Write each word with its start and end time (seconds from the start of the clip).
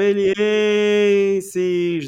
melienses 0.00 1.44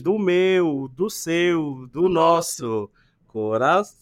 do 0.00 0.18
meu, 0.18 0.90
do 0.96 1.10
seu, 1.10 1.86
do 1.92 2.08
nosso 2.08 2.88
coração. 3.26 3.92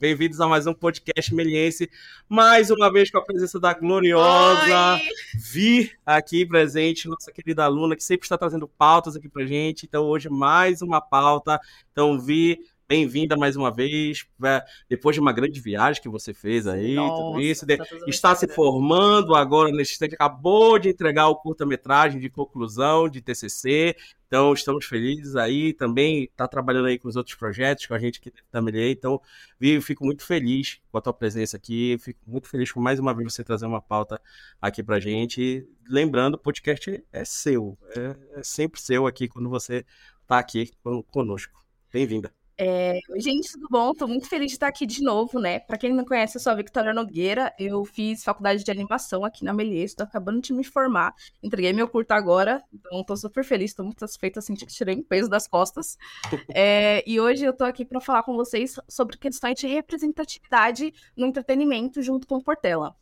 Bem-vindos 0.00 0.40
a 0.40 0.48
mais 0.48 0.66
um 0.66 0.74
podcast 0.74 1.32
meliense, 1.32 1.88
mais 2.28 2.72
uma 2.72 2.92
vez 2.92 3.08
com 3.08 3.18
a 3.18 3.24
presença 3.24 3.60
da 3.60 3.72
gloriosa 3.72 4.94
Oi! 4.94 5.00
Vi 5.36 5.92
aqui 6.04 6.44
presente, 6.44 7.06
nossa 7.06 7.30
querida 7.30 7.62
aluna, 7.62 7.94
que 7.94 8.02
sempre 8.02 8.24
está 8.24 8.36
trazendo 8.36 8.66
pautas 8.66 9.14
aqui 9.14 9.28
pra 9.28 9.46
gente. 9.46 9.86
Então, 9.86 10.02
hoje, 10.04 10.28
mais 10.28 10.82
uma 10.82 11.00
pauta. 11.00 11.60
Então, 11.92 12.18
Vi, 12.18 12.58
bem-vinda 12.94 13.36
mais 13.36 13.56
uma 13.56 13.72
vez. 13.72 14.24
É, 14.44 14.64
Depois 14.88 15.14
de 15.16 15.20
uma 15.20 15.32
grande 15.32 15.60
viagem 15.60 16.00
que 16.00 16.08
você 16.08 16.32
fez 16.32 16.66
aí, 16.66 16.94
tudo 16.94 17.06
Nossa, 17.06 17.42
isso. 17.42 17.66
Tá 17.66 17.84
tudo 17.84 18.08
está 18.08 18.34
se 18.36 18.46
formando 18.46 19.34
agora 19.34 19.72
nesse 19.72 19.92
instante, 19.94 20.14
acabou 20.14 20.78
de 20.78 20.90
entregar 20.90 21.28
o 21.28 21.36
curta-metragem 21.36 22.20
de 22.20 22.30
conclusão 22.30 23.08
de 23.08 23.20
TCC. 23.20 23.96
Então, 24.26 24.52
estamos 24.52 24.84
felizes 24.84 25.34
aí. 25.36 25.72
Também 25.72 26.24
está 26.24 26.46
trabalhando 26.46 26.86
aí 26.86 26.98
com 26.98 27.08
os 27.08 27.16
outros 27.16 27.34
projetos, 27.36 27.86
com 27.86 27.94
a 27.94 27.98
gente 27.98 28.20
da 28.52 28.62
Melier. 28.62 28.90
Então, 28.90 29.20
Vi, 29.58 29.70
eu 29.70 29.82
fico 29.82 30.04
muito 30.04 30.24
feliz 30.24 30.80
com 30.90 30.98
a 30.98 31.00
tua 31.00 31.12
presença 31.12 31.56
aqui. 31.56 31.96
Fico 32.00 32.20
muito 32.26 32.48
feliz 32.48 32.70
com 32.70 32.80
mais 32.80 32.98
uma 33.00 33.12
vez 33.14 33.32
você 33.32 33.42
trazer 33.42 33.66
uma 33.66 33.80
pauta 33.82 34.20
aqui 34.60 34.82
pra 34.82 35.00
gente. 35.00 35.40
E 35.40 35.68
lembrando, 35.88 36.34
o 36.34 36.38
podcast 36.38 37.02
é 37.12 37.24
seu. 37.24 37.76
É, 37.96 38.38
é 38.40 38.42
sempre 38.42 38.80
seu 38.80 39.06
aqui 39.06 39.28
quando 39.28 39.48
você 39.48 39.84
está 40.22 40.38
aqui 40.38 40.70
con- 40.82 41.02
conosco. 41.04 41.64
Bem-vinda. 41.92 42.32
É, 42.56 43.00
oi, 43.10 43.20
gente, 43.20 43.50
tudo 43.50 43.66
bom? 43.68 43.92
Tô 43.92 44.06
muito 44.06 44.28
feliz 44.28 44.46
de 44.48 44.54
estar 44.54 44.68
aqui 44.68 44.86
de 44.86 45.02
novo, 45.02 45.40
né? 45.40 45.58
Pra 45.58 45.76
quem 45.76 45.92
não 45.92 46.04
conhece, 46.04 46.36
eu 46.36 46.40
sou 46.40 46.52
a 46.52 46.54
Victoria 46.54 46.94
Nogueira. 46.94 47.52
Eu 47.58 47.84
fiz 47.84 48.22
faculdade 48.22 48.62
de 48.62 48.70
animação 48.70 49.24
aqui 49.24 49.44
na 49.44 49.52
Melies, 49.52 49.92
tô 49.92 50.04
acabando 50.04 50.40
de 50.40 50.52
me 50.52 50.62
formar. 50.62 51.12
Entreguei 51.42 51.72
meu 51.72 51.88
curto 51.88 52.12
agora, 52.12 52.62
então 52.72 53.02
tô 53.02 53.16
super 53.16 53.44
feliz, 53.44 53.74
tô 53.74 53.82
muito 53.82 53.98
satisfeita, 53.98 54.40
senti 54.40 54.64
que 54.64 54.72
tirei 54.72 54.94
um 54.94 55.02
peso 55.02 55.28
das 55.28 55.48
costas. 55.48 55.96
É, 56.56 57.02
e 57.06 57.20
hoje 57.20 57.44
eu 57.44 57.52
tô 57.52 57.64
aqui 57.64 57.84
pra 57.84 58.00
falar 58.00 58.22
com 58.22 58.36
vocês 58.36 58.78
sobre 58.88 59.18
questões 59.18 59.58
de 59.58 59.66
representatividade 59.66 60.92
no 61.16 61.26
entretenimento 61.26 62.00
junto 62.00 62.26
com 62.28 62.36
o 62.36 62.44
Portela. 62.44 62.94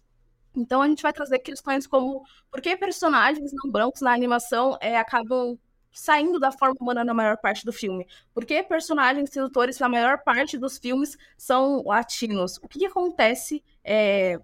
Então 0.57 0.81
a 0.81 0.89
gente 0.89 1.03
vai 1.03 1.13
trazer 1.13 1.39
questões 1.41 1.87
como 1.87 2.23
por 2.51 2.61
que 2.63 2.77
personagens 2.77 3.51
não 3.53 3.71
brancos 3.71 4.01
na 4.01 4.13
animação 4.13 4.79
é, 4.81 4.97
acabam 4.97 5.59
saindo 5.93 6.41
da 6.41 6.51
forma 6.51 6.77
humana 6.81 7.05
na 7.05 7.15
maior 7.15 7.37
parte 7.37 7.65
do 7.65 7.73
filme? 7.73 8.07
Por 8.35 8.45
que 8.45 8.63
personagens 8.63 9.31
sedutores 9.31 9.79
na 9.79 9.89
maior 9.89 10.19
parte 10.23 10.57
dos 10.59 10.79
filmes 10.79 11.17
são 11.37 11.83
latinos? 11.85 12.59
O 12.63 12.69
que, 12.69 12.79
que 12.81 12.87
acontece 12.87 13.63
é, 13.85 14.39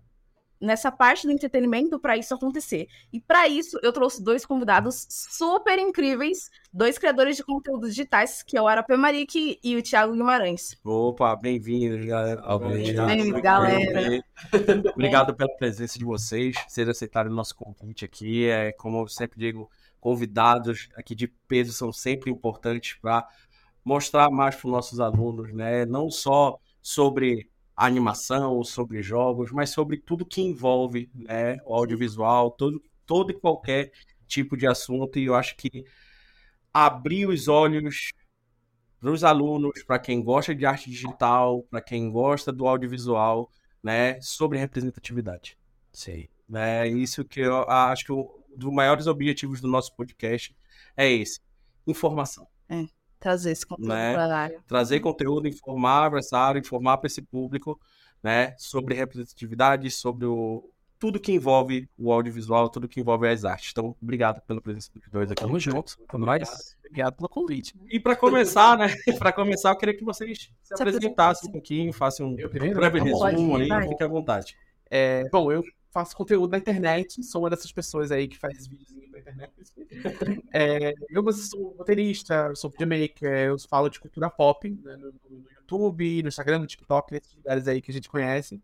nessa 0.61 0.91
parte 0.91 1.27
do 1.27 1.33
entretenimento 1.33 1.99
para 1.99 2.17
isso 2.17 2.35
acontecer? 2.35 2.89
E 3.13 3.21
para 3.21 3.49
isso 3.49 3.79
eu 3.83 3.93
trouxe 3.93 4.23
dois 4.23 4.45
convidados 4.45 5.07
super 5.09 5.79
incríveis, 5.79 6.51
dois 6.73 6.99
criadores 6.99 7.37
de 7.37 7.45
conteúdos 7.45 7.91
digitais, 7.91 8.43
que 8.43 8.57
é 8.57 8.63
o 8.63 8.69
Arapé 8.69 8.97
Marique 8.97 9.59
e 9.63 9.77
o 9.77 9.83
Thiago 9.83 10.13
Guimarães. 10.13 10.77
Opa, 10.85 11.35
bem-vindos, 11.37 12.05
galera. 12.05 12.43
Obrigado. 12.47 13.07
Bem-vindos, 13.07 13.41
galera. 13.41 14.25
Obrigado 14.93 15.35
pela 15.35 15.57
presença 15.57 15.99
de 15.99 16.05
vocês, 16.05 16.57
vocês 16.67 16.89
aceitarem 16.89 17.33
o 17.33 17.35
nosso 17.35 17.55
convite 17.57 18.05
aqui. 18.05 18.49
É, 18.49 18.73
como 18.73 19.03
eu 19.03 19.09
sempre 19.09 19.39
digo, 19.39 19.71
convidados 20.01 20.89
aqui 20.95 21.15
de 21.15 21.29
peso 21.47 21.73
são 21.73 21.93
sempre 21.93 22.31
importantes 22.31 22.99
para 23.01 23.27
mostrar 23.85 24.31
mais 24.31 24.55
para 24.57 24.67
os 24.67 24.73
nossos 24.73 25.01
alunos, 25.01 25.53
né? 25.53 25.87
Não 25.87 26.11
só 26.11 26.59
sobre 26.83 27.49
animação, 27.77 28.63
sobre 28.65 29.03
jogos, 29.03 29.53
mas 29.53 29.71
sobre 29.71 29.99
tudo 29.99 30.27
que 30.27 30.43
envolve 30.43 31.09
né, 31.15 31.59
o 31.65 31.75
audiovisual, 31.75 32.51
todo, 32.51 32.83
todo 33.07 33.31
e 33.31 33.35
qualquer 33.35 33.93
tipo 34.27 34.57
de 34.57 34.67
assunto. 34.67 35.19
E 35.19 35.27
eu 35.27 35.35
acho 35.35 35.57
que 35.57 35.85
abrir 36.75 37.27
os 37.29 37.47
olhos 37.47 38.13
para 39.01 39.11
os 39.11 39.23
alunos, 39.23 39.83
para 39.85 39.99
quem 39.99 40.23
gosta 40.23 40.55
de 40.55 40.67
arte 40.67 40.91
digital, 40.91 41.63
para 41.71 41.81
quem 41.81 42.11
gosta 42.11 42.53
do 42.53 42.67
audiovisual, 42.67 43.51
né, 43.83 44.21
sobre 44.21 44.59
representatividade. 44.59 45.57
Sei. 45.93 46.29
É 46.55 46.87
isso 46.87 47.25
que 47.25 47.41
eu 47.41 47.69
acho 47.69 48.05
que 48.07 48.13
um 48.13 48.29
dos 48.57 48.73
maiores 48.73 49.07
objetivos 49.07 49.61
do 49.61 49.69
nosso 49.69 49.95
podcast 49.95 50.55
é 50.97 51.11
esse: 51.11 51.41
informação. 51.87 52.47
Trazer 53.21 53.51
esse 53.51 53.67
conteúdo 53.67 53.89
Né? 53.89 54.13
para 54.13 54.25
a 54.27 54.39
área. 54.39 54.61
Trazer 54.67 55.01
conteúdo, 55.01 55.49
informar 55.49 56.09
para 56.11 56.21
essa 56.21 56.39
área, 56.39 56.59
informar 56.61 56.99
para 56.99 57.09
esse 57.09 57.21
público, 57.21 57.79
né, 58.23 58.55
sobre 58.59 58.95
representatividade, 58.95 59.91
sobre 59.91 60.27
o, 60.27 60.71
tudo 60.99 61.19
que 61.21 61.33
envolve 61.33 61.89
o 61.99 62.13
audiovisual, 62.13 62.69
tudo 62.69 62.89
que 62.89 63.01
envolve 63.01 63.27
as 63.29 63.45
artes. 63.45 63.71
Então, 63.73 63.97
obrigado 64.01 64.41
pela 64.43 64.61
presença 64.61 64.91
dos 64.95 65.09
dois 65.11 65.31
aqui. 65.31 65.43
Tamo 65.43 65.59
junto. 65.59 65.97
Obrigado 66.79 67.17
pelo 67.17 67.29
convite. 67.29 67.75
E 67.89 67.99
para 67.99 68.15
começar, 68.17 68.79
né, 68.79 68.87
para 69.19 69.33
começar, 69.33 69.71
eu 69.71 69.77
queria 69.77 69.97
que 69.97 70.05
vocês 70.05 70.39
se, 70.39 70.51
Se 70.63 70.75
apresentassem 70.75 71.49
um 71.49 71.53
pouquinho, 71.53 71.93
façam 71.93 72.29
um 72.29 72.37
breve 72.37 72.99
Tá 72.99 73.05
resumo 73.05 73.57
aí, 73.57 73.89
fique 73.89 74.03
à 74.03 74.09
vontade. 74.09 74.57
É, 74.91 75.29
bom, 75.31 75.53
eu 75.53 75.63
faço 75.91 76.17
conteúdo 76.17 76.51
na 76.51 76.59
internet, 76.59 77.23
sou 77.23 77.43
uma 77.43 77.51
dessas 77.51 77.73
pessoas 77.73 78.11
aí 78.11 78.29
que 78.29 78.39
faz 78.39 78.67
videozinho 78.67 79.11
pra 79.11 79.21
internet. 79.21 79.53
É, 80.53 80.95
eu 81.11 81.33
sou 81.33 81.75
roteirista, 81.77 82.55
sou 82.55 82.71
videomaker, 82.71 83.49
eu 83.49 83.59
falo 83.59 83.89
de 83.89 84.01
cultura 84.01 84.31
pop 84.31 84.69
né, 84.69 84.97
no, 84.97 85.13
no 85.29 85.51
YouTube, 85.51 86.23
no 86.23 86.29
Instagram, 86.29 86.61
no 86.61 86.67
TikTok, 86.67 87.13
nesses 87.13 87.35
lugares 87.35 87.69
aí 87.69 87.81
que 87.81 87.91
a 87.91 87.95
gente 87.95 88.09
conhece. 88.09 88.61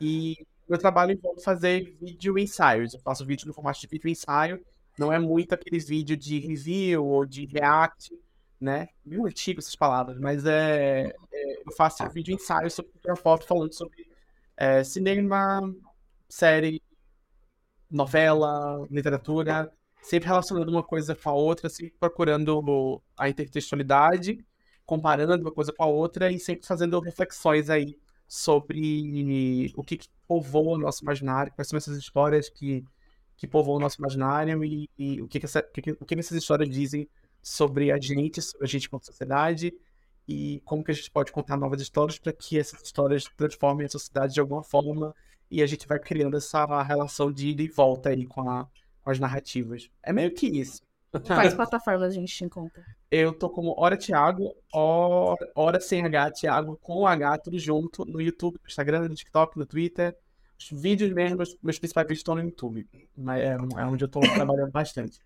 E 0.00 0.36
meu 0.68 0.78
trabalho 0.78 1.12
envolve 1.12 1.42
fazer 1.42 1.96
vídeo 2.00 2.38
ensaios. 2.38 2.94
Eu 2.94 3.00
faço 3.00 3.24
vídeo 3.24 3.46
no 3.46 3.54
formato 3.54 3.80
de 3.80 3.86
vídeo 3.86 4.08
ensaio, 4.08 4.64
não 4.98 5.12
é 5.12 5.18
muito 5.18 5.54
aqueles 5.54 5.88
vídeos 5.88 6.18
de 6.18 6.38
review 6.38 7.04
ou 7.04 7.26
de 7.26 7.46
react, 7.46 8.12
né? 8.60 8.88
Meio 9.04 9.26
antigo 9.26 9.60
essas 9.60 9.76
palavras, 9.76 10.18
mas 10.18 10.44
é, 10.46 11.14
é, 11.32 11.62
eu 11.66 11.72
faço 11.76 12.08
vídeo 12.10 12.34
ensaio 12.34 12.70
sobre 12.70 12.92
cultura 12.92 13.14
pop, 13.14 13.44
falando 13.44 13.72
sobre 13.72 14.06
é, 14.56 14.82
cinema, 14.82 15.60
série, 16.28 16.82
novela, 17.90 18.86
literatura, 18.90 19.70
sempre 20.02 20.28
relacionando 20.28 20.70
uma 20.70 20.82
coisa 20.82 21.14
com 21.14 21.30
a 21.30 21.32
outra, 21.32 21.68
sempre 21.68 21.94
procurando 21.98 23.02
a 23.16 23.28
intertextualidade, 23.28 24.44
comparando 24.84 25.42
uma 25.42 25.52
coisa 25.52 25.72
com 25.72 25.82
a 25.84 25.86
outra 25.86 26.30
e 26.30 26.38
sempre 26.38 26.66
fazendo 26.66 26.98
reflexões 27.00 27.70
aí 27.70 27.96
sobre 28.28 29.72
o 29.76 29.82
que, 29.84 29.96
que 29.98 30.08
povoa 30.26 30.76
o 30.76 30.80
nosso 30.80 31.02
imaginário, 31.04 31.52
quais 31.54 31.68
são 31.68 31.76
essas 31.76 31.96
histórias 31.96 32.48
que, 32.48 32.84
que 33.36 33.46
povoam 33.46 33.76
o 33.76 33.80
nosso 33.80 33.98
imaginário 34.00 34.64
e, 34.64 34.88
e 34.98 35.22
o, 35.22 35.28
que, 35.28 35.38
que, 35.40 35.46
essa, 35.46 35.62
que- 35.62 35.96
o 36.00 36.04
que 36.04 36.14
essas 36.18 36.36
histórias 36.36 36.68
dizem 36.68 37.08
sobre 37.42 37.92
a 37.92 37.98
gente, 38.00 38.42
sobre 38.42 38.64
a 38.66 38.68
gente 38.68 38.88
como 38.90 39.04
sociedade 39.04 39.72
e 40.26 40.60
como 40.64 40.82
que 40.82 40.90
a 40.90 40.94
gente 40.94 41.10
pode 41.10 41.30
contar 41.30 41.56
novas 41.56 41.80
histórias 41.80 42.18
para 42.18 42.32
que 42.32 42.58
essas 42.58 42.82
histórias 42.82 43.24
transformem 43.36 43.86
a 43.86 43.88
sociedade 43.88 44.34
de 44.34 44.40
alguma 44.40 44.64
forma 44.64 45.14
e 45.50 45.62
a 45.62 45.66
gente 45.66 45.86
vai 45.86 45.98
criando 45.98 46.36
essa 46.36 46.64
relação 46.82 47.30
de 47.32 47.48
ida 47.48 47.62
e 47.62 47.68
volta 47.68 48.08
aí 48.10 48.26
com, 48.26 48.48
a- 48.48 48.66
com 49.02 49.10
as 49.10 49.18
narrativas. 49.18 49.88
É 50.02 50.12
meio 50.12 50.32
que 50.34 50.46
isso. 50.46 50.80
Quais 51.24 51.54
plataformas 51.54 52.02
a 52.08 52.10
gente 52.10 52.34
te 52.34 52.44
encontra? 52.44 52.82
Eu 53.10 53.32
tô 53.32 53.48
como 53.48 53.74
Hora 53.78 53.96
Thiago, 53.96 54.54
hora, 54.72 55.50
hora 55.54 55.80
sem 55.80 56.04
H, 56.04 56.32
Thiago 56.32 56.76
com 56.82 57.06
H, 57.06 57.38
tudo 57.38 57.58
junto, 57.58 58.04
no 58.04 58.20
YouTube, 58.20 58.56
no 58.62 58.66
Instagram, 58.68 59.08
no 59.08 59.14
TikTok, 59.14 59.56
no 59.58 59.64
Twitter. 59.64 60.14
Os 60.58 60.68
vídeos 60.70 61.10
mesmo, 61.12 61.38
meus 61.62 61.78
principais 61.78 62.06
vídeos 62.06 62.18
estão 62.20 62.34
no 62.34 62.42
YouTube. 62.42 62.86
Mas 63.16 63.40
é, 63.42 63.52
é 63.54 63.84
onde 63.86 64.04
eu 64.04 64.08
tô 64.08 64.20
trabalhando 64.34 64.70
bastante. 64.70 65.18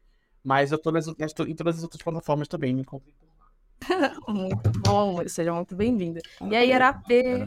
Mas 0.45 0.71
eu 0.71 0.79
tô 0.79 0.93
nas, 0.93 1.09
outras- 1.09 1.33
em 1.49 1.55
todas 1.55 1.79
as 1.79 1.83
outras 1.83 2.03
plataformas 2.03 2.47
também, 2.47 2.73
me 2.75 2.83
encontrem. 2.83 3.15
Muito 4.29 4.71
bom, 4.85 5.27
seja 5.27 5.53
muito 5.55 5.75
bem-vinda. 5.75 6.21
E 6.49 6.55
aí, 6.55 6.71
Arapê? 6.73 7.39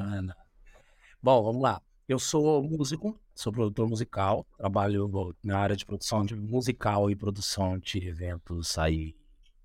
Bom, 1.22 1.44
vamos 1.44 1.62
lá. 1.62 1.80
Eu 2.08 2.20
sou 2.20 2.62
músico, 2.62 3.18
sou 3.34 3.54
produtor 3.54 3.88
musical, 3.88 4.46
trabalho 4.58 5.10
na 5.42 5.58
área 5.58 5.76
de 5.76 5.86
produção 5.86 6.26
de 6.26 6.36
musical 6.36 7.10
e 7.10 7.16
produção 7.16 7.80
de 7.80 8.06
eventos 8.06 8.78
aí 8.78 9.16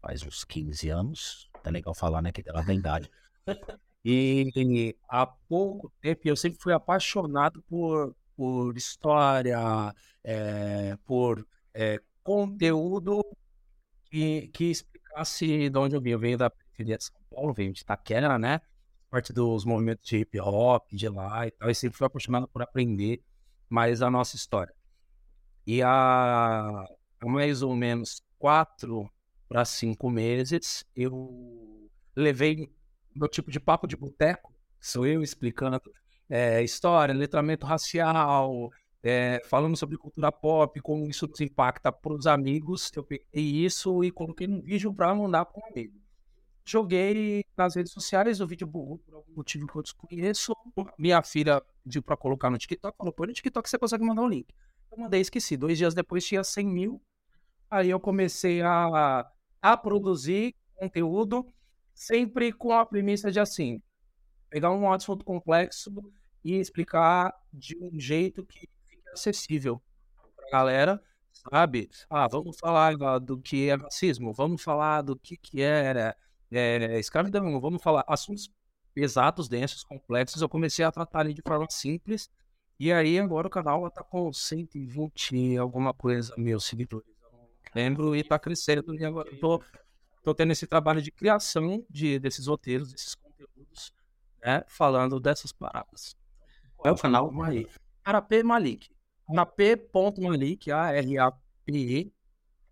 faz 0.01 0.23
uns 0.23 0.45
15 0.45 0.89
anos. 0.89 1.51
Tá 1.65 1.71
legal 1.71 1.95
falar, 1.95 2.23
né? 2.23 2.31
Que 2.31 2.49
ela 2.49 2.65
tem 2.65 2.79
idade. 2.79 3.11
E 4.05 4.97
há 5.09 5.27
pouco 5.27 5.93
tempo 6.01 6.21
eu 6.25 6.37
sempre 6.37 6.61
fui 6.61 6.73
apaixonado 6.73 7.61
por, 7.69 8.15
por 8.37 8.77
história, 8.77 9.59
eh, 10.23 10.97
por 11.05 11.45
eh, 11.75 12.01
conteúdo 12.23 13.25
que, 14.05 14.49
que 14.49 14.71
explicasse 14.71 15.69
de 15.69 15.79
onde 15.79 15.97
eu 15.97 16.01
vim. 16.01 16.11
Eu 16.11 16.19
venho 16.21 16.39
da 16.39 16.49
periferia 16.49 16.97
de 16.97 17.05
São 17.05 17.21
Paulo, 17.29 17.53
venho 17.53 17.73
de 17.73 17.81
Itaquera, 17.81 18.39
né? 18.39 18.61
Parte 19.11 19.33
dos 19.33 19.65
movimentos 19.65 20.07
de 20.07 20.19
hip 20.19 20.39
hop, 20.41 20.87
de 20.93 21.09
lá 21.09 21.47
e 21.47 21.51
tal. 21.51 21.71
E 21.71 21.75
sempre 21.75 21.97
fui 21.97 22.07
apaixonado 22.07 22.47
por 22.49 22.63
aprender 22.63 23.23
mais 23.69 24.03
a 24.03 24.11
nossa 24.11 24.37
história. 24.37 24.75
E 25.67 25.83
há, 25.83 26.85
mais 27.23 27.63
ou 27.63 27.75
menos 27.75 28.23
quatro 28.39 29.11
para 29.49 29.65
cinco 29.65 30.11
meses 30.11 30.85
eu 30.95 31.91
levei 32.15 32.71
meu 33.15 33.29
tipo 33.29 33.51
de 33.51 33.59
papo 33.59 33.87
de 33.87 33.97
boteco, 33.97 34.55
sou 34.81 35.07
eu 35.07 35.23
explicando 35.23 35.81
eh, 36.29 36.63
história, 36.63 37.15
letramento 37.15 37.67
racial, 37.67 38.71
é, 39.03 39.41
falando 39.47 39.77
sobre 39.77 39.97
cultura 39.97 40.31
pop, 40.31 40.81
como 40.81 41.09
isso 41.09 41.29
impacta 41.41 41.91
para 41.91 42.13
os 42.13 42.27
amigos. 42.27 42.91
Eu 42.95 43.05
peguei 43.05 43.27
isso 43.65 44.05
e 44.05 44.11
coloquei 44.11 44.47
num 44.47 44.61
vídeo 44.61 44.93
para 44.93 45.15
mandar 45.15 45.45
para 45.47 45.63
um 45.63 45.71
amigo. 45.71 45.95
Joguei 46.71 47.47
nas 47.57 47.77
redes 47.77 47.91
sociais 47.93 48.43
o 48.43 48.47
vídeo 48.47 48.67
burro, 48.67 48.99
por 48.99 49.15
algum 49.15 49.37
motivo 49.37 49.67
que 49.67 49.75
eu 49.75 49.83
desconheço. 49.83 50.55
Minha 50.99 51.23
filha 51.23 51.63
pediu 51.83 52.03
para 52.03 52.15
colocar 52.15 52.51
no 52.51 52.59
TikTok, 52.59 52.95
falou: 52.95 53.11
põe 53.11 53.29
no 53.29 53.33
TikTok 53.33 53.71
você 53.71 53.79
consegue 53.79 54.05
mandar 54.05 54.21
um 54.21 54.29
link. 54.29 54.55
Eu 54.93 54.99
mandei, 54.99 55.23
esqueci. 55.23 55.57
Dois 55.57 55.79
dias 55.79 55.95
depois 55.95 56.27
tinha 56.27 56.45
100 56.45 56.67
mil. 56.67 57.03
Aí 57.71 57.89
eu 57.89 57.99
comecei 57.99 58.61
a, 58.61 59.27
a 59.63 59.77
produzir 59.79 60.55
conteúdo, 60.75 61.47
sempre 61.95 62.53
com 62.53 62.71
a 62.71 62.85
premissa 62.85 63.33
de 63.33 63.41
assim: 63.41 63.81
pegar 64.51 64.71
um 64.71 64.93
assunto 64.93 65.25
complexo 65.25 65.91
e 66.45 66.55
explicar 66.55 67.33
de 67.51 67.79
um 67.81 67.99
jeito 67.99 68.45
que 68.45 68.69
fique 68.87 69.09
acessível 69.11 69.81
para 70.37 70.49
a 70.49 70.51
galera, 70.51 71.03
sabe? 71.33 71.89
Ah, 72.11 72.29
vamos 72.29 72.59
falar 72.59 72.95
do 73.19 73.41
que 73.41 73.71
é 73.71 73.75
racismo, 73.75 74.35
vamos 74.35 74.63
falar 74.63 75.01
do 75.01 75.17
que, 75.17 75.35
que 75.35 75.63
era 75.63 76.01
é, 76.11 76.28
escravidão, 76.99 77.61
vamos 77.61 77.83
falar 77.83 78.05
assuntos 78.07 78.51
pesados, 78.95 79.49
densos, 79.49 79.85
complexos. 79.85 80.43
Eu 80.43 80.49
comecei 80.49 80.85
a 80.85 80.91
tratar 80.91 81.21
ali 81.21 81.35
de 81.35 81.43
forma 81.43 81.67
simples. 81.71 82.31
E 82.81 82.93
aí 82.93 83.19
agora 83.19 83.49
o 83.49 83.51
canal 83.51 83.87
está 83.87 84.03
com 84.03 84.33
120 84.33 85.57
alguma 85.57 85.93
coisa 85.93 86.35
mil 86.37 86.61
seguidores. 86.61 87.09
Lembro 87.75 88.15
e 88.15 88.21
está 88.21 88.39
crescendo. 88.39 88.95
E 88.95 89.05
agora 89.05 89.31
estou 89.33 89.59
tô, 89.59 89.65
tô 90.23 90.35
tendo 90.35 90.53
esse 90.53 90.67
trabalho 90.67 91.03
de 91.03 91.11
criação 91.11 91.85
de, 91.89 92.19
desses 92.19 92.47
roteiros, 92.47 92.93
desses 92.93 93.15
conteúdos, 93.15 93.93
né? 94.43 94.65
Falando 94.69 95.21
dessas 95.21 95.53
paradas. 95.53 96.17
Qual 96.77 96.93
é 96.93 96.97
o 96.97 97.01
canal? 97.01 97.31
Malik. 97.31 97.71
Arapê 98.05 98.43
Malik. 98.43 98.89
Arapê.malik, 99.29 100.71
A-R-A-P-E, 100.71 102.13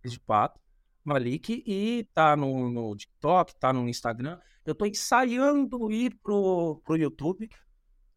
de 0.04 0.20
pato. 0.20 0.58
Malik, 1.06 1.62
e 1.66 2.08
tá 2.12 2.36
no, 2.36 2.68
no 2.70 2.96
TikTok, 2.96 3.54
tá 3.56 3.72
no 3.72 3.88
Instagram. 3.88 4.38
Eu 4.64 4.74
tô 4.74 4.84
ensaiando 4.84 5.90
ir 5.90 6.14
pro, 6.22 6.80
pro 6.84 6.96
YouTube. 6.96 7.48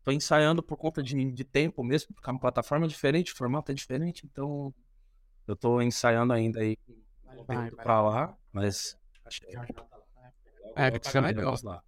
Tô 0.04 0.12
ensaiando 0.12 0.64
por 0.64 0.78
conta 0.78 1.04
de, 1.04 1.32
de 1.32 1.44
tempo 1.44 1.84
mesmo, 1.84 2.14
porque 2.16 2.30
é 2.30 2.34
uma 2.34 2.40
plataforma 2.40 2.88
diferente, 2.88 3.34
o 3.34 3.38
formato 3.38 3.72
é 3.72 3.76
diferente, 3.76 4.26
então 4.26 4.74
eu 5.46 5.56
tô 5.56 5.82
ensaiando 5.82 6.34
ainda 6.34 6.62
aí 6.62 6.78
vai, 7.46 7.70
vai. 7.70 7.72
pra 7.72 8.02
lá, 8.02 8.38
mas 8.52 8.98
achei. 9.26 9.50
É, 10.76 10.92
que 10.92 11.08
fica 11.08 11.22
melhor. 11.22 11.58
Lá. 11.64 11.84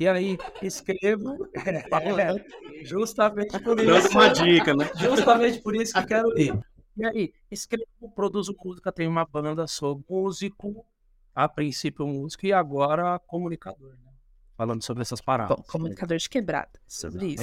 E 0.00 0.08
aí, 0.08 0.38
escrevo 0.62 1.48
é, 1.54 2.84
justamente 2.84 3.58
por 3.60 3.78
isso. 3.80 4.10
uma 4.10 4.28
dica, 4.28 4.74
né? 4.74 4.90
Justamente 4.98 5.60
por 5.60 5.76
isso 5.76 5.92
que 5.94 6.06
quero 6.06 6.38
ir. 6.38 6.58
E 6.96 7.04
aí, 7.04 7.32
escrevo, 7.50 7.86
produzo 8.14 8.56
música, 8.64 8.90
tenho 8.90 9.10
uma 9.10 9.24
banda, 9.24 9.66
sou 9.66 10.02
músico, 10.08 10.86
a 11.34 11.46
princípio 11.46 12.06
músico 12.06 12.46
e 12.46 12.52
agora 12.52 13.18
comunicador, 13.18 13.90
né? 14.02 14.12
Falando 14.56 14.82
sobre 14.82 15.02
essas 15.02 15.20
paradas. 15.20 15.54
Bom, 15.54 15.62
comunicador 15.64 16.16
de 16.16 16.30
quebrada, 16.30 16.80
sobre 16.88 17.26
isso. 17.34 17.42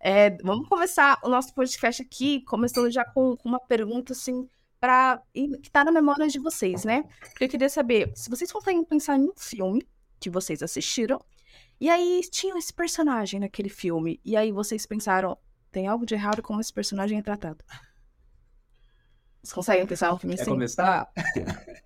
É, 0.00 0.30
vamos 0.44 0.68
começar 0.68 1.18
o 1.24 1.28
nosso 1.28 1.52
podcast 1.52 2.00
aqui, 2.00 2.42
começando 2.42 2.88
já 2.92 3.04
com, 3.04 3.36
com 3.36 3.48
uma 3.48 3.58
pergunta, 3.58 4.12
assim, 4.12 4.48
para 4.78 5.20
que 5.34 5.70
tá 5.72 5.84
na 5.84 5.90
memória 5.90 6.28
de 6.28 6.38
vocês, 6.38 6.84
né? 6.84 7.02
Porque 7.18 7.44
eu 7.44 7.48
queria 7.48 7.68
saber, 7.68 8.12
se 8.14 8.30
vocês 8.30 8.52
conseguem 8.52 8.84
pensar 8.84 9.18
em 9.18 9.24
um 9.24 9.32
filme 9.36 9.84
que 10.20 10.30
vocês 10.30 10.62
assistiram, 10.62 11.20
e 11.80 11.90
aí 11.90 12.20
tinha 12.30 12.56
esse 12.56 12.72
personagem 12.72 13.40
naquele 13.40 13.68
filme, 13.68 14.20
e 14.24 14.36
aí 14.36 14.52
vocês 14.52 14.86
pensaram, 14.86 15.36
tem 15.72 15.88
algo 15.88 16.06
de 16.06 16.14
errado 16.14 16.40
com 16.40 16.60
esse 16.60 16.72
personagem 16.72 17.20
tratado. 17.20 17.64
Vocês 19.44 19.52
conseguem 19.52 19.86
pensar 19.86 20.14
um 20.14 20.18
filme 20.18 20.36
Quer 20.36 20.42
assim? 20.42 20.50
começar? 20.50 21.12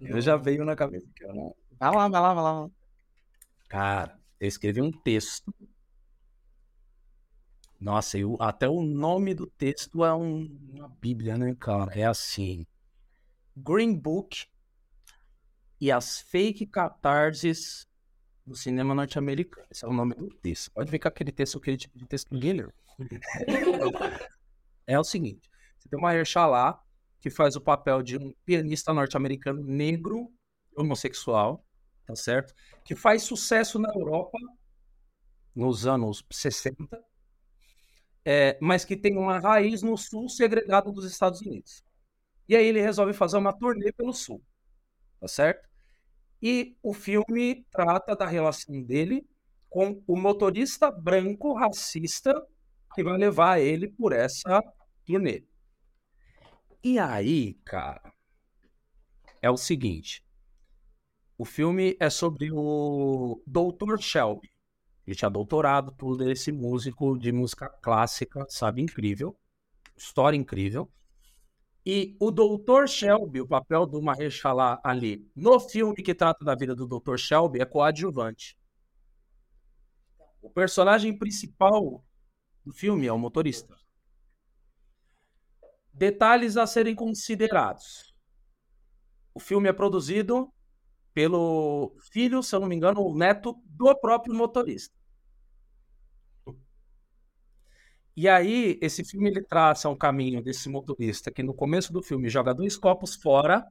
eu 0.00 0.20
já 0.20 0.36
veio 0.36 0.64
na 0.64 0.74
cabeça. 0.74 1.06
Vai 1.78 1.94
lá, 1.94 2.08
vai 2.08 2.20
lá, 2.20 2.34
vai 2.34 2.42
lá. 2.42 2.70
Cara, 3.68 4.18
eu 4.40 4.48
escrevi 4.48 4.82
um 4.82 4.90
texto. 4.90 5.54
Nossa, 7.80 8.18
eu, 8.18 8.36
até 8.40 8.68
o 8.68 8.82
nome 8.82 9.34
do 9.34 9.46
texto 9.46 10.04
é 10.04 10.12
um, 10.12 10.48
uma 10.74 10.88
bíblia, 10.88 11.38
né, 11.38 11.54
cara? 11.54 11.92
É 11.94 12.04
assim. 12.04 12.66
Green 13.56 13.96
Book 13.96 14.48
e 15.80 15.92
as 15.92 16.18
fake 16.22 16.66
catarses 16.66 17.86
do 18.44 18.56
cinema 18.56 18.96
norte-americano. 18.96 19.68
Esse 19.70 19.84
é 19.84 19.88
o 19.88 19.92
nome 19.92 20.12
do 20.16 20.28
texto. 20.28 20.72
Pode 20.72 20.90
ver 20.90 20.98
que 20.98 21.06
aquele 21.06 21.30
texto, 21.30 21.58
aquele 21.58 21.76
tipo 21.76 21.96
de 21.96 22.06
texto 22.06 22.36
Guilherme. 22.36 22.72
é 24.88 24.98
o 24.98 25.04
seguinte. 25.04 25.48
Você 25.78 25.88
tem 25.88 26.00
uma 26.00 26.08
Mahershala 26.08 26.84
que 27.26 27.30
faz 27.30 27.56
o 27.56 27.60
papel 27.60 28.04
de 28.04 28.16
um 28.16 28.32
pianista 28.44 28.94
norte-americano 28.94 29.60
negro, 29.64 30.32
homossexual, 30.76 31.66
tá 32.06 32.14
certo? 32.14 32.54
Que 32.84 32.94
faz 32.94 33.24
sucesso 33.24 33.80
na 33.80 33.92
Europa 33.92 34.38
nos 35.52 35.88
anos 35.88 36.24
60, 36.30 36.86
é, 38.24 38.56
mas 38.62 38.84
que 38.84 38.96
tem 38.96 39.18
uma 39.18 39.40
raiz 39.40 39.82
no 39.82 39.96
sul 39.96 40.28
segregado 40.28 40.92
dos 40.92 41.04
Estados 41.04 41.40
Unidos. 41.40 41.82
E 42.48 42.54
aí 42.54 42.64
ele 42.64 42.80
resolve 42.80 43.12
fazer 43.12 43.38
uma 43.38 43.52
turnê 43.52 43.90
pelo 43.90 44.12
sul, 44.12 44.40
tá 45.18 45.26
certo? 45.26 45.68
E 46.40 46.76
o 46.80 46.94
filme 46.94 47.66
trata 47.72 48.14
da 48.14 48.26
relação 48.26 48.80
dele 48.84 49.26
com 49.68 50.00
o 50.06 50.16
motorista 50.16 50.92
branco 50.92 51.54
racista 51.54 52.40
que 52.94 53.02
vai 53.02 53.18
levar 53.18 53.58
ele 53.58 53.88
por 53.88 54.12
essa 54.12 54.62
turnê. 55.04 55.42
E 56.88 57.00
aí, 57.00 57.54
cara, 57.64 58.12
é 59.42 59.50
o 59.50 59.56
seguinte. 59.56 60.24
O 61.36 61.44
filme 61.44 61.96
é 61.98 62.08
sobre 62.08 62.48
o 62.52 63.42
Dr. 63.44 63.98
Shelby. 63.98 64.48
Ele 65.04 65.16
tinha 65.16 65.28
doutorado, 65.28 65.90
tudo 65.98 66.30
esse 66.30 66.52
músico 66.52 67.18
de 67.18 67.32
música 67.32 67.68
clássica, 67.82 68.46
sabe? 68.48 68.82
Incrível. 68.82 69.36
História 69.96 70.36
incrível. 70.36 70.88
E 71.84 72.16
o 72.20 72.30
Dr. 72.30 72.86
Shelby, 72.86 73.40
o 73.40 73.48
papel 73.48 73.84
do 73.84 74.00
Mahershala 74.00 74.80
ali, 74.84 75.28
no 75.34 75.58
filme 75.58 76.04
que 76.04 76.14
trata 76.14 76.44
da 76.44 76.54
vida 76.54 76.76
do 76.76 76.86
Dr. 76.86 77.16
Shelby, 77.16 77.60
é 77.60 77.64
coadjuvante. 77.64 78.56
O 80.40 80.48
personagem 80.48 81.18
principal 81.18 82.04
do 82.64 82.72
filme 82.72 83.08
é 83.08 83.12
o 83.12 83.18
motorista. 83.18 83.76
Detalhes 85.96 86.58
a 86.58 86.66
serem 86.66 86.94
considerados. 86.94 88.14
O 89.32 89.40
filme 89.40 89.66
é 89.66 89.72
produzido 89.72 90.52
pelo 91.14 91.96
filho, 92.12 92.42
se 92.42 92.54
eu 92.54 92.60
não 92.60 92.68
me 92.68 92.76
engano, 92.76 93.00
o 93.00 93.16
neto 93.16 93.58
do 93.64 93.98
próprio 93.98 94.34
motorista. 94.34 94.94
E 98.14 98.28
aí, 98.28 98.78
esse 98.82 99.02
filme 99.04 99.30
ele 99.30 99.42
traça 99.42 99.88
um 99.88 99.96
caminho 99.96 100.42
desse 100.42 100.68
motorista 100.68 101.30
que 101.30 101.42
no 101.42 101.54
começo 101.54 101.94
do 101.94 102.02
filme 102.02 102.28
joga 102.28 102.52
dois 102.52 102.76
copos 102.76 103.14
fora, 103.14 103.64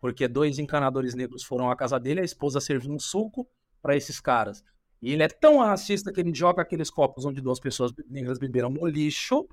porque 0.00 0.26
dois 0.26 0.58
encanadores 0.58 1.14
negros 1.14 1.44
foram 1.44 1.70
à 1.70 1.76
casa 1.76 2.00
dele, 2.00 2.20
a 2.20 2.24
esposa 2.24 2.60
serviu 2.60 2.90
um 2.90 2.98
suco 2.98 3.48
para 3.80 3.96
esses 3.96 4.18
caras. 4.18 4.64
E 5.00 5.12
ele 5.12 5.22
é 5.22 5.28
tão 5.28 5.58
racista 5.58 6.12
que 6.12 6.20
ele 6.20 6.34
joga 6.34 6.62
aqueles 6.62 6.90
copos 6.90 7.24
onde 7.24 7.40
duas 7.40 7.60
pessoas 7.60 7.92
negras 8.08 8.40
beberam 8.40 8.70
no 8.70 8.84
lixo 8.86 9.46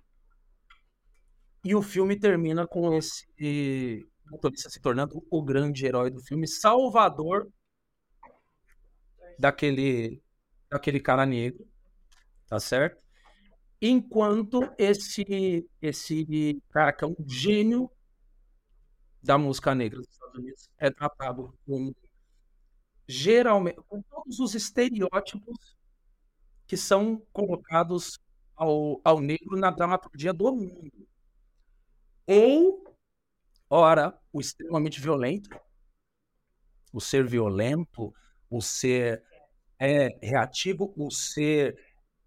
e 1.64 1.76
o 1.76 1.82
filme 1.82 2.18
termina 2.18 2.66
com 2.68 2.94
esse 2.94 4.08
motorista 4.30 4.70
se 4.70 4.80
tornando 4.80 5.26
o 5.30 5.44
grande 5.44 5.86
herói 5.86 6.10
do 6.10 6.22
filme, 6.22 6.48
salvador 6.48 7.52
daquele, 9.38 10.22
daquele 10.70 11.00
cara 11.00 11.26
negro, 11.26 11.68
tá 12.48 12.60
certo? 12.60 13.02
Enquanto 13.82 14.62
esse, 14.78 15.68
esse 15.82 16.62
cara 16.70 16.94
que 16.94 17.04
é 17.04 17.08
um 17.08 17.16
gênio 17.26 17.90
da 19.22 19.38
música 19.38 19.74
negra 19.74 20.00
dos 20.00 20.10
Estados 20.10 20.36
Unidos 20.36 20.70
é 20.78 20.90
tratado 20.90 21.58
com 21.66 21.94
geralmente 23.08 23.80
com 23.88 24.02
todos 24.04 24.40
os 24.40 24.54
estereótipos 24.54 25.78
que 26.68 26.78
são 26.78 27.26
colocados 27.34 28.20
ao, 28.56 29.02
ao 29.04 29.20
negro 29.20 29.58
na 29.58 29.72
dramaturgia 29.72 30.32
do 30.32 30.56
mundo 30.56 31.09
ou, 32.30 32.84
ora, 33.70 34.16
o 34.32 34.40
extremamente 34.40 35.02
violento, 35.02 35.50
o 36.94 37.02
ser 37.02 37.26
violento, 37.26 38.14
o 38.50 38.62
ser 38.62 39.24
é, 39.80 40.18
reativo, 40.22 40.94
o 40.96 41.10
ser 41.10 41.76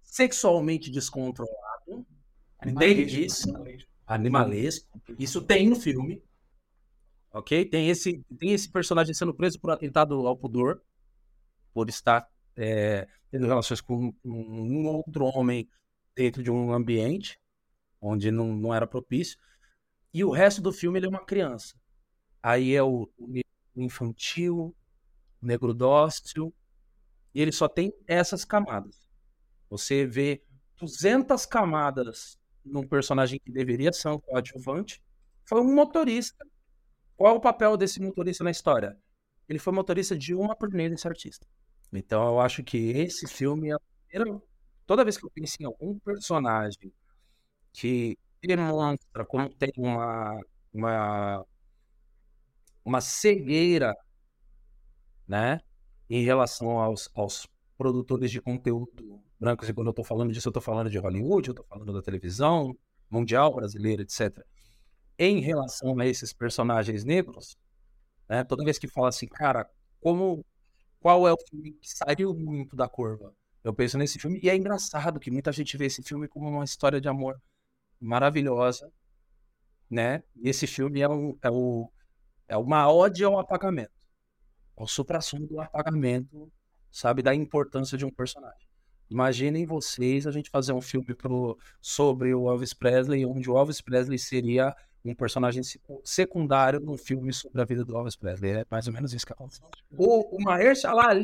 sexualmente 0.02 0.90
descontrolado. 0.90 2.04
Tem 2.78 3.02
isso. 3.02 3.48
Animalesco. 4.06 5.00
Isso 5.18 5.40
tem 5.40 5.68
no 5.68 5.76
filme. 5.76 6.22
Ok? 7.32 7.64
Tem 7.66 7.88
esse, 7.88 8.24
tem 8.38 8.52
esse 8.52 8.68
personagem 8.70 9.14
sendo 9.14 9.32
preso 9.32 9.58
por 9.60 9.70
atentado 9.70 10.26
ao 10.26 10.36
pudor, 10.36 10.82
por 11.72 11.88
estar 11.88 12.28
é, 12.56 13.08
tendo 13.30 13.46
relações 13.46 13.80
com 13.80 14.12
um 14.24 14.86
outro 14.86 15.24
homem 15.24 15.68
dentro 16.14 16.42
de 16.42 16.50
um 16.50 16.72
ambiente 16.72 17.40
onde 18.00 18.30
não, 18.30 18.54
não 18.54 18.74
era 18.74 18.86
propício. 18.86 19.38
E 20.12 20.24
o 20.24 20.30
resto 20.30 20.60
do 20.60 20.72
filme 20.72 20.98
ele 20.98 21.06
é 21.06 21.08
uma 21.08 21.24
criança. 21.24 21.74
Aí 22.42 22.74
é 22.74 22.82
o, 22.82 23.08
o 23.18 23.82
infantil, 23.82 24.74
o 25.40 25.46
negro 25.46 25.72
dócil, 25.72 26.52
e 27.34 27.40
ele 27.40 27.52
só 27.52 27.68
tem 27.68 27.92
essas 28.06 28.44
camadas. 28.44 29.08
Você 29.70 30.04
vê 30.04 30.42
200 30.76 31.46
camadas 31.46 32.38
num 32.64 32.86
personagem 32.86 33.40
que 33.40 33.50
deveria 33.50 33.92
ser 33.92 34.08
um 34.08 34.18
coadjuvante, 34.18 35.02
foi 35.44 35.60
um 35.60 35.74
motorista. 35.74 36.44
Qual 37.16 37.34
é 37.34 37.36
o 37.36 37.40
papel 37.40 37.76
desse 37.76 38.00
motorista 38.00 38.44
na 38.44 38.50
história? 38.50 38.96
Ele 39.48 39.58
foi 39.58 39.72
motorista 39.72 40.16
de 40.16 40.34
uma 40.34 40.54
turnê 40.54 40.88
desse 40.88 41.06
artista. 41.06 41.46
Então 41.92 42.24
eu 42.26 42.40
acho 42.40 42.62
que 42.62 42.76
esse 42.90 43.26
filme 43.26 43.70
é. 43.72 43.76
Toda 44.86 45.04
vez 45.04 45.16
que 45.16 45.24
eu 45.24 45.30
penso 45.30 45.56
em 45.60 45.64
algum 45.64 45.98
personagem 46.00 46.92
que 47.72 48.18
demonstra 48.46 49.24
como 49.26 49.48
tem 49.54 49.72
uma, 49.76 50.40
uma, 50.72 51.44
uma 52.84 53.00
cegueira, 53.00 53.94
né, 55.26 55.60
em 56.10 56.22
relação 56.24 56.78
aos, 56.78 57.08
aos 57.14 57.46
produtores 57.76 58.30
de 58.30 58.40
conteúdo 58.40 59.22
brancos, 59.38 59.68
e 59.68 59.74
quando 59.74 59.88
eu 59.88 59.92
estou 59.92 60.04
falando 60.04 60.32
disso, 60.32 60.48
eu 60.48 60.50
estou 60.50 60.62
falando 60.62 60.88
de 60.88 60.98
Hollywood, 60.98 61.48
eu 61.48 61.52
estou 61.52 61.66
falando 61.66 61.92
da 61.92 62.02
televisão 62.02 62.76
mundial, 63.10 63.54
brasileira, 63.54 64.02
etc. 64.02 64.44
Em 65.18 65.40
relação 65.40 65.98
a 65.98 66.06
esses 66.06 66.32
personagens 66.32 67.04
negros, 67.04 67.56
né, 68.28 68.44
toda 68.44 68.64
vez 68.64 68.78
que 68.78 68.88
fala 68.88 69.08
assim, 69.08 69.26
cara, 69.26 69.68
como 70.00 70.44
qual 71.00 71.26
é 71.26 71.32
o 71.32 71.36
filme 71.50 71.72
que 71.72 71.88
saiu 71.88 72.34
muito 72.34 72.76
da 72.76 72.88
curva? 72.88 73.34
Eu 73.64 73.74
penso 73.74 73.98
nesse 73.98 74.18
filme, 74.18 74.40
e 74.42 74.48
é 74.48 74.56
engraçado 74.56 75.18
que 75.18 75.30
muita 75.30 75.50
gente 75.52 75.76
vê 75.76 75.86
esse 75.86 76.02
filme 76.02 76.28
como 76.28 76.48
uma 76.48 76.64
história 76.64 77.00
de 77.00 77.08
amor 77.08 77.40
maravilhosa, 78.02 78.90
né? 79.88 80.22
E 80.36 80.48
esse 80.48 80.66
filme 80.66 81.00
é, 81.00 81.08
um, 81.08 81.36
é, 81.42 81.50
o, 81.50 81.90
é 82.48 82.56
uma 82.56 82.92
ode 82.92 83.22
ao 83.24 83.38
apagamento. 83.38 83.92
É 84.76 84.82
o 84.82 84.86
supra-sumo 84.86 85.46
do 85.46 85.60
apagamento, 85.60 86.50
sabe? 86.90 87.22
Da 87.22 87.34
importância 87.34 87.96
de 87.96 88.04
um 88.04 88.10
personagem. 88.10 88.68
Imaginem 89.08 89.66
vocês 89.66 90.26
a 90.26 90.30
gente 90.30 90.50
fazer 90.50 90.72
um 90.72 90.80
filme 90.80 91.14
pro, 91.14 91.58
sobre 91.80 92.34
o 92.34 92.48
Elvis 92.48 92.72
Presley, 92.72 93.26
onde 93.26 93.50
o 93.50 93.56
Elvis 93.56 93.80
Presley 93.80 94.18
seria 94.18 94.74
um 95.04 95.14
personagem 95.14 95.62
secundário 96.04 96.80
num 96.80 96.96
filme 96.96 97.32
sobre 97.32 97.60
a 97.60 97.64
vida 97.64 97.84
do 97.84 97.96
Elvis 97.96 98.16
Presley. 98.16 98.52
É 98.52 98.66
mais 98.70 98.86
ou 98.86 98.92
menos 98.92 99.12
isso 99.12 99.26
que 99.26 99.32
aconteceu. 99.32 99.68
O, 99.90 100.36
o 100.36 100.42
Mahershala 100.42 101.14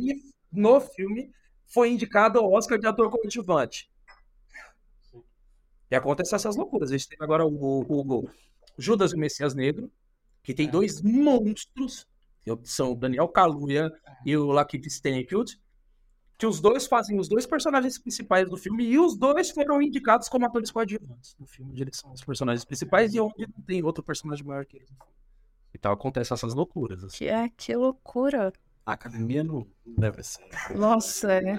no 0.53 0.81
filme, 0.81 1.31
foi 1.67 1.91
indicado 1.91 2.39
ao 2.39 2.51
Oscar 2.51 2.79
de 2.79 2.87
ator 2.87 3.11
coadjuvante. 3.11 3.91
E 5.91 5.97
acontecem 5.97 6.37
essas 6.37 6.57
loucuras. 6.57 6.91
A 6.91 6.97
gente 6.97 7.09
tem 7.09 7.19
agora 7.21 7.47
o, 7.47 7.51
o, 7.51 8.21
o 8.21 8.31
Judas 8.77 9.13
o 9.13 9.19
Messias 9.19 9.55
Negro, 9.55 9.91
que 10.43 10.55
tem 10.55 10.69
dois 10.69 11.03
monstros, 11.03 12.07
que 12.45 12.57
são 12.65 12.93
o 12.93 12.97
Daniel 12.97 13.29
Kaluuya 13.29 13.91
e 14.25 14.37
o 14.37 14.47
Lakeith 14.47 14.87
Stanfield, 14.87 15.59
que 16.39 16.47
os 16.47 16.61
dois 16.61 16.87
fazem 16.87 17.19
os 17.19 17.29
dois 17.29 17.45
personagens 17.45 17.99
principais 17.99 18.49
do 18.49 18.57
filme 18.57 18.85
e 18.85 18.99
os 18.99 19.17
dois 19.17 19.51
foram 19.51 19.83
indicados 19.83 20.29
como 20.29 20.47
atores 20.47 20.71
coadjuvantes 20.71 21.37
no 21.39 21.47
filme, 21.47 21.73
onde 21.73 21.83
eles 21.83 21.97
são 21.97 22.13
os 22.13 22.25
personagens 22.25 22.65
principais 22.65 23.13
e 23.13 23.21
onde 23.21 23.47
não 23.47 23.65
tem 23.65 23.83
outro 23.83 24.05
personagem 24.05 24.47
maior 24.47 24.65
que 24.65 24.77
eles. 24.77 24.89
Então 25.75 25.91
acontecem 25.91 26.35
essas 26.35 26.55
loucuras. 26.55 27.03
Assim. 27.03 27.19
Que 27.19 27.29
é, 27.29 27.49
que 27.49 27.75
loucura. 27.75 28.53
A 28.87 28.93
academia 28.93 29.43
não 29.43 29.67
deve 29.85 30.23
ser. 30.23 30.49
Nossa, 30.75 31.33
é. 31.33 31.59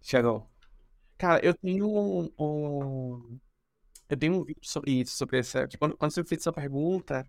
Chegou. 0.00 0.48
Cara, 1.18 1.44
eu 1.44 1.54
tenho 1.54 1.86
um, 1.88 2.30
um- 2.38 3.40
Eu 4.08 4.16
tenho 4.18 4.34
um 4.34 4.44
vídeo 4.44 4.60
sobre 4.64 4.92
isso, 4.92 5.16
sobre 5.16 5.38
essa. 5.40 5.68
Quando, 5.78 5.96
quando 5.96 6.12
você 6.12 6.24
fez 6.24 6.40
essa 6.42 6.52
pergunta, 6.52 7.26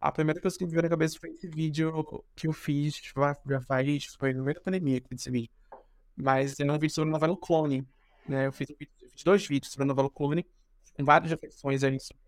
a 0.00 0.12
primeira 0.12 0.40
coisa 0.40 0.58
que 0.58 0.64
me 0.66 0.70
veio 0.72 0.82
na 0.84 0.88
cabeça 0.90 1.18
foi 1.20 1.30
esse 1.30 1.48
vídeo 1.48 1.92
que 2.36 2.46
eu 2.48 2.52
fiz, 2.52 3.00
já 3.48 3.60
faz, 3.62 4.06
foi 4.18 4.34
no 4.34 4.44
meio 4.44 4.56
da 4.56 4.62
pandemia 4.62 5.00
que 5.00 5.06
eu 5.06 5.10
fiz 5.10 5.22
esse 5.22 5.30
vídeo. 5.30 5.50
Mas 6.16 6.58
é 6.60 6.64
um 6.64 6.78
vídeo 6.78 6.94
sobre 6.94 7.10
a 7.10 7.12
novela 7.14 7.36
Clone, 7.38 7.86
né? 8.28 8.46
Eu 8.48 8.52
fiz, 8.52 8.68
fiz 8.78 9.24
dois 9.24 9.46
vídeos 9.46 9.72
sobre 9.72 9.84
a 9.84 9.88
novela 9.88 10.10
Clone, 10.10 10.46
com 10.94 11.04
várias 11.04 11.30
reflexões 11.32 11.84
ali 11.84 12.00
sobre 12.00 12.22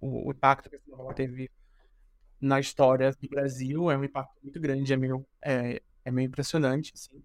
o, 0.00 0.28
o 0.28 0.32
impacto 0.32 0.70
que 0.70 0.76
essa 0.76 0.90
novela 0.90 1.14
teve 1.14 1.50
na 2.40 2.60
história 2.60 3.12
do 3.12 3.28
Brasil. 3.28 3.90
É 3.90 3.96
um 3.98 4.04
impacto 4.04 4.34
muito 4.42 4.60
grande, 4.60 4.92
é 4.92 4.96
meio, 4.96 5.26
é, 5.44 5.82
é 6.04 6.10
meio 6.10 6.26
impressionante, 6.28 6.92
assim. 6.94 7.22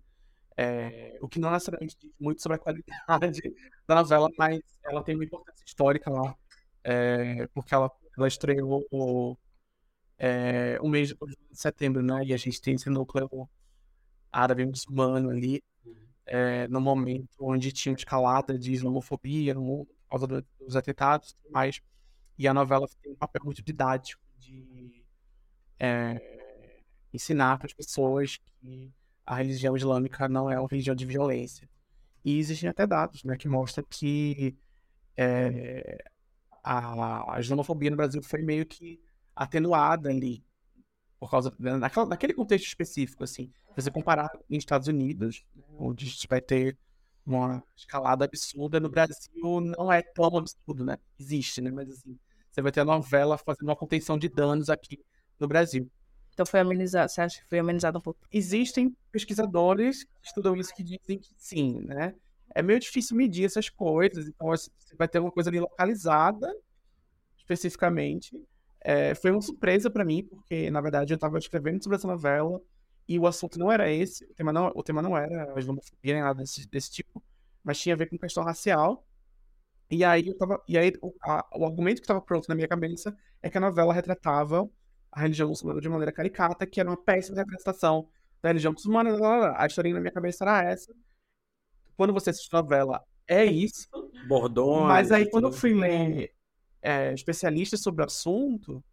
É, 0.58 1.18
o 1.22 1.28
que 1.30 1.40
não 1.40 1.52
necessariamente 1.52 1.96
diz 2.02 2.12
muito 2.20 2.42
sobre 2.42 2.58
a 2.58 2.60
qualidade 2.60 2.94
da 3.88 3.96
novela, 3.96 4.30
mas 4.38 4.62
ela 4.84 5.04
tem 5.04 5.16
uma 5.16 5.24
importância 5.26 5.64
histórica 5.66 6.10
lá, 6.12 6.36
é, 6.84 7.48
porque 7.54 7.74
ela, 7.76 7.92
ela 8.18 8.28
estreou 8.28 8.86
o, 8.92 9.38
é, 10.18 10.80
mês 10.90 11.10
de 11.10 11.18
setembro, 11.54 12.02
né? 12.04 12.24
E 12.26 12.34
a 12.34 12.38
gente 12.38 12.62
tem 12.62 12.76
esse 12.76 12.90
núcleo 12.90 13.50
árabe 14.32 14.66
muçulmano 14.66 15.30
ali, 15.30 15.64
é, 16.26 16.68
no 16.70 16.82
momento 16.82 17.30
onde 17.40 17.72
tinha 17.72 17.96
escalada 17.96 18.58
de 18.60 18.74
islamofobia 18.74 19.54
no 19.54 19.86
por 19.86 20.10
causa 20.12 20.28
do- 20.28 20.48
dos 20.60 20.76
atentados 20.76 21.32
e 21.32 21.36
tudo 21.38 21.52
mais. 21.52 21.82
E 22.38 22.48
a 22.48 22.54
novela 22.54 22.88
tem 23.04 23.12
um 23.14 23.16
papel 23.16 23.44
muito 23.46 23.64
didático 23.64 24.22
de 24.40 25.04
é, 25.80 26.22
ensinar 27.14 27.58
para 27.58 27.68
as 27.68 27.74
pessoas 27.74 28.38
que 28.62 28.92
a 29.28 29.36
religião 29.36 29.76
islâmica 29.76 30.30
não 30.30 30.50
é 30.50 30.58
uma 30.58 30.70
religião 30.70 30.96
de 30.96 31.06
violência. 31.06 31.70
E 32.24 32.40
existem 32.40 32.70
até 32.70 32.88
dados, 32.88 33.24
né, 33.26 33.36
que 33.36 33.50
mostram 33.50 33.86
que 33.90 34.58
é, 35.18 36.04
a, 36.64 37.36
a 37.36 37.40
islamofobia 37.40 37.92
no 37.92 37.98
Brasil 37.98 38.24
foi 38.24 38.42
meio 38.42 38.66
que 38.66 39.00
atenuada 39.36 40.10
ali, 40.10 40.44
por 41.20 41.30
causa, 41.30 41.54
naquela, 41.60 42.06
naquele 42.06 42.34
contexto 42.34 42.68
específico, 42.68 43.24
assim. 43.24 43.52
Você 43.76 43.92
comparar 43.92 44.30
com 44.30 44.44
os 44.50 44.58
Estados 44.58 44.88
Unidos, 44.88 45.46
né, 45.56 45.64
onde 45.78 46.06
a 46.06 46.10
gente 46.10 46.28
vai 46.28 46.42
ter 46.42 46.78
uma 47.26 47.62
escalada 47.76 48.24
absurda, 48.24 48.80
no 48.80 48.90
Brasil 48.90 49.60
não 49.62 49.92
é 49.92 50.02
tão 50.02 50.38
absurdo, 50.38 50.86
né? 50.86 50.98
Existe, 51.20 51.60
né? 51.60 51.70
Mas 51.70 51.90
assim, 51.90 52.18
você 52.50 52.62
vai 52.62 52.72
ter 52.72 52.80
a 52.80 52.86
novela 52.86 53.38
fazendo 53.38 53.68
uma 53.68 53.76
contenção 53.76 54.18
de 54.18 54.30
danos 54.30 54.70
aqui 54.70 54.98
no 55.38 55.48
Brasil. 55.48 55.92
Então 56.38 56.46
foi 56.46 56.60
amenizado. 56.60 57.12
Você 57.12 57.22
acha 57.22 57.42
que 57.42 57.50
foi 57.50 57.58
amenizado 57.60 57.98
um 57.98 58.02
pouco? 58.02 58.20
Existem 58.32 58.96
pesquisadores 59.12 60.04
que 60.04 60.12
estudam 60.28 60.56
isso 60.56 60.74
que 60.76 60.84
dizem 60.84 61.18
que 61.20 61.32
sim, 61.38 61.82
né? 61.82 62.14
É 62.54 62.62
meio 62.62 62.80
difícil 62.80 63.18
medir 63.18 63.46
essas 63.46 63.70
coisas, 63.70 64.28
então 64.28 64.52
assim, 64.52 64.70
você 64.78 64.96
vai 64.96 65.08
ter 65.08 65.20
uma 65.20 65.32
coisa 65.32 65.50
ali 65.50 65.60
localizada, 65.60 66.48
especificamente. 67.38 68.32
É, 68.82 69.16
foi 69.16 69.32
uma 69.32 69.42
surpresa 69.42 69.90
para 69.90 70.06
mim, 70.06 70.24
porque 70.26 70.70
na 70.72 70.82
verdade 70.82 71.14
eu 71.14 71.16
estava 71.16 71.38
escrevendo 71.40 71.84
sobre 71.84 71.98
essa 71.98 72.08
novela 72.08 72.62
e 73.08 73.20
o 73.20 73.28
assunto 73.28 73.60
não 73.60 73.72
era 73.72 73.92
esse, 73.92 74.26
o 74.26 74.34
tema 74.36 74.54
não, 74.54 74.72
o 74.76 74.84
tema 74.84 75.02
não 75.02 75.18
era 75.18 75.60
islamofobia 75.60 76.14
nem 76.16 76.24
nada 76.24 76.42
desse, 76.42 76.68
desse 76.70 76.92
tipo, 76.92 77.24
mas 77.64 77.80
tinha 77.80 77.96
a 77.96 77.98
ver 77.98 78.08
com 78.10 78.18
questão 78.18 78.44
racial. 78.44 79.06
E 79.90 80.04
aí 80.04 80.28
eu 80.28 80.38
tava, 80.38 80.62
e 80.68 80.78
aí 80.78 80.94
o, 81.02 81.14
a- 81.24 81.48
o 81.56 81.66
argumento 81.66 81.98
que 81.98 82.04
estava 82.06 82.22
pronto 82.22 82.48
na 82.50 82.56
minha 82.56 82.68
cabeça 82.68 83.16
é 83.42 83.50
que 83.50 83.58
a 83.58 83.62
novela 83.62 83.94
retratava 83.94 84.70
a 85.18 85.22
religião 85.22 85.50
muçulmana 85.50 85.82
de 85.82 85.90
maneira 85.90 86.12
caricata, 86.12 86.68
que 86.68 86.80
era 86.80 86.88
uma 86.88 86.96
péssima 86.96 87.38
representação 87.38 88.08
da 88.40 88.50
religião 88.50 88.72
muçulmana. 88.72 89.12
Lá, 89.18 89.18
lá, 89.18 89.38
lá. 89.38 89.56
A 89.58 89.66
historinha 89.66 89.96
na 89.96 90.02
minha 90.02 90.12
cabeça 90.14 90.44
era 90.44 90.64
essa. 90.64 90.94
Quando 91.96 92.14
você 92.14 92.30
assiste 92.30 92.54
novela, 92.54 93.04
é 93.28 93.44
isso. 93.44 93.88
Bordões. 94.28 94.88
Mas 94.88 95.12
aí, 95.12 95.28
quando 95.28 95.48
eu 95.48 95.52
fui 95.52 95.74
ler 95.74 96.32
é, 96.84 97.14
especialistas 97.14 97.82
sobre 97.82 98.04
o 98.04 98.06
assunto, 98.06 98.84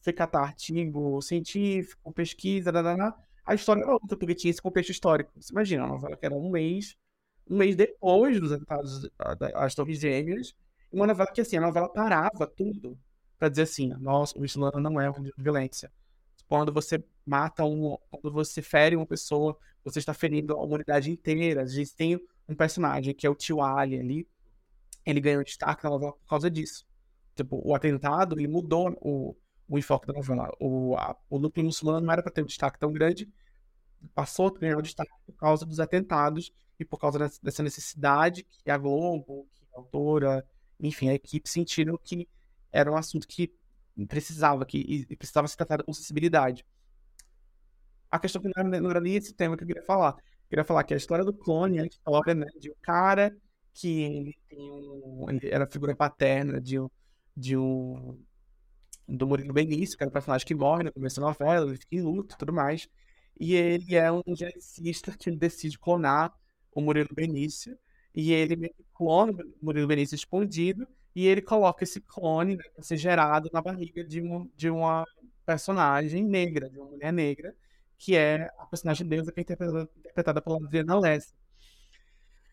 fui 0.00 0.14
catar 0.14 0.40
artigo 0.40 1.20
científico, 1.20 2.10
pesquisa, 2.14 2.72
dadadá, 2.72 3.14
a 3.44 3.54
história 3.54 3.82
era 3.82 3.92
outra, 3.92 4.16
porque 4.16 4.34
tinha 4.34 4.50
esse 4.50 4.62
contexto 4.62 4.88
histórico. 4.88 5.30
Você 5.36 5.52
imagina, 5.52 5.84
a 5.84 5.88
novela 5.88 6.16
que 6.16 6.24
era 6.24 6.34
um 6.34 6.50
mês, 6.50 6.96
um 7.46 7.58
mês 7.58 7.76
depois 7.76 8.40
dos 8.40 8.52
atentados 8.52 9.06
das 9.38 9.74
Torres 9.74 10.00
Gêmeas, 10.00 10.54
uma 10.90 11.06
novela 11.06 11.30
que, 11.30 11.42
assim, 11.42 11.58
a 11.58 11.60
novela 11.60 11.90
parava 11.92 12.46
tudo 12.46 12.98
pra 13.38 13.48
dizer 13.48 13.62
assim, 13.62 13.88
nossa, 14.00 14.38
o 14.38 14.44
Islã 14.44 14.70
não 14.80 15.00
é 15.00 15.08
uma 15.08 15.30
violência. 15.36 15.90
Quando 16.48 16.72
você 16.72 17.02
mata 17.24 17.64
um, 17.64 17.96
quando 18.10 18.32
você 18.32 18.62
fere 18.62 18.96
uma 18.96 19.06
pessoa, 19.06 19.56
você 19.84 19.98
está 19.98 20.14
ferindo 20.14 20.54
a 20.54 20.62
humanidade 20.62 21.10
inteira. 21.10 21.62
A 21.62 21.66
gente 21.66 21.94
tem 21.94 22.20
um 22.48 22.54
personagem 22.54 23.14
que 23.14 23.26
é 23.26 23.30
o 23.30 23.34
Tio 23.34 23.60
Ali 23.60 23.98
ali, 23.98 24.28
ele 25.04 25.20
ganhou 25.20 25.44
destaque 25.44 25.84
na 25.84 25.90
novela 25.90 26.12
por 26.12 26.26
causa 26.28 26.50
disso. 26.50 26.86
Tipo, 27.36 27.60
o 27.64 27.74
atentado, 27.74 28.38
ele 28.38 28.48
mudou 28.48 28.96
o, 29.00 29.36
o 29.68 29.78
enfoque 29.78 30.06
da 30.06 30.12
novela. 30.12 30.50
O, 30.58 30.96
a, 30.96 31.16
o 31.30 31.38
núcleo 31.38 31.64
muçulmano 31.64 32.04
não 32.04 32.12
era 32.12 32.22
para 32.22 32.32
ter 32.32 32.42
um 32.42 32.46
destaque 32.46 32.78
tão 32.78 32.92
grande, 32.92 33.28
passou 34.14 34.48
a 34.48 34.58
ganhar 34.58 34.80
destaque 34.80 35.12
por 35.26 35.34
causa 35.34 35.64
dos 35.64 35.80
atentados 35.80 36.52
e 36.78 36.84
por 36.84 36.98
causa 36.98 37.18
dessa 37.42 37.62
necessidade 37.62 38.44
que 38.44 38.70
a 38.70 38.78
Globo, 38.78 39.46
que 39.52 39.64
a 39.74 39.78
autora, 39.78 40.46
enfim, 40.80 41.08
a 41.08 41.14
equipe 41.14 41.48
sentiram 41.48 41.98
que 42.02 42.28
era 42.72 42.90
um 42.90 42.96
assunto 42.96 43.26
que 43.26 43.52
precisava, 44.08 44.64
que 44.64 45.06
precisava 45.16 45.48
ser 45.48 45.56
tratado 45.56 45.84
com 45.84 45.92
sensibilidade. 45.92 46.64
A 48.10 48.18
questão 48.18 48.40
que 48.40 48.48
não 48.48 48.90
era, 48.90 49.00
nem 49.00 49.16
esse 49.16 49.34
tema 49.34 49.56
que 49.56 49.64
eu 49.64 49.68
queria 49.68 49.84
falar. 49.84 50.12
Eu 50.16 50.48
queria 50.48 50.64
falar 50.64 50.84
que 50.84 50.94
a 50.94 50.96
história 50.96 51.24
do 51.24 51.32
clone 51.32 51.78
a 51.78 51.84
história 51.86 52.34
né, 52.34 52.46
de 52.58 52.70
um 52.70 52.74
cara 52.80 53.36
que 53.74 54.02
ele 54.02 54.38
tem 54.48 54.58
um. 54.58 55.26
Ele 55.28 55.48
era 55.50 55.66
figura 55.66 55.94
paterna 55.94 56.60
de 56.60 56.80
um. 56.80 56.88
De 57.36 57.56
um 57.56 58.18
do 59.08 59.26
Murilo 59.26 59.54
Benício, 59.54 59.96
que 59.96 60.04
era 60.04 60.10
o 60.10 60.12
personagem 60.12 60.46
que 60.46 60.54
morre 60.54 60.84
no 60.84 60.92
começo 60.92 61.18
da 61.18 61.28
novela, 61.28 61.66
ele 61.66 61.78
fica 61.78 61.96
em 61.96 62.02
luto 62.02 62.34
e 62.34 62.38
tudo 62.38 62.52
mais. 62.52 62.88
E 63.40 63.54
ele 63.54 63.94
é 63.96 64.12
um 64.12 64.22
geneticista 64.34 65.16
que 65.16 65.30
decide 65.30 65.78
clonar 65.78 66.34
o 66.72 66.80
Murilo 66.80 67.14
Benício. 67.14 67.78
E 68.14 68.32
ele 68.32 68.74
clona 68.92 69.32
o 69.32 69.64
Murilo 69.64 69.86
Benício 69.86 70.14
escondido. 70.14 70.86
E 71.18 71.26
ele 71.26 71.42
coloca 71.42 71.82
esse 71.82 72.00
clone 72.00 72.54
né, 72.54 72.62
para 72.72 72.84
ser 72.84 72.96
gerado 72.96 73.50
na 73.52 73.60
barriga 73.60 74.04
de, 74.04 74.22
um, 74.22 74.48
de 74.54 74.70
uma 74.70 75.04
personagem 75.44 76.22
negra, 76.22 76.70
de 76.70 76.78
uma 76.78 76.90
mulher 76.90 77.12
negra, 77.12 77.56
que 77.98 78.14
é 78.14 78.48
a 78.56 78.64
personagem 78.66 79.04
deusa 79.04 79.32
que 79.32 79.40
é 79.40 79.42
interpretada, 79.42 79.90
interpretada 79.96 80.40
pela 80.40 80.58
Adriana 80.58 80.96
Lessa. 80.96 81.34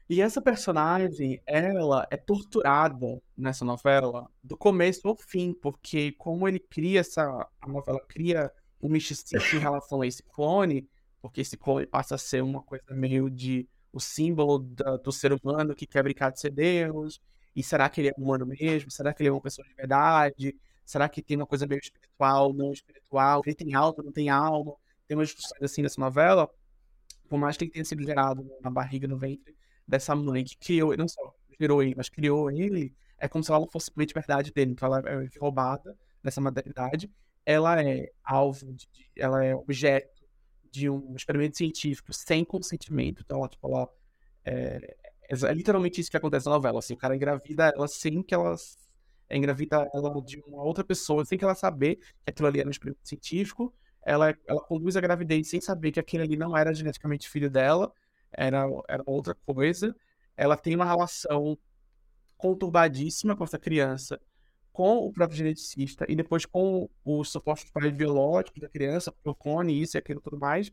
E 0.09 0.19
essa 0.19 0.41
personagem, 0.41 1.39
ela 1.45 2.07
é 2.09 2.17
torturada 2.17 3.21
nessa 3.37 3.63
novela 3.63 4.27
do 4.43 4.57
começo 4.57 5.07
ao 5.07 5.15
fim, 5.15 5.53
porque 5.53 6.13
como 6.13 6.47
ele 6.47 6.57
cria 6.57 7.01
essa. 7.01 7.47
A 7.61 7.67
novela 7.67 7.99
cria 8.07 8.51
um 8.81 8.89
misticismo 8.89 9.59
em 9.59 9.61
relação 9.61 10.01
a 10.01 10.07
esse 10.07 10.23
clone, 10.23 10.89
porque 11.21 11.41
esse 11.41 11.55
clone 11.55 11.85
passa 11.85 12.15
a 12.15 12.17
ser 12.17 12.41
uma 12.41 12.63
coisa 12.63 12.95
meio 12.95 13.29
de 13.29 13.69
o 13.93 13.99
símbolo 13.99 14.57
da, 14.57 14.97
do 14.97 15.11
ser 15.11 15.31
humano 15.33 15.75
que 15.75 15.85
quer 15.85 16.01
brincar 16.01 16.31
de 16.31 16.39
ser 16.39 16.49
Deus. 16.49 17.21
E 17.55 17.63
será 17.63 17.89
que 17.89 18.01
ele 18.01 18.09
é 18.09 18.13
humano 18.17 18.45
mesmo? 18.45 18.91
Será 18.91 19.13
que 19.13 19.21
ele 19.21 19.29
é 19.29 19.31
uma 19.31 19.41
pessoa 19.41 19.67
de 19.67 19.73
verdade? 19.73 20.55
Será 20.85 21.07
que 21.07 21.21
tem 21.21 21.37
uma 21.37 21.47
coisa 21.47 21.65
meio 21.65 21.79
espiritual, 21.79 22.53
não 22.53 22.71
espiritual? 22.71 23.41
Ele 23.45 23.55
tem 23.55 23.73
alma, 23.73 24.03
não 24.03 24.11
tem 24.11 24.29
alma? 24.29 24.75
Tem 25.07 25.17
umas 25.17 25.29
discussões 25.29 25.61
assim 25.63 25.81
nessa 25.81 25.99
novela, 26.01 26.49
por 27.29 27.39
mais 27.39 27.57
que 27.57 27.63
ele 27.63 27.71
tenha 27.71 27.85
sido 27.85 28.03
gerado 28.03 28.45
na 28.61 28.69
barriga, 28.69 29.07
no 29.07 29.17
ventre 29.17 29.55
dessa 29.87 30.15
mãe 30.15 30.43
que 30.43 30.57
criou, 30.57 30.95
não 30.97 31.07
só 31.07 31.33
gerou 31.59 31.81
ele, 31.81 31.93
mas 31.95 32.09
criou 32.09 32.51
ele, 32.51 32.93
é 33.17 33.27
como 33.27 33.43
se 33.43 33.51
ela 33.51 33.61
não 33.61 33.67
fosse 33.67 33.91
de 33.95 34.13
verdade 34.13 34.51
dele. 34.51 34.71
Então 34.71 34.87
ela 34.87 34.99
é 35.09 35.29
roubada 35.39 35.97
dessa 36.23 36.41
maternidade. 36.41 37.09
Ela 37.45 37.81
é 37.81 38.11
alvo, 38.23 38.73
de, 38.73 38.87
ela 39.15 39.43
é 39.43 39.55
objeto 39.55 40.23
de 40.71 40.89
um 40.89 41.15
experimento 41.15 41.57
científico 41.57 42.11
sem 42.13 42.43
consentimento. 42.43 43.23
Então 43.23 43.39
ela, 43.39 43.47
tipo, 43.47 43.67
ela 43.67 43.89
é, 44.43 44.97
é 45.29 45.53
literalmente 45.53 46.01
isso 46.01 46.11
que 46.11 46.17
acontece 46.17 46.45
na 46.45 46.53
novela. 46.53 46.79
Assim, 46.79 46.93
o 46.93 46.97
cara 46.97 47.15
engravida 47.15 47.73
ela 47.75 47.87
sem 47.87 48.21
que 48.21 48.33
ela 48.33 48.55
é 49.29 49.37
engravida 49.37 49.89
ela 49.93 50.21
de 50.21 50.39
uma 50.47 50.63
outra 50.63 50.83
pessoa, 50.83 51.25
sem 51.25 51.37
que 51.37 51.43
ela 51.43 51.55
saber 51.55 51.95
que 51.95 52.29
aquilo 52.29 52.47
ali 52.47 52.59
era 52.59 52.67
um 52.67 52.71
experimento 52.71 53.07
científico. 53.07 53.73
Ela, 54.03 54.35
ela 54.47 54.61
conduz 54.61 54.95
a 54.95 55.01
gravidez 55.01 55.49
sem 55.49 55.59
saber 55.59 55.91
que 55.91 55.99
aquele 55.99 56.23
ali 56.23 56.37
não 56.37 56.55
era 56.55 56.73
geneticamente 56.73 57.27
filho 57.27 57.49
dela 57.49 57.91
era, 58.37 58.65
era 58.87 59.03
outra 59.05 59.35
coisa. 59.45 59.95
Ela 60.37 60.57
tem 60.57 60.75
uma 60.75 60.85
relação 60.85 61.57
conturbadíssima 62.37 63.35
com 63.35 63.43
essa 63.43 63.57
criança, 63.57 64.19
com 64.71 64.97
o 64.97 65.11
próprio 65.11 65.37
geneticista 65.37 66.05
e 66.09 66.15
depois 66.15 66.45
com 66.45 66.89
os 67.03 67.29
supostos 67.29 67.71
pais 67.71 67.93
biológicos 67.93 68.61
da 68.61 68.69
criança, 68.69 69.13
o 69.23 69.33
clone, 69.33 69.81
isso 69.81 69.95
e 69.95 69.99
aquilo 69.99 70.19
tudo 70.19 70.37
mais. 70.37 70.71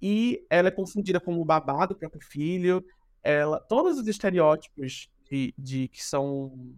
E 0.00 0.44
ela 0.50 0.68
é 0.68 0.70
confundida 0.70 1.20
como 1.20 1.44
babá 1.44 1.86
do 1.86 1.94
próprio 1.94 2.20
filho. 2.20 2.84
Ela, 3.22 3.60
todos 3.60 3.98
os 3.98 4.08
estereótipos 4.08 5.08
de, 5.30 5.54
de 5.56 5.88
que 5.88 6.02
são 6.04 6.74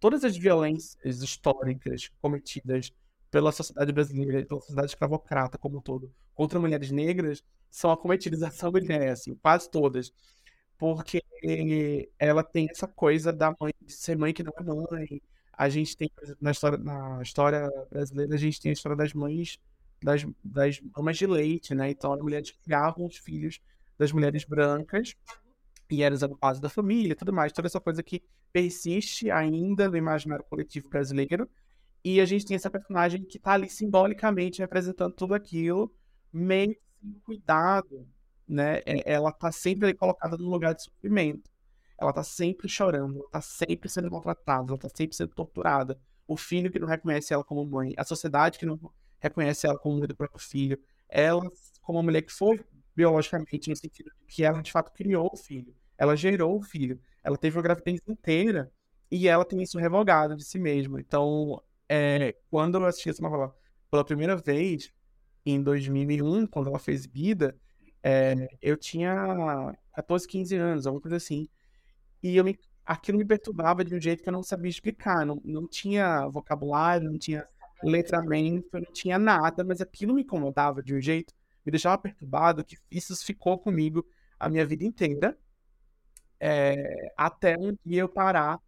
todas 0.00 0.24
as 0.24 0.36
violências 0.36 1.22
históricas 1.22 2.10
cometidas 2.20 2.92
pela 3.30 3.50
sociedade 3.52 3.92
brasileira, 3.92 4.46
pela 4.46 4.60
sociedade 4.60 4.88
escravocrata 4.88 5.58
como 5.58 5.78
um 5.78 5.80
todo, 5.80 6.12
contra 6.34 6.60
mulheres 6.60 6.90
negras, 6.90 7.42
são 7.70 7.90
acometidas 7.90 8.42
essa 8.42 8.70
mulher, 8.70 9.10
assim, 9.10 9.34
quase 9.34 9.70
todas. 9.70 10.12
Porque 10.78 11.22
ela 12.18 12.42
tem 12.42 12.68
essa 12.70 12.86
coisa 12.86 13.32
da 13.32 13.54
mãe, 13.60 13.72
de 13.80 13.92
ser 13.92 14.16
mãe 14.16 14.32
que 14.32 14.42
não 14.42 14.52
é 14.56 14.62
mãe. 14.62 15.22
A 15.52 15.68
gente 15.68 15.96
tem, 15.96 16.10
na 16.40 16.50
história, 16.50 16.78
na 16.78 17.22
história 17.22 17.70
brasileira, 17.90 18.34
a 18.34 18.38
gente 18.38 18.60
tem 18.60 18.70
a 18.70 18.72
história 18.72 18.96
das 18.96 19.12
mães, 19.12 19.58
das, 20.02 20.26
das 20.42 20.80
mamas 20.80 21.16
de 21.16 21.26
leite, 21.26 21.74
né? 21.74 21.90
Então, 21.90 22.12
as 22.12 22.20
mulheres 22.20 22.50
criavam 22.50 23.06
os 23.06 23.16
filhos 23.16 23.60
das 23.96 24.12
mulheres 24.12 24.44
brancas 24.44 25.16
e 25.90 26.02
eram 26.02 26.16
a 26.16 26.28
base 26.28 26.60
da 26.60 26.68
família 26.68 27.14
tudo 27.14 27.32
mais. 27.32 27.52
Toda 27.52 27.68
essa 27.68 27.80
coisa 27.80 28.02
que 28.02 28.22
persiste 28.52 29.30
ainda 29.30 29.88
no 29.88 29.96
imaginário 29.96 30.44
coletivo 30.48 30.88
brasileiro. 30.88 31.48
E 32.04 32.20
a 32.20 32.24
gente 32.24 32.44
tem 32.44 32.54
essa 32.54 32.70
personagem 32.70 33.24
que 33.24 33.38
está 33.38 33.52
ali 33.52 33.68
simbolicamente 33.68 34.60
representando 34.60 35.14
tudo 35.14 35.34
aquilo, 35.34 35.92
meio 36.32 36.76
cuidado, 37.24 38.06
né? 38.46 38.82
É, 38.84 39.12
ela 39.12 39.32
tá 39.32 39.50
sempre 39.50 39.86
ali 39.86 39.94
colocada 39.94 40.36
no 40.36 40.48
lugar 40.48 40.74
de 40.74 40.84
sofrimento. 40.84 41.50
Ela 41.98 42.12
tá 42.12 42.22
sempre 42.22 42.68
chorando, 42.68 43.16
ela 43.16 43.30
tá 43.30 43.40
sempre 43.40 43.88
sendo 43.88 44.10
maltratada, 44.10 44.70
ela 44.70 44.78
tá 44.78 44.88
sempre 44.94 45.16
sendo 45.16 45.34
torturada. 45.34 45.98
O 46.26 46.36
filho 46.36 46.70
que 46.70 46.78
não 46.78 46.88
reconhece 46.88 47.32
ela 47.32 47.44
como 47.44 47.64
mãe, 47.64 47.94
a 47.96 48.04
sociedade 48.04 48.58
que 48.58 48.66
não 48.66 48.78
reconhece 49.18 49.66
ela 49.66 49.78
como 49.78 49.98
mãe 49.98 50.08
do 50.08 50.16
próprio 50.16 50.40
filho, 50.40 50.78
ela 51.08 51.50
como 51.80 51.98
uma 51.98 52.02
mulher 52.02 52.22
que 52.22 52.32
foi 52.32 52.62
biologicamente 52.94 53.70
no 53.70 53.76
sentido 53.76 54.10
de 54.10 54.26
que 54.26 54.44
ela 54.44 54.62
de 54.62 54.70
fato 54.70 54.92
criou 54.92 55.30
o 55.32 55.36
filho, 55.36 55.74
ela 55.98 56.16
gerou 56.16 56.58
o 56.58 56.62
filho, 56.62 57.00
ela 57.22 57.36
teve 57.36 57.58
a 57.58 57.62
gravidez 57.62 58.00
inteira 58.06 58.70
e 59.10 59.28
ela 59.28 59.44
tem 59.44 59.62
isso 59.62 59.78
revogado 59.78 60.36
de 60.36 60.44
si 60.44 60.58
mesma. 60.58 61.00
Então, 61.00 61.62
é, 61.88 62.34
quando 62.50 62.78
eu 62.78 62.84
assisti 62.86 63.10
essa 63.10 63.22
novela 63.22 63.54
pela 63.90 64.04
primeira 64.04 64.36
vez, 64.36 64.92
em 65.46 65.62
2001, 65.62 66.46
quando 66.46 66.68
ela 66.68 66.78
fez 66.78 67.06
Bida, 67.06 67.56
é, 68.02 68.48
eu 68.60 68.76
tinha 68.76 69.74
14, 69.94 70.26
15 70.26 70.56
anos, 70.56 70.86
alguma 70.86 71.02
coisa 71.02 71.16
assim. 71.16 71.48
E 72.22 72.36
eu 72.36 72.44
me, 72.44 72.58
aquilo 72.84 73.18
me 73.18 73.24
perturbava 73.24 73.84
de 73.84 73.94
um 73.94 74.00
jeito 74.00 74.22
que 74.22 74.28
eu 74.28 74.32
não 74.32 74.42
sabia 74.42 74.70
explicar. 74.70 75.24
Não, 75.24 75.40
não 75.44 75.68
tinha 75.68 76.26
vocabulário, 76.28 77.10
não 77.10 77.18
tinha 77.18 77.46
letramento, 77.82 78.68
não 78.72 78.92
tinha 78.92 79.18
nada, 79.18 79.62
mas 79.64 79.80
aquilo 79.80 80.14
me 80.14 80.22
incomodava 80.22 80.82
de 80.82 80.94
um 80.94 81.00
jeito, 81.00 81.34
me 81.64 81.70
deixava 81.70 81.98
perturbado, 81.98 82.64
que 82.64 82.76
isso 82.90 83.14
ficou 83.24 83.58
comigo 83.58 84.06
a 84.38 84.48
minha 84.48 84.66
vida 84.66 84.84
inteira. 84.84 85.38
É, 86.38 87.12
até 87.16 87.56
um 87.58 87.76
dia 87.84 88.02
eu 88.02 88.08
parar 88.08 88.60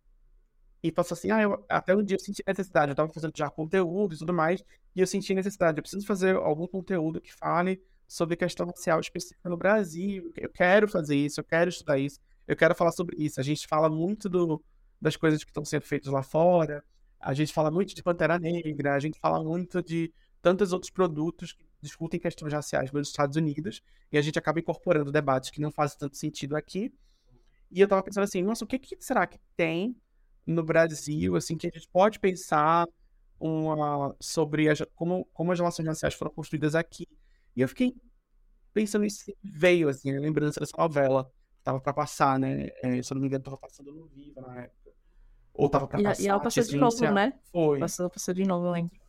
e 0.83 0.93
passou 0.93 1.15
assim, 1.15 1.31
ah, 1.31 1.43
eu, 1.43 1.65
até 1.69 1.95
um 1.95 2.03
dia 2.03 2.17
eu 2.17 2.21
senti 2.21 2.43
necessidade, 2.47 2.91
eu 2.91 2.95
tava 2.95 3.13
fazendo 3.13 3.33
já 3.37 3.51
conteúdo 3.51 4.15
e 4.15 4.19
tudo 4.19 4.33
mais, 4.33 4.63
e 4.95 5.01
eu 5.01 5.07
senti 5.07 5.35
necessidade, 5.35 5.79
eu 5.79 5.83
preciso 5.83 6.07
fazer 6.07 6.37
algum 6.37 6.67
conteúdo 6.67 7.21
que 7.21 7.35
fale 7.35 7.83
sobre 8.07 8.37
questão 8.37 8.67
racial 8.67 9.01
específica 9.01 9.49
no 9.49 9.57
Brasil, 9.57 10.33
eu 10.37 10.49
quero 10.49 10.87
fazer 10.89 11.17
isso, 11.17 11.41
eu 11.41 11.45
quero 11.45 11.69
estudar 11.71 11.99
isso, 11.99 12.21
eu 12.47 12.55
quero 12.55 12.75
falar 12.75 12.93
sobre 12.93 13.17
isso. 13.19 13.41
A 13.41 13.43
gente 13.43 13.67
fala 13.67 13.89
muito 13.89 14.29
do, 14.29 14.63
das 15.01 15.17
coisas 15.17 15.43
que 15.43 15.51
estão 15.51 15.65
sendo 15.65 15.83
feitas 15.83 16.13
lá 16.13 16.23
fora, 16.23 16.85
a 17.19 17.35
gente 17.35 17.53
fala 17.53 17.71
muito 17.71 17.95
de 17.95 18.03
Pantera 18.03 18.39
Negra, 18.39 18.95
a 18.95 19.01
gente 19.01 19.19
fala 19.19 19.43
muito 19.43 19.83
de 19.83 20.13
tantos 20.41 20.73
outros 20.73 20.91
produtos 20.91 21.53
que 21.53 21.66
discutem 21.81 22.19
questões 22.19 22.53
raciais 22.53 22.91
nos 22.93 23.09
Estados 23.09 23.37
Unidos, 23.37 23.83
e 24.11 24.19
a 24.19 24.23
gente 24.23 24.39
acaba 24.39 24.61
incorporando 24.61 25.13
debates 25.13 25.51
que 25.51 25.61
não 25.61 25.71
fazem 25.71 25.99
tanto 25.99 26.17
sentido 26.17 26.57
aqui. 26.57 26.93
E 27.71 27.81
eu 27.81 27.89
tava 27.89 28.03
pensando 28.03 28.25
assim, 28.25 28.43
nossa, 28.43 28.65
o 28.65 28.69
que, 28.69 28.79
que 28.79 28.97
será 29.01 29.27
que 29.27 29.39
tem 29.57 29.97
no 30.47 30.63
Brasil, 30.63 31.35
assim, 31.35 31.57
que 31.57 31.67
a 31.67 31.71
gente 31.71 31.89
pode 31.89 32.21
pensar 32.21 32.87
uma, 33.39 34.15
sobre 34.21 34.69
as, 34.69 34.81
como, 34.95 35.25
como 35.33 35.53
as 35.53 35.59
relações 35.59 35.87
raciais 35.87 36.15
foram 36.15 36.31
construídas 36.31 36.75
aqui. 36.75 37.07
E 37.55 37.61
eu 37.61 37.69
fiquei 37.69 37.95
pensando 38.73 39.03
nisso, 39.03 39.33
veio, 39.43 39.89
assim, 39.89 40.15
a 40.15 40.21
lembrança 40.21 40.61
dessa 40.61 40.77
novela 40.77 41.25
que 41.57 41.63
tava 41.65 41.81
pra 41.81 41.93
passar, 41.93 42.39
né? 42.39 42.69
É, 42.83 43.03
se 43.03 43.13
eu 43.13 43.17
não 43.17 43.23
me 43.23 43.29
engano, 43.29 43.43
tava 43.43 43.57
passando 43.57 43.93
no 43.93 44.07
Viva 44.07 44.41
na 44.41 44.63
época. 44.63 44.93
Ou 45.55 45.69
tava 45.69 45.89
pra 45.89 46.01
e, 46.01 46.05
passar. 46.05 46.23
E 46.23 46.29
ela 46.29 46.41
passou 46.41 46.63
de 46.63 46.77
novo, 46.77 47.11
né? 47.11 47.33
Foi. 47.51 47.79
Passou, 47.81 48.11
passou 48.11 48.35
de 48.35 48.45
novo, 48.45 48.67
eu 48.67 48.71
lembro. 48.71 49.06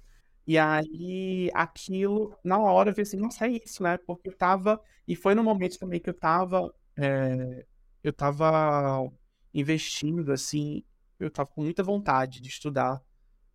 E 0.47 0.57
aí, 0.57 1.51
aquilo, 1.53 2.33
na 2.43 2.57
hora, 2.57 2.89
eu 2.91 2.93
falei 2.93 3.03
assim, 3.03 3.17
nossa, 3.17 3.45
é 3.45 3.51
isso, 3.51 3.83
né? 3.83 3.97
Porque 3.97 4.29
eu 4.29 4.37
tava. 4.37 4.81
E 5.07 5.15
foi 5.15 5.35
no 5.35 5.43
momento 5.43 5.77
também 5.77 5.99
que 5.99 6.09
eu 6.09 6.13
tava. 6.13 6.73
É, 6.97 7.65
eu 8.03 8.13
tava 8.13 9.11
investindo, 9.53 10.31
assim, 10.31 10.83
eu 11.19 11.29
tava 11.29 11.49
com 11.49 11.63
muita 11.63 11.83
vontade 11.83 12.39
de 12.41 12.47
estudar 12.49 13.01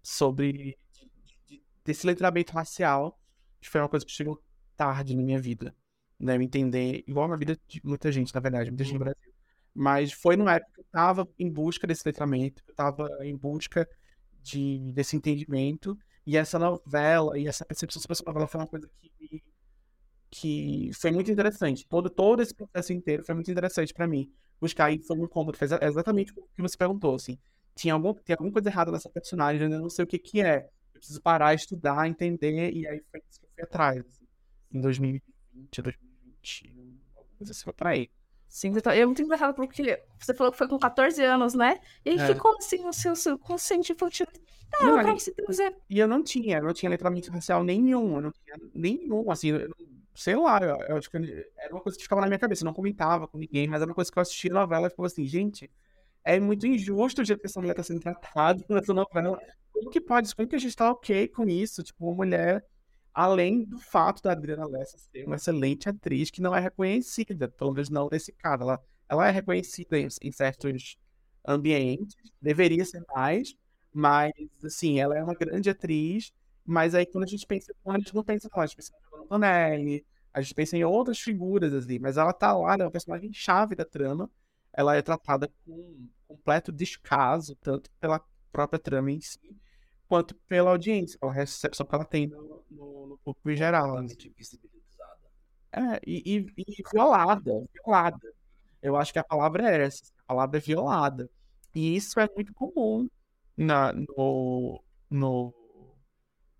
sobre 0.03 0.77
de, 0.93 1.11
de, 1.49 1.63
desse 1.85 2.07
letramento 2.07 2.53
racial, 2.53 3.19
que 3.61 3.69
foi 3.71 3.81
uma 3.81 3.89
coisa 3.89 4.05
que 4.05 4.13
chegou 4.13 4.43
tarde 4.77 5.17
na 5.17 5.23
minha 5.23 5.41
vida, 5.41 5.75
né? 6.21 6.37
Me 6.37 6.45
entender, 6.45 7.05
igual 7.07 7.27
na 7.29 7.37
vida 7.37 7.59
de 7.67 7.81
muita 7.85 8.13
gente, 8.13 8.35
na 8.35 8.41
verdade, 8.41 8.71
muita 8.71 8.85
gente 8.85 8.95
no 8.95 9.01
Brasil. 9.01 9.33
Mas 9.75 10.13
foi 10.13 10.37
numa 10.37 10.55
época 10.57 10.73
que 10.75 10.81
eu 10.81 10.87
tava 10.93 11.27
em 11.39 11.51
busca 11.51 11.87
desse 11.87 12.03
letramento, 12.07 12.63
eu 12.69 12.75
tava 12.75 13.09
em 13.23 13.37
busca 13.37 13.89
de, 14.43 14.93
desse 14.93 15.17
entendimento, 15.17 15.97
e 16.27 16.37
essa 16.37 16.59
novela, 16.59 17.39
e 17.39 17.47
essa 17.47 17.65
percepção 17.65 18.01
sobre 18.01 18.13
essa 18.13 18.25
novela 18.25 18.47
foi 18.47 18.61
uma 18.61 18.67
coisa 18.67 18.89
que 19.01 19.43
que 20.35 20.91
foi 20.95 21.11
muito 21.13 21.31
interessante. 21.31 21.87
Todo, 21.87 22.09
todo 22.09 22.41
esse 22.41 22.55
processo 22.55 22.93
inteiro 22.93 23.23
foi 23.23 23.35
muito 23.35 23.51
interessante 23.51 23.93
para 23.93 24.09
mim. 24.09 24.33
Buscar 24.59 24.91
e 24.91 24.99
foi 25.03 25.19
um 25.19 25.25
incômodo. 25.25 25.59
Fez 25.59 25.73
exatamente 25.73 26.33
o 26.33 26.49
que 26.57 26.63
você 26.63 26.75
perguntou, 26.77 27.15
assim 27.15 27.39
tinha, 27.75 27.95
algum, 27.95 28.15
tem 28.15 28.35
alguma 28.35 28.53
coisa 28.53 28.69
errada 28.69 28.93
nessa 28.93 29.09
personagem, 29.09 29.71
eu 29.71 29.81
não 29.81 29.91
sei 29.91 30.05
o 30.05 30.09
que 30.09 30.19
que 30.19 30.41
é. 30.41 30.69
Eu 30.95 31.01
preciso 31.01 31.21
parar, 31.23 31.55
estudar, 31.55 32.07
entender, 32.09 32.73
e 32.73 32.87
aí 32.87 33.03
foi 33.11 33.21
isso 33.29 33.41
que 33.41 33.47
eu 33.47 33.51
fui 33.55 33.65
atrás. 33.65 33.99
Assim, 34.07 34.27
em 34.73 34.81
2020, 34.81 35.83
2021, 35.83 36.99
alguma 37.17 37.37
coisa 37.39 37.53
assim, 37.53 37.65
foi 37.65 37.73
pra 37.73 37.91
aí. 37.91 38.11
Sim, 38.53 38.69
então, 38.77 38.93
é 38.93 39.07
muito 39.07 39.23
engraçado 39.23 39.55
porque 39.55 39.99
você 40.21 40.35
falou 40.35 40.53
que 40.53 40.59
foi 40.59 40.69
com 40.69 40.79
14 40.79 41.25
anos, 41.25 41.55
né? 41.55 41.81
E 42.05 42.11
aí 42.11 42.19
É. 42.19 42.27
ficou 42.27 42.55
assim 42.59 42.87
o 42.87 42.93
seu 42.93 43.17
subconsciente 43.17 43.93
infantil. 43.93 44.27
Ah, 44.75 45.03
Não, 45.03 45.09
eu 45.09 45.19
se 45.19 45.33
trazer. 45.33 45.75
E 45.89 45.99
eu 45.99 46.07
não 46.07 46.23
tinha, 46.23 46.59
eu 46.59 46.65
não 46.65 46.75
tinha 46.75 46.91
letramento 46.91 47.33
racial 47.33 47.65
nenhum, 47.65 48.17
eu 48.17 48.21
não 48.21 48.31
tinha 48.31 48.57
nenhum, 48.75 49.31
assim, 49.31 49.49
eu 49.49 49.75
sei 50.15 50.37
lá, 50.37 50.61
eu, 50.63 50.77
eu 50.87 50.97
acho 50.99 51.11
que 51.11 51.17
era 51.57 51.73
uma 51.75 51.81
coisa 51.81 51.97
que 51.97 52.03
ficava 52.05 52.21
na 52.21 52.27
minha 52.27 52.39
cabeça, 52.39 52.63
eu 52.63 52.67
não 52.67 52.75
comentava 52.75 53.27
com 53.27 53.39
ninguém, 53.39 53.67
mas 53.67 53.81
era 53.81 53.89
uma 53.91 53.95
coisa 53.95 54.13
que 54.13 54.19
eu 54.19 54.21
assistia 54.21 54.51
a 54.51 54.55
novela 54.61 54.87
e 54.87 54.91
ficava 54.91 55.07
assim, 55.07 55.25
gente, 55.25 55.71
é 56.23 56.39
muito 56.39 56.67
injusto 56.67 57.23
o 57.23 57.25
jeito 57.25 57.41
que 57.41 57.47
essa 57.47 57.59
mulher 57.59 57.73
tá 57.75 57.83
sendo 57.83 58.01
tratada 58.01 58.63
nessa 58.69 58.93
novela. 58.93 59.41
Como 59.73 59.89
que 59.89 59.99
pode, 59.99 60.37
como 60.37 60.47
que 60.47 60.57
a 60.57 60.59
gente 60.59 60.77
tá 60.77 60.91
ok 60.91 61.27
com 61.29 61.45
isso? 61.49 61.83
Tipo, 61.83 62.05
uma 62.05 62.17
mulher, 62.17 62.63
além 63.15 63.65
do 63.65 63.79
fato 63.79 64.23
da 64.23 64.33
Adriana 64.33 64.67
Lessa 64.67 64.97
ser 64.99 65.27
uma 65.27 65.37
excelente 65.37 65.89
atriz 65.89 66.31
que 66.31 66.41
não 66.41 66.55
é 66.55 66.61
reconhecida, 66.61 67.49
pelo 67.49 67.73
menos 67.73 67.91
não 67.91 68.09
nesse 68.11 68.33
caso, 68.33 68.63
ela, 68.63 68.83
ela 69.09 69.29
é 69.29 69.31
reconhecida 69.31 69.99
em, 69.99 70.09
em 70.23 70.33
certos 70.33 70.97
ambientes, 71.47 72.17
deveria 72.41 72.85
ser 72.85 73.05
mais, 73.15 73.55
mas, 73.93 74.33
assim, 74.65 74.99
ela 74.99 75.17
é 75.17 75.23
uma 75.23 75.35
grande 75.35 75.69
atriz, 75.69 76.33
mas 76.65 76.95
aí 76.95 77.05
quando 77.05 77.25
a 77.25 77.27
gente 77.27 77.47
pensa, 77.47 77.75
a 77.85 77.99
gente 77.99 78.15
não 78.15 78.25
pensa 78.25 78.49
nela, 78.49 78.65
a 78.65 78.67
gente 78.67 78.77
pensa 78.77 78.93
no 79.11 79.23
Antonelli, 79.25 80.07
a 80.33 80.41
gente 80.41 80.55
pensa 80.55 80.77
em 80.77 80.85
outras 80.85 81.19
figuras, 81.19 81.75
assim, 81.75 81.99
mas 81.99 82.17
ela 82.17 82.33
tá 82.33 82.57
lá, 82.57 82.75
ela 82.75 82.85
é 82.85 82.87
uma 82.87 82.91
personagem 82.91 83.33
chave 83.33 83.75
da 83.75 83.85
trama, 83.85 84.31
ela 84.73 84.97
é 84.97 85.03
tratada 85.03 85.53
com 85.65 86.09
completo 86.27 86.73
descaso, 86.73 87.55
tanto 87.57 87.91
pela 88.01 88.21
própria 88.51 88.79
trama 88.79 89.11
em 89.11 89.21
si, 89.21 89.39
quanto 90.13 90.35
pela 90.47 90.71
audiência, 90.71 91.19
pela 91.19 91.33
recepção 91.33 91.87
que 91.87 91.95
ela 91.95 92.05
tem 92.05 92.27
no, 92.27 92.63
no, 92.71 93.07
no 93.09 93.19
público 93.25 93.51
em 93.51 93.57
geral. 93.57 93.97
visibilizada. 94.07 94.71
É, 95.73 96.01
e, 96.07 96.37
e- 96.39 96.47
e 96.59 96.83
violada, 96.93 97.51
violada. 97.75 98.35
Eu 98.83 98.97
acho 98.97 99.11
que 99.13 99.19
a 99.19 99.25
palavra 99.25 99.71
é 99.71 99.85
essa, 99.85 100.05
a 100.27 100.35
palavra 100.35 100.59
é 100.59 100.61
violada. 100.61 101.31
E 101.75 101.97
isso 101.97 102.21
é 102.21 102.29
muito 102.37 102.53
comum 102.55 103.09
na, 103.57 103.93
no, 103.95 104.83
no, 105.11 105.55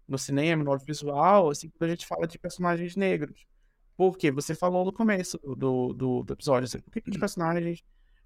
no 0.09 0.19
cinema, 0.19 0.65
no 0.65 0.71
audiovisual, 0.73 1.51
assim, 1.51 1.71
quando 1.79 1.91
a 1.91 1.95
gente 1.95 2.07
fala 2.07 2.27
de 2.27 2.39
personagens 2.39 2.97
negros. 2.97 3.47
Porque 3.97 4.31
você 4.31 4.55
falou 4.55 4.85
no 4.85 4.93
começo 4.93 5.39
do, 5.39 5.93
do, 5.95 6.23
do 6.25 6.33
episódio, 6.33 6.65
assim, 6.67 6.81
por 6.81 6.91
que, 6.93 7.01
que 7.03 7.11
os 7.11 7.19
personagens 7.19 7.83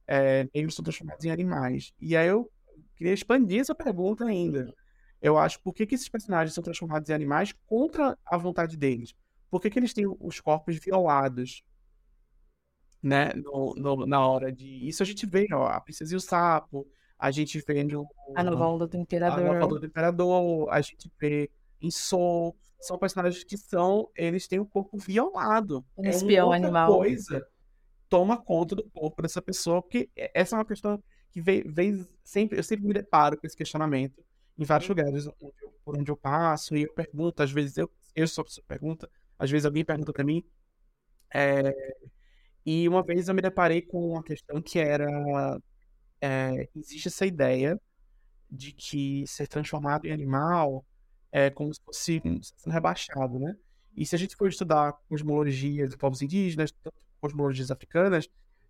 é, 0.07 0.49
negros 0.55 0.75
são 0.75 0.85
transformados 0.85 1.25
em 1.25 1.31
animais? 1.31 1.93
E 2.01 2.17
aí 2.17 2.29
eu 2.29 2.51
queria 2.97 3.13
expandir 3.15 3.61
essa 3.61 3.75
pergunta 3.75 4.25
ainda. 4.25 4.73
Eu 5.21 5.39
acho, 5.39 5.61
por 5.61 5.73
que, 5.75 5.87
que 5.87 5.95
esses 5.95 6.09
personagens 6.09 6.55
são 6.55 6.63
transformados 6.63 7.09
em 7.09 7.15
animais 7.15 7.53
contra 7.67 8.19
a 8.25 8.37
vontade 8.37 8.77
deles? 8.77 9.15
Por 9.51 9.61
que, 9.61 9.71
que 9.71 9.79
eles 9.79 9.95
têm 9.95 10.05
os 10.21 10.41
corpos 10.41 10.77
violados? 10.79 11.63
Né? 13.03 13.33
No, 13.35 13.75
no- 13.77 14.07
na 14.07 14.27
hora 14.27 14.53
de. 14.53 14.87
Isso 14.89 15.03
a 15.03 15.07
gente 15.07 15.27
vê, 15.27 15.47
ó, 15.53 15.67
a 15.69 15.81
Princesa 15.81 16.13
e 16.15 16.17
o 16.17 16.21
Sapo, 16.21 16.87
a 17.19 17.31
gente 17.31 17.63
vê 17.67 17.85
no. 17.85 18.07
A 18.35 18.43
nova 18.43 18.67
onda 18.67 18.87
do 18.87 18.97
a 18.97 19.01
Imperador. 19.01 19.45
Nova 19.45 19.65
Onda 19.65 19.79
do 19.81 19.87
Imperador, 19.87 20.69
a 20.71 20.81
gente 20.81 21.11
vê 21.21 21.51
em 21.81 21.91
Soul. 21.91 22.57
São 22.81 22.99
personagens 22.99 23.45
que 23.45 23.57
são. 23.57 24.11
Eles 24.17 24.49
têm 24.49 24.59
o 24.59 24.67
corpo 24.67 24.99
violado. 24.99 25.85
Um 25.97 26.05
É 26.07 26.11
espião 26.11 26.53
animal. 26.53 26.93
coisa 26.97 27.47
toma 28.09 28.37
conta 28.41 28.77
do 28.77 28.89
corpo 28.91 29.21
dessa 29.21 29.43
pessoa, 29.43 29.83
porque 29.83 30.09
essa 30.33 30.55
é 30.55 30.59
uma 30.59 30.65
questão 30.65 31.03
que 31.31 31.41
vem, 31.41 31.63
vem 31.65 32.07
sempre. 32.25 32.59
Eu 32.59 32.63
sempre 32.63 32.87
me 32.87 32.95
deparo 32.95 33.37
com 33.39 33.47
esse 33.47 33.57
questionamento 33.57 34.25
em 34.59 34.65
vários 34.65 34.89
lugares 34.89 35.27
onde 35.27 35.55
eu- 35.63 35.73
por 35.85 35.99
onde 35.99 36.11
eu 36.11 36.17
passo, 36.17 36.77
e 36.77 36.83
eu 36.83 36.93
pergunto, 36.95 37.43
às 37.43 37.51
vezes 37.53 37.77
eu, 37.79 37.91
eu 38.15 38.27
sou 38.29 38.43
a 38.43 38.45
pessoa 38.47 38.63
que 38.63 38.69
pergunta, 38.69 39.11
às 39.39 39.51
vezes 39.51 39.65
alguém 39.67 39.85
pergunta 39.85 40.13
pra 40.13 40.25
mim. 40.25 40.45
É, 41.35 41.73
e 42.65 42.89
uma 42.89 43.03
vez 43.05 43.29
eu 43.29 43.35
me 43.35 43.43
deparei 43.43 43.83
com 43.83 44.11
uma 44.13 44.23
questão 44.23 44.61
que 44.63 44.79
era. 44.79 45.07
é, 46.21 46.69
existe 46.75 47.09
essa 47.09 47.27
ideia 47.27 47.81
de 48.51 48.73
que 48.73 49.27
ser 49.27 49.49
transformado 49.49 50.07
em 50.07 50.13
animal 50.13 50.87
é 51.33 51.51
como 51.51 51.75
se 51.75 51.81
fosse 51.85 52.23
sendo 52.57 52.73
rebaixado, 52.73 53.39
né? 53.39 53.57
E 53.97 54.07
se 54.07 54.15
a 54.17 54.19
gente 54.19 54.37
for 54.37 54.49
estudar 54.49 54.95
cosmologias 55.09 55.91
de 55.91 55.97
povos 55.99 56.23
indígenas, 56.23 56.73
cosmologias 57.21 57.71
africanas, 57.71 58.29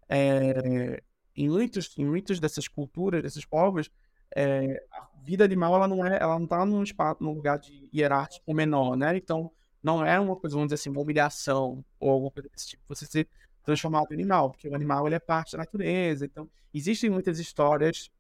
é, 0.09 1.03
em 1.37 1.49
muitos, 1.51 1.97
em 1.99 2.05
muitas 2.07 2.41
dessas 2.41 2.69
culturas, 2.69 3.23
desses 3.23 3.45
povos, 3.45 3.91
é, 4.35 4.83
a 4.93 5.09
vida 5.25 5.45
animal 5.45 5.75
ela 5.75 5.89
não 5.89 6.05
é, 6.05 6.19
ela 6.21 6.37
não 6.37 6.45
está 6.45 6.65
num 6.65 6.83
espaço, 6.83 7.23
num 7.23 7.33
lugar 7.33 7.59
de 7.59 7.89
hierárquico 7.93 8.53
menor, 8.55 8.97
né? 8.97 9.17
Então 9.17 9.51
não 9.83 10.05
é 10.05 10.19
uma 10.19 10.37
coisa, 10.37 10.55
vamos 10.57 10.69
dizer 10.69 10.81
assim, 10.81 10.91
uma 10.91 11.01
humilhação 11.01 11.85
ou 12.01 12.11
alguma 12.11 12.31
coisa 12.31 12.49
desse 12.49 12.69
tipo, 12.69 12.83
você 12.89 13.07
ser 13.07 13.29
transformado 13.65 14.11
em 14.13 14.15
animal, 14.15 14.51
porque 14.51 14.69
o 14.69 14.75
animal 14.75 15.07
ele 15.07 15.17
é 15.17 15.19
parte 15.21 15.53
da 15.53 15.59
natureza. 15.59 16.25
Então 16.25 16.49
existem 16.73 17.11
muitas 17.11 17.39
histórias 17.39 18.11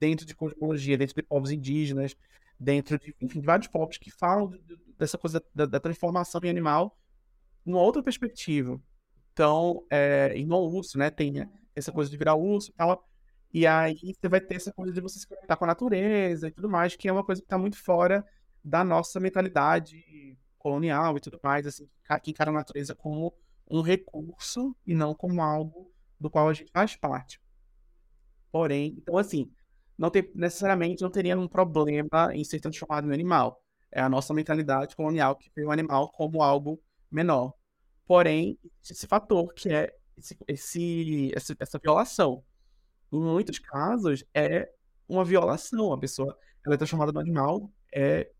dentro 0.00 0.24
de 0.26 0.34
cosmologia, 0.34 0.96
dentro 0.96 1.14
de 1.14 1.22
povos 1.22 1.50
indígenas, 1.50 2.16
dentro 2.58 2.98
de, 2.98 3.14
enfim, 3.20 3.40
de 3.40 3.46
vários 3.46 3.68
povos 3.68 3.98
que 3.98 4.10
falam 4.10 4.48
de- 4.48 4.58
de- 4.58 4.78
dessa 4.98 5.18
coisa 5.18 5.42
da, 5.54 5.66
da 5.66 5.80
transformação 5.80 6.40
em 6.44 6.50
animal 6.50 6.96
numa 7.64 7.80
outra 7.80 8.02
perspectiva. 8.02 8.80
Então, 9.32 9.84
é, 9.90 10.34
no 10.44 10.58
urso, 10.58 10.98
né, 10.98 11.10
tem 11.10 11.48
essa 11.74 11.92
coisa 11.92 12.10
de 12.10 12.16
virar 12.16 12.34
urso 12.34 12.70
e 12.70 12.74
tal, 12.74 13.07
e 13.52 13.66
aí 13.66 14.14
você 14.14 14.28
vai 14.28 14.40
ter 14.40 14.56
essa 14.56 14.72
coisa 14.72 14.92
de 14.92 15.00
você 15.00 15.18
se 15.18 15.26
conectar 15.26 15.56
com 15.56 15.64
a 15.64 15.68
natureza 15.68 16.48
e 16.48 16.50
tudo 16.50 16.68
mais, 16.68 16.96
que 16.96 17.08
é 17.08 17.12
uma 17.12 17.24
coisa 17.24 17.40
que 17.40 17.46
está 17.46 17.58
muito 17.58 17.82
fora 17.82 18.24
da 18.62 18.84
nossa 18.84 19.18
mentalidade 19.18 20.36
colonial 20.58 21.16
e 21.16 21.20
tudo 21.20 21.40
mais, 21.42 21.66
assim, 21.66 21.88
que 22.22 22.30
encara 22.30 22.50
a 22.50 22.54
natureza 22.54 22.94
como 22.94 23.32
um 23.70 23.80
recurso 23.80 24.76
e 24.86 24.94
não 24.94 25.14
como 25.14 25.40
algo 25.42 25.92
do 26.20 26.28
qual 26.28 26.48
a 26.48 26.52
gente 26.52 26.70
faz 26.72 26.96
parte. 26.96 27.40
Porém, 28.50 28.96
então 28.98 29.16
assim, 29.16 29.50
não 29.96 30.10
necessariamente 30.34 31.02
não 31.02 31.10
teria 31.10 31.38
um 31.38 31.48
problema 31.48 32.34
em 32.34 32.44
ser 32.44 32.60
transformado 32.60 33.08
em 33.08 33.14
animal. 33.14 33.62
É 33.90 34.00
a 34.00 34.08
nossa 34.08 34.34
mentalidade 34.34 34.94
colonial 34.94 35.36
que 35.36 35.50
vê 35.54 35.64
o 35.64 35.70
animal 35.70 36.10
como 36.12 36.42
algo 36.42 36.80
menor. 37.10 37.54
Porém, 38.06 38.58
esse 38.82 39.06
fator 39.06 39.52
que 39.54 39.70
é 39.70 39.94
esse, 40.18 40.36
esse, 41.34 41.56
essa 41.58 41.78
violação. 41.78 42.42
Em 43.12 43.20
muitos 43.20 43.58
casos, 43.58 44.24
é 44.34 44.70
uma 45.08 45.24
violação. 45.24 45.92
A 45.92 45.98
pessoa 45.98 46.36
ela 46.64 46.74
é 46.74 46.78
transformada 46.78 47.12
no 47.12 47.20
animal, 47.20 47.70
é, 47.94 48.30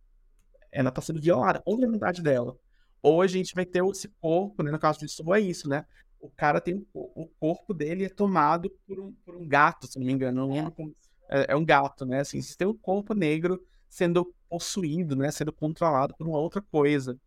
ela 0.73 0.89
está 0.91 1.01
sendo 1.01 1.21
violada 1.21 1.61
contra 1.61 1.87
a 1.89 1.91
vontade 1.91 2.23
dela. 2.23 2.57
Ou 3.03 3.23
a 3.23 3.27
gente 3.27 3.55
vai 3.55 3.65
ter 3.65 3.85
esse 3.85 4.09
corpo, 4.21 4.63
né? 4.63 4.71
No 4.71 4.79
caso 4.79 4.99
disso, 5.01 5.23
é 5.35 5.41
isso, 5.41 5.69
né? 5.69 5.87
O 6.21 6.29
cara 6.31 6.61
tem 6.61 6.85
o, 6.93 7.27
corpo 7.39 7.73
dele 7.73 8.05
é 8.05 8.09
tomado 8.09 8.71
por 8.87 8.99
um, 9.01 9.13
por 9.25 9.37
um 9.37 9.47
gato, 9.47 9.87
se 9.87 9.99
não 9.99 10.07
me 10.07 10.13
engano. 10.13 10.53
Lembro 10.53 10.73
como- 10.73 10.95
é, 11.31 11.53
é 11.53 11.57
um 11.57 11.65
gato, 11.65 12.05
né? 12.05 12.21
Assim, 12.21 12.41
você 12.43 12.57
tem 12.57 12.67
um 12.67 12.77
corpo 12.77 13.15
negro 13.15 13.63
sendo 13.89 14.35
possuído, 14.49 15.15
né? 15.17 15.31
Sendo 15.31 15.53
controlado 15.53 16.15
por 16.17 16.27
uma 16.27 16.39
outra 16.39 16.61
coisa. 16.61 17.19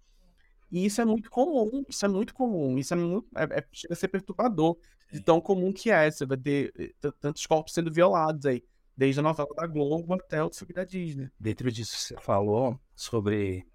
E 0.71 0.85
isso 0.85 1.01
é 1.01 1.05
muito 1.05 1.29
comum, 1.29 1.83
isso 1.89 2.05
é 2.05 2.09
muito 2.09 2.33
comum, 2.33 2.77
isso 2.77 2.93
é 2.93 2.97
muito, 2.97 3.27
é, 3.35 3.59
é- 3.59 3.65
chega 3.73 3.93
a 3.93 3.97
ser 3.97 4.07
perturbador 4.07 4.77
de 5.11 5.19
tão 5.19 5.41
comum 5.41 5.73
que 5.73 5.91
é. 5.91 6.09
Você 6.09 6.25
vai 6.25 6.37
ter 6.37 6.73
eh, 6.77 7.11
tantos 7.19 7.45
corpos 7.45 7.73
sendo 7.73 7.91
violados 7.91 8.45
aí, 8.45 8.63
desde 8.95 9.19
a 9.19 9.23
novela 9.23 9.49
da 9.55 9.67
Globo 9.67 10.13
até 10.13 10.43
o 10.43 10.51
filme 10.51 10.73
da 10.73 10.83
Disney. 10.83 11.29
Dentro 11.39 11.71
disso 11.71 11.95
você 11.95 12.15
falou 12.19 12.79
sobre 12.95 13.65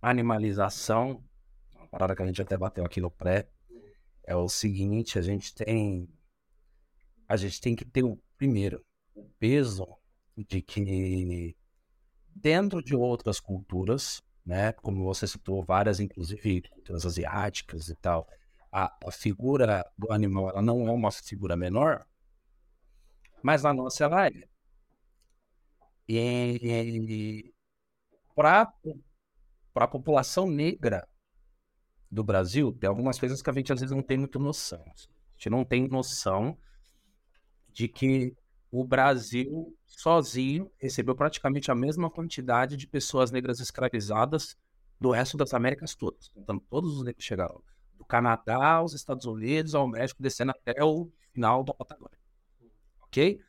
animalização, 0.00 1.22
uma 1.74 1.88
parada 1.88 2.14
que 2.14 2.22
a 2.22 2.26
gente 2.26 2.42
até 2.42 2.56
bateu 2.56 2.84
aqui 2.84 3.00
no 3.00 3.10
pré, 3.10 3.48
é 4.24 4.36
o 4.36 4.48
seguinte, 4.48 5.18
a 5.18 5.22
gente 5.22 5.54
tem 5.54 6.08
a 7.28 7.36
gente 7.36 7.60
tem 7.60 7.74
que 7.74 7.84
ter 7.84 8.02
o 8.02 8.20
primeiro 8.36 8.84
o 9.14 9.24
peso 9.38 9.86
de 10.36 10.60
que 10.62 11.56
dentro 12.34 12.82
de 12.82 12.94
outras 12.94 13.38
culturas, 13.40 14.22
né, 14.44 14.72
como 14.72 15.04
você 15.04 15.26
citou 15.26 15.64
várias 15.64 16.00
inclusive 16.00 16.62
culturas 16.62 17.06
asiáticas 17.06 17.88
e 17.88 17.94
tal, 17.96 18.28
a, 18.72 18.96
a 19.06 19.12
figura 19.12 19.84
do 19.98 20.10
animal 20.10 20.48
ela 20.48 20.62
não 20.62 20.88
é 20.88 20.90
uma 20.90 21.12
figura 21.12 21.54
menor, 21.54 22.06
mas 23.42 23.62
na 23.62 23.74
nossa 23.74 24.04
ela 24.04 24.26
é. 24.26 24.32
E 26.08 27.54
para 28.34 28.72
a 29.74 29.88
população 29.88 30.46
negra 30.46 31.06
do 32.10 32.24
Brasil, 32.24 32.72
tem 32.72 32.88
algumas 32.88 33.18
coisas 33.18 33.42
que 33.42 33.50
a 33.50 33.52
gente 33.52 33.72
às 33.72 33.80
vezes 33.80 33.94
não 33.94 34.02
tem 34.02 34.18
muito 34.18 34.38
noção. 34.38 34.82
A 34.82 35.32
gente 35.34 35.50
não 35.50 35.64
tem 35.64 35.86
noção 35.88 36.56
de 37.72 37.88
que 37.88 38.34
o 38.70 38.84
Brasil 38.84 39.76
sozinho 39.86 40.70
recebeu 40.78 41.14
praticamente 41.14 41.70
a 41.70 41.74
mesma 41.74 42.10
quantidade 42.10 42.76
de 42.76 42.86
pessoas 42.86 43.30
negras 43.30 43.60
escravizadas 43.60 44.56
do 45.00 45.10
resto 45.10 45.36
das 45.36 45.52
Américas 45.52 45.94
todas, 45.94 46.28
contando 46.28 46.60
todos 46.68 46.96
os 46.96 47.04
negros 47.04 47.22
que 47.22 47.28
chegaram 47.28 47.62
do 48.02 48.04
Canadá 48.04 48.74
aos 48.74 48.92
Estados 48.92 49.24
Unidos, 49.24 49.74
ao 49.74 49.86
México, 49.86 50.22
descendo 50.22 50.50
até 50.50 50.82
o 50.82 51.08
final 51.32 51.62
da 51.62 51.72
Patagônia. 51.72 52.18
Ok? 53.02 53.40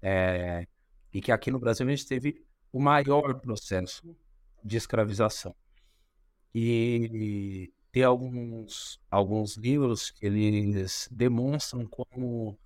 É, 0.00 0.66
e 1.12 1.20
que 1.20 1.32
aqui 1.32 1.50
no 1.50 1.58
Brasil 1.58 1.86
a 1.86 1.90
gente 1.90 2.06
teve 2.06 2.46
o 2.72 2.80
maior 2.80 3.40
processo 3.40 4.16
de 4.64 4.76
escravização. 4.76 5.54
E 6.54 7.72
tem 7.90 8.04
alguns, 8.04 9.00
alguns 9.10 9.56
livros 9.56 10.10
que 10.10 10.26
eles 10.26 11.08
demonstram 11.10 11.86
como 11.86 12.58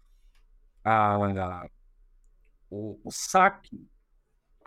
a, 0.85 1.67
o, 2.71 3.01
o 3.03 3.11
saque 3.11 3.89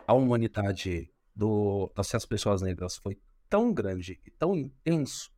à 0.08 0.14
humanidade 0.14 1.12
do, 1.36 1.92
das 1.96 2.26
pessoas 2.26 2.64
negras 2.64 2.98
foi 2.98 3.20
tão 3.48 3.72
grande 3.72 4.20
e 4.26 4.32
tão 4.32 4.56
intenso 4.56 5.32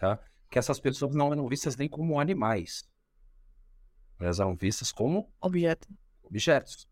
tá? 0.00 0.18
Que 0.50 0.58
essas 0.58 0.80
pessoas 0.80 1.14
não 1.14 1.32
eram 1.32 1.46
vistas 1.48 1.76
nem 1.76 1.88
como 1.88 2.18
animais. 2.18 2.84
Elas 4.18 4.40
eram 4.40 4.54
vistas 4.54 4.92
como 4.92 5.32
Objeto. 5.40 5.88
objetos, 6.22 6.88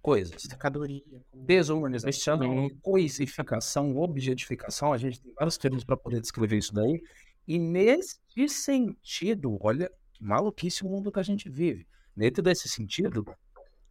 coisas. 0.00 0.46
Mercadoria. 0.46 1.02
Desumanização, 1.34 2.70
coisificação, 2.80 3.96
objetificação. 3.98 4.92
A 4.92 4.98
gente 4.98 5.20
tem 5.20 5.34
vários 5.34 5.58
termos 5.58 5.84
para 5.84 5.96
poder 5.96 6.20
descrever 6.20 6.56
isso 6.58 6.72
daí. 6.72 7.02
E 7.46 7.58
nesse 7.58 8.18
sentido, 8.48 9.58
olha 9.60 9.90
que 10.12 10.22
maluquice 10.22 10.84
o 10.84 10.88
mundo 10.88 11.10
que 11.12 11.18
a 11.18 11.24
gente 11.24 11.50
vive. 11.50 11.86
Dentro 12.16 12.42
desse 12.42 12.68
sentido, 12.68 13.24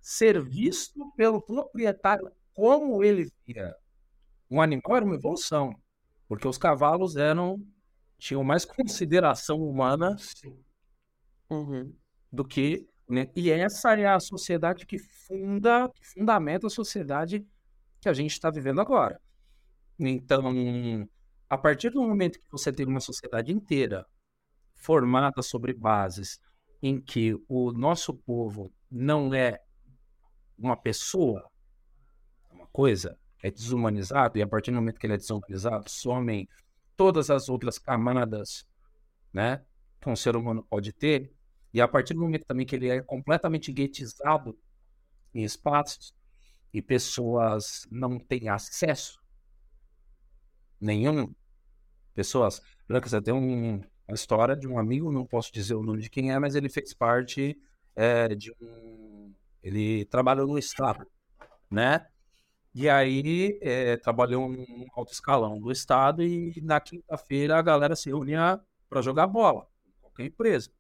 ser 0.02 0.42
visto 0.42 1.12
pelo 1.16 1.42
proprietário 1.42 2.32
como 2.54 3.04
ele 3.04 3.30
via 3.46 3.76
um 4.50 4.62
animal 4.62 4.98
era 4.98 5.06
uma 5.06 5.16
evolução. 5.16 5.76
Porque 6.28 6.48
os 6.48 6.58
cavalos 6.58 7.16
eram 7.16 7.62
tinham 8.20 8.44
mais 8.44 8.66
consideração 8.66 9.58
humana 9.58 10.16
Uhum. 11.50 11.92
do 12.32 12.46
que. 12.46 12.86
Né? 13.10 13.28
E 13.36 13.50
essa 13.50 13.98
é 13.98 14.06
a 14.06 14.20
sociedade 14.20 14.86
que 14.86 15.00
funda, 15.00 15.90
que 15.90 16.06
fundamenta 16.06 16.68
a 16.68 16.70
sociedade 16.70 17.44
que 18.00 18.08
a 18.08 18.14
gente 18.14 18.32
está 18.32 18.52
vivendo 18.52 18.80
agora. 18.80 19.20
Então, 19.98 20.44
a 21.50 21.58
partir 21.58 21.90
do 21.90 22.02
momento 22.02 22.40
que 22.40 22.52
você 22.52 22.72
tem 22.72 22.86
uma 22.86 23.00
sociedade 23.00 23.52
inteira 23.52 24.06
formada 24.76 25.42
sobre 25.42 25.74
bases 25.74 26.40
em 26.82 27.02
que 27.02 27.36
o 27.48 27.72
nosso 27.72 28.14
povo 28.14 28.72
não 28.90 29.34
é 29.34 29.60
uma 30.58 30.78
pessoa, 30.78 31.50
uma 32.52 32.68
coisa, 32.68 33.18
é 33.42 33.50
desumanizado, 33.50 34.38
e 34.38 34.42
a 34.42 34.48
partir 34.48 34.72
do 34.72 34.76
momento 34.76 35.00
que 35.00 35.08
ele 35.08 35.14
é 35.14 35.18
desumanizado, 35.18 35.90
somem 35.90 36.48
todas 37.00 37.30
as 37.30 37.48
outras 37.48 37.80
camadas 37.80 38.68
né, 39.32 39.64
que 40.02 40.10
um 40.10 40.18
ser 40.18 40.36
humano 40.36 40.62
pode 40.70 40.92
ter, 40.92 41.34
e 41.74 41.80
a 41.80 41.88
partir 41.88 42.14
do 42.14 42.20
momento 42.20 42.44
também 42.46 42.66
que 42.66 42.76
ele 42.76 42.90
é 42.90 43.02
completamente 43.02 43.72
guetizado 43.72 44.60
em 45.34 45.46
espaços 45.46 46.14
e 46.74 46.82
pessoas 46.82 47.88
não 47.90 48.20
têm 48.20 48.50
acesso 48.50 49.18
nenhum, 50.78 51.34
pessoas 52.14 52.62
brancas, 52.86 53.14
até 53.14 53.32
um, 53.32 53.76
uma 54.06 54.16
história 54.16 54.54
de 54.54 54.68
um 54.68 54.78
amigo, 54.78 55.10
não 55.10 55.26
posso 55.26 55.54
dizer 55.54 55.76
o 55.76 55.84
nome 55.84 56.02
de 56.02 56.10
quem 56.10 56.34
é, 56.34 56.38
mas 56.38 56.54
ele 56.54 56.68
fez 56.68 56.94
parte 56.94 57.58
é, 57.96 58.36
de 58.36 58.52
um. 58.60 59.34
Ele 59.64 60.04
trabalhou 60.04 60.48
no 60.48 60.58
Estado, 60.58 61.08
né? 61.72 62.06
E 62.74 62.88
aí 62.90 63.58
é, 63.62 63.98
trabalhou 63.98 64.48
num 64.50 64.86
alto 64.94 65.12
escalão 65.12 65.60
do 65.60 65.72
Estado 65.72 66.24
e 66.24 66.62
na 66.62 66.80
quinta-feira 66.80 67.58
a 67.58 67.62
galera 67.62 67.96
se 67.96 68.10
reunia 68.10 68.60
para 68.90 69.02
jogar 69.02 69.28
bola, 69.28 69.68
qualquer 70.02 70.26
empresa. 70.26 70.72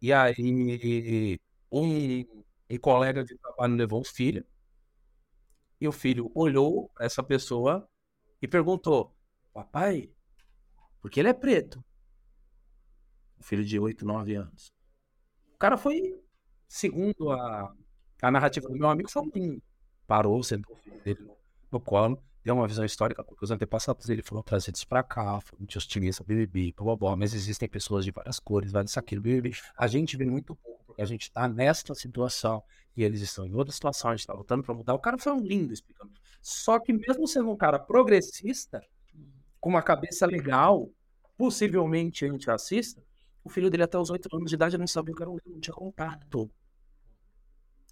E 0.00 0.12
aí 0.12 1.38
um, 1.70 2.20
um 2.70 2.78
colega 2.80 3.24
de 3.24 3.36
trabalho 3.38 3.74
levou 3.76 4.00
o 4.00 4.04
filho 4.04 4.44
e 5.80 5.88
o 5.88 5.92
filho 5.92 6.30
olhou 6.34 6.90
essa 6.98 7.22
pessoa 7.22 7.88
e 8.40 8.48
perguntou: 8.48 9.14
Papai, 9.52 10.10
por 11.00 11.10
que 11.10 11.20
ele 11.20 11.28
é 11.30 11.34
preto? 11.34 11.84
O 13.38 13.42
filho 13.42 13.64
de 13.64 13.78
8, 13.78 14.04
9 14.04 14.34
anos. 14.34 14.72
O 15.54 15.58
cara 15.58 15.76
foi, 15.78 16.20
segundo 16.68 17.30
a, 17.30 17.74
a 18.22 18.30
narrativa 18.30 18.68
do 18.68 18.76
meu 18.76 18.88
amigo, 18.88 19.10
foi 19.10 19.22
um 19.22 19.30
lindo. 19.34 19.62
Parou, 20.10 20.42
sentou 20.42 20.74
o 20.74 20.78
filho 20.80 21.00
dele 21.04 21.20
no, 21.20 21.36
no 21.70 21.80
colo, 21.80 22.20
deu 22.42 22.56
uma 22.56 22.66
visão 22.66 22.84
histórica, 22.84 23.22
porque 23.22 23.44
os 23.44 23.52
antepassados 23.52 24.06
dele 24.06 24.22
foram 24.22 24.42
trazidos 24.42 24.82
para 24.82 25.04
cá, 25.04 25.40
foram 25.40 25.64
de 25.64 25.78
hostilista, 25.78 26.24
BBB, 26.24 26.74
blá, 26.98 27.14
mas 27.14 27.32
existem 27.32 27.68
pessoas 27.68 28.04
de 28.04 28.10
várias 28.10 28.40
cores, 28.40 28.72
vários 28.72 28.98
aquilo, 28.98 29.22
BBB. 29.22 29.52
A 29.76 29.86
gente 29.86 30.16
vê 30.16 30.24
muito 30.24 30.56
pouco, 30.56 30.82
porque 30.84 31.00
a 31.00 31.04
gente 31.04 31.22
está 31.22 31.46
nesta 31.46 31.94
situação 31.94 32.60
e 32.96 33.04
eles 33.04 33.20
estão 33.20 33.46
em 33.46 33.54
outra 33.54 33.72
situação, 33.72 34.10
a 34.10 34.14
gente 34.14 34.22
está 34.22 34.32
lutando 34.32 34.64
para 34.64 34.74
mudar. 34.74 34.94
O 34.94 34.98
cara 34.98 35.16
foi 35.16 35.32
um 35.32 35.38
lindo 35.38 35.72
explicando. 35.72 36.12
Só 36.42 36.80
que 36.80 36.92
mesmo 36.92 37.28
sendo 37.28 37.48
um 37.48 37.56
cara 37.56 37.78
progressista, 37.78 38.82
com 39.60 39.70
uma 39.70 39.80
cabeça 39.80 40.26
legal, 40.26 40.90
possivelmente 41.38 42.26
antirracista, 42.26 43.00
o 43.44 43.48
filho 43.48 43.70
dele 43.70 43.84
até 43.84 43.96
os 43.96 44.10
8 44.10 44.28
anos 44.34 44.50
de 44.50 44.56
idade 44.56 44.76
não 44.76 44.88
sabia 44.88 45.12
o 45.12 45.16
que 45.16 45.22
era 45.22 45.30
um 45.30 45.36
livro, 45.36 45.52
não 45.52 45.60
tinha 45.60 45.72
contato. 45.72 46.50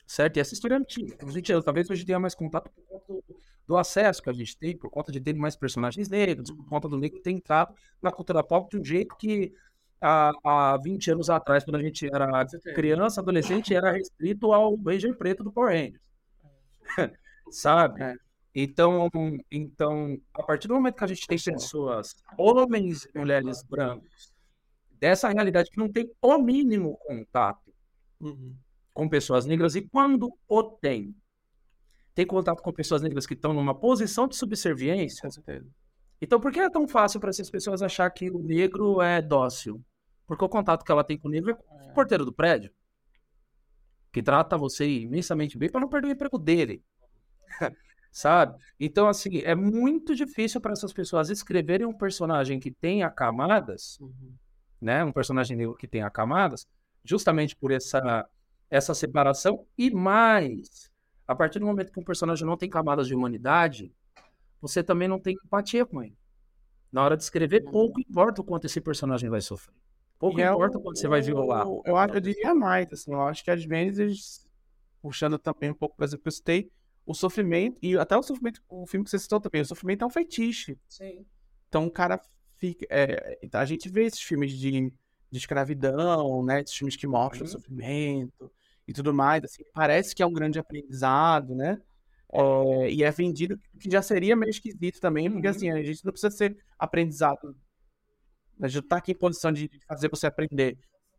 Certo? 0.09 0.39
E 0.39 0.41
essa 0.41 0.55
história 0.55 0.75
é 0.75 0.79
antiga. 0.79 1.19
A 1.21 1.31
gente, 1.31 1.63
talvez 1.63 1.91
hoje 1.91 2.03
tenha 2.03 2.19
mais 2.19 2.35
contato 2.35 2.71
por 2.71 2.83
conta 2.83 3.13
do, 3.13 3.25
do, 3.67 3.77
acesso 3.77 4.23
que 4.23 4.31
a 4.31 4.33
gente 4.33 4.57
tem, 4.57 4.75
por 4.75 4.89
conta 4.89 5.13
de 5.13 5.21
ter 5.21 5.35
mais 5.35 5.55
personagens 5.55 6.09
negros, 6.09 6.51
por 6.51 6.67
conta 6.67 6.89
do 6.89 6.97
negro 6.97 7.21
ter 7.21 7.31
entrado 7.31 7.75
na 8.01 8.11
cultura 8.11 8.43
pop 8.43 8.71
de 8.71 8.81
um 8.81 8.85
jeito 8.85 9.15
que 9.17 9.53
há, 10.01 10.33
há 10.43 10.79
20 10.79 11.11
anos 11.11 11.29
atrás, 11.29 11.63
quando 11.63 11.77
a 11.77 11.83
gente 11.83 12.07
era 12.07 12.27
criança, 12.75 13.21
adolescente, 13.21 13.75
era 13.75 13.93
restrito 13.93 14.51
ao 14.51 14.75
Ranger 14.77 15.15
preto 15.15 15.45
do 15.45 15.53
Power 15.53 15.77
Rangers. 15.77 16.01
Sabe? 17.51 18.03
É. 18.03 18.17
Então, 18.55 19.11
então, 19.51 20.19
a 20.33 20.43
partir 20.43 20.69
do 20.69 20.75
momento 20.75 20.97
que 20.97 21.05
a 21.05 21.07
gente 21.07 21.27
tem 21.27 21.39
pessoas, 21.39 22.17
homens 22.39 23.07
e 23.15 23.19
mulheres 23.19 23.63
brancos, 23.63 24.33
dessa 24.93 25.29
realidade 25.29 25.71
que 25.71 25.79
não 25.79 25.93
tem 25.93 26.11
o 26.23 26.39
mínimo 26.39 26.97
contato 27.07 27.69
Uhum. 28.21 28.57
Com 28.99 29.09
pessoas 29.09 29.47
negras, 29.47 29.77
e 29.77 29.83
quando 29.83 30.29
o 30.49 30.61
tem, 30.65 31.15
tem 32.17 32.27
contato 32.27 32.61
com 32.61 32.73
pessoas 32.73 33.01
negras 33.01 33.29
que 33.29 33.35
estão 33.35 33.53
numa 33.53 33.73
posição 33.73 34.27
de 34.27 34.35
subserviência, 34.35 35.23
Com 35.23 35.31
certeza. 35.31 35.71
então 36.21 36.41
por 36.41 36.51
que 36.51 36.59
é 36.59 36.69
tão 36.69 36.89
fácil 36.89 37.21
para 37.21 37.31
essas 37.31 37.49
pessoas 37.49 37.81
achar 37.81 38.11
que 38.11 38.29
o 38.29 38.41
negro 38.41 39.01
é 39.01 39.23
dócil? 39.23 39.81
Porque 40.27 40.45
o 40.45 40.49
contato 40.49 40.85
que 40.85 40.91
ela 40.91 41.05
tem 41.05 41.17
com 41.17 41.29
o 41.29 41.31
negro 41.31 41.53
é 41.53 41.55
com 41.55 41.91
o 41.91 41.95
porteiro 41.95 42.25
do 42.25 42.33
prédio, 42.33 42.73
que 44.13 44.21
trata 44.21 44.59
você 44.59 44.85
imensamente 44.89 45.57
bem 45.57 45.71
para 45.71 45.81
não 45.81 45.89
perder 45.89 46.09
o 46.09 46.11
emprego 46.11 46.37
dele. 46.37 46.83
Sabe? 48.11 48.59
Então, 48.81 49.07
assim, 49.07 49.39
é 49.45 49.55
muito 49.55 50.13
difícil 50.13 50.61
para 50.61 50.73
essas 50.73 50.93
pessoas 50.93 51.31
escreverem 51.31 51.87
um 51.87 51.97
personagem 51.97 52.59
que 52.59 52.73
tenha 52.73 53.09
camadas, 53.09 53.97
Uhum. 54.01 54.35
né? 54.81 55.05
Um 55.05 55.13
personagem 55.13 55.57
negro 55.57 55.77
que 55.77 55.87
tenha 55.87 56.11
camadas, 56.11 56.67
justamente 57.05 57.55
por 57.55 57.71
essa, 57.71 58.29
essa 58.71 58.95
separação. 58.95 59.67
E 59.77 59.91
mais, 59.91 60.91
a 61.27 61.35
partir 61.35 61.59
do 61.59 61.67
momento 61.67 61.93
que 61.93 62.01
um 62.01 62.05
personagem 62.05 62.47
não 62.47 62.57
tem 62.57 62.69
camadas 62.69 63.07
de 63.07 63.15
humanidade, 63.15 63.93
você 64.61 64.83
também 64.83 65.09
não 65.09 65.19
tem 65.21 65.35
empatia 65.45 65.85
com 65.87 66.03
ele. 66.03 66.17
Na 66.91 67.05
hora 67.05 67.17
de 67.17 67.23
escrever, 67.23 67.63
pouco 67.71 68.01
importa 68.01 68.41
o 68.41 68.45
quanto 68.45 68.65
esse 68.67 68.81
personagem 68.81 69.29
vai 69.29 69.41
sofrer. 69.41 69.75
Pouco 70.19 70.41
é 70.41 70.51
importa 70.51 70.77
o- 70.79 70.81
o 70.81 70.83
quanto 70.83 70.99
você 70.99 71.07
vai 71.09 71.21
violar. 71.21 71.65
Eu, 71.67 71.83
eu, 71.85 71.97
acho- 71.97 72.15
eu 72.15 72.21
diria 72.21 72.55
mais, 72.55 72.91
assim, 72.93 73.13
eu 73.13 73.21
acho 73.23 73.45
que 73.45 73.51
às 73.51 73.65
vezes, 73.65 74.49
puxando 75.01 75.39
também 75.39 75.71
um 75.71 75.75
pouco 75.75 75.95
para 75.97 76.07
exemplo 76.07 76.23
que 76.25 76.29
eu 76.29 76.33
citei, 76.33 76.71
o 77.07 77.15
sofrimento, 77.15 77.79
e 77.83 77.97
até 77.97 78.17
o 78.17 78.23
sofrimento, 78.23 78.61
o 78.69 78.87
filme 78.87 79.05
que 79.05 79.11
você 79.11 79.19
citou 79.19 79.41
também, 79.41 79.61
o 79.63 79.65
sofrimento 79.65 80.03
é 80.03 80.07
um 80.07 80.11
feitiço. 80.11 80.77
Sim. 80.89 81.25
Então 81.69 81.87
o 81.87 81.91
cara 81.91 82.21
fica. 82.57 82.87
é, 82.91 83.39
a 83.53 83.65
gente 83.65 83.89
vê 83.89 84.05
esses 84.05 84.21
filmes 84.21 84.53
de, 84.53 84.93
de 85.31 85.39
escravidão, 85.39 86.43
né? 86.45 86.61
Esses 86.63 86.75
filmes 86.77 86.97
que 86.97 87.07
mostram 87.07 87.43
o 87.43 87.45
Uhum. 87.45 87.53
sofrimento 87.53 88.53
e 88.89 88.95
tudo 88.95 89.15
mais. 89.15 89.45
Assim, 89.45 89.65
parece 89.75 90.15
que 90.17 90.23
é 90.25 90.27
um 90.27 90.35
grande 90.35 90.59
aprendizado, 90.59 91.55
né? 91.55 91.81
É, 92.33 92.91
e 92.93 93.05
é 93.05 93.11
vendido 93.13 93.59
que 93.81 93.91
já 93.91 94.03
seria 94.03 94.37
meio 94.37 94.51
esquisito 94.51 95.01
também, 95.01 95.31
porque 95.31 95.47
Uhum. 95.49 95.53
assim, 95.55 95.71
a 95.71 95.83
gente 95.83 96.05
não 96.05 96.13
precisa 96.13 96.31
ser 96.37 96.59
aprendizado. 96.79 97.57
A 98.61 98.69
gente 98.69 98.83
não 98.83 98.89
tá 98.89 98.97
aqui 98.99 99.13
em 99.13 99.19
posição 99.19 99.53
de 99.53 99.71
fazer 99.87 100.09
você 100.11 100.27
aprender. 100.27 100.79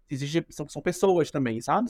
Existe, 0.09 0.45
são, 0.51 0.67
são 0.67 0.81
pessoas 0.81 1.31
também, 1.31 1.61
sabe? 1.61 1.89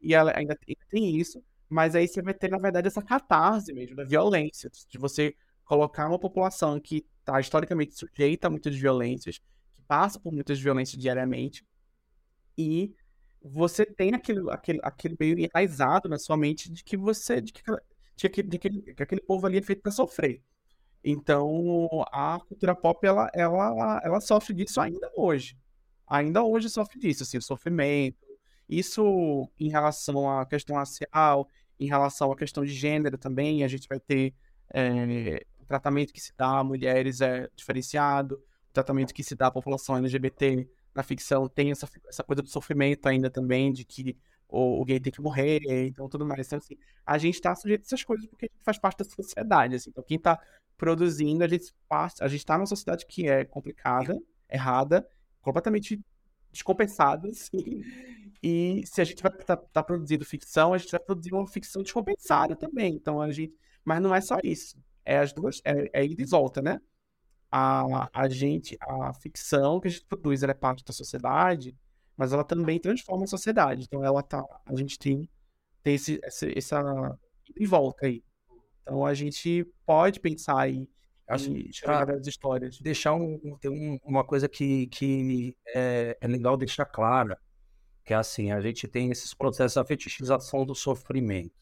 E 0.00 0.14
ela 0.14 0.32
ainda 0.36 0.56
tem, 0.56 0.76
tem 0.90 1.16
isso, 1.16 1.42
mas 1.68 1.94
aí 1.94 2.08
você 2.08 2.20
vai 2.22 2.34
ter, 2.34 2.50
na 2.50 2.58
verdade, 2.58 2.88
essa 2.88 3.02
catarse 3.02 3.72
mesmo 3.72 3.96
da 3.96 4.04
violência, 4.04 4.70
de 4.88 4.98
você 4.98 5.34
colocar 5.64 6.08
uma 6.08 6.18
população 6.18 6.80
que 6.80 7.06
está 7.20 7.38
historicamente 7.40 7.94
sujeita 7.94 8.48
a 8.48 8.50
muitas 8.50 8.76
violências, 8.76 9.38
que 9.74 9.82
passa 9.86 10.18
por 10.20 10.32
muitas 10.32 10.58
violências 10.60 11.00
diariamente, 11.00 11.64
e 12.58 12.92
você 13.42 13.86
tem 13.86 14.14
aquele, 14.14 14.50
aquele, 14.50 14.80
aquele 14.82 15.16
meio 15.18 15.38
enraizado 15.38 16.08
na 16.08 16.18
sua 16.18 16.36
mente 16.36 16.70
de 16.70 16.84
que 16.84 16.96
você, 16.96 17.40
de 17.40 17.52
que, 17.52 17.62
de 18.16 18.28
que, 18.28 18.42
de 18.42 18.56
aquele, 18.56 18.82
que 18.82 19.02
aquele 19.02 19.20
povo 19.22 19.46
ali 19.46 19.58
é 19.58 19.62
feito 19.62 19.82
para 19.82 19.92
sofrer. 19.92 20.42
Então, 21.02 22.04
a 22.12 22.38
cultura 22.46 22.74
pop, 22.74 23.06
ela, 23.06 23.30
ela, 23.34 24.00
ela 24.04 24.20
sofre 24.20 24.54
disso 24.54 24.80
ainda 24.80 25.10
hoje. 25.16 25.56
Ainda 26.06 26.42
hoje 26.42 26.68
sofre 26.68 26.98
disso, 26.98 27.22
assim, 27.22 27.38
o 27.38 27.42
sofrimento. 27.42 28.26
Isso 28.68 29.48
em 29.58 29.70
relação 29.70 30.30
à 30.30 30.44
questão 30.44 30.76
racial, 30.76 31.48
em 31.78 31.86
relação 31.86 32.30
à 32.30 32.36
questão 32.36 32.64
de 32.64 32.72
gênero 32.72 33.16
também, 33.16 33.64
a 33.64 33.68
gente 33.68 33.88
vai 33.88 33.98
ter 33.98 34.34
é, 34.72 35.44
o 35.58 35.64
tratamento 35.64 36.12
que 36.12 36.20
se 36.20 36.32
dá 36.36 36.58
a 36.58 36.64
mulheres 36.64 37.20
é 37.20 37.48
diferenciado, 37.56 38.40
tratamento 38.72 39.14
que 39.14 39.24
se 39.24 39.34
dá 39.34 39.48
à 39.48 39.50
população 39.50 39.96
LGBT 39.96 40.68
na 40.94 41.02
ficção 41.02 41.48
tem 41.48 41.70
essa, 41.70 41.88
essa 42.08 42.24
coisa 42.24 42.42
do 42.42 42.48
sofrimento 42.48 43.06
ainda 43.06 43.30
também, 43.30 43.72
de 43.72 43.84
que 43.84 44.16
o, 44.48 44.80
o 44.80 44.84
gay 44.84 44.98
tem 44.98 45.12
que 45.12 45.20
morrer, 45.20 45.60
então 45.86 46.08
tudo 46.08 46.26
mais. 46.26 46.46
Então, 46.46 46.58
assim, 46.58 46.76
a 47.06 47.16
gente 47.18 47.34
está 47.34 47.54
sujeito 47.54 47.82
a 47.82 47.86
essas 47.86 48.02
coisas 48.02 48.26
porque 48.26 48.46
a 48.46 48.48
gente 48.52 48.64
faz 48.64 48.78
parte 48.78 48.98
da 48.98 49.04
sociedade, 49.04 49.76
assim. 49.76 49.90
Então, 49.90 50.04
quem 50.04 50.16
está 50.16 50.38
produzindo, 50.76 51.44
a 51.44 51.48
gente 51.48 51.72
passa, 51.88 52.24
a 52.24 52.28
gente 52.28 52.40
está 52.40 52.56
numa 52.56 52.66
sociedade 52.66 53.06
que 53.06 53.28
é 53.28 53.44
complicada, 53.44 54.18
errada, 54.48 55.06
completamente 55.40 56.00
descompensada, 56.50 57.28
assim. 57.30 57.82
E 58.42 58.82
se 58.86 59.00
a 59.00 59.04
gente 59.04 59.22
vai 59.22 59.32
estar 59.32 59.56
tá, 59.56 59.64
tá 59.72 59.82
produzindo 59.82 60.24
ficção, 60.24 60.72
a 60.72 60.78
gente 60.78 60.90
vai 60.90 61.00
produzir 61.00 61.32
uma 61.32 61.46
ficção 61.46 61.82
descompensada 61.82 62.56
também. 62.56 62.94
Então, 62.94 63.20
a 63.20 63.30
gente... 63.30 63.54
Mas 63.84 64.00
não 64.00 64.14
é 64.14 64.20
só 64.20 64.38
isso. 64.42 64.78
É 65.04 65.18
as 65.18 65.32
duas... 65.32 65.60
É, 65.64 65.90
é 65.92 66.04
ida 66.06 66.22
e 66.22 66.26
volta, 66.26 66.62
né? 66.62 66.80
A, 67.50 68.08
a 68.12 68.28
gente... 68.28 68.76
A 68.80 69.12
ficção 69.14 69.80
que 69.80 69.88
a 69.88 69.90
gente 69.90 70.04
produz, 70.06 70.42
ela 70.42 70.52
é 70.52 70.54
parte 70.54 70.84
da 70.84 70.92
sociedade 70.92 71.76
mas 72.20 72.34
ela 72.34 72.44
também 72.44 72.78
transforma 72.78 73.24
a 73.24 73.26
sociedade. 73.26 73.84
Então 73.84 74.04
ela 74.04 74.22
tá, 74.22 74.44
a 74.66 74.76
gente 74.76 74.98
tem, 74.98 75.26
tem 75.82 75.94
esse, 75.94 76.20
essa, 76.22 76.46
essa 76.54 77.18
e 77.58 77.64
volta 77.64 78.04
aí. 78.04 78.22
Então 78.82 79.06
a 79.06 79.14
gente 79.14 79.64
pode 79.86 80.20
pensar 80.20 80.60
aí 80.60 80.86
Acho 81.26 81.50
em 81.50 81.70
várias 81.82 82.26
histórias. 82.26 82.78
Deixar 82.78 83.14
um, 83.14 83.40
um, 83.64 83.98
uma 84.04 84.22
coisa 84.22 84.50
que, 84.50 84.86
que 84.88 85.56
é, 85.68 86.18
é 86.20 86.26
legal 86.28 86.58
deixar 86.58 86.84
clara, 86.84 87.40
que 88.04 88.12
é 88.12 88.16
assim, 88.16 88.52
a 88.52 88.60
gente 88.60 88.86
tem 88.86 89.10
esses 89.10 89.32
processos 89.32 89.76
da 89.76 89.84
fetichização 89.86 90.66
do 90.66 90.74
sofrimento, 90.74 91.54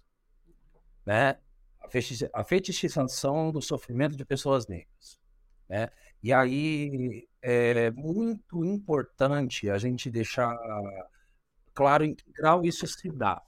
né? 1.07 1.39
A 2.35 2.43
fetichização 2.43 3.53
do 3.53 3.63
sofrimento 3.63 4.17
de 4.17 4.25
pessoas 4.25 4.67
negras, 4.67 5.21
né? 5.69 5.89
E 6.23 6.33
aí 6.33 7.29
é 7.43 7.91
muito 7.91 8.65
importante 8.65 9.71
a 9.71 9.79
gente 9.79 10.11
deixar 10.11 10.57
claro 11.75 12.05
em 12.05 12.15
que 12.15 12.25
grau 12.33 12.65
isso 12.65 12.87
se 12.87 13.11
dá. 13.11 13.43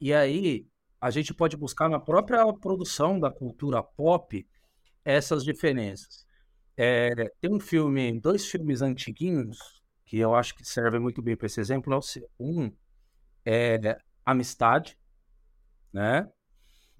E 0.00 0.12
aí 0.12 0.66
a 1.00 1.10
gente 1.10 1.32
pode 1.32 1.56
buscar 1.56 1.88
na 1.88 1.98
própria 1.98 2.52
produção 2.52 3.18
da 3.18 3.30
cultura 3.30 3.82
pop 3.82 4.46
essas 5.04 5.44
diferenças. 5.44 6.26
É, 6.76 7.14
tem 7.40 7.52
um 7.52 7.60
filme, 7.60 8.20
dois 8.20 8.46
filmes 8.46 8.82
antiguinhos 8.82 9.82
que 10.04 10.18
eu 10.18 10.34
acho 10.34 10.54
que 10.54 10.64
servem 10.64 11.00
muito 11.00 11.20
bem 11.20 11.36
para 11.36 11.46
esse 11.46 11.60
exemplo. 11.60 11.92
É 11.92 11.98
um 12.38 12.72
é 13.44 13.98
Amistade, 14.24 14.98
né? 15.92 16.28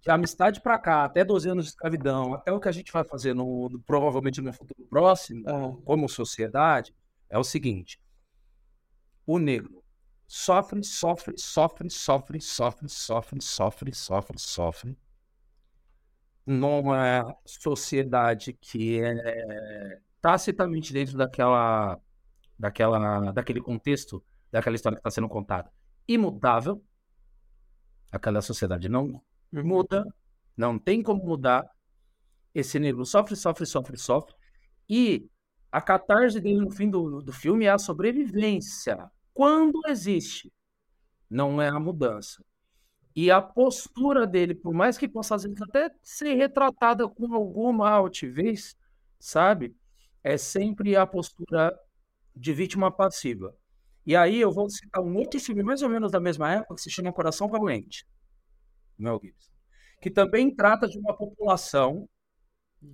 De 0.01 0.11
amistade 0.11 0.61
para 0.61 0.79
cá, 0.79 1.05
até 1.05 1.25
12 1.25 1.49
anos 1.49 1.65
de 1.65 1.71
escravidão, 1.71 2.35
até 2.35 2.53
o 2.53 2.61
que 2.61 2.69
a 2.69 2.73
gente 2.73 2.93
vai 2.93 3.05
fazer 3.05 3.35
no, 3.35 3.69
no 3.69 3.81
provavelmente 3.81 4.41
no 4.41 4.53
futuro 4.53 4.87
próximo, 4.89 5.49
é. 5.49 5.77
como 5.85 6.09
sociedade, 6.09 6.95
é 7.29 7.39
o 7.39 7.45
seguinte: 7.45 8.01
o 9.27 9.39
negro 9.39 9.83
sofre, 10.27 10.83
sofre, 10.85 11.35
sofre, 11.39 11.91
sofre, 11.91 12.41
sofre, 12.41 12.89
sofre, 12.89 13.43
sofre, 13.43 13.95
sofre, 13.95 14.39
sofre, 14.39 14.99
numa 16.47 17.37
sociedade 17.45 18.53
que 18.53 19.01
é 19.03 20.01
tacitamente 20.21 20.93
dentro 20.93 21.17
daquela, 21.17 21.99
daquela, 22.59 23.33
daquele 23.33 23.61
contexto, 23.61 24.23
daquela 24.51 24.77
história 24.77 24.97
que 24.97 25.01
está 25.01 25.11
sendo 25.11 25.29
contada, 25.29 25.71
imutável. 26.07 26.83
Aquela 28.11 28.41
sociedade 28.41 28.89
não 28.89 29.23
muda, 29.53 30.05
não 30.57 30.79
tem 30.79 31.03
como 31.03 31.25
mudar. 31.25 31.65
Esse 32.55 32.79
negro 32.79 33.05
sofre, 33.05 33.37
sofre, 33.37 33.67
sofre, 33.67 33.97
sofre. 33.97 34.35
E 34.89 35.29
a 35.71 35.81
catarse 35.81 36.41
dele 36.41 36.61
no 36.61 36.71
fim 36.71 36.91
do, 36.91 37.23
do 37.23 37.33
filme 37.33 37.67
é 37.67 37.71
a 37.71 37.79
sobrevivência. 37.79 39.11
Quando 39.35 39.81
existe, 39.87 40.53
não 41.31 41.61
é 41.61 41.69
a 41.69 41.79
mudança. 41.79 42.43
E 43.15 43.31
a 43.31 43.43
postura 43.43 44.27
dele, 44.27 44.55
por 44.55 44.73
mais 44.73 44.97
que 44.97 45.09
possa 45.09 45.37
até 45.37 45.91
ser 46.03 46.35
retratada 46.35 47.09
com 47.09 47.35
alguma 47.35 47.91
altivez, 47.91 48.77
sabe? 49.19 49.77
É 50.23 50.37
sempre 50.37 50.97
a 50.97 51.07
postura 51.07 51.77
de 52.35 52.53
vítima 52.53 52.91
passiva. 52.91 53.55
E 54.07 54.17
aí 54.17 54.41
eu 54.41 54.51
vou 54.51 54.71
citar 54.71 55.03
um 55.03 55.17
outro 55.17 55.39
filme 55.41 55.63
mais 55.63 55.83
ou 55.83 55.89
menos 55.89 56.11
da 56.13 56.21
mesma 56.21 56.53
época 56.53 56.77
que 56.77 56.81
se 56.81 56.91
chama 56.91 57.13
Coração 57.13 57.49
Valente. 57.49 58.07
Mel 58.99 59.21
Gibson, 59.23 59.53
que 60.01 60.11
também 60.11 60.55
trata 60.55 60.89
de 60.89 60.99
uma 60.99 61.17
população 61.17 62.09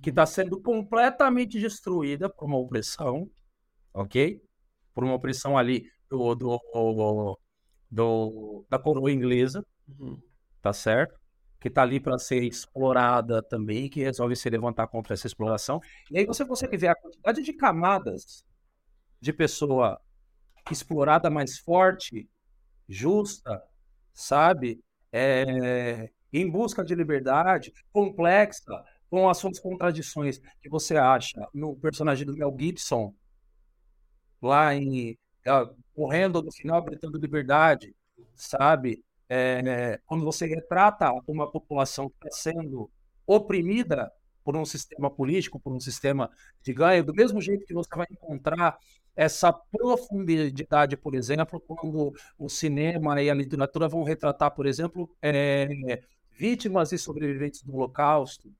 que 0.01 0.09
está 0.09 0.25
sendo 0.25 0.61
completamente 0.61 1.59
destruída 1.59 2.29
por 2.29 2.45
uma 2.45 2.57
opressão, 2.57 3.29
ok? 3.93 4.41
Por 4.93 5.03
uma 5.03 5.13
opressão 5.13 5.57
ali 5.57 5.89
do, 6.09 6.35
do, 6.35 7.39
do 7.89 8.65
da 8.69 8.79
coroa 8.79 9.11
inglesa, 9.11 9.65
uhum. 9.87 10.19
tá 10.61 10.73
certo? 10.73 11.19
Que 11.59 11.67
está 11.67 11.83
ali 11.83 11.99
para 11.99 12.17
ser 12.17 12.43
explorada 12.43 13.41
também, 13.43 13.89
que 13.89 14.03
resolve 14.03 14.35
se 14.35 14.49
levantar 14.49 14.87
contra 14.87 15.13
essa 15.13 15.27
exploração. 15.27 15.79
E 16.11 16.17
aí 16.17 16.25
você 16.25 16.45
consegue 16.45 16.77
ver 16.77 16.87
a 16.87 16.95
quantidade 16.95 17.41
de 17.41 17.53
camadas 17.53 18.43
de 19.19 19.33
pessoa 19.33 19.99
explorada 20.71 21.29
mais 21.29 21.59
forte, 21.59 22.29
justa, 22.87 23.63
sabe? 24.13 24.79
É, 25.17 26.09
em 26.33 26.49
busca 26.49 26.83
de 26.83 26.93
liberdade, 26.93 27.71
complexa, 27.93 28.83
com 29.09 29.29
as 29.29 29.37
suas 29.37 29.59
contradições 29.61 30.41
que 30.61 30.69
você 30.69 30.97
acha 30.97 31.47
no 31.53 31.73
personagem 31.77 32.25
do 32.25 32.33
Mel 32.35 32.53
Gibson, 32.59 33.13
lá 34.41 34.75
em 34.75 35.11
uh, 35.47 35.73
correndo 35.93 36.41
no 36.41 36.51
final 36.51 36.83
gritando 36.83 37.17
liberdade, 37.17 37.95
sabe? 38.33 39.01
É, 39.29 39.99
quando 40.05 40.25
você 40.25 40.45
retrata 40.45 41.09
uma 41.25 41.49
população 41.49 42.09
que 42.09 42.27
está 42.27 42.51
sendo 42.51 42.91
oprimida 43.25 44.11
por 44.45 44.55
um 44.55 44.63
sistema 44.63 45.09
político, 45.09 45.59
por 45.59 45.73
um 45.73 45.79
sistema 45.79 46.29
de 46.61 46.71
ganho, 46.71 47.03
do 47.03 47.15
mesmo 47.15 47.41
jeito 47.41 47.65
que 47.65 47.73
você 47.73 47.89
vai 47.95 48.05
encontrar 48.11 48.77
essa 49.15 49.51
profundidade, 49.51 50.95
por 50.95 51.15
exemplo, 51.15 51.59
quando 51.59 52.13
o 52.37 52.47
cinema 52.47 53.19
e 53.21 53.29
a 53.29 53.33
literatura 53.33 53.87
vão 53.89 54.03
retratar, 54.03 54.51
por 54.51 54.67
exemplo, 54.67 55.09
é, 55.19 56.03
vítimas 56.31 56.91
e 56.91 56.97
sobreviventes 56.97 57.63
do 57.63 57.73
Holocausto, 57.73 58.53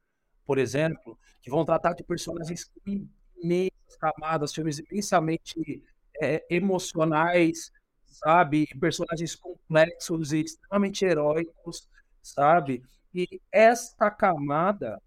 por 0.43 0.57
exemplo, 0.57 1.19
que 1.41 1.51
vão 1.51 1.63
tratar 1.63 1.93
de 1.93 2.03
personagens 2.03 2.63
com 2.63 3.07
imensas 3.37 3.97
camadas, 3.99 4.53
filmes 4.53 4.79
imensamente 4.79 5.83
é, 6.19 6.43
emocionais, 6.49 7.71
sabe? 8.05 8.65
Personagens 8.79 9.35
complexos 9.35 10.33
e 10.33 10.39
extremamente 10.39 11.05
heróicos, 11.05 11.87
sabe? 12.23 12.81
E 13.13 13.39
esta 13.51 14.09
camada 14.09 14.99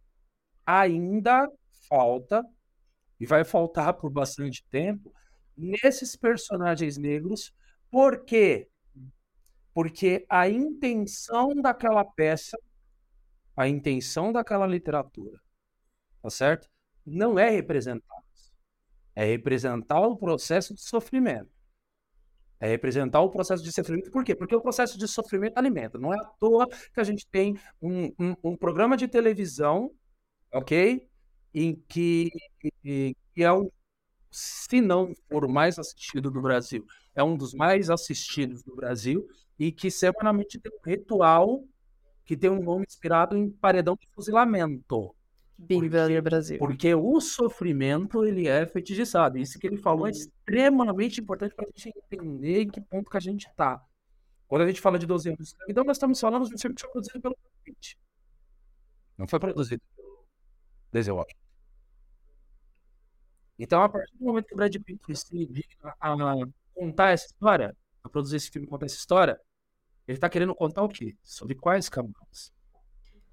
ainda 0.68 1.50
falta, 1.88 2.44
e 3.18 3.24
vai 3.24 3.42
faltar 3.42 3.94
por 3.94 4.10
bastante 4.10 4.62
tempo, 4.70 5.10
nesses 5.56 6.14
personagens 6.14 6.98
negros. 6.98 7.54
Por 7.90 8.24
quê? 8.24 8.68
Porque 9.72 10.26
a 10.28 10.48
intenção 10.48 11.54
daquela 11.54 12.04
peça, 12.04 12.58
a 13.56 13.66
intenção 13.66 14.30
daquela 14.30 14.66
literatura, 14.66 15.40
tá 16.22 16.28
certo? 16.28 16.68
Não 17.06 17.38
é 17.38 17.48
representar. 17.48 18.22
É 19.16 19.24
representar 19.24 20.00
o 20.00 20.16
processo 20.16 20.74
de 20.74 20.82
sofrimento. 20.82 21.50
É 22.60 22.68
representar 22.68 23.20
o 23.20 23.30
processo 23.30 23.62
de 23.62 23.72
sofrimento. 23.72 24.10
Por 24.10 24.22
quê? 24.22 24.34
Porque 24.34 24.54
o 24.54 24.60
processo 24.60 24.98
de 24.98 25.08
sofrimento 25.08 25.56
alimenta. 25.56 25.98
Não 25.98 26.12
é 26.12 26.18
à 26.18 26.24
toa 26.24 26.68
que 26.68 27.00
a 27.00 27.04
gente 27.04 27.26
tem 27.26 27.58
um, 27.80 28.12
um, 28.18 28.36
um 28.44 28.56
programa 28.56 28.96
de 28.96 29.08
televisão, 29.08 29.92
ok? 30.52 31.08
Em 31.54 31.74
que, 31.88 32.30
que 32.82 33.14
é 33.36 33.52
um 33.52 33.70
se 34.30 34.80
não 34.80 35.12
for 35.28 35.44
o 35.44 35.48
mais 35.48 35.78
assistido 35.78 36.30
do 36.30 36.40
Brasil, 36.40 36.84
é 37.14 37.22
um 37.22 37.36
dos 37.36 37.54
mais 37.54 37.90
assistidos 37.90 38.62
do 38.62 38.76
Brasil 38.76 39.26
e 39.58 39.72
que 39.72 39.90
semanalmente 39.90 40.58
tem 40.58 40.72
um 40.72 40.88
ritual 40.88 41.64
que 42.24 42.36
tem 42.36 42.50
um 42.50 42.62
nome 42.62 42.84
inspirado 42.86 43.36
em 43.36 43.50
paredão 43.50 43.96
de 43.98 44.06
fuzilamento. 44.14 45.14
Big 45.56 45.88
Brother 45.88 46.22
Brasil. 46.22 46.58
Porque 46.58 46.94
o 46.94 47.20
sofrimento, 47.20 48.24
ele 48.24 48.46
é 48.46 48.64
fetichizado. 48.64 49.38
Isso 49.38 49.58
que 49.58 49.66
ele 49.66 49.76
falou 49.76 50.06
é 50.06 50.10
extremamente 50.10 51.20
importante 51.20 51.54
para 51.54 51.64
a 51.64 51.68
gente 51.68 51.92
entender 51.96 52.62
em 52.62 52.68
que 52.68 52.80
ponto 52.80 53.10
que 53.10 53.16
a 53.16 53.20
gente 53.20 53.48
está. 53.48 53.82
Quando 54.46 54.62
a 54.62 54.66
gente 54.68 54.80
fala 54.80 54.98
de 54.98 55.06
12 55.06 55.30
anos 55.30 55.38
de 55.38 55.44
escravidão, 55.46 55.84
nós 55.84 55.96
estamos 55.96 56.20
falando 56.20 56.46
de 56.46 56.54
um 56.54 56.58
filme 56.58 56.76
produzido 56.76 57.20
pelo 57.20 57.36
Pitt. 57.64 57.98
Não 59.16 59.26
foi 59.26 59.40
produzido 59.40 59.82
Denzel 60.92 61.24
então, 63.58 63.82
a 63.82 63.88
partir 63.88 64.16
do 64.16 64.24
momento 64.24 64.46
que 64.46 64.54
o 64.54 64.56
Brad 64.56 64.74
Pitt 64.76 65.00
decide 65.08 65.66
a, 65.82 66.12
a 66.12 66.36
contar 66.74 67.10
essa 67.10 67.26
história, 67.26 67.76
a 68.04 68.08
produzir 68.08 68.36
esse 68.36 68.50
filme, 68.50 68.68
contar 68.68 68.86
essa 68.86 68.94
história, 68.94 69.38
ele 70.06 70.16
está 70.16 70.28
querendo 70.28 70.54
contar 70.54 70.82
o 70.84 70.88
quê? 70.88 71.16
Sobre 71.24 71.56
quais 71.56 71.88
camadas? 71.88 72.52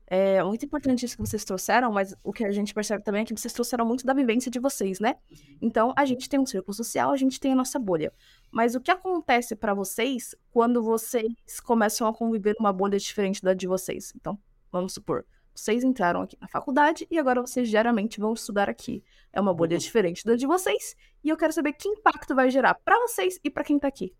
É 0.07 0.43
muito 0.43 0.65
importante 0.65 1.05
isso 1.05 1.15
que 1.15 1.21
vocês 1.21 1.43
trouxeram, 1.43 1.91
mas 1.91 2.15
o 2.23 2.31
que 2.31 2.43
a 2.45 2.51
gente 2.51 2.73
percebe 2.73 3.03
também 3.03 3.21
é 3.21 3.25
que 3.25 3.35
vocês 3.35 3.53
trouxeram 3.53 3.85
muito 3.85 4.05
da 4.05 4.13
vivência 4.13 4.51
de 4.51 4.59
vocês, 4.59 4.99
né? 4.99 5.15
Então, 5.61 5.93
a 5.97 6.05
gente 6.05 6.29
tem 6.29 6.39
um 6.39 6.45
círculo 6.45 6.73
social, 6.73 7.11
a 7.11 7.17
gente 7.17 7.39
tem 7.39 7.53
a 7.53 7.55
nossa 7.55 7.79
bolha. 7.79 8.13
Mas 8.51 8.75
o 8.75 8.81
que 8.81 8.91
acontece 8.91 9.55
para 9.55 9.73
vocês 9.73 10.35
quando 10.51 10.81
vocês 10.83 11.59
começam 11.63 12.07
a 12.07 12.13
conviver 12.13 12.55
numa 12.59 12.73
bolha 12.73 12.99
diferente 12.99 13.41
da 13.41 13.53
de 13.53 13.65
vocês? 13.65 14.13
Então, 14.15 14.37
vamos 14.71 14.93
supor, 14.93 15.25
vocês 15.55 15.83
entraram 15.83 16.21
aqui 16.21 16.37
na 16.39 16.47
faculdade 16.47 17.07
e 17.09 17.17
agora 17.17 17.41
vocês 17.41 17.69
geralmente 17.69 18.19
vão 18.19 18.33
estudar 18.33 18.69
aqui. 18.69 19.03
É 19.31 19.39
uma 19.39 19.53
bolha 19.53 19.77
diferente 19.77 20.25
da 20.25 20.35
de 20.35 20.45
vocês 20.45 20.95
e 21.23 21.29
eu 21.29 21.37
quero 21.37 21.53
saber 21.53 21.73
que 21.73 21.87
impacto 21.87 22.35
vai 22.35 22.51
gerar 22.51 22.75
para 22.75 22.99
vocês 22.99 23.39
e 23.43 23.49
para 23.49 23.63
quem 23.63 23.79
tá 23.79 23.87
aqui. 23.87 24.13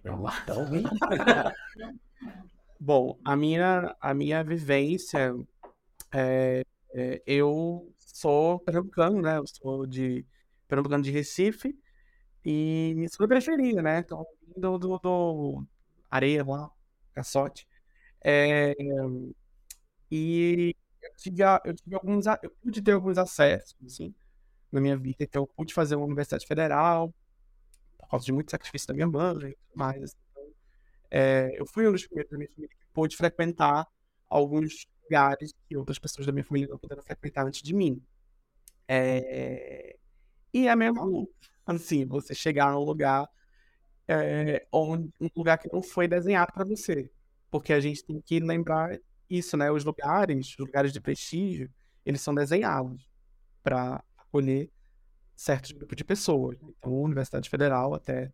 Então, 0.00 0.66
Bom, 2.80 3.18
a 3.24 3.36
minha, 3.36 3.94
a 4.00 4.14
minha 4.14 4.42
vivência, 4.42 5.34
é, 6.12 6.64
é, 6.94 7.22
eu 7.26 7.92
sou 7.98 8.58
pernambucano, 8.60 9.20
né? 9.20 9.36
Eu 9.36 9.46
sou 9.46 9.86
de 9.86 10.26
pernambucano 10.66 11.04
de 11.04 11.10
Recife 11.10 11.78
e 12.44 13.06
sou 13.10 13.26
da 13.26 13.28
periferia, 13.28 13.82
né? 13.82 13.98
Então, 13.98 14.26
do, 14.56 14.78
do, 14.78 14.98
do 14.98 15.66
areia 16.10 16.44
lá, 16.44 16.70
caçote. 17.12 17.68
É, 18.22 18.74
e 20.10 20.74
eu 21.02 21.14
tive, 21.16 21.42
eu 21.64 21.74
tive 21.74 21.94
alguns, 21.94 22.26
eu 22.42 22.50
pude 22.62 22.82
ter 22.82 22.92
alguns 22.92 23.18
acessos, 23.18 23.76
assim, 23.84 24.14
na 24.70 24.80
minha 24.80 24.96
vida. 24.96 25.18
Então, 25.20 25.42
eu 25.42 25.46
pude 25.46 25.72
fazer 25.72 25.96
uma 25.96 26.06
universidade 26.06 26.46
federal, 26.46 27.14
por 27.98 28.08
causa 28.08 28.24
de 28.24 28.32
muito 28.32 28.50
sacrifício 28.50 28.88
da 28.88 28.94
minha 28.94 29.06
mãe 29.06 29.50
e 29.50 29.54
tudo 29.54 29.76
mais. 29.76 30.16
Então, 30.30 30.52
é, 31.10 31.50
eu 31.54 31.66
fui 31.66 31.86
um 31.88 31.92
dos 31.92 32.06
primeiros 32.06 32.30
da 32.30 32.38
minha 32.38 32.48
família 32.50 32.68
que 32.68 32.86
pôde 32.92 33.16
frequentar 33.16 33.86
alguns 34.28 34.86
lugares 35.04 35.52
que 35.68 35.76
outras 35.76 35.98
pessoas 35.98 36.26
da 36.26 36.32
minha 36.32 36.44
família 36.44 36.68
não 36.68 36.78
puderam 36.78 37.02
frequentar 37.02 37.46
antes 37.46 37.62
de 37.62 37.74
mim. 37.74 38.02
É, 38.88 39.96
e 40.52 40.66
é 40.66 40.74
mesmo 40.74 41.28
assim, 41.64 42.04
você 42.04 42.34
chegar 42.34 42.72
num 42.72 42.80
lugar, 42.80 43.28
é, 44.08 44.66
onde, 44.72 45.12
um 45.20 45.28
lugar 45.36 45.58
que 45.58 45.72
não 45.72 45.82
foi 45.82 46.08
desenhado 46.08 46.52
para 46.52 46.64
você. 46.64 47.10
Porque 47.50 47.72
a 47.72 47.80
gente 47.80 48.04
tem 48.04 48.20
que 48.20 48.40
lembrar 48.40 48.98
isso, 49.30 49.56
né? 49.56 49.70
Os 49.70 49.84
lugares, 49.84 50.48
os 50.50 50.58
lugares 50.58 50.92
de 50.92 51.00
prestígio, 51.00 51.70
eles 52.04 52.20
são 52.20 52.34
desenhados 52.34 53.08
para 53.62 54.02
acolher 54.16 54.70
certos 55.36 55.72
grupos 55.72 55.96
de 55.96 56.04
pessoas. 56.04 56.58
Então, 56.62 56.92
a 56.92 57.00
Universidade 57.02 57.48
Federal, 57.48 57.94
até 57.94 58.32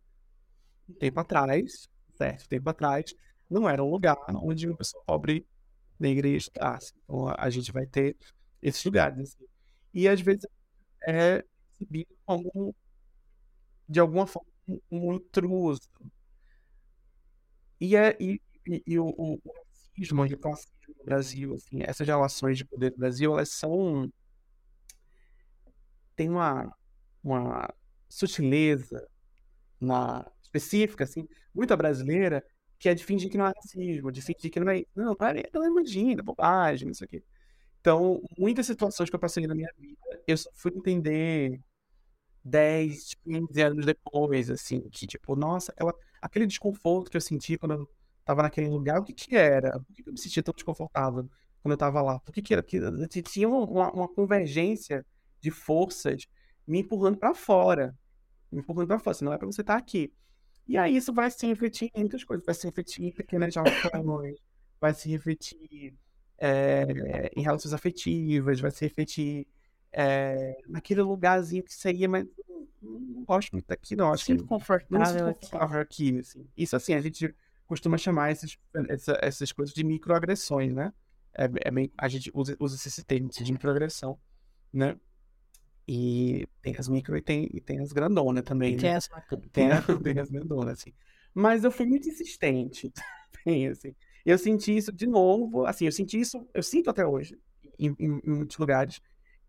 um 0.89 0.93
tempo 0.95 1.19
atrás, 1.19 1.87
certo 2.15 2.47
tempo 2.49 2.69
atrás, 2.69 3.13
não 3.49 3.69
era 3.69 3.83
um 3.83 3.89
lugar 3.89 4.17
onde 4.29 4.67
uma 4.67 4.75
pessoa 4.75 5.03
pobre 5.05 5.47
negra 5.99 6.27
ia 6.27 6.37
estudasse. 6.37 6.93
Então, 7.03 7.29
a, 7.37 7.49
gente 7.49 7.71
vai 7.71 7.85
ter 7.85 8.17
esses 8.61 8.83
lugares. 8.83 9.19
assim. 9.19 9.45
E, 9.93 10.07
às 10.07 10.19
vezes, 10.19 10.45
é 11.07 11.43
percebido 11.77 12.15
como, 12.25 12.75
de 13.87 13.99
alguma 13.99 14.27
forma, 14.27 14.49
um, 14.91 15.13
intruso. 15.13 15.81
E, 17.79 17.95
é, 17.95 18.17
e, 18.19 18.41
e, 18.65 18.83
e 18.85 18.99
o, 18.99 19.07
o 19.07 19.39
racismo 19.97 20.25
e 20.25 20.33
o 20.33 20.37
classismo 20.37 20.95
no 20.97 21.05
Brasil, 21.05 21.53
assim, 21.53 21.81
essas 21.81 22.07
relações 22.07 22.57
de 22.57 22.65
poder 22.65 22.91
no 22.91 22.97
Brasil, 22.97 23.33
elas 23.33 23.49
são... 23.49 24.11
Tem 26.15 26.29
uma, 26.29 26.75
uma 27.23 27.73
sutileza 28.09 29.07
na, 29.79 30.25
específica, 30.41 31.03
assim, 31.03 31.27
muito 31.53 31.75
brasileira, 31.77 32.43
que 32.79 32.89
é 32.89 32.95
de 32.95 33.03
fingir 33.03 33.29
que 33.29 33.37
não 33.37 33.45
é 33.45 33.53
racismo, 33.55 34.11
de 34.11 34.21
fingir 34.21 34.51
que 34.51 34.59
não 34.59 34.71
é. 34.71 34.83
Não, 34.95 35.11
é, 35.13 35.49
não 35.53 35.63
é 35.63 35.67
imagina, 35.67 36.23
bobagem, 36.23 36.89
isso 36.89 37.03
aqui. 37.03 37.23
Então, 37.81 38.21
muitas 38.37 38.65
situações 38.65 39.09
que 39.09 39.15
eu 39.15 39.19
passei 39.19 39.45
na 39.47 39.55
minha 39.55 39.69
vida, 39.77 39.97
eu 40.27 40.37
só 40.37 40.49
fui 40.53 40.71
entender 40.75 41.59
10, 42.43 43.15
15 43.23 43.61
anos 43.61 43.85
depois, 43.85 44.49
assim, 44.49 44.81
que 44.89 45.07
tipo, 45.07 45.35
nossa, 45.35 45.71
aquela, 45.71 45.93
aquele 46.21 46.47
desconforto 46.47 47.09
que 47.11 47.17
eu 47.17 47.21
senti 47.21 47.57
quando 47.57 47.73
eu 47.73 47.89
tava 48.27 48.43
naquele 48.43 48.67
lugar, 48.67 48.99
o 48.99 49.05
que 49.05 49.13
que 49.13 49.35
era? 49.37 49.79
Por 49.79 49.95
que 49.95 50.03
que 50.03 50.09
eu 50.09 50.13
me 50.13 50.19
sentia 50.19 50.43
tão 50.43 50.53
desconfortável 50.53 51.29
quando 51.63 51.71
eu 51.71 51.77
tava 51.77 52.01
lá? 52.01 52.19
Por 52.19 52.33
que 52.33 52.41
que 52.41 52.53
era? 52.53 52.61
Que 52.61 53.23
tinha 53.23 53.47
uma, 53.47 53.89
uma 53.91 54.07
convergência 54.07 55.05
de 55.39 55.49
forças 55.49 56.27
me 56.67 56.79
empurrando 56.79 57.17
pra 57.17 57.33
fora. 57.33 57.97
Me 58.51 58.59
empurrando 58.59 58.87
pra 58.87 58.99
fora, 58.99 59.11
assim, 59.11 59.23
não 59.23 59.31
é 59.31 59.37
pra 59.37 59.47
você 59.47 59.61
estar 59.61 59.77
aqui. 59.77 60.13
E 60.67 60.77
aí 60.77 60.97
isso 60.97 61.13
vai 61.13 61.31
se 61.31 61.47
refletir 61.47 61.89
em 61.95 62.01
muitas 62.01 62.25
coisas, 62.25 62.45
vai 62.45 62.53
se 62.53 62.67
refletir 62.67 63.05
em 63.05 63.11
pequenas 63.13 63.55
relações, 63.55 64.37
vai 64.81 64.93
se 64.93 65.09
refletir 65.09 65.95
é, 66.37 67.31
em 67.33 67.41
relações 67.41 67.73
afetivas, 67.73 68.59
vai 68.59 68.71
se 68.71 68.83
refletir 68.83 69.47
é, 69.93 70.57
naquele 70.67 71.01
lugarzinho 71.01 71.63
que 71.63 71.73
seria, 71.73 72.09
mas 72.09 72.27
não, 72.81 72.99
não 72.99 73.23
gosto 73.23 73.53
muito 73.53 73.67
daqui, 73.67 73.95
não. 73.95 74.11
Acho 74.11 74.25
que 74.25 74.33
me 74.33 74.43
confortável 74.43 75.07
sinto 75.07 75.29
aqui. 75.29 75.45
confortável 75.45 75.79
aqui, 75.79 76.19
assim. 76.19 76.45
Isso, 76.57 76.75
assim, 76.75 76.93
a 76.93 76.99
gente 76.99 77.33
costuma 77.67 77.97
chamar 77.97 78.31
esses, 78.31 78.57
essa- 78.89 79.19
essas 79.21 79.51
coisas 79.51 79.73
de 79.75 79.83
microagressões, 79.83 80.73
né? 80.73 80.93
É, 81.33 81.45
é 81.65 81.71
bem, 81.71 81.91
a 81.97 82.07
gente 82.07 82.31
usa, 82.33 82.55
usa 82.59 82.75
esse 82.75 83.03
termo 83.03 83.29
de 83.29 83.51
microagressão, 83.53 84.19
né? 84.73 84.97
E 85.87 86.45
tem 86.61 86.75
as 86.77 86.87
micro 86.89 87.15
e 87.17 87.21
tem, 87.21 87.49
e 87.53 87.61
tem 87.61 87.79
as 87.79 87.93
grandonas 87.93 88.43
também, 88.43 88.75
né? 88.75 88.77
Tem 88.81 88.91
bacana. 89.09 89.41
Tem, 89.53 89.71
a- 89.71 89.81
tem 89.81 90.19
as 90.19 90.29
grandonas, 90.29 90.79
assim. 90.79 90.93
Mas 91.33 91.63
eu 91.63 91.71
fui 91.71 91.85
muito 91.85 92.09
insistente 92.09 92.91
também, 93.31 93.67
assim. 93.67 93.95
Eu 94.25 94.37
senti 94.37 94.75
isso 94.75 94.91
de 94.91 95.07
novo, 95.07 95.65
assim, 95.65 95.85
eu 95.85 95.91
senti 95.91 96.19
isso, 96.19 96.45
eu 96.53 96.61
sinto 96.61 96.89
até 96.89 97.05
hoje, 97.05 97.37
em, 97.79 97.95
em- 97.99 98.21
em 98.25 98.29
muitos 98.31 98.57
lugares. 98.57 98.99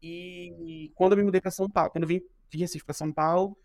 E 0.00 0.92
quando 0.94 1.12
eu 1.12 1.18
me 1.18 1.24
mudei 1.24 1.40
para 1.40 1.50
São 1.50 1.68
Paulo, 1.68 1.90
quando 1.90 2.04
eu 2.04 2.08
vim 2.08 2.22
de 2.50 2.58
Recife 2.58 2.84
para 2.84 2.94
São 2.94 3.12
Paulo, 3.12 3.58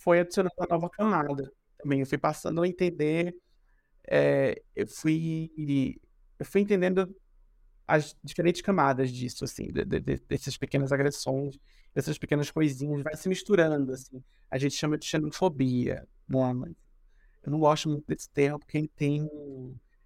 foi 0.00 0.20
adicionando 0.20 0.54
uma 0.58 0.66
nova 0.68 0.90
camada 0.90 1.52
também. 1.78 2.00
Eu 2.00 2.06
fui 2.06 2.18
passando 2.18 2.60
a 2.62 2.66
entender, 2.68 3.36
é, 4.08 4.60
eu 4.74 4.86
fui, 4.86 5.50
eu 6.38 6.44
fui 6.46 6.60
entendendo 6.62 7.14
as 7.86 8.16
diferentes 8.22 8.62
camadas 8.62 9.10
disso, 9.10 9.44
assim, 9.44 9.66
de- 9.68 9.84
de- 9.84 10.00
de- 10.00 10.22
dessas 10.28 10.56
pequenas 10.56 10.92
agressões, 10.92 11.58
dessas 11.94 12.18
pequenas 12.18 12.50
coisinhas, 12.50 13.02
vai 13.02 13.16
se 13.16 13.28
misturando, 13.28 13.92
assim. 13.92 14.22
A 14.50 14.58
gente 14.58 14.74
chama 14.76 14.96
de 14.98 15.06
xenofobia, 15.06 16.06
né? 16.28 16.52
Mas 16.54 16.74
eu 17.42 17.52
não 17.52 17.60
gosto 17.60 17.88
muito 17.88 18.06
desse 18.06 18.30
termo, 18.30 18.58
porque 18.58 18.78
ele 18.78 18.88
tem, 18.88 19.28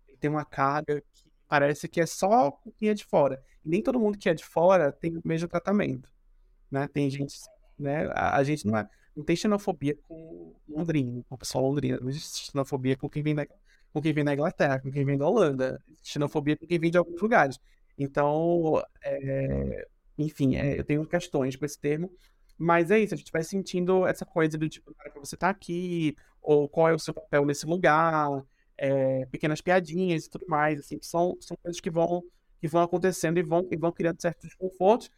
ele 0.09 0.17
tem 0.19 0.31
uma 0.31 0.45
carga 0.45 1.01
que 1.13 1.25
parece 1.49 1.89
que 1.89 2.01
é 2.01 2.07
só 2.07 2.51
com 2.51 2.71
quem 2.73 2.89
é 2.91 2.95
de 2.95 3.05
fora. 3.05 3.43
E 3.65 3.69
nem 3.69 3.83
todo 3.83 3.99
mundo 4.01 4.19
que 4.19 4.29
é 4.29 4.35
de 4.35 4.45
fora 4.45 4.93
tem 4.93 5.17
o 5.17 5.23
mesmo 5.25 5.49
tratamento, 5.49 6.11
né? 6.71 6.89
Tem 6.89 7.11
gente, 7.11 7.37
né? 7.79 8.07
A, 8.13 8.37
a 8.39 8.45
gente 8.45 8.67
não, 8.67 8.77
é, 8.79 8.89
não 9.17 9.25
tem 9.25 9.37
xenofobia 9.37 9.97
com 10.09 10.55
londrino, 10.69 11.25
com 11.29 11.35
o 11.35 11.39
pessoal 11.39 11.65
londrino. 11.65 12.01
Não 12.01 12.09
existe 12.11 12.51
xenofobia 12.53 12.97
com 12.97 13.09
quem 13.09 13.23
vem 13.23 13.35
da, 13.35 13.47
com 13.95 14.03
quem 14.03 14.13
vem 14.13 14.25
da 14.25 14.35
Inglaterra, 14.35 14.81
com 14.81 14.91
quem 14.91 15.05
vem 15.05 15.17
da 15.17 15.27
Holanda. 15.27 15.81
Xenofobia 16.03 16.57
com 16.57 16.67
quem 16.67 16.81
vem 16.81 16.91
de 16.91 16.99
alguns 16.99 17.23
lugares. 17.23 17.61
Então, 17.97 18.83
é, 19.05 19.87
enfim, 20.19 20.57
é, 20.57 20.79
eu 20.79 20.85
tenho 20.85 21.07
questões 21.07 21.55
com 21.55 21.65
esse 21.65 21.79
termo, 21.79 22.11
mas 22.59 22.91
é 22.91 22.99
isso, 22.99 23.15
a 23.15 23.17
gente 23.17 23.31
vai 23.31 23.45
sentindo 23.45 24.05
essa 24.05 24.27
coisa 24.27 24.59
do 24.59 24.69
tipo, 24.69 24.93
para 24.95 25.13
você 25.21 25.37
estar 25.37 25.49
aqui, 25.49 26.17
ou 26.43 26.69
qual 26.69 26.89
é 26.89 26.93
o 26.93 26.99
seu 26.99 27.15
papel 27.15 27.47
nesse 27.47 27.67
lugar, 27.67 28.45
é, 28.77 29.27
pequenas 29.27 29.61
piadinhas 29.61 30.27
e 30.27 30.31
tudo 30.31 30.47
mais, 30.49 30.81
assim, 30.81 30.99
são, 31.01 31.37
são 31.41 31.57
coisas 31.63 31.81
que 31.81 31.91
vão, 31.91 32.21
que 32.61 32.67
vão 32.67 32.83
acontecendo 32.83 33.39
e 33.39 33.43
vão, 33.45 33.65
e 33.71 33.77
vão 33.77 33.93
criando 33.93 34.21
certos 34.21 34.49
desconfortos. 34.49 35.09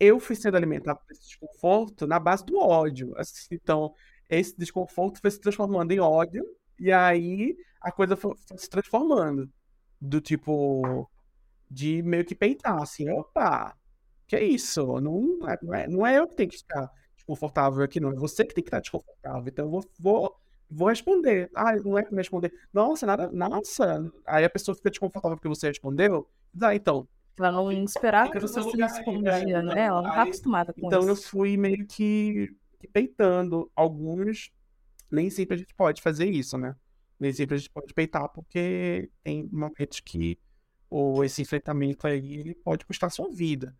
Eu 0.00 0.18
fui 0.18 0.36
sendo 0.36 0.56
alimentado 0.56 1.00
por 1.00 1.12
esse 1.12 1.22
desconforto 1.22 2.06
na 2.06 2.18
base 2.18 2.46
do 2.46 2.58
ódio, 2.58 3.12
assim, 3.18 3.46
então 3.52 3.92
esse 4.30 4.56
desconforto 4.56 5.20
foi 5.20 5.30
se 5.30 5.38
transformando 5.38 5.92
em 5.92 6.00
ódio, 6.00 6.44
e 6.78 6.92
aí 6.92 7.56
a 7.80 7.92
coisa 7.92 8.16
foi, 8.16 8.34
foi 8.48 8.58
se 8.58 8.68
transformando, 8.68 9.50
do 10.00 10.20
tipo, 10.20 11.08
de 11.70 12.02
meio 12.02 12.24
que 12.24 12.34
peitar, 12.34 12.80
assim, 12.82 13.08
opa, 13.10 13.74
que 14.26 14.36
é 14.36 14.42
isso? 14.42 15.00
Não 15.00 15.38
é, 15.48 15.58
não 15.62 15.74
é, 15.74 15.88
não 15.88 16.06
é 16.06 16.18
eu 16.18 16.26
que 16.26 16.36
tenho 16.36 16.50
que 16.50 16.58
ficar 16.58 16.90
desconfortável 17.14 17.82
aqui, 17.82 18.00
não. 18.00 18.10
É 18.10 18.14
você 18.14 18.44
que 18.44 18.54
tem 18.54 18.62
que 18.62 18.68
estar 18.68 18.80
desconfortável. 18.80 19.44
Então 19.46 19.64
eu 19.66 19.70
vou, 19.70 19.84
vou, 19.98 20.36
vou 20.70 20.88
responder. 20.88 21.50
Ah, 21.54 21.74
não 21.76 21.98
é 21.98 22.02
me 22.10 22.16
responder. 22.16 22.52
Nossa, 22.72 23.06
nada, 23.06 23.30
nossa. 23.32 24.10
Aí 24.26 24.44
a 24.44 24.50
pessoa 24.50 24.74
fica 24.74 24.90
desconfortável 24.90 25.36
porque 25.36 25.48
você 25.48 25.68
respondeu. 25.68 26.28
Ah, 26.60 26.74
então. 26.74 27.06
Ela 27.38 27.52
não 27.52 27.70
esperava 27.70 28.30
que 28.32 28.40
você 28.40 28.60
aí, 28.60 28.76
respondia, 28.76 29.62
né? 29.62 29.74
né? 29.74 29.84
Ela 29.84 30.02
não 30.02 30.10
tá 30.10 30.22
acostumada 30.22 30.72
com 30.72 30.86
Então 30.86 31.02
eu 31.06 31.12
isso. 31.12 31.28
fui 31.28 31.56
meio 31.56 31.86
que, 31.86 32.48
que 32.80 32.88
peitando. 32.88 33.70
Alguns, 33.76 34.50
nem 35.10 35.30
sempre 35.30 35.54
a 35.56 35.58
gente 35.58 35.74
pode 35.74 36.02
fazer 36.02 36.26
isso, 36.30 36.58
né? 36.58 36.74
Nem 37.18 37.32
sempre 37.32 37.54
a 37.56 37.58
gente 37.58 37.70
pode 37.70 37.94
peitar, 37.94 38.28
porque 38.30 39.10
tem 39.22 39.48
momentos 39.52 40.00
que 40.00 40.38
ou 40.90 41.24
esse 41.24 41.42
enfrentamento 41.42 42.06
aí 42.06 42.34
ele 42.36 42.54
pode 42.56 42.86
custar 42.86 43.08
a 43.08 43.10
sua 43.10 43.30
vida. 43.30 43.76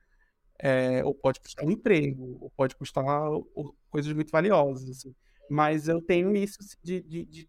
É, 0.59 1.05
ou 1.05 1.15
pode 1.15 1.41
custar 1.41 1.65
um 1.67 1.71
emprego, 1.71 2.39
ou 2.41 2.51
pode 2.51 2.75
custar 2.77 3.05
o- 3.31 3.75
coisas 3.91 4.13
muito 4.13 4.31
valiosas, 4.31 4.89
assim. 4.91 5.15
Mas 5.51 5.89
eu 5.89 6.01
tenho 6.03 6.35
isso 6.35 6.57
assim, 6.61 6.77
de, 6.83 7.03
de, 7.03 7.25
de, 7.27 7.49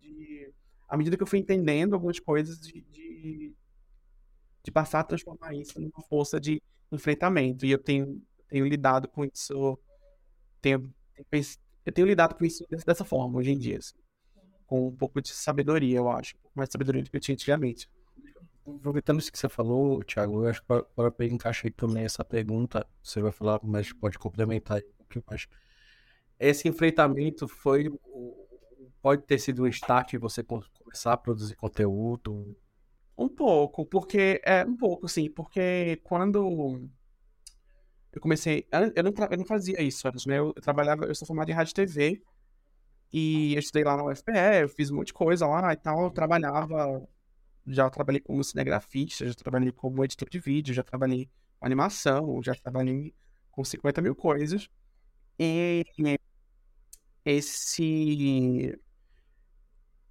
de- 0.00 0.52
à 0.88 0.96
medida 0.96 1.16
que 1.16 1.22
eu 1.22 1.26
fui 1.26 1.38
entendendo 1.40 1.94
algumas 1.94 2.18
coisas, 2.20 2.60
de, 2.60 2.82
de, 2.82 3.54
passar 4.72 5.00
a 5.00 5.04
transformar 5.04 5.54
isso 5.54 5.80
numa 5.80 6.02
força 6.08 6.40
de 6.40 6.62
enfrentamento. 6.90 7.64
E 7.66 7.70
eu 7.70 7.78
tenho, 7.78 8.22
tenho 8.48 8.66
lidado 8.66 9.08
com 9.08 9.24
isso, 9.24 9.78
tenho, 10.60 10.92
eu 11.84 11.92
tenho 11.92 12.06
lidado 12.06 12.34
com 12.34 12.44
isso 12.44 12.64
dessa 12.86 13.04
forma 13.04 13.38
hoje 13.38 13.52
em 13.52 13.58
dia, 13.58 13.78
assim, 13.78 13.94
com 14.66 14.88
um 14.88 14.96
pouco 14.96 15.20
de 15.20 15.28
sabedoria, 15.28 15.98
eu 15.98 16.10
acho, 16.10 16.34
mais 16.54 16.70
sabedoria 16.70 17.02
do 17.02 17.10
que 17.10 17.16
eu 17.16 17.20
tinha 17.20 17.34
antigamente. 17.34 17.88
Aproveitando 18.66 19.20
isso 19.20 19.30
que 19.30 19.38
você 19.38 19.48
falou, 19.48 20.02
Thiago, 20.02 20.44
eu 20.44 20.48
acho 20.48 20.62
que 20.62 20.66
para 20.66 21.26
encaixar 21.26 21.66
aí 21.66 21.70
também 21.70 22.04
essa 22.04 22.24
pergunta, 22.24 22.86
você 23.02 23.20
vai 23.20 23.30
falar, 23.30 23.60
mas 23.62 23.92
pode 23.92 24.18
complementar 24.18 24.78
aí 24.78 24.84
um 24.84 24.96
pouquinho 24.98 25.24
mais. 25.28 25.46
Esse 26.38 26.66
enfrentamento 26.66 27.46
foi 27.46 27.90
pode 29.04 29.22
ter 29.24 29.38
sido 29.38 29.64
um 29.64 29.66
start 29.66 30.14
você 30.14 30.42
começar 30.42 31.12
a 31.12 31.16
produzir 31.16 31.56
conteúdo? 31.56 32.56
Um 33.18 33.28
pouco, 33.28 33.84
porque 33.84 34.40
é 34.42 34.64
um 34.64 34.74
pouco, 34.74 35.06
sim, 35.06 35.28
porque 35.28 36.00
quando 36.02 36.88
eu 38.14 38.20
comecei, 38.20 38.66
eu 38.94 39.02
não, 39.02 39.12
eu 39.30 39.38
não 39.38 39.46
fazia 39.46 39.82
isso 39.82 40.06
antes, 40.08 40.26
né? 40.26 40.38
Eu, 40.38 40.52
eu 40.56 40.62
trabalhava, 40.62 41.04
eu 41.06 41.14
sou 41.14 41.26
formado 41.26 41.50
em 41.50 41.52
rádio 41.54 41.72
e 41.72 41.74
TV 41.74 42.22
e 43.12 43.54
eu 43.54 43.60
estudei 43.60 43.84
lá 43.84 43.96
na 43.96 44.04
UFPE, 44.04 44.62
eu 44.62 44.68
fiz 44.68 44.90
um 44.90 44.96
monte 44.96 45.08
de 45.08 45.14
coisa 45.14 45.46
lá 45.46 45.72
e 45.72 45.76
tal, 45.76 46.04
eu 46.04 46.10
trabalhava, 46.10 47.06
já 47.66 47.90
trabalhei 47.90 48.20
como 48.20 48.44
cinegrafista, 48.44 49.26
já 49.26 49.34
trabalhei 49.34 49.72
como 49.72 50.04
editor 50.04 50.28
de 50.30 50.38
vídeo, 50.40 50.74
já 50.74 50.82
trabalhei 50.84 51.30
com 51.58 51.66
animação, 51.66 52.42
já 52.42 52.54
trabalhei 52.54 53.14
com 53.50 53.64
50 53.64 54.02
mil 54.02 54.14
coisas. 54.16 54.68
E 55.38 55.84
esse 57.24 58.78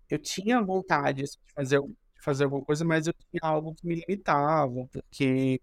eu 0.10 0.20
tinha 0.20 0.62
vontade 0.62 1.24
assim, 1.24 1.38
de 1.46 1.54
fazer, 1.54 1.82
de 1.82 2.22
fazer 2.22 2.44
alguma 2.46 2.64
coisa, 2.64 2.86
mas 2.86 3.08
eu 3.08 3.14
tinha 3.14 3.40
algo 3.42 3.74
que 3.76 3.86
me 3.88 3.96
limitava, 3.96 4.88
porque 4.92 5.62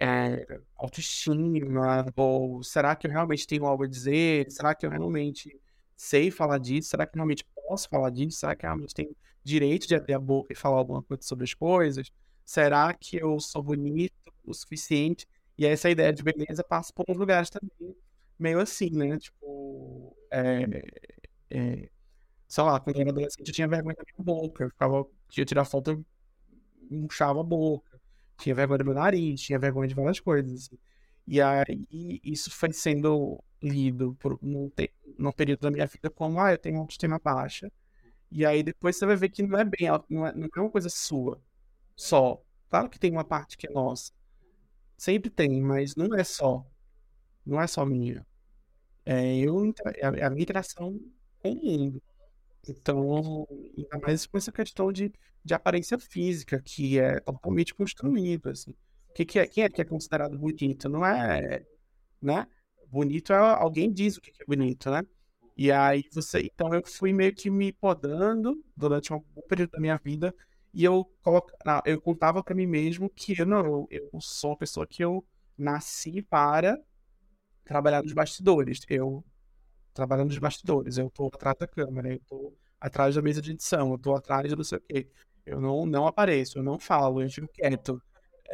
é, 0.00 0.60
autoestima, 0.76 2.06
ou 2.16 2.62
será 2.62 2.94
que 2.96 3.06
eu 3.06 3.10
realmente 3.10 3.46
tenho 3.46 3.66
algo 3.66 3.84
a 3.84 3.88
dizer? 3.88 4.50
Será 4.50 4.74
que 4.74 4.86
eu 4.86 4.90
realmente 4.90 5.58
sei 5.96 6.30
falar 6.30 6.58
disso? 6.58 6.90
Será 6.90 7.06
que 7.06 7.16
eu 7.16 7.18
realmente 7.18 7.44
posso 7.66 7.88
falar 7.88 8.10
disso? 8.10 8.38
Será 8.38 8.54
que 8.54 8.64
eu 8.64 8.68
realmente 8.68 8.94
tenho 8.94 9.16
direito 9.42 9.86
de 9.88 9.94
abrir 9.94 10.14
a 10.14 10.18
boca 10.20 10.52
e 10.52 10.56
falar 10.56 10.78
alguma 10.78 11.02
coisa 11.02 11.22
sobre 11.22 11.44
as 11.44 11.54
coisas? 11.54 12.10
Será 12.44 12.94
que 12.94 13.16
eu 13.16 13.38
sou 13.40 13.62
bonito 13.62 14.14
o 14.44 14.54
suficiente? 14.54 15.26
E 15.56 15.66
essa 15.66 15.90
ideia 15.90 16.12
de 16.12 16.22
beleza 16.22 16.62
passa 16.64 16.92
por 16.92 17.04
uns 17.08 17.16
lugares 17.16 17.50
também, 17.50 17.96
meio 18.38 18.60
assim, 18.60 18.90
né? 18.90 19.18
Tipo, 19.18 20.16
é, 20.30 20.64
é, 21.50 21.88
sei 22.48 22.64
lá, 22.64 22.80
quando 22.80 22.96
eu 22.96 23.02
era 23.02 23.10
adolescente 23.10 23.48
eu 23.48 23.54
tinha 23.54 23.68
vergonha 23.68 23.96
da 23.96 24.04
minha 24.04 24.24
boca, 24.24 24.64
eu 24.64 24.70
ficava, 24.70 25.06
tinha 25.28 25.44
tirar 25.46 25.64
foto, 25.64 25.90
eu 25.92 26.04
inchava 26.90 27.40
a 27.40 27.42
boca, 27.42 27.87
tinha 28.38 28.54
vergonha 28.54 28.78
do 28.78 28.84
meu 28.84 28.94
nariz, 28.94 29.40
tinha 29.40 29.58
vergonha 29.58 29.88
de 29.88 29.94
várias 29.94 30.20
coisas, 30.20 30.52
assim. 30.66 30.78
E 31.26 31.40
aí 31.42 32.20
isso 32.24 32.50
foi 32.50 32.72
sendo 32.72 33.42
lido 33.62 34.16
por 34.20 34.38
num, 34.42 34.70
num 35.18 35.32
período 35.32 35.60
da 35.60 35.70
minha 35.70 35.86
vida 35.86 36.10
como, 36.10 36.40
ah, 36.40 36.52
eu 36.52 36.58
tenho 36.58 36.78
autoestima 36.78 37.18
baixa. 37.18 37.70
E 38.30 38.46
aí 38.46 38.62
depois 38.62 38.96
você 38.96 39.06
vai 39.06 39.16
ver 39.16 39.30
que 39.30 39.42
não 39.42 39.58
é 39.58 39.64
bem, 39.64 39.88
não 40.08 40.26
é, 40.26 40.34
não 40.34 40.48
é 40.56 40.60
uma 40.60 40.70
coisa 40.70 40.88
sua, 40.90 41.40
só. 41.96 42.42
Claro 42.70 42.88
que 42.90 42.98
tem 42.98 43.10
uma 43.12 43.24
parte 43.24 43.56
que 43.58 43.66
é 43.68 43.70
nossa. 43.70 44.12
Sempre 44.96 45.30
tem, 45.30 45.60
mas 45.62 45.96
não 45.96 46.14
é 46.16 46.24
só. 46.24 46.66
Não 47.46 47.60
é 47.60 47.66
só 47.66 47.84
minha. 47.86 48.26
É, 49.04 49.38
eu, 49.38 49.72
é 49.96 50.24
a 50.24 50.30
minha 50.30 50.42
interação 50.42 51.00
com 51.42 51.52
o 51.52 51.56
mundo. 51.56 52.02
Então, 52.68 53.46
ainda 53.76 53.98
mais 54.00 54.26
com 54.26 54.36
essa 54.38 54.52
questão 54.52 54.92
de, 54.92 55.12
de 55.48 55.54
aparência 55.54 55.98
física, 55.98 56.60
que 56.62 56.98
é 56.98 57.20
totalmente 57.20 57.74
construída, 57.74 58.50
assim. 58.50 58.74
Que, 59.14 59.24
que 59.24 59.38
é, 59.38 59.46
quem 59.46 59.64
é 59.64 59.68
que 59.68 59.80
é 59.80 59.84
considerado 59.84 60.38
bonito? 60.38 60.88
Não 60.88 61.04
é, 61.04 61.64
né? 62.22 62.46
Bonito 62.88 63.32
é 63.32 63.36
alguém 63.36 63.92
diz 63.92 64.16
o 64.16 64.20
que, 64.20 64.30
é 64.30 64.44
bonito, 64.46 64.90
né? 64.90 65.02
E 65.56 65.72
aí 65.72 66.04
você, 66.12 66.40
então 66.40 66.72
eu 66.72 66.82
fui 66.86 67.12
meio 67.12 67.34
que 67.34 67.50
me 67.50 67.72
podando 67.72 68.62
durante 68.76 69.12
um 69.12 69.20
período 69.48 69.72
da 69.72 69.80
minha 69.80 69.96
vida 69.96 70.34
e 70.72 70.84
eu 70.84 71.04
coloca, 71.22 71.52
eu 71.84 72.00
contava 72.00 72.44
para 72.44 72.54
mim 72.54 72.66
mesmo 72.66 73.10
que 73.10 73.40
eu 73.40 73.46
não, 73.46 73.86
eu 73.90 74.08
sou 74.20 74.50
uma 74.50 74.56
pessoa 74.56 74.86
que 74.86 75.02
eu 75.02 75.24
nasci 75.56 76.22
para 76.22 76.78
trabalhar 77.64 78.02
nos 78.02 78.12
bastidores. 78.12 78.80
Eu 78.88 79.24
trabalhando 79.92 80.28
nos 80.28 80.38
bastidores. 80.38 80.96
Eu 80.96 81.10
tô 81.10 81.26
atrás 81.26 81.56
da 81.58 81.66
câmera, 81.66 82.12
eu 82.12 82.20
tô 82.20 82.56
atrás 82.80 83.16
da 83.16 83.22
mesa 83.22 83.42
de 83.42 83.50
edição, 83.50 83.90
eu 83.92 83.98
tô 83.98 84.14
atrás 84.14 84.48
de 84.48 84.54
não 84.54 84.64
sei 84.64 84.78
o 84.78 84.82
quê. 84.82 85.10
Eu 85.48 85.60
não, 85.60 85.86
não 85.86 86.06
apareço, 86.06 86.58
eu 86.58 86.62
não 86.62 86.78
falo, 86.78 87.22
eu 87.22 87.30
fico 87.30 87.48
quieto. 87.48 88.00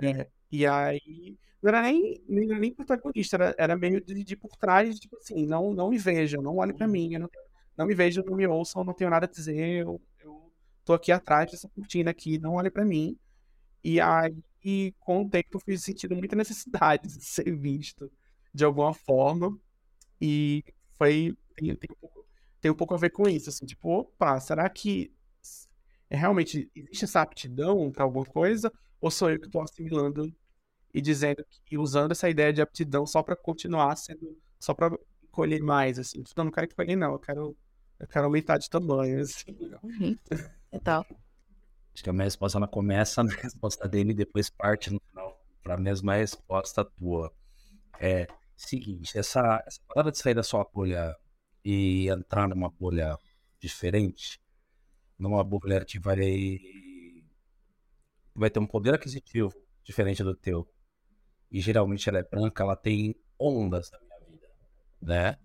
É, 0.03 0.29
e 0.51 0.67
aí, 0.67 1.37
não 1.63 1.69
era 1.69 1.83
nem, 1.83 2.23
nem, 2.29 2.47
nem 2.47 2.75
protagonista, 2.75 3.37
era, 3.37 3.55
era 3.59 3.77
meio 3.77 4.01
de, 4.05 4.23
de, 4.25 4.37
por 4.37 4.57
trás, 4.57 4.99
tipo 4.99 5.17
assim, 5.17 5.47
não, 5.47 5.73
não 5.73 5.91
me 5.91 5.99
vejam, 5.99 6.43
não 6.43 6.57
olhem 6.57 6.75
pra 6.77 6.87
mim, 6.87 7.17
não, 7.19 7.29
não 7.77 7.87
me 7.87 7.95
vejam, 7.95 8.25
não 8.25 8.37
me 8.37 8.47
ouçam, 8.47 8.85
não 8.85 8.95
tenho 8.95 9.11
nada 9.11 9.27
a 9.27 9.31
dizer, 9.31 9.83
eu, 9.83 10.01
eu 10.23 10.53
tô 10.85 10.93
aqui 10.93 11.11
atrás 11.13 11.51
dessa 11.51 11.69
cortina 11.69 12.11
aqui, 12.11 12.39
não 12.39 12.55
olhem 12.55 12.71
pra 12.71 12.85
mim. 12.85 13.17
E 13.83 14.01
aí, 14.01 14.93
com 15.01 15.23
o 15.23 15.31
tempo, 15.31 15.49
eu 15.55 15.61
fui 15.61 15.77
sentindo 15.79 16.17
muita 16.17 16.37
necessidade 16.37 17.09
de 17.19 17.25
ser 17.25 17.55
visto 17.57 18.11
de 18.53 18.65
alguma 18.65 18.95
forma. 18.95 19.59
E 20.21 20.65
foi 20.97 21.37
tem, 21.57 21.75
tem, 21.77 21.91
um 21.91 21.97
pouco, 22.01 22.27
tem 22.61 22.71
um 22.71 22.75
pouco 22.75 22.95
a 22.95 22.97
ver 22.99 23.11
com 23.11 23.29
isso, 23.29 23.49
assim, 23.51 23.67
tipo, 23.67 23.89
opa, 23.89 24.39
será 24.41 24.69
que 24.69 25.13
é 26.15 26.19
realmente 26.19 26.71
existe 26.75 27.05
essa 27.05 27.21
aptidão 27.21 27.91
para 27.91 28.05
alguma 28.05 28.25
coisa 28.25 28.73
ou 29.01 29.11
sou 29.11 29.31
eu 29.31 29.39
que 29.39 29.47
estou 29.47 29.63
assimilando 29.63 30.35
e 30.93 31.01
dizendo 31.01 31.45
que 31.65 31.77
usando 31.77 32.13
essa 32.13 32.29
ideia 32.29 32.53
de 32.53 32.63
aptidão 32.63 33.07
só 33.07 33.23
para 33.23 33.37
continuar 33.37 33.97
sendo 33.97 34.39
só 34.59 34.73
para 34.73 34.97
colher 35.31 35.63
mais 35.63 35.99
assim, 35.99 36.23
tipo, 36.23 36.39
não, 36.39 36.47
não 36.47 36.53
quero 36.53 36.75
colher 36.75 36.97
não, 36.97 37.13
eu 37.13 37.19
quero 37.19 37.57
eu 37.99 38.09
quero 38.09 38.25
aumentar 38.27 38.59
de 38.59 38.69
tamanho, 38.69 39.21
assim. 39.23 39.57
Uhum. 39.83 40.19
Então. 40.73 41.05
Acho 41.95 42.03
que 42.03 42.11
a 42.11 42.13
minha 42.13 42.25
resposta 42.25 42.59
ela 42.59 42.67
começa 42.67 43.23
na 43.23 43.33
resposta 43.35 43.89
dele 43.89 44.11
e 44.11 44.15
depois 44.15 44.51
parte 44.51 44.93
no 44.93 45.01
final 45.01 45.41
para 45.63 45.75
a 45.75 45.79
mesma 45.79 46.17
resposta 46.17 46.85
tua. 46.85 47.33
É, 48.01 48.27
Seguinte, 48.57 49.19
essa, 49.19 49.63
essa 49.67 49.81
parada 49.89 50.13
de 50.13 50.19
sair 50.19 50.35
da 50.35 50.43
sua 50.43 50.65
bolha 50.65 51.15
e 51.65 52.09
entrar 52.09 52.49
numa 52.49 52.71
bolha 52.71 53.19
diferente, 53.59 54.41
numa 55.25 55.43
bolha 55.43 55.85
que 55.85 55.99
vai, 55.99 56.61
vai 58.35 58.51
ter 58.51 58.61
um 58.61 58.67
poder 58.67 58.95
aquisitivo 58.95 59.53
diferente 59.83 60.23
do 60.23 60.37
teu, 60.37 60.69
e 61.51 61.61
geralmente 61.61 62.09
ela 62.09 62.19
é 62.19 62.23
branca, 62.23 62.63
ela 62.63 62.77
tem 62.77 63.15
ondas 63.39 63.91
na 63.91 63.99
minha 64.01 64.21
vida, 64.21 64.49
né? 65.01 65.39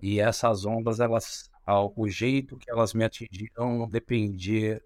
E 0.00 0.20
essas 0.20 0.64
ondas, 0.64 1.00
elas, 1.00 1.50
o 1.96 2.08
jeito 2.08 2.58
que 2.58 2.70
elas 2.70 2.92
me 2.92 3.04
atingiram 3.04 3.88
dependia, 3.88 4.82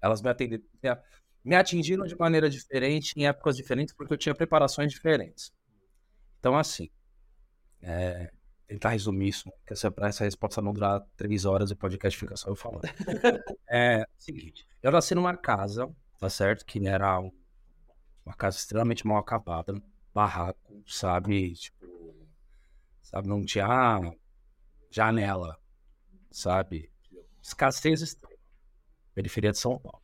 elas 0.00 0.22
me 0.22 0.30
atenderam, 0.30 0.64
me 1.44 1.54
atingiram 1.54 2.06
de 2.06 2.16
maneira 2.16 2.48
diferente, 2.48 3.12
em 3.16 3.26
épocas 3.26 3.56
diferentes, 3.56 3.94
porque 3.94 4.14
eu 4.14 4.18
tinha 4.18 4.34
preparações 4.34 4.92
diferentes. 4.92 5.52
Então, 6.38 6.56
assim, 6.56 6.88
é, 7.82 8.30
tentar 8.66 8.90
resumir 8.90 9.28
isso, 9.28 9.50
porque 9.50 9.72
essa, 9.72 9.92
essa 9.98 10.24
resposta 10.24 10.62
não 10.62 10.72
durar 10.72 11.04
três 11.16 11.44
horas 11.44 11.70
e 11.70 11.74
o 11.74 11.76
podcast 11.76 12.18
fica 12.18 12.36
só 12.36 12.50
eu 12.50 12.56
falando. 12.56 12.82
é 13.68 14.06
seguinte, 14.18 14.66
eu 14.82 14.90
nasci 14.90 15.14
numa 15.14 15.36
casa, 15.36 15.90
tá 16.18 16.28
certo? 16.30 16.64
Que 16.64 16.86
era 16.86 17.20
uma 18.24 18.34
casa 18.36 18.56
extremamente 18.56 19.06
mal 19.06 19.18
acabada, 19.18 19.74
barraco, 20.12 20.82
sabe? 20.86 21.52
Tipo, 21.54 21.86
sabe, 23.02 23.28
não 23.28 23.44
tinha 23.44 24.00
janela, 24.90 25.58
sabe? 26.30 26.90
Escassez 27.42 28.00
extrema. 28.00 28.34
Periferia 29.14 29.52
de 29.52 29.58
São 29.58 29.78
Paulo. 29.78 30.02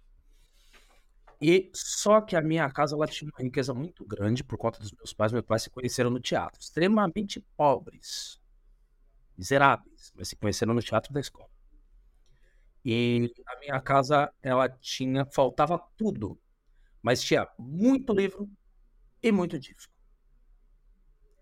E 1.40 1.70
só 1.72 2.20
que 2.20 2.36
a 2.36 2.42
minha 2.42 2.70
casa 2.70 2.94
ela 2.94 3.06
tinha 3.06 3.30
uma 3.30 3.42
riqueza 3.42 3.72
muito 3.72 4.04
grande 4.04 4.44
por 4.44 4.58
conta 4.58 4.78
dos 4.78 4.92
meus 4.92 5.12
pais. 5.14 5.32
Meus 5.32 5.44
pais 5.46 5.62
se 5.62 5.70
conheceram 5.70 6.10
no 6.10 6.20
teatro, 6.20 6.60
extremamente 6.60 7.40
pobres, 7.56 8.39
miseráveis, 9.40 10.12
mas 10.16 10.28
se 10.28 10.36
conheceram 10.36 10.74
no 10.74 10.82
teatro 10.82 11.12
da 11.14 11.20
escola. 11.20 11.50
E 12.84 13.30
a 13.46 13.58
minha 13.60 13.80
casa 13.80 14.32
ela 14.42 14.68
tinha, 14.68 15.26
faltava 15.26 15.78
tudo, 15.96 16.38
mas 17.02 17.22
tinha 17.22 17.48
muito 17.58 18.12
livro 18.14 18.50
e 19.22 19.32
muito 19.32 19.58
disco. 19.58 19.92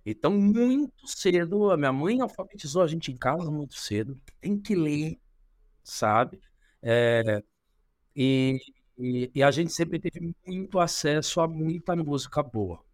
Então, 0.05 0.32
muito 0.32 1.07
cedo, 1.07 1.70
a 1.70 1.76
minha 1.76 1.92
mãe 1.92 2.20
alfabetizou 2.20 2.82
a 2.82 2.86
gente 2.86 3.12
em 3.12 3.16
casa 3.16 3.51
muito 3.51 3.74
cedo. 3.74 4.18
Tem 4.40 4.59
que 4.61 4.74
ler, 4.74 5.18
sabe? 5.84 6.40
É, 6.82 7.42
e 8.16 8.59
e, 8.99 9.30
e 9.34 9.42
a 9.42 9.51
gente 9.51 9.72
sempre 9.72 9.99
teve 10.01 10.34
muito 10.46 10.78
acesso 10.80 11.40
a 11.40 11.49
muita 11.49 11.96
música 11.96 12.42
boa, 12.42 12.84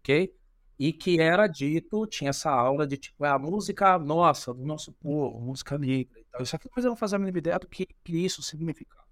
ok? 0.00 0.34
E 0.78 0.92
que 0.92 1.20
era 1.20 1.46
dito, 1.46 2.06
tinha 2.06 2.30
essa 2.30 2.50
aula 2.50 2.86
de 2.86 2.96
tipo, 2.96 3.24
é 3.24 3.28
a 3.28 3.38
música 3.38 3.98
nossa, 3.98 4.52
do 4.52 4.64
nosso 4.64 4.92
povo, 4.92 5.38
música 5.40 5.78
negra 5.78 6.18
e 6.18 6.24
tal. 6.24 6.42
Isso 6.42 6.56
aqui 6.56 6.66
depois 6.66 6.84
eu 6.84 6.90
não 6.90 6.96
fazia 6.96 7.16
a 7.16 7.18
mínima 7.18 7.38
ideia 7.38 7.58
do 7.58 7.68
que, 7.68 7.86
que 7.86 8.16
isso 8.24 8.42
significava. 8.42 9.06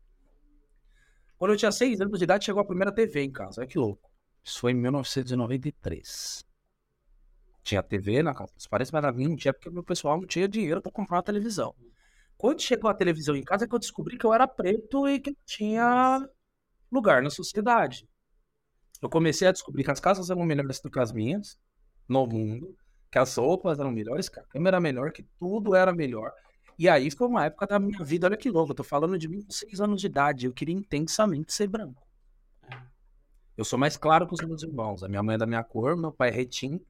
Quando 1.38 1.52
eu 1.52 1.56
tinha 1.56 1.72
seis 1.72 2.00
anos 2.00 2.18
de 2.18 2.24
idade, 2.24 2.44
chegou 2.44 2.60
a 2.60 2.66
primeira 2.66 2.92
TV 2.92 3.22
em 3.22 3.30
casa. 3.30 3.60
Olha 3.60 3.68
que 3.68 3.78
louco. 3.78 4.10
Isso 4.44 4.60
foi 4.60 4.72
em 4.72 4.74
1993. 4.74 6.44
Tinha 7.62 7.82
TV 7.82 8.22
na 8.22 8.34
casa 8.34 8.52
parentes, 8.68 8.90
mas 8.90 9.02
na 9.02 9.12
minha 9.12 9.28
não 9.28 9.36
tinha, 9.36 9.52
porque 9.52 9.70
meu 9.70 9.84
pessoal 9.84 10.18
não 10.18 10.26
tinha 10.26 10.48
dinheiro 10.48 10.82
para 10.82 10.90
comprar 10.90 11.18
uma 11.18 11.22
televisão. 11.22 11.74
Quando 12.36 12.60
chegou 12.62 12.90
a 12.90 12.94
televisão 12.94 13.36
em 13.36 13.44
casa, 13.44 13.64
é 13.64 13.68
que 13.68 13.74
eu 13.74 13.78
descobri 13.78 14.18
que 14.18 14.24
eu 14.24 14.32
era 14.34 14.48
preto 14.48 15.06
e 15.06 15.20
que 15.20 15.36
tinha 15.44 16.26
lugar 16.90 17.22
na 17.22 17.30
sociedade. 17.30 18.08
Eu 19.00 19.08
comecei 19.08 19.48
a 19.48 19.52
descobrir 19.52 19.84
que 19.84 19.90
as 19.90 20.00
casas 20.00 20.30
eram 20.30 20.44
melhores 20.44 20.80
do 20.80 20.90
que 20.90 20.98
as 20.98 21.12
minhas, 21.12 21.58
no 22.08 22.26
mundo, 22.26 22.76
que 23.10 23.18
as 23.18 23.34
roupas 23.36 23.78
eram 23.78 23.90
melhores, 23.90 24.28
que 24.28 24.38
a 24.38 24.44
câmera 24.44 24.76
era 24.76 24.80
melhor, 24.80 25.12
que 25.12 25.22
tudo 25.38 25.74
era 25.74 25.92
melhor. 25.92 26.32
E 26.78 26.88
aí 26.88 27.10
foi 27.10 27.26
uma 27.26 27.44
época 27.44 27.66
da 27.66 27.78
minha 27.78 28.02
vida, 28.04 28.26
olha 28.26 28.36
que 28.36 28.50
louco, 28.50 28.72
eu 28.72 28.76
tô 28.76 28.84
falando 28.84 29.18
de 29.18 29.28
mim 29.28 29.42
com 29.42 29.50
6 29.50 29.80
anos 29.80 30.00
de 30.00 30.06
idade, 30.06 30.46
eu 30.46 30.52
queria 30.52 30.74
intensamente 30.74 31.52
ser 31.52 31.66
branco. 31.66 32.02
Eu 33.56 33.64
sou 33.64 33.78
mais 33.78 33.96
claro 33.96 34.26
que 34.26 34.34
os 34.34 34.40
meus 34.40 34.62
irmãos, 34.62 35.02
a 35.02 35.08
minha 35.08 35.22
mãe 35.22 35.34
é 35.34 35.38
da 35.38 35.46
minha 35.46 35.62
cor, 35.62 35.96
meu 35.96 36.12
pai 36.12 36.30
é 36.30 36.32
retinto, 36.32 36.86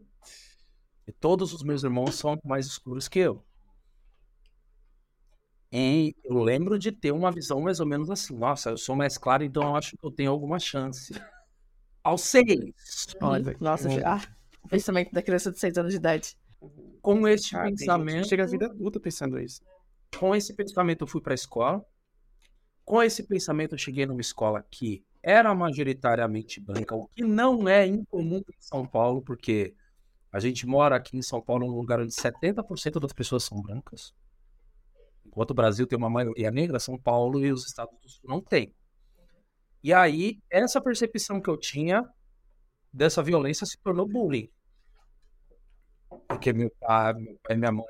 e 1.06 1.12
todos 1.12 1.52
os 1.52 1.62
meus 1.62 1.82
irmãos 1.82 2.14
são 2.14 2.38
mais 2.44 2.66
escuros 2.66 3.08
que 3.08 3.18
eu. 3.18 3.44
E 5.72 6.14
eu 6.24 6.38
lembro 6.38 6.78
de 6.78 6.92
ter 6.92 7.12
uma 7.12 7.32
visão 7.32 7.60
mais 7.60 7.80
ou 7.80 7.86
menos 7.86 8.10
assim, 8.10 8.36
nossa, 8.36 8.70
eu 8.70 8.78
sou 8.78 8.94
mais 8.94 9.16
claro, 9.18 9.42
então 9.42 9.62
eu 9.62 9.76
acho 9.76 9.96
que 9.96 10.04
eu 10.04 10.10
tenho 10.10 10.30
alguma 10.30 10.58
chance. 10.58 11.12
Aos 12.02 12.22
seis. 12.22 12.72
Olha, 13.20 13.56
Nossa, 13.60 13.88
ah, 14.06 14.20
o 14.62 14.68
pensamento 14.68 15.12
da 15.12 15.22
criança 15.22 15.50
de 15.50 15.58
6 15.58 15.76
anos 15.78 15.92
de 15.92 15.96
idade. 15.98 16.36
Com 17.02 17.26
este 17.28 17.56
Ah, 17.56 17.64
pensamento, 17.64 18.28
Chega 18.28 18.44
a 18.44 18.46
vida 18.46 18.66
adulta 18.66 19.00
pensando 19.00 19.38
isso. 19.38 19.60
com 20.18 20.34
esse 20.34 20.54
pensamento 20.54 21.02
eu 21.02 21.06
fui 21.06 21.20
para 21.20 21.32
a 21.32 21.34
escola. 21.34 21.84
Com 22.84 23.02
esse 23.02 23.22
pensamento 23.22 23.74
eu 23.74 23.78
cheguei 23.78 24.04
numa 24.06 24.20
escola 24.20 24.64
que 24.70 25.04
era 25.22 25.54
majoritariamente 25.54 26.60
branca, 26.60 26.94
o 26.96 27.06
que 27.08 27.22
não 27.22 27.68
é 27.68 27.86
incomum 27.86 28.38
em 28.38 28.44
São 28.58 28.86
Paulo, 28.86 29.22
porque 29.22 29.74
a 30.32 30.40
gente 30.40 30.66
mora 30.66 30.96
aqui 30.96 31.16
em 31.16 31.22
São 31.22 31.40
Paulo 31.40 31.66
num 31.66 31.76
lugar 31.76 32.00
onde 32.00 32.12
70% 32.12 32.98
das 32.98 33.12
pessoas 33.12 33.44
são 33.44 33.60
brancas. 33.60 34.14
Enquanto 35.24 35.50
o 35.52 35.54
Brasil 35.54 35.86
tem 35.86 35.96
uma 35.96 36.10
maioria 36.10 36.50
negra, 36.50 36.78
São 36.80 36.98
Paulo 36.98 37.44
e 37.44 37.52
os 37.52 37.66
estados 37.66 37.96
do 38.00 38.08
sul 38.08 38.28
não 38.28 38.40
tem. 38.40 38.74
E 39.82 39.92
aí, 39.92 40.38
essa 40.50 40.80
percepção 40.80 41.40
que 41.40 41.48
eu 41.48 41.56
tinha 41.56 42.08
dessa 42.92 43.22
violência 43.22 43.66
se 43.66 43.78
tornou 43.78 44.06
bullying. 44.06 44.48
Porque 46.28 46.52
meu 46.52 46.70
pai, 46.80 47.14
meu 47.14 47.38
pai 47.42 47.56
e 47.56 47.58
minha 47.58 47.72
mãe 47.72 47.86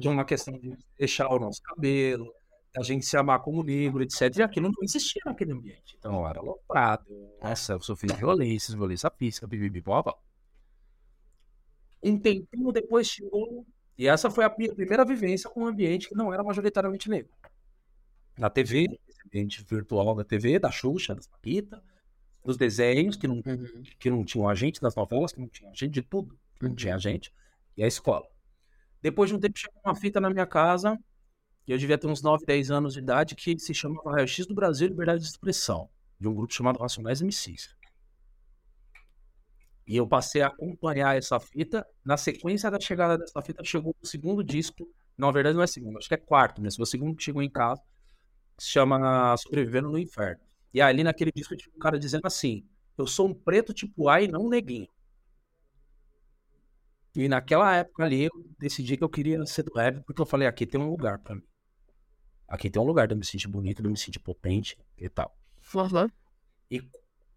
tinha 0.00 0.12
uma 0.12 0.24
questão 0.24 0.58
de 0.58 0.76
deixar 0.98 1.28
o 1.28 1.38
nosso 1.38 1.60
cabelo, 1.62 2.32
a 2.76 2.82
gente 2.82 3.06
se 3.06 3.16
amar 3.16 3.40
como 3.40 3.62
negro, 3.62 4.02
etc. 4.02 4.36
E 4.36 4.42
aquilo 4.42 4.68
não 4.68 4.82
existia 4.82 5.22
naquele 5.24 5.52
ambiente. 5.52 5.96
Então 5.98 6.26
era 6.28 6.40
aloprado. 6.40 7.04
Nossa, 7.40 7.74
eu 7.74 7.80
sofri 7.80 8.12
violências, 8.14 8.74
violência 8.74 9.10
física, 9.10 9.46
bibibi, 9.46 9.80
blá. 9.80 10.02
Um 12.02 12.18
tempinho 12.18 12.72
depois 12.72 13.06
chegou. 13.08 13.66
E 13.96 14.08
essa 14.08 14.30
foi 14.30 14.44
a 14.44 14.54
minha 14.56 14.74
primeira 14.74 15.04
vivência 15.04 15.48
com 15.48 15.62
um 15.62 15.66
ambiente 15.66 16.08
que 16.08 16.14
não 16.14 16.32
era 16.32 16.42
majoritariamente 16.42 17.08
negro. 17.08 17.32
Na 18.36 18.50
TV, 18.50 18.88
ambiente 19.26 19.64
virtual 19.64 20.14
da 20.14 20.24
TV, 20.24 20.58
da 20.58 20.70
Xuxa, 20.70 21.14
das 21.14 21.26
Paquita, 21.26 21.82
dos 22.44 22.56
desenhos, 22.56 23.16
que 23.16 23.26
não, 23.26 23.42
que 23.98 24.10
não 24.10 24.24
tinham 24.24 24.48
agente, 24.48 24.80
das 24.80 24.94
novelas, 24.94 25.32
que 25.32 25.40
não 25.40 25.48
tinha 25.48 25.70
agente 25.70 25.92
de 25.92 26.02
tudo, 26.02 26.38
que 26.58 26.66
não 26.66 26.74
tinha 26.74 26.94
agente, 26.94 27.32
e 27.76 27.82
a 27.82 27.86
escola. 27.86 28.26
Depois 29.00 29.30
de 29.30 29.36
um 29.36 29.40
tempo 29.40 29.58
chegou 29.58 29.80
uma 29.84 29.94
fita 29.94 30.20
na 30.20 30.30
minha 30.30 30.46
casa, 30.46 30.98
e 31.66 31.72
eu 31.72 31.78
devia 31.78 31.96
ter 31.96 32.06
uns 32.06 32.22
9, 32.22 32.44
10 32.44 32.70
anos 32.70 32.92
de 32.92 33.00
idade, 33.00 33.34
que 33.34 33.58
se 33.58 33.72
chamava 33.72 34.12
Raio 34.12 34.28
X 34.28 34.46
do 34.46 34.54
Brasil 34.54 34.88
Liberdade 34.88 35.22
de 35.22 35.28
Expressão, 35.28 35.88
de 36.20 36.28
um 36.28 36.34
grupo 36.34 36.52
chamado 36.52 36.78
Racionais 36.78 37.22
MCs. 37.22 37.74
E 39.86 39.96
eu 39.96 40.06
passei 40.06 40.42
a 40.42 40.46
acompanhar 40.46 41.16
essa 41.16 41.38
fita. 41.38 41.86
Na 42.04 42.16
sequência 42.16 42.70
da 42.70 42.80
chegada 42.80 43.18
dessa 43.18 43.40
fita, 43.42 43.62
chegou 43.62 43.94
o 44.00 44.06
segundo 44.06 44.42
disco. 44.42 44.88
Na 45.16 45.30
verdade, 45.30 45.56
não 45.56 45.62
é 45.62 45.66
segundo, 45.66 45.98
acho 45.98 46.08
que 46.08 46.14
é 46.14 46.18
quarto, 46.18 46.60
mas 46.60 46.78
o 46.78 46.86
segundo 46.86 47.14
que 47.14 47.22
chegou 47.22 47.42
em 47.42 47.50
casa, 47.50 47.80
que 48.56 48.64
se 48.64 48.70
chama 48.70 49.36
Sobrevivendo 49.36 49.90
no 49.90 49.98
Inferno. 49.98 50.40
E 50.72 50.80
ali 50.80 51.04
naquele 51.04 51.30
disco 51.32 51.56
tinha 51.56 51.72
um 51.74 51.78
cara 51.78 51.98
dizendo 51.98 52.26
assim: 52.26 52.66
Eu 52.96 53.06
sou 53.06 53.28
um 53.28 53.34
preto 53.34 53.72
tipo 53.72 54.08
A 54.08 54.20
e 54.20 54.28
não 54.28 54.46
um 54.46 54.48
neguinho. 54.48 54.88
E 57.14 57.28
naquela 57.28 57.76
época 57.76 58.04
ali, 58.04 58.24
eu 58.24 58.32
decidi 58.58 58.96
que 58.96 59.04
eu 59.04 59.08
queria 59.08 59.44
ser 59.46 59.62
do 59.62 59.72
rap, 59.72 60.00
porque 60.04 60.20
eu 60.20 60.26
falei: 60.26 60.48
aqui 60.48 60.66
tem 60.66 60.80
um 60.80 60.90
lugar 60.90 61.18
pra 61.18 61.36
mim. 61.36 61.42
Aqui 62.48 62.68
tem 62.68 62.82
um 62.82 62.84
lugar 62.84 63.06
de 63.06 63.14
eu 63.14 63.18
me 63.18 63.24
sentir 63.24 63.48
bonito, 63.48 63.82
de 63.82 63.88
eu 63.88 63.92
me 63.92 63.98
sentir 63.98 64.18
potente 64.18 64.76
e 64.98 65.08
tal. 65.08 65.34
E 66.70 66.82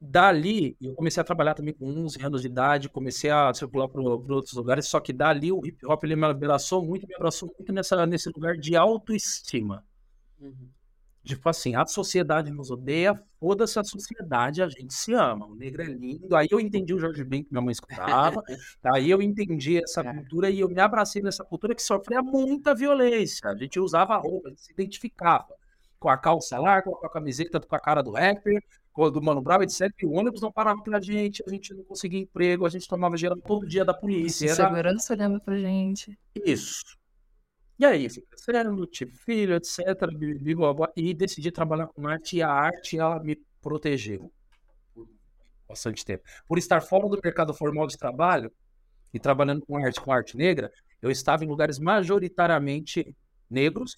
dali, 0.01 0.75
eu 0.81 0.93
comecei 0.95 1.21
a 1.21 1.23
trabalhar 1.23 1.53
também 1.53 1.73
com 1.73 1.85
11 1.85 2.23
anos 2.23 2.41
de 2.41 2.47
idade, 2.47 2.89
comecei 2.89 3.29
a 3.29 3.53
circular 3.53 3.87
por 3.87 4.01
outros 4.01 4.53
lugares, 4.53 4.87
só 4.87 4.99
que 4.99 5.13
dali 5.13 5.51
o 5.51 5.65
hip 5.65 5.85
hop 5.85 6.03
ele 6.03 6.15
me 6.15 6.25
abraçou 6.25 6.83
muito, 6.83 7.07
me 7.07 7.15
abraçou 7.15 7.53
muito 7.57 7.71
nessa, 7.71 8.05
nesse 8.05 8.29
lugar 8.29 8.57
de 8.57 8.75
autoestima. 8.75 9.85
Tipo 11.27 11.49
assim, 11.49 11.75
a 11.75 11.85
sociedade 11.85 12.49
nos 12.51 12.71
odeia, 12.71 13.21
foda-se 13.39 13.77
a 13.77 13.83
sociedade, 13.83 14.61
a 14.61 14.69
gente 14.69 14.93
se 14.93 15.13
ama, 15.13 15.45
o 15.45 15.55
negro 15.55 15.81
é 15.81 15.85
lindo. 15.85 16.35
Aí 16.35 16.47
eu 16.49 16.59
entendi 16.59 16.93
o 16.93 16.99
Jorge 16.99 17.23
Ben 17.23 17.43
que 17.43 17.51
minha 17.51 17.61
mãe 17.61 17.71
escutava, 17.71 18.41
aí 18.85 19.09
eu 19.09 19.21
entendi 19.21 19.77
essa 19.77 20.03
cultura 20.03 20.49
e 20.49 20.61
eu 20.61 20.69
me 20.69 20.79
abracei 20.79 21.21
nessa 21.21 21.43
cultura 21.43 21.75
que 21.75 21.83
sofria 21.83 22.21
muita 22.21 22.73
violência. 22.73 23.49
A 23.49 23.55
gente 23.55 23.79
usava 23.79 24.15
roupa, 24.17 24.47
a 24.47 24.51
gente 24.51 24.61
se 24.61 24.71
identificava 24.71 25.47
com 25.99 26.09
a 26.09 26.17
calça 26.17 26.57
larga, 26.57 26.89
com 26.89 27.05
a 27.05 27.09
camiseta 27.09 27.59
com 27.59 27.75
a 27.75 27.79
cara 27.79 28.01
do 28.01 28.11
rapper, 28.11 28.63
do 29.11 29.21
Mano 29.21 29.41
Brown, 29.41 29.61
etc. 29.61 29.91
E 30.01 30.05
o 30.07 30.13
ônibus 30.13 30.41
não 30.41 30.51
parava 30.51 30.81
pra 30.81 30.99
gente, 30.99 31.43
a 31.45 31.49
gente 31.49 31.73
não 31.73 31.83
conseguia 31.83 32.19
emprego, 32.19 32.65
a 32.65 32.69
gente 32.69 32.87
tomava 32.87 33.15
geral 33.15 33.37
todo 33.37 33.67
dia 33.67 33.85
da 33.85 33.93
polícia. 33.93 34.47
Era 34.47 34.55
Segurança 34.55 35.13
olhando 35.13 35.39
pra 35.39 35.57
gente. 35.57 36.17
isso. 36.35 36.96
E 37.79 37.85
aí, 37.85 38.09
fui 38.09 38.23
crescendo, 38.23 38.87
tive 38.87 39.11
filho, 39.11 39.55
etc. 39.55 39.79
E 40.95 41.13
decidi 41.13 41.51
trabalhar 41.51 41.87
com 41.87 42.07
arte 42.07 42.37
e 42.37 42.41
a 42.41 42.49
arte, 42.49 42.97
ela 42.97 43.21
me 43.23 43.35
protegeu 43.61 44.31
por 44.93 45.07
bastante 45.67 46.03
tempo. 46.03 46.23
Por 46.47 46.57
estar 46.57 46.81
fora 46.81 47.07
do 47.07 47.19
mercado 47.23 47.53
formal 47.53 47.85
de 47.85 47.97
trabalho 47.97 48.51
e 49.13 49.19
trabalhando 49.19 49.65
com 49.65 49.77
arte, 49.77 50.01
com 50.01 50.11
arte 50.11 50.35
negra, 50.35 50.71
eu 51.01 51.11
estava 51.11 51.45
em 51.45 51.47
lugares 51.47 51.77
majoritariamente 51.77 53.15
negros. 53.49 53.97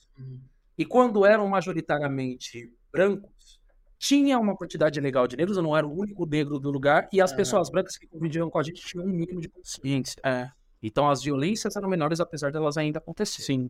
E 0.77 0.85
quando 0.85 1.25
eram 1.25 1.47
majoritariamente 1.47 2.71
brancos, 2.91 3.59
tinha 3.97 4.39
uma 4.39 4.55
quantidade 4.55 4.99
legal 4.99 5.27
de 5.27 5.35
negros, 5.35 5.57
eu 5.57 5.63
não 5.63 5.75
era 5.75 5.85
o 5.85 5.93
único 5.93 6.25
negro 6.25 6.57
do 6.59 6.71
lugar, 6.71 7.09
e 7.11 7.21
as 7.21 7.33
pessoas 7.33 7.69
brancas 7.69 7.97
que 7.97 8.07
conviviam 8.07 8.49
com 8.49 8.57
a 8.57 8.63
gente 8.63 8.81
tinham 8.81 9.05
um 9.05 9.09
mínimo 9.09 9.41
de 9.41 9.49
consciência. 9.49 10.21
É. 10.23 10.49
Então 10.81 11.09
as 11.09 11.23
violências 11.23 11.75
eram 11.75 11.89
menores, 11.89 12.19
apesar 12.19 12.51
delas 12.51 12.77
ainda 12.77 12.99
acontecerem. 12.99 13.45
Sim. 13.45 13.67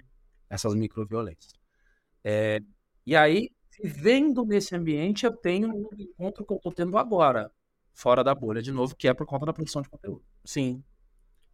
Essas 0.49 0.75
microviolências. 0.75 1.53
É, 2.23 2.59
e 3.05 3.15
aí, 3.15 3.49
vivendo 3.81 4.45
nesse 4.45 4.75
ambiente, 4.75 5.25
eu 5.25 5.35
tenho 5.35 5.69
um 5.69 5.89
encontro 5.97 6.45
que 6.45 6.53
eu 6.53 6.57
estou 6.57 6.71
tendo 6.71 6.97
agora, 6.97 7.51
fora 7.93 8.23
da 8.23 8.33
bolha 8.35 8.61
de 8.61 8.71
novo, 8.71 8.95
que 8.95 9.07
é 9.07 9.13
por 9.13 9.25
conta 9.25 9.45
da 9.45 9.53
produção 9.53 9.81
de 9.81 9.89
conteúdo. 9.89 10.23
Sim. 10.43 10.83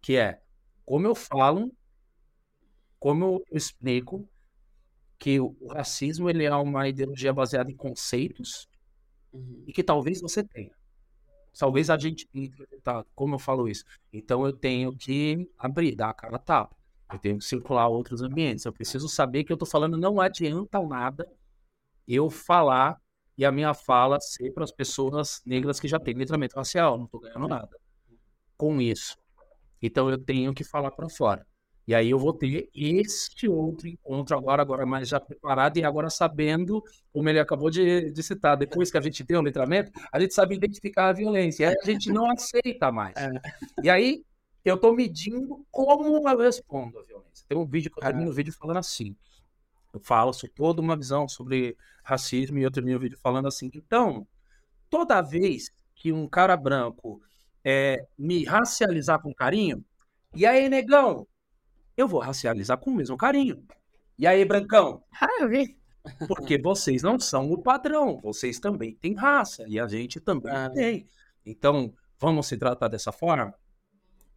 Que 0.01 0.17
é 0.17 0.41
como 0.85 1.07
eu 1.07 1.15
falo, 1.15 1.71
como 2.99 3.25
eu 3.25 3.43
explico 3.51 4.27
que 5.17 5.39
o 5.39 5.55
racismo 5.71 6.29
ele 6.29 6.45
é 6.45 6.55
uma 6.55 6.87
ideologia 6.87 7.33
baseada 7.33 7.71
em 7.71 7.75
conceitos 7.75 8.67
e 9.65 9.73
que 9.73 9.83
talvez 9.83 10.21
você 10.21 10.43
tenha. 10.43 10.75
Talvez 11.57 11.89
a 11.89 11.97
gente 11.97 12.27
interpretado. 12.33 13.07
Como 13.15 13.35
eu 13.35 13.39
falo 13.39 13.67
isso? 13.67 13.85
Então 14.11 14.45
eu 14.45 14.53
tenho 14.53 14.95
que 14.95 15.49
abrir, 15.57 15.95
dar 15.95 16.09
a 16.09 16.13
cara 16.13 16.37
tapa. 16.37 16.75
Eu 17.11 17.19
tenho 17.19 17.37
que 17.37 17.45
circular 17.45 17.87
outros 17.87 18.21
ambientes. 18.21 18.65
Eu 18.65 18.73
preciso 18.73 19.07
saber 19.07 19.43
que 19.43 19.51
eu 19.51 19.55
estou 19.55 19.67
falando 19.67 19.97
não 19.97 20.19
adianta 20.19 20.81
nada 20.81 21.27
eu 22.07 22.29
falar 22.29 22.99
e 23.37 23.45
a 23.45 23.51
minha 23.51 23.73
fala 23.73 24.19
ser 24.19 24.51
para 24.51 24.63
as 24.63 24.71
pessoas 24.71 25.41
negras 25.45 25.79
que 25.79 25.87
já 25.87 25.99
têm 25.99 26.13
letramento 26.13 26.55
racial. 26.55 26.97
Não 26.97 27.05
estou 27.05 27.19
ganhando 27.19 27.47
nada 27.47 27.77
com 28.57 28.81
isso. 28.81 29.17
Então 29.81 30.09
eu 30.09 30.17
tenho 30.17 30.53
que 30.53 30.63
falar 30.63 30.91
para 30.91 31.09
fora. 31.09 31.45
E 31.87 31.93
aí 31.93 32.09
eu 32.09 32.17
vou 32.17 32.33
ter 32.33 32.69
este 32.73 33.47
outro 33.47 33.87
encontro 33.87 34.35
agora, 34.35 34.61
agora 34.61 34.85
mais 34.85 35.07
já 35.07 35.19
preparado 35.19 35.77
e 35.77 35.83
agora 35.83 36.09
sabendo, 36.09 36.83
como 37.13 37.29
ele 37.29 37.39
acabou 37.39 37.69
de, 37.69 38.11
de 38.11 38.23
citar, 38.23 38.57
depois 38.57 38.89
que 38.89 38.97
a 38.97 39.01
gente 39.01 39.23
tem 39.23 39.37
o 39.37 39.41
letramento, 39.41 39.91
a 40.11 40.19
gente 40.19 40.33
sabe 40.33 40.55
identificar 40.55 41.09
a 41.09 41.13
violência. 41.13 41.63
E 41.63 41.67
aí 41.67 41.75
a 41.79 41.85
gente 41.85 42.11
não 42.11 42.29
aceita 42.29 42.91
mais. 42.91 43.15
É. 43.15 43.29
E 43.83 43.89
aí 43.89 44.25
eu 44.63 44.77
tô 44.77 44.93
medindo 44.93 45.63
como 45.69 46.27
eu 46.27 46.37
respondo 46.37 46.97
a 46.97 47.03
violência. 47.03 47.45
Tem 47.47 47.57
um 47.57 47.65
vídeo 47.65 47.91
que 47.91 47.99
eu 47.99 48.03
termino 48.03 48.31
o 48.31 48.33
vídeo 48.33 48.51
falando 48.51 48.77
assim. 48.77 49.15
Eu 49.93 49.99
falo 49.99 50.33
sobre 50.33 50.55
toda 50.55 50.81
uma 50.81 50.97
visão 50.97 51.27
sobre 51.27 51.77
racismo 52.03 52.57
e 52.57 52.63
eu 52.63 52.71
termino 52.71 52.97
o 52.97 52.99
vídeo 53.01 53.17
falando 53.21 53.47
assim. 53.47 53.69
Então, 53.75 54.27
toda 54.89 55.21
vez 55.21 55.71
que 55.93 56.11
um 56.11 56.27
cara 56.27 56.57
branco 56.57 57.21
é, 57.63 58.07
me 58.17 58.43
racializar 58.43 59.21
com 59.21 59.33
carinho, 59.33 59.85
e 60.33 60.45
aí, 60.45 60.67
negão, 60.67 61.25
eu 61.97 62.07
vou 62.07 62.19
racializar 62.19 62.77
com 62.77 62.91
o 62.91 62.95
mesmo 62.95 63.17
carinho. 63.17 63.65
E 64.17 64.25
aí, 64.25 64.43
brancão, 64.45 65.03
Ah, 65.19 65.27
eu 65.41 65.49
vi. 65.49 65.77
Porque 66.27 66.57
vocês 66.57 67.01
não 67.01 67.19
são 67.19 67.51
o 67.51 67.61
padrão, 67.61 68.19
vocês 68.21 68.59
também 68.59 68.93
têm 68.95 69.15
raça 69.15 69.65
e 69.67 69.79
a 69.79 69.87
gente 69.87 70.19
também 70.19 70.51
Ah. 70.53 70.69
tem. 70.69 71.07
Então, 71.45 71.93
vamos 72.19 72.47
se 72.47 72.57
tratar 72.57 72.87
dessa 72.87 73.11
forma? 73.11 73.53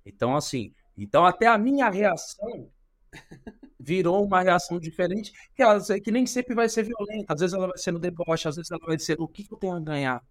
Então, 0.04 0.34
assim, 0.34 0.72
então 0.96 1.24
até 1.26 1.46
a 1.46 1.58
minha 1.58 1.90
reação 1.90 2.70
virou 3.78 4.24
uma 4.24 4.40
reação 4.42 4.78
diferente, 4.78 5.32
que, 5.54 5.62
ela, 5.62 5.78
que 6.02 6.10
nem 6.10 6.26
sempre 6.26 6.54
vai 6.54 6.68
ser 6.68 6.84
violenta. 6.84 7.34
Às 7.34 7.40
vezes 7.40 7.54
ela 7.54 7.68
vai 7.68 7.78
ser 7.78 7.92
no 7.92 7.98
deboche, 7.98 8.48
às 8.48 8.56
vezes 8.56 8.70
ela 8.70 8.84
vai 8.84 8.98
ser 8.98 9.20
o 9.20 9.28
que, 9.28 9.44
que 9.44 9.52
eu 9.52 9.58
tenho 9.58 9.74
a 9.74 9.80
ganhar? 9.80 10.22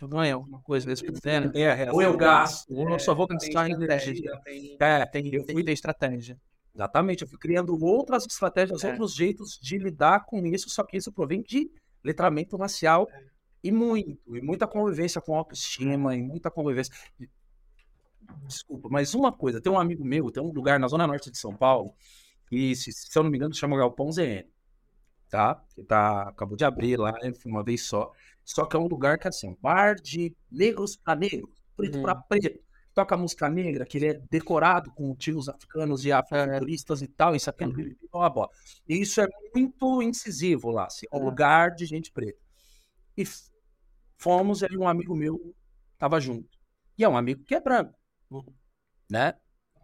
Eu 0.00 0.08
ganho 0.08 0.36
alguma 0.36 0.60
coisa. 0.60 0.92
Tem 1.50 1.66
a 1.66 1.74
reação. 1.74 1.94
Ou 1.94 2.02
eu 2.02 2.16
gasto, 2.16 2.70
ou 2.70 2.90
eu 2.90 2.98
só 2.98 3.14
vou 3.14 3.26
gastar 3.26 3.68
estratégia, 3.68 4.10
energia. 4.10 4.40
tem, 4.44 4.76
É, 4.78 5.06
tem, 5.06 5.34
eu 5.34 5.44
fui 5.44 5.64
ter 5.64 5.72
estratégia. 5.72 6.38
Exatamente, 6.74 7.22
eu 7.22 7.28
fui 7.28 7.38
criando 7.38 7.82
outras 7.82 8.26
estratégias, 8.26 8.84
É. 8.84 8.90
outros 8.90 9.14
jeitos 9.14 9.58
de 9.58 9.78
lidar 9.78 10.26
com 10.26 10.44
isso, 10.46 10.68
só 10.68 10.84
que 10.84 10.98
isso 10.98 11.10
provém 11.10 11.42
de 11.42 11.70
letramento 12.04 12.54
racial 12.58 13.08
e 13.64 13.72
muito, 13.72 14.36
e 14.36 14.42
muita 14.42 14.66
convivência 14.66 15.18
com 15.20 15.34
autoestima, 15.34 16.14
e 16.14 16.22
muita 16.22 16.50
convivência. 16.50 16.92
Desculpa, 18.46 18.88
mas 18.90 19.14
uma 19.14 19.32
coisa, 19.32 19.60
tem 19.60 19.72
um 19.72 19.78
amigo 19.78 20.04
meu, 20.04 20.30
tem 20.30 20.42
um 20.42 20.52
lugar 20.52 20.78
na 20.78 20.88
zona 20.88 21.06
norte 21.06 21.30
de 21.30 21.38
São 21.38 21.56
Paulo, 21.56 21.94
que 22.48 22.74
se, 22.76 22.92
se 22.92 23.18
eu 23.18 23.22
não 23.22 23.30
me 23.30 23.38
engano 23.38 23.54
chama 23.54 23.76
Galpão 23.78 24.12
ZN, 24.12 24.44
tá? 25.30 25.62
Que 25.74 25.82
tá, 25.82 26.28
acabou 26.28 26.56
de 26.56 26.64
abrir 26.64 26.98
lá, 26.98 27.12
né, 27.12 27.32
foi 27.32 27.50
uma 27.50 27.64
vez 27.64 27.82
só. 27.86 28.12
Só 28.46 28.64
que 28.66 28.76
é 28.76 28.80
um 28.80 28.88
lugar 28.88 29.18
que 29.18 29.28
assim, 29.28 29.56
bar 29.60 29.96
de 29.96 30.34
negros 30.50 30.96
para 30.96 31.18
negros, 31.18 31.50
preto 31.76 31.96
Uhum. 31.96 32.02
para 32.02 32.14
preto 32.16 32.64
toca 32.94 33.14
música 33.14 33.46
negra, 33.50 33.84
que 33.84 33.98
ele 33.98 34.06
é 34.06 34.14
decorado 34.30 34.90
com 34.94 35.14
tios 35.14 35.50
africanos 35.50 36.06
e 36.06 36.12
afrofuturistas 36.12 37.02
e 37.02 37.08
tal, 37.08 37.36
isso 37.36 37.50
aqui, 37.50 37.66
blá, 38.10 38.30
blá. 38.30 38.48
E 38.88 39.02
isso 39.02 39.20
é 39.20 39.26
muito 39.54 40.00
incisivo 40.02 40.70
lá, 40.70 40.86
assim, 40.86 41.04
é 41.12 41.16
um 41.16 41.24
lugar 41.26 41.74
de 41.74 41.84
gente 41.84 42.10
preta. 42.10 42.38
E 43.16 43.24
fomos, 44.18 44.62
aí 44.62 44.76
um 44.78 44.88
amigo 44.88 45.14
meu 45.16 45.54
tava 45.98 46.20
junto. 46.20 46.48
E 46.96 47.04
é 47.04 47.08
um 47.08 47.16
amigo 47.18 47.44
que 47.44 47.54
é 47.54 47.60
branco, 47.60 47.94
né? 49.10 49.34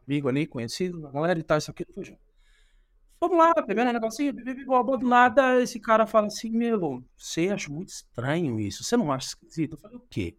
Amigo 0.07 0.29
ali, 0.29 0.47
conhecido, 0.47 1.07
a 1.07 1.11
galera 1.13 1.39
e 1.39 1.43
tal, 1.43 1.59
isso 1.59 1.71
aqui, 1.71 1.85
foi 1.93 2.05
junto. 2.05 2.22
Vamos 3.23 3.39
lá, 3.39 3.55
pegando 3.55 3.91
um 3.91 3.93
negocinho, 3.93 4.35
blá, 4.66 4.83
do 4.83 5.07
nada, 5.07 5.62
esse 5.62 5.79
cara 5.79 6.09
fala 6.09 6.27
assim, 6.27 6.51
meu, 6.51 7.05
você 7.16 7.51
acha 7.51 7.70
muito 7.70 7.91
estranho 7.91 8.59
isso, 8.59 8.83
você 8.83 8.97
não 8.97 9.12
acha 9.12 9.29
esquisito? 9.29 9.75
Eu 9.77 9.79
falei, 9.79 9.97
o 9.97 10.01
quê? 10.11 10.37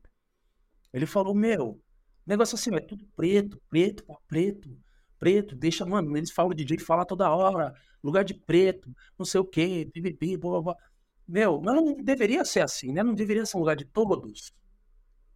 Ele 0.91 1.05
falou, 1.05 1.33
meu, 1.33 1.81
negócio 2.27 2.55
assim, 2.55 2.75
é 2.75 2.81
tudo 2.81 3.07
preto, 3.15 3.57
preto, 3.69 4.03
preto, 4.27 4.77
preto, 5.17 5.55
deixa, 5.55 5.85
mano, 5.85 6.17
eles 6.17 6.29
falam, 6.29 6.51
o 6.51 6.53
DJ 6.53 6.77
fala 6.77 7.05
toda 7.05 7.33
hora, 7.33 7.73
lugar 8.03 8.25
de 8.25 8.33
preto, 8.33 8.93
não 9.17 9.25
sei 9.25 9.39
o 9.39 9.45
quê, 9.45 9.89
bibibi, 9.93 10.35
blá, 10.35 10.51
blá, 10.51 10.61
blá. 10.61 10.75
Meu, 11.25 11.61
mas 11.61 11.75
não 11.75 11.95
deveria 11.95 12.43
ser 12.43 12.63
assim, 12.63 12.91
né? 12.91 13.01
Não 13.01 13.13
deveria 13.13 13.45
ser 13.45 13.55
um 13.55 13.61
lugar 13.61 13.77
de 13.77 13.85
todos. 13.85 14.51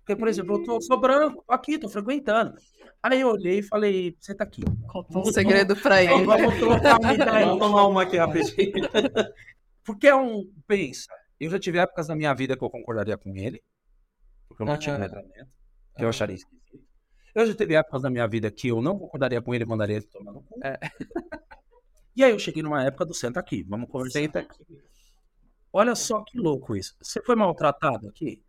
Porque, 0.07 0.15
por 0.15 0.29
exemplo, 0.29 0.55
eu 0.55 0.63
tô, 0.63 0.79
sou 0.79 0.97
branco, 0.97 1.43
tô 1.45 1.53
aqui, 1.53 1.77
tô 1.77 1.89
frequentando. 1.89 2.53
Aí 3.03 3.19
eu 3.19 3.27
olhei 3.27 3.59
e 3.59 3.63
falei, 3.63 4.15
você 4.17 4.33
tá 4.33 4.45
aqui. 4.45 4.61
Um 5.13 5.25
segredo 5.25 5.75
pra 5.75 6.01
ele. 6.01 6.23
Vamos 6.23 6.57
trocar 6.57 6.97
uma 6.97 7.11
ideia. 7.13 7.45
Vamos 7.45 7.59
tomar 7.59 7.87
uma 7.87 8.03
aqui 8.03 8.15
rapidinho. 8.15 8.71
Porque 9.83 10.07
é 10.07 10.15
um. 10.15 10.49
Pensa, 10.65 11.07
eu 11.37 11.49
já 11.49 11.59
tive 11.59 11.79
épocas 11.79 12.07
na 12.07 12.15
minha 12.15 12.33
vida 12.33 12.55
que 12.55 12.63
eu 12.63 12.69
concordaria 12.69 13.17
com 13.17 13.35
ele, 13.35 13.61
porque 14.47 14.63
eu 14.63 14.65
não 14.65 14.77
tinha 14.77 14.97
letramento, 14.97 15.49
que 15.97 16.03
eu 16.03 16.09
acharia 16.09 16.35
esquisito. 16.35 16.81
Eu 17.35 17.45
já 17.45 17.53
teve 17.53 17.75
épocas 17.75 18.01
na 18.01 18.09
minha 18.09 18.27
vida 18.27 18.49
que 18.49 18.69
eu 18.69 18.81
não 18.81 18.97
concordaria 18.97 19.41
com 19.41 19.53
ele 19.53 19.65
e 19.65 19.67
mandaria 19.67 19.97
ele 19.97 20.07
tomar 20.07 20.31
no 20.31 20.41
cu. 20.41 20.59
É. 20.63 20.79
E 22.15 22.23
aí 22.23 22.31
eu 22.31 22.39
cheguei 22.39 22.63
numa 22.63 22.83
época 22.83 23.05
do 23.05 23.13
senta 23.13 23.39
aqui, 23.41 23.63
vamos 23.63 23.89
conversar. 23.89 24.19
Senta 24.19 24.39
aqui. 24.39 24.65
Olha 25.71 25.95
só 25.95 26.23
que 26.23 26.37
louco 26.37 26.75
isso. 26.75 26.95
Você 27.01 27.21
foi 27.21 27.35
maltratado 27.35 28.07
aqui? 28.09 28.41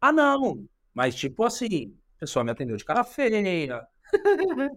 Ah, 0.00 0.12
não. 0.12 0.66
Mas 0.96 1.14
tipo 1.14 1.44
assim, 1.44 1.88
o 1.88 2.18
pessoal 2.20 2.42
me 2.42 2.50
atendeu 2.50 2.74
de 2.74 2.82
cara 2.82 3.04
feia, 3.04 3.86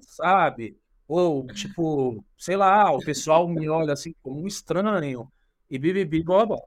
sabe? 0.01 0.77
Ou 1.07 1.47
tipo, 1.47 2.21
sei 2.37 2.57
lá, 2.57 2.91
o 2.91 2.99
pessoal 2.99 3.47
me 3.47 3.69
olha 3.69 3.93
assim 3.93 4.13
como 4.21 4.43
um 4.43 4.45
estranho 4.45 5.31
e 5.69 5.79
bibibi, 5.79 6.21
blá. 6.21 6.43
Aí 6.43 6.57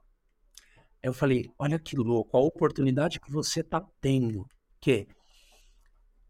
eu 1.03 1.13
falei, 1.13 1.51
olha 1.59 1.77
que 1.77 1.95
louco, 1.95 2.35
a 2.35 2.41
oportunidade 2.41 3.19
que 3.19 3.31
você 3.31 3.61
tá 3.61 3.85
tendo. 4.01 4.43
Que 4.81 5.07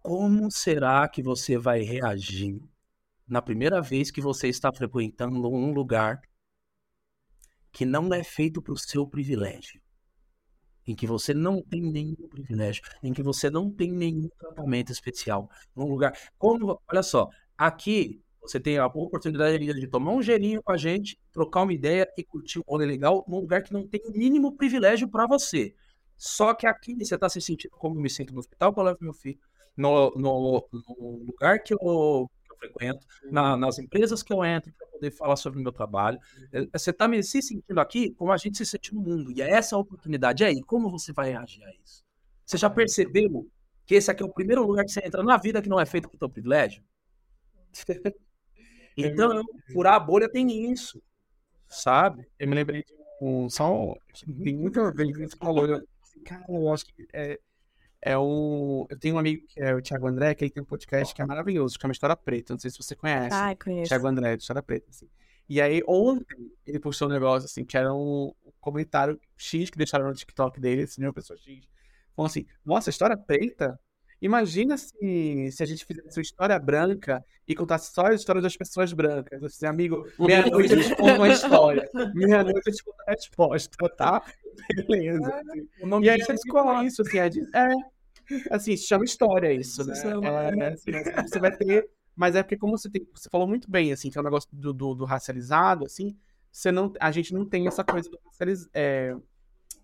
como 0.01 0.51
será 0.51 1.07
que 1.07 1.23
você 1.23 1.57
vai 1.57 1.79
reagir 1.79 2.61
na 3.25 3.41
primeira 3.41 3.81
vez 3.81 4.11
que 4.11 4.19
você 4.19 4.49
está 4.49 4.69
frequentando 4.73 5.49
um 5.49 5.71
lugar 5.71 6.19
que 7.71 7.85
não 7.85 8.13
é 8.13 8.21
feito 8.21 8.61
para 8.61 8.73
o 8.73 8.77
seu 8.77 9.07
privilégio, 9.07 9.81
em 10.87 10.95
que 10.95 11.07
você 11.07 11.33
não 11.33 11.61
tem 11.61 11.81
nenhum 11.81 12.27
privilégio, 12.29 12.83
em 13.01 13.13
que 13.13 13.23
você 13.23 13.49
não 13.49 13.71
tem 13.71 13.91
nenhum 13.91 14.29
tratamento 14.37 14.91
especial, 14.91 15.49
num 15.75 15.87
lugar 15.87 16.13
como, 16.37 16.79
olha 16.87 17.03
só, 17.03 17.29
aqui 17.57 18.21
você 18.41 18.59
tem 18.59 18.77
a 18.77 18.85
oportunidade 18.87 19.57
de 19.57 19.87
tomar 19.87 20.11
um 20.11 20.21
gelinho 20.21 20.61
com 20.61 20.73
a 20.73 20.77
gente, 20.77 21.17
trocar 21.31 21.61
uma 21.61 21.73
ideia 21.73 22.05
e 22.17 22.23
curtir 22.23 22.59
um 22.59 22.63
rolê 22.67 22.85
legal 22.85 23.23
num 23.27 23.39
lugar 23.39 23.63
que 23.63 23.71
não 23.71 23.87
tem 23.87 24.01
o 24.05 24.11
mínimo 24.11 24.55
privilégio 24.57 25.07
para 25.07 25.25
você. 25.25 25.73
Só 26.17 26.53
que 26.53 26.67
aqui 26.67 26.93
você 26.93 27.15
está 27.15 27.29
se 27.29 27.39
sentindo 27.39 27.71
como 27.77 27.95
eu 27.95 28.01
me 28.01 28.09
sinto 28.09 28.33
no 28.33 28.39
hospital 28.39 28.73
eu 28.75 28.83
levo 28.83 28.97
meu 29.01 29.13
filho, 29.13 29.39
no, 29.77 30.11
no, 30.11 30.67
no 30.71 31.23
lugar 31.25 31.59
que 31.63 31.73
eu 31.73 32.29
frequento, 32.67 33.05
na- 33.31 33.57
nas 33.57 33.79
empresas 33.79 34.23
que 34.23 34.31
eu 34.33 34.43
entro 34.43 34.71
para 34.73 34.87
poder 34.87 35.11
falar 35.11 35.35
sobre 35.35 35.59
o 35.59 35.63
meu 35.63 35.71
trabalho. 35.71 36.19
É, 36.51 36.65
Você 36.73 36.91
está 36.91 37.07
me 37.07 37.21
se 37.23 37.41
sentindo 37.41 37.79
aqui 37.79 38.11
como 38.15 38.31
a 38.31 38.37
gente 38.37 38.57
se 38.57 38.65
sente 38.65 38.93
no 38.93 39.01
mundo. 39.01 39.31
E 39.31 39.41
é 39.41 39.49
essa 39.51 39.75
a 39.75 39.79
oportunidade. 39.79 40.43
Aí, 40.43 40.61
como 40.63 40.89
você 40.89 41.11
vai 41.13 41.31
reagir 41.31 41.63
a 41.63 41.71
isso? 41.83 42.03
Você 42.45 42.57
já 42.57 42.69
percebeu 42.69 43.47
que 43.85 43.95
esse 43.95 44.09
aqui 44.11 44.23
é 44.23 44.25
o 44.25 44.33
primeiro 44.33 44.65
lugar 44.65 44.85
que 44.85 44.91
você 44.91 45.01
entra 45.05 45.23
na 45.23 45.37
vida 45.37 45.61
que 45.61 45.69
não 45.69 45.79
é 45.79 45.85
feito 45.85 46.09
com 46.09 46.15
o 46.15 46.19
teu 46.19 46.29
privilégio? 46.29 46.83
Então, 48.97 49.43
furar 49.71 49.95
a 49.95 49.99
bolha 49.99 50.29
tem 50.29 50.71
isso. 50.71 51.01
Sabe? 51.67 52.27
Eu 52.39 52.47
me 52.47 52.55
lembrei 52.55 52.83
de 52.83 52.93
um. 53.21 53.49
Só. 53.49 53.95
Tem 54.43 54.55
muita 54.55 54.91
vez 54.93 55.11
que 55.17 55.27
você 55.27 55.37
falou. 55.37 55.65
Eu, 55.67 55.87
cara, 56.25 56.45
eu 56.49 56.73
acho 56.73 56.85
que 56.85 57.07
é. 57.13 57.39
É 58.05 58.17
o. 58.17 58.85
Eu 58.89 58.99
tenho 58.99 59.15
um 59.15 59.19
amigo 59.19 59.45
que 59.47 59.61
é 59.61 59.73
o 59.73 59.81
Thiago 59.81 60.07
André, 60.07 60.35
que 60.35 60.43
ele 60.43 60.51
tem 60.51 60.61
um 60.61 60.65
podcast 60.65 61.15
que 61.15 61.21
é 61.21 61.25
maravilhoso, 61.25 61.77
chama 61.81 61.93
História 61.93 62.15
Preta. 62.17 62.53
Não 62.53 62.59
sei 62.59 62.69
se 62.69 62.77
você 62.77 62.95
conhece. 62.95 63.33
Ai, 63.33 63.55
conheço. 63.55 63.87
Thiago 63.89 64.07
André, 64.07 64.35
de 64.35 64.41
História 64.41 64.61
Preta. 64.61 64.87
Assim. 64.89 65.07
E 65.47 65.61
aí, 65.61 65.81
ontem, 65.87 66.51
ele 66.65 66.79
postou 66.79 67.07
um 67.07 67.11
negócio 67.11 67.45
assim, 67.45 67.63
que 67.63 67.77
era 67.77 67.93
um 67.93 68.33
comentário 68.59 69.19
X 69.37 69.69
que 69.69 69.77
deixaram 69.77 70.07
no 70.07 70.13
TikTok 70.13 70.59
dele, 70.59 70.83
assim, 70.83 71.01
uma 71.03 71.13
pessoa 71.13 71.37
X. 71.37 71.65
Falando 72.15 72.29
assim: 72.29 72.45
Nossa, 72.65 72.89
História 72.89 73.15
Preta? 73.15 73.79
Imagina 74.21 74.77
se, 74.77 75.49
se 75.51 75.61
a 75.61 75.65
gente 75.65 75.83
fizesse 75.85 76.17
uma 76.17 76.21
história 76.21 76.57
branca 76.57 77.21
e 77.45 77.53
contasse 77.53 77.91
só 77.93 78.05
a 78.05 78.13
história 78.13 78.41
das 78.41 78.55
pessoas 78.55 78.93
brancas. 78.93 79.43
Assim, 79.43 79.65
amigo, 79.65 80.07
meia-noite 80.17 80.73
eu 80.73 80.81
te 80.81 80.95
conto 80.95 81.15
uma 81.15 81.27
história. 81.33 81.89
Meia-noite 82.13 82.61
eu 82.65 82.73
te 82.73 82.83
conto 82.85 83.01
a 83.05 83.11
resposta, 83.11 83.89
tá? 83.97 84.23
Beleza. 84.87 85.41
O 85.81 85.87
nome 85.87 86.05
E 86.05 86.09
aí 86.09 86.21
você 86.21 86.31
descola 86.33 86.85
isso, 86.85 87.01
assim, 87.01 87.17
é, 87.17 87.27
de- 87.27 87.41
é, 87.53 87.67
assim, 88.51 88.75
se 88.77 88.85
chama 88.87 89.05
história 89.05 89.51
isso, 89.53 89.83
né? 89.85 89.93
É, 90.61 90.67
assim, 90.73 90.91
você 91.27 91.39
vai 91.39 91.55
ter, 91.55 91.89
mas 92.15 92.35
é 92.35 92.43
porque 92.43 92.57
como 92.57 92.77
você 92.77 92.89
tem, 92.89 93.05
você 93.13 93.29
falou 93.29 93.47
muito 93.47 93.69
bem, 93.69 93.91
assim, 93.91 94.09
que 94.09 94.17
é 94.17 94.21
um 94.21 94.23
negócio 94.23 94.49
do, 94.53 94.73
do, 94.73 94.95
do 94.95 95.05
racializado, 95.05 95.85
assim, 95.85 96.15
você 96.51 96.71
não, 96.71 96.91
a 96.99 97.11
gente 97.11 97.33
não 97.33 97.45
tem 97.47 97.67
essa 97.67 97.83
coisa 97.83 98.09
do 98.09 98.19
racializado, 98.25 98.69
é, 98.73 99.15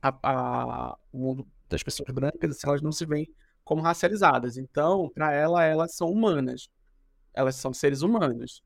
a, 0.01 0.13
a- 0.23 0.97
o 1.11 1.17
mundo 1.19 1.47
das 1.69 1.83
pessoas 1.83 2.09
brancas, 2.13 2.51
assim, 2.51 2.67
elas 2.67 2.81
não 2.81 2.91
se 2.91 3.05
veem 3.05 3.27
como 3.63 3.81
racializadas, 3.81 4.57
então, 4.57 5.09
para 5.13 5.31
ela, 5.31 5.63
elas 5.63 5.93
são 5.95 6.09
humanas, 6.09 6.69
elas 7.33 7.55
são 7.55 7.71
seres 7.73 8.01
humanos, 8.01 8.61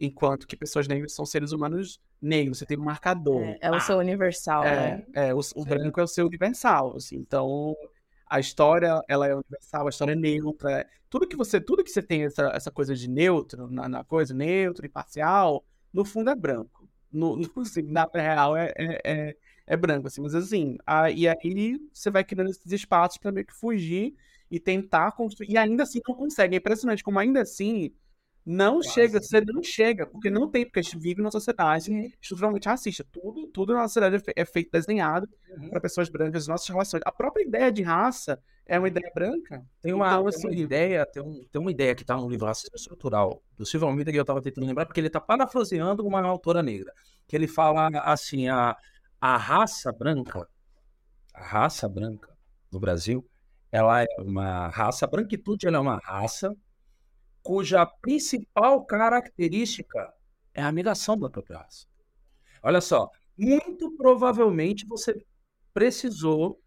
enquanto 0.00 0.46
que 0.46 0.56
pessoas 0.56 0.88
negras 0.88 1.12
são 1.14 1.24
seres 1.24 1.52
humanos 1.52 2.00
negros, 2.20 2.58
você 2.58 2.66
tem 2.66 2.78
um 2.78 2.82
marcador, 2.84 3.42
É, 3.42 3.58
é 3.68 3.70
o 3.70 3.80
seu 3.80 3.98
universal, 3.98 4.64
né? 4.64 5.04
é, 5.14 5.28
é, 5.28 5.34
o, 5.34 5.38
o 5.54 5.64
branco 5.64 6.00
é 6.00 6.02
o 6.02 6.08
seu 6.08 6.26
universal, 6.26 6.96
assim. 6.96 7.16
Então, 7.16 7.76
a 8.28 8.40
história, 8.40 9.02
ela 9.08 9.26
é 9.26 9.34
universal, 9.34 9.86
a 9.86 9.90
história 9.90 10.12
é 10.12 10.16
neutra. 10.16 10.86
Tudo 11.08 11.26
que 11.26 11.36
você, 11.36 11.60
tudo 11.60 11.82
que 11.84 11.90
você 11.90 12.02
tem 12.02 12.24
essa, 12.24 12.50
essa 12.54 12.70
coisa 12.70 12.94
de 12.94 13.08
neutro, 13.08 13.70
na, 13.70 13.88
na 13.88 14.04
coisa 14.04 14.34
neutro, 14.34 14.86
imparcial, 14.86 15.64
no 15.92 16.04
fundo 16.04 16.30
é 16.30 16.34
branco. 16.34 16.88
No, 17.12 17.36
no, 17.38 17.50
assim, 17.62 17.82
na 17.82 18.08
real 18.12 18.56
é, 18.56 18.72
é, 18.76 19.00
é, 19.04 19.36
é 19.66 19.76
branco, 19.76 20.08
assim. 20.08 20.20
Mas 20.20 20.34
assim, 20.34 20.76
a, 20.86 21.10
e 21.10 21.26
aí 21.28 21.80
você 21.92 22.10
vai 22.10 22.24
criando 22.24 22.50
esses 22.50 22.70
espaços 22.72 23.18
para 23.18 23.32
meio 23.32 23.46
que 23.46 23.54
fugir 23.54 24.14
e 24.50 24.60
tentar 24.60 25.12
construir. 25.12 25.50
E 25.50 25.56
ainda 25.56 25.82
assim 25.82 26.00
não 26.06 26.14
consegue. 26.14 26.54
É 26.56 26.58
impressionante 26.58 27.04
como 27.04 27.18
ainda 27.18 27.42
assim 27.42 27.92
Não 28.50 28.82
chega, 28.82 29.20
você 29.20 29.42
não 29.42 29.62
chega, 29.62 30.06
porque 30.06 30.30
não 30.30 30.50
tem, 30.50 30.64
porque 30.64 30.80
a 30.80 30.82
gente 30.82 30.98
vive 30.98 31.20
numa 31.20 31.30
sociedade 31.30 31.92
estruturalmente 32.20 32.66
racista. 32.66 33.04
Tudo, 33.12 33.46
tudo 33.48 33.74
na 33.74 33.86
sociedade 33.86 34.22
é 34.34 34.40
é 34.42 34.44
feito, 34.46 34.70
desenhado 34.72 35.28
Uhum. 35.50 35.68
para 35.68 35.80
pessoas 35.80 36.08
brancas, 36.08 36.46
nossas 36.48 36.66
relações. 36.68 37.02
A 37.04 37.12
própria 37.12 37.42
ideia 37.42 37.70
de 37.70 37.82
raça 37.82 38.38
é 38.64 38.78
uma 38.78 38.88
ideia 38.88 39.10
branca. 39.14 39.62
Tem 39.82 39.92
uma, 39.92 40.06
Então, 40.08 40.20
tem 40.24 40.28
assim, 40.28 40.46
uma 40.48 40.56
ideia, 40.56 41.04
tem, 41.06 41.22
um- 41.22 41.44
tem 41.52 41.60
uma 41.60 41.70
ideia 41.70 41.94
que 41.94 42.02
está 42.02 42.16
no 42.16 42.28
livro 42.28 42.46
Racismo 42.46 42.74
Estrutural 42.76 43.42
do 43.56 43.66
Silvio 43.66 43.86
Almeida 43.88 44.10
que 44.10 44.18
eu 44.18 44.22
estava 44.22 44.40
tentando 44.40 44.66
lembrar, 44.66 44.86
porque 44.86 45.00
ele 45.00 45.08
está 45.08 45.20
parafraseando 45.20 46.06
uma 46.06 46.20
autora 46.22 46.62
negra, 46.62 46.92
que 47.26 47.36
ele 47.36 47.46
fala 47.48 47.88
assim, 48.02 48.48
a, 48.48 48.74
a 49.20 49.36
raça 49.36 49.92
branca, 49.92 50.46
a 51.34 51.44
raça 51.44 51.88
branca 51.88 52.30
no 52.72 52.80
Brasil, 52.80 53.24
ela 53.70 54.02
é 54.02 54.06
uma 54.20 54.68
raça, 54.68 55.04
a 55.04 55.08
branquitude 55.08 55.66
ela 55.66 55.76
é 55.76 55.80
uma 55.80 55.98
raça 55.98 56.54
cuja 57.42 57.84
principal 57.86 58.84
característica 58.84 60.12
é 60.54 60.62
a 60.62 60.72
migração 60.72 61.18
da 61.18 61.30
própria 61.30 61.58
raça. 61.58 61.86
Olha 62.62 62.80
só, 62.80 63.10
muito 63.36 63.90
provavelmente 63.96 64.86
você 64.86 65.24
precisou 65.72 66.60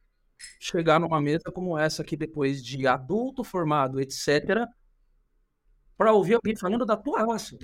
chegar 0.59 0.99
numa 0.99 1.21
mesa 1.21 1.51
como 1.53 1.77
essa 1.77 2.01
aqui 2.01 2.15
depois 2.15 2.63
de 2.63 2.87
adulto 2.87 3.43
formado, 3.43 3.99
etc, 3.99 4.65
para 5.97 6.13
ouvir 6.13 6.35
alguém 6.35 6.55
falando 6.55 6.85
da 6.85 6.97
tua 6.97 7.25
raça. 7.25 7.57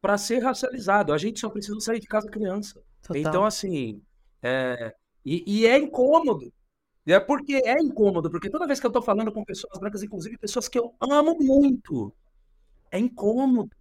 Para 0.00 0.18
ser 0.18 0.40
racializado, 0.40 1.12
a 1.12 1.18
gente 1.18 1.40
só 1.40 1.48
precisa 1.48 1.80
sair 1.80 2.00
de 2.00 2.06
casa 2.06 2.28
criança. 2.28 2.82
Então, 3.14 3.44
assim, 3.44 4.02
é, 4.42 4.94
e, 5.24 5.60
e 5.60 5.66
é 5.66 5.78
incômodo. 5.78 6.52
E 7.06 7.12
é 7.12 7.18
porque 7.18 7.54
é 7.64 7.80
incômodo, 7.80 8.30
porque 8.30 8.48
toda 8.48 8.66
vez 8.66 8.78
que 8.78 8.86
eu 8.86 8.92
tô 8.92 9.02
falando 9.02 9.32
com 9.32 9.44
pessoas 9.44 9.78
brancas, 9.78 10.02
inclusive 10.02 10.38
pessoas 10.38 10.68
que 10.68 10.78
eu 10.78 10.94
amo 11.00 11.36
muito, 11.40 12.14
é 12.90 12.98
incômodo. 12.98 13.74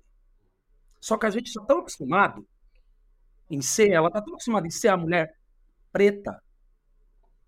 Só 0.99 1.17
que 1.17 1.25
a 1.25 1.29
gente 1.29 1.47
está 1.47 1.63
tão 1.63 1.79
acostumado 1.79 2.47
em 3.49 3.61
ser, 3.61 3.91
ela 3.91 4.09
tá 4.09 4.21
tão 4.21 4.33
acostumada 4.33 4.65
em 4.65 4.71
ser 4.71 4.87
a 4.87 4.97
mulher 4.97 5.35
preta. 5.91 6.41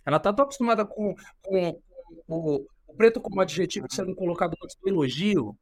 Ela 0.06 0.20
tá 0.20 0.34
tão 0.34 0.44
acostumada 0.44 0.86
com, 0.86 1.16
com, 1.42 1.82
o, 2.28 2.66
o 2.88 2.94
preto 2.94 3.22
como 3.22 3.42
adjetivo 3.42 3.88
sendo 3.90 4.16
colocado 4.16 4.56
antes 4.62 4.76
do 4.76 4.90
elogio. 4.90 5.58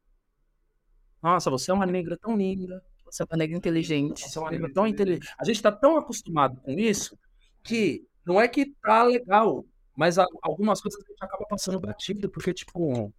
Nossa, 1.22 1.50
você 1.50 1.72
é 1.72 1.74
uma 1.74 1.86
negra 1.86 2.18
tão 2.18 2.36
linda. 2.36 2.84
Você 3.06 3.24
é 3.24 3.26
uma 3.30 3.38
negra 3.38 3.58
inteligente. 3.58 4.28
Você 4.28 4.38
é 4.38 4.42
uma 4.42 4.52
negra 4.52 4.74
tão 4.74 4.88
inteligente. 4.88 5.32
A 5.38 5.46
gente 5.46 5.58
está 5.58 5.72
tão 5.72 5.96
acostumado 5.96 6.60
com 6.62 6.72
isso 6.72 7.18
que 7.64 8.04
não 8.26 8.42
é 8.42 8.48
que 8.48 8.74
tá 8.82 9.04
legal, 9.04 9.66
mas 9.96 10.18
a- 10.20 10.26
algumas 10.42 10.82
coisas 10.82 11.00
a 11.04 11.08
gente 11.08 11.24
acaba 11.24 11.46
passando 11.50 11.80
batido, 11.80 12.30
porque, 12.30 12.54
tipo. 12.54 13.14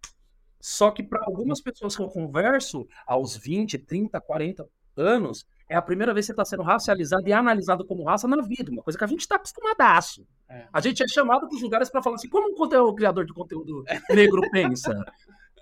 Só 0.59 0.91
que 0.91 1.03
para 1.03 1.21
algumas 1.25 1.59
pessoas 1.61 1.93
que 1.95 2.01
eu 2.01 2.07
converso, 2.07 2.87
aos 3.05 3.35
20, 3.35 3.77
30, 3.77 4.21
40 4.21 4.65
anos, 4.95 5.45
é 5.67 5.75
a 5.75 5.81
primeira 5.81 6.13
vez 6.13 6.25
que 6.25 6.27
você 6.27 6.31
está 6.33 6.45
sendo 6.45 6.63
racializado 6.63 7.27
e 7.27 7.33
analisado 7.33 7.85
como 7.85 8.03
raça 8.05 8.27
na 8.29 8.41
vida, 8.41 8.71
uma 8.71 8.81
coisa 8.81 8.97
que 8.97 9.03
a 9.03 9.07
gente 9.07 9.19
está 9.21 9.35
acostumadaço. 9.35 10.25
É. 10.47 10.65
A 10.71 10.79
gente 10.79 11.03
é 11.03 11.07
chamado 11.07 11.47
para 11.49 11.55
os 11.55 11.61
lugares 11.61 11.89
para 11.89 12.01
falar 12.01 12.15
assim, 12.15 12.29
como 12.29 12.49
um 12.51 12.55
conteúdo- 12.55 12.89
o 12.89 12.95
criador 12.95 13.25
de 13.25 13.33
conteúdo 13.33 13.83
negro 14.11 14.41
pensa? 14.51 15.03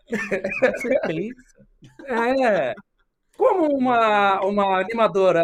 Você 0.76 1.00
pensa. 1.08 1.68
É. 2.06 2.76
Como 3.38 3.76
uma, 3.76 4.42
uma 4.42 4.80
animadora 4.82 5.42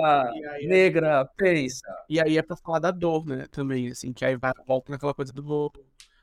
aí, 0.54 0.68
negra 0.68 1.26
pensa? 1.36 1.82
e 2.10 2.20
aí 2.20 2.38
é 2.38 2.44
pra 2.44 2.56
falar 2.56 2.80
da 2.80 2.92
dor, 2.92 3.26
né? 3.26 3.48
Também, 3.52 3.90
assim, 3.90 4.14
que 4.14 4.24
aí 4.24 4.36
vai, 4.36 4.52
volta 4.66 4.92
naquela 4.92 5.14
coisa 5.14 5.34
do. 5.34 5.72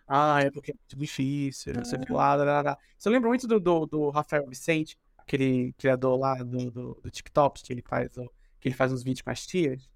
Ah, 0.07 0.41
é 0.43 0.51
porque 0.51 0.71
é 0.73 0.75
muito 0.75 0.97
difícil, 0.97 1.75
não 1.75 1.85
sei 1.85 1.99
o 1.99 2.03
que 2.03 2.13
lá, 2.13 2.35
lá, 2.35 2.61
lá. 2.63 2.79
Você 2.99 3.09
lembra 3.09 3.29
muito 3.29 3.47
do, 3.49 3.59
do, 3.59 3.87
do 3.87 4.11
Rafael 4.11 4.47
Vicente, 4.47 4.99
aquele 5.17 5.73
criador 5.75 6.19
lá 6.19 6.35
do, 6.37 6.71
do, 6.71 6.95
do 7.03 7.11
TikTok, 7.11 7.63
que 7.63 7.73
ele 7.73 7.83
faz, 7.83 8.17
o- 8.19 8.31
que 8.61 8.69
ele 8.69 8.75
faz 8.75 8.93
uns 8.93 9.03
vídeos 9.03 9.23
com 9.23 9.31
as 9.31 9.47
tias? 9.47 9.89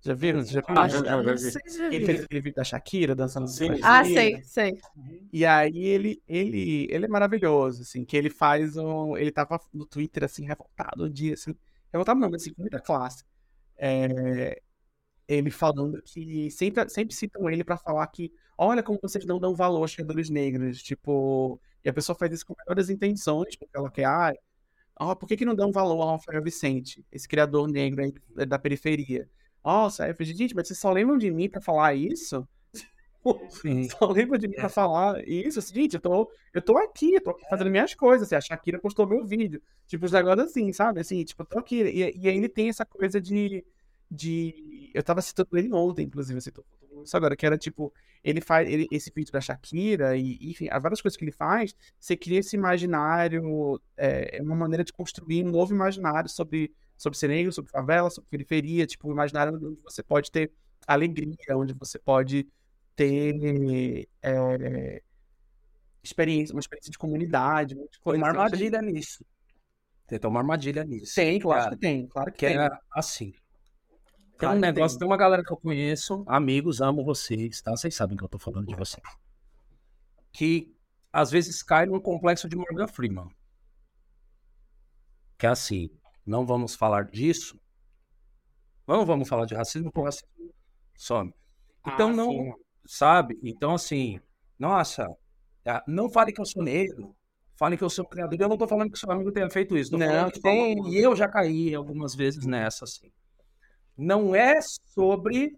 Já 0.00 0.14
viram? 0.14 0.42
Já 0.44 0.60
viram? 0.60 0.82
Ah, 0.82 0.88
já, 0.88 0.98
já, 0.98 1.22
já 1.22 1.88
vi. 1.88 1.96
Ele 1.96 2.06
fez 2.06 2.24
aquele 2.24 2.40
vídeo 2.40 2.56
da 2.56 2.64
Shakira 2.64 3.14
dançando 3.14 3.48
Sim, 3.48 3.70
Ah, 3.82 4.04
sei, 4.04 4.42
sei. 4.42 4.78
E 5.32 5.44
aí 5.44 5.76
ele, 5.76 6.22
ele, 6.28 6.86
ele 6.90 7.04
é 7.04 7.08
maravilhoso, 7.08 7.82
assim, 7.82 8.04
que 8.04 8.16
ele 8.16 8.30
faz 8.30 8.76
um. 8.76 9.16
Ele 9.16 9.32
tava 9.32 9.60
no 9.72 9.84
Twitter, 9.86 10.24
assim, 10.24 10.46
revoltado 10.46 11.06
um 11.06 11.10
dia, 11.10 11.34
assim. 11.34 11.54
Revoltado 11.92 12.20
não, 12.20 12.30
mas 12.30 12.42
assim, 12.42 12.54
com 12.54 12.62
muita 12.62 12.80
classe. 12.80 13.24
É, 13.78 14.60
ele 15.28 15.50
falando 15.50 16.00
que 16.02 16.50
sempre, 16.50 16.88
sempre 16.88 17.14
citam 17.14 17.50
ele 17.50 17.64
pra 17.64 17.76
falar 17.76 18.06
que, 18.08 18.32
olha 18.56 18.82
como 18.82 18.98
vocês 19.02 19.24
não 19.26 19.38
dão 19.38 19.54
valor 19.54 19.80
aos 19.82 19.94
criadores 19.94 20.30
negros, 20.30 20.82
tipo, 20.82 21.60
e 21.84 21.88
a 21.88 21.92
pessoa 21.92 22.16
faz 22.16 22.32
isso 22.32 22.46
com 22.46 22.54
melhores 22.58 22.88
intenções, 22.88 23.56
porque 23.56 23.76
ela 23.76 23.90
quer, 23.90 24.04
ah, 24.04 24.32
ó, 24.98 25.14
por 25.14 25.26
que 25.26 25.36
que 25.36 25.44
não 25.44 25.54
dão 25.54 25.72
valor 25.72 26.00
ao 26.02 26.16
Rafael 26.16 26.42
Vicente, 26.42 27.04
esse 27.10 27.28
criador 27.28 27.68
negro 27.68 28.02
aí 28.04 28.46
da 28.46 28.58
periferia? 28.58 29.28
Nossa, 29.66 30.04
aí 30.04 30.10
eu 30.10 30.14
falei, 30.14 30.32
gente, 30.32 30.54
mas 30.54 30.68
vocês 30.68 30.78
só 30.78 30.92
lembram 30.92 31.18
de 31.18 31.28
mim 31.28 31.48
pra 31.48 31.60
falar 31.60 31.92
isso? 31.92 32.46
Sim. 33.50 33.82
Só 33.90 34.06
lembra 34.12 34.38
de 34.38 34.46
mim 34.46 34.54
pra 34.54 34.68
falar 34.68 35.26
isso, 35.26 35.58
assim, 35.58 35.74
gente, 35.74 35.94
eu 35.94 36.00
tô, 36.00 36.30
eu 36.54 36.62
tô 36.62 36.78
aqui, 36.78 37.14
eu 37.14 37.20
tô 37.20 37.30
aqui 37.30 37.44
fazendo 37.50 37.68
minhas 37.68 37.92
coisas, 37.92 38.28
assim, 38.28 38.36
a 38.36 38.40
Shakira 38.40 38.78
postou 38.78 39.04
meu 39.04 39.24
vídeo, 39.26 39.60
tipo, 39.88 40.06
os 40.06 40.12
negócios 40.12 40.50
assim, 40.50 40.72
sabe, 40.72 41.00
assim, 41.00 41.24
tipo, 41.24 41.42
eu 41.42 41.46
tô 41.46 41.58
aqui, 41.58 41.82
e, 41.82 42.16
e 42.16 42.28
aí 42.28 42.36
ele 42.36 42.48
tem 42.48 42.68
essa 42.68 42.86
coisa 42.86 43.20
de, 43.20 43.64
de, 44.08 44.92
eu 44.94 45.02
tava 45.02 45.20
citando 45.20 45.58
ele 45.58 45.72
ontem, 45.74 46.04
inclusive, 46.04 46.38
assim, 46.38 46.52
tô 46.52 46.64
isso 47.02 47.16
agora, 47.16 47.34
que 47.34 47.44
era, 47.44 47.58
tipo, 47.58 47.92
ele 48.22 48.40
faz, 48.40 48.68
ele, 48.68 48.86
esse 48.92 49.10
vídeo 49.14 49.32
da 49.32 49.40
Shakira, 49.40 50.16
e, 50.16 50.38
enfim, 50.50 50.68
há 50.70 50.78
várias 50.78 51.02
coisas 51.02 51.16
que 51.16 51.24
ele 51.24 51.32
faz, 51.32 51.74
você 51.98 52.16
cria 52.16 52.38
esse 52.38 52.54
imaginário, 52.54 53.80
é, 53.96 54.38
é 54.38 54.42
uma 54.42 54.54
maneira 54.54 54.84
de 54.84 54.92
construir 54.92 55.44
um 55.44 55.50
novo 55.50 55.74
imaginário 55.74 56.30
sobre, 56.30 56.72
sobre 56.96 57.18
ser 57.18 57.28
negro, 57.28 57.52
sobre 57.52 57.70
favela, 57.70 58.10
sobre 58.10 58.28
periferia, 58.30 58.86
tipo, 58.86 59.10
imaginário 59.10 59.54
onde 59.54 59.80
você 59.82 60.02
pode 60.02 60.30
ter 60.30 60.52
alegria, 60.86 61.36
onde 61.56 61.74
você 61.74 61.98
pode 61.98 62.46
ter 62.94 64.08
é, 64.22 65.02
experiência, 66.02 66.54
uma 66.54 66.60
experiência 66.60 66.90
de 66.90 66.98
comunidade, 66.98 67.74
Tem 67.74 67.88
coisa. 68.00 68.18
uma 68.18 68.28
assim. 68.30 68.38
Armadilha 68.38 68.82
nisso. 68.82 69.24
Tem 70.06 70.20
uma 70.24 70.40
armadilha 70.40 70.84
nisso. 70.84 71.14
Tem, 71.14 71.38
claro 71.40 71.62
Cara, 71.64 71.74
que 71.74 71.80
tem, 71.80 72.06
claro 72.06 72.32
que 72.32 72.38
Que 72.38 72.46
tem. 72.46 72.56
é 72.58 72.70
assim. 72.92 73.32
Tem 73.32 73.40
Claro 74.38 74.56
um 74.56 74.60
negócio, 74.60 74.98
tem. 74.98 75.00
tem 75.00 75.08
uma 75.08 75.16
galera 75.16 75.42
que 75.42 75.52
eu 75.52 75.56
conheço, 75.56 76.22
amigos, 76.28 76.80
amo 76.80 77.02
vocês, 77.04 77.60
tá? 77.62 77.70
Vocês 77.72 77.94
sabem 77.94 78.16
que 78.16 78.22
eu 78.24 78.28
tô 78.28 78.38
falando 78.38 78.66
de 78.66 78.76
vocês. 78.76 79.02
Que 80.32 80.74
às 81.12 81.30
vezes 81.30 81.62
cai 81.62 81.86
num 81.86 81.98
complexo 82.00 82.48
de 82.48 82.54
Morgan 82.56 82.86
Freeman. 82.86 83.28
Que 85.38 85.46
é 85.46 85.50
assim, 85.50 85.90
não 86.26 86.44
vamos 86.44 86.74
falar 86.74 87.04
disso. 87.04 87.58
Não 88.86 89.04
vamos 89.06 89.28
falar 89.28 89.46
de 89.46 89.54
racismo, 89.54 89.90
porque 89.90 90.00
o 90.00 90.04
racismo 90.04 90.54
some. 90.96 91.32
Então 91.86 92.10
Ah, 92.10 92.12
não, 92.12 92.30
sim. 92.30 92.52
sabe? 92.86 93.38
Então 93.42 93.74
assim, 93.74 94.20
nossa, 94.58 95.06
ah, 95.66 95.82
não 95.86 96.08
fale 96.10 96.32
que 96.32 96.40
eu 96.40 96.46
sou 96.46 96.62
negro. 96.62 97.14
Fale 97.58 97.76
que 97.76 97.84
eu 97.84 97.90
sou 97.90 98.04
criador. 98.04 98.38
Eu 98.38 98.48
não 98.48 98.58
tô 98.58 98.68
falando 98.68 98.90
que 98.90 98.98
seu 98.98 99.10
amigo 99.10 99.32
tenha 99.32 99.48
feito 99.48 99.76
isso. 99.78 99.96
Não, 99.96 100.30
que 100.30 100.40
tem. 100.40 100.76
E 100.92 100.98
eu 100.98 101.16
já 101.16 101.26
caí 101.26 101.74
algumas 101.74 102.14
vezes 102.14 102.44
nessa, 102.44 102.84
assim. 102.84 103.10
Não 103.96 104.34
é 104.34 104.60
sobre 104.60 105.56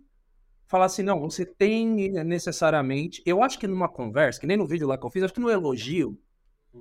falar 0.68 0.84
assim, 0.84 1.02
não, 1.02 1.18
você 1.20 1.44
tem 1.44 1.86
necessariamente. 2.24 3.20
Eu 3.26 3.42
acho 3.42 3.58
que 3.58 3.66
numa 3.66 3.88
conversa, 3.88 4.38
que 4.38 4.46
nem 4.46 4.56
no 4.56 4.66
vídeo 4.66 4.86
lá 4.86 4.96
que 4.96 5.04
eu 5.04 5.10
fiz, 5.10 5.24
acho 5.24 5.34
que 5.34 5.40
no 5.40 5.50
elogio, 5.50 6.16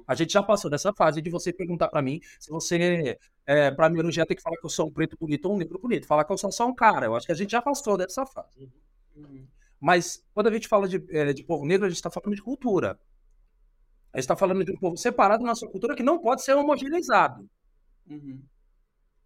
a 0.07 0.15
gente 0.15 0.33
já 0.33 0.43
passou 0.43 0.69
dessa 0.69 0.93
fase 0.93 1.21
de 1.21 1.29
você 1.29 1.51
perguntar 1.53 1.87
pra 1.87 2.01
mim 2.01 2.19
se 2.39 2.49
você, 2.49 3.17
é, 3.45 3.71
pra 3.71 3.89
me 3.89 3.99
elogiar, 3.99 4.25
tem 4.25 4.35
que 4.35 4.43
falar 4.43 4.57
que 4.57 4.65
eu 4.65 4.69
sou 4.69 4.87
um 4.87 4.91
preto 4.91 5.17
bonito 5.17 5.45
ou 5.45 5.55
um 5.55 5.57
negro 5.57 5.79
bonito. 5.79 6.07
Falar 6.07 6.23
que 6.23 6.31
eu 6.31 6.37
sou 6.37 6.51
só 6.51 6.67
um 6.67 6.75
cara. 6.75 7.05
Eu 7.05 7.15
acho 7.15 7.25
que 7.25 7.31
a 7.31 7.35
gente 7.35 7.51
já 7.51 7.61
passou 7.61 7.97
dessa 7.97 8.25
fase. 8.25 8.69
Mas 9.79 10.23
quando 10.33 10.47
a 10.47 10.51
gente 10.51 10.67
fala 10.67 10.87
de, 10.87 11.03
eh, 11.09 11.33
de 11.33 11.43
povo 11.43 11.65
negro, 11.65 11.85
a 11.85 11.89
gente 11.89 11.97
está 11.97 12.09
falando 12.09 12.35
de 12.35 12.41
cultura. 12.41 12.99
A 14.13 14.17
gente 14.17 14.23
está 14.23 14.35
falando 14.35 14.63
de 14.63 14.71
um 14.71 14.77
povo 14.77 14.97
separado 14.97 15.43
na 15.43 15.55
sua 15.55 15.69
cultura 15.69 15.95
que 15.95 16.03
não 16.03 16.19
pode 16.19 16.43
ser 16.43 16.53
homogeneizado. 16.53 17.47
Uhum. 18.09 18.41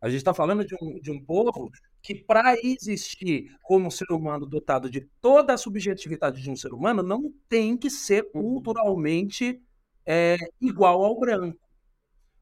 A 0.01 0.09
gente 0.09 0.18
está 0.18 0.34
falando 0.34 0.66
de 0.66 0.76
um, 0.82 0.99
de 0.99 1.12
um 1.12 1.24
povo 1.24 1.70
que, 2.01 2.16
para 2.16 2.55
existir 2.64 3.55
como 3.62 3.91
ser 3.91 4.12
humano 4.12 4.47
dotado 4.47 4.89
de 4.89 5.01
toda 5.22 5.53
a 5.53 5.57
subjetividade 5.57 6.41
de 6.41 6.49
um 6.49 6.55
ser 6.55 6.74
humano, 6.74 7.03
não 7.03 7.32
tem 7.47 7.78
que 7.78 7.89
ser 7.89 8.32
culturalmente 8.32 9.62
é, 10.06 10.38
igual 10.60 11.04
ao 11.04 11.20
branco. 11.20 11.60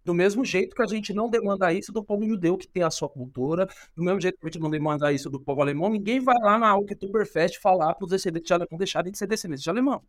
Do 0.03 0.13
mesmo 0.13 0.43
jeito 0.43 0.75
que 0.75 0.81
a 0.81 0.87
gente 0.87 1.13
não 1.13 1.29
demanda 1.29 1.71
isso 1.73 1.91
do 1.91 2.03
povo 2.03 2.25
judeu, 2.25 2.57
que 2.57 2.67
tem 2.67 2.83
a 2.83 2.89
sua 2.89 3.09
cultura, 3.09 3.67
do 3.95 4.03
mesmo 4.03 4.19
jeito 4.19 4.39
que 4.39 4.47
a 4.47 4.49
gente 4.49 4.61
não 4.61 4.69
demanda 4.69 5.11
isso 5.11 5.29
do 5.29 5.39
povo 5.39 5.61
alemão, 5.61 5.89
ninguém 5.89 6.19
vai 6.19 6.37
lá 6.39 6.57
na 6.57 6.75
Oktoberfest 6.75 7.59
falar 7.59 7.93
para 7.93 8.05
os 8.05 8.11
descendentes 8.11 8.47
de 8.47 8.53
alemão 8.53 8.77
deixarem 8.77 9.11
de 9.11 9.17
ser 9.17 9.27
descendentes 9.27 9.63
de 9.63 9.69
alemão. 9.69 10.01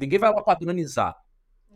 Ninguém 0.00 0.18
vai 0.18 0.32
lá 0.32 0.42
padronizar. 0.42 1.16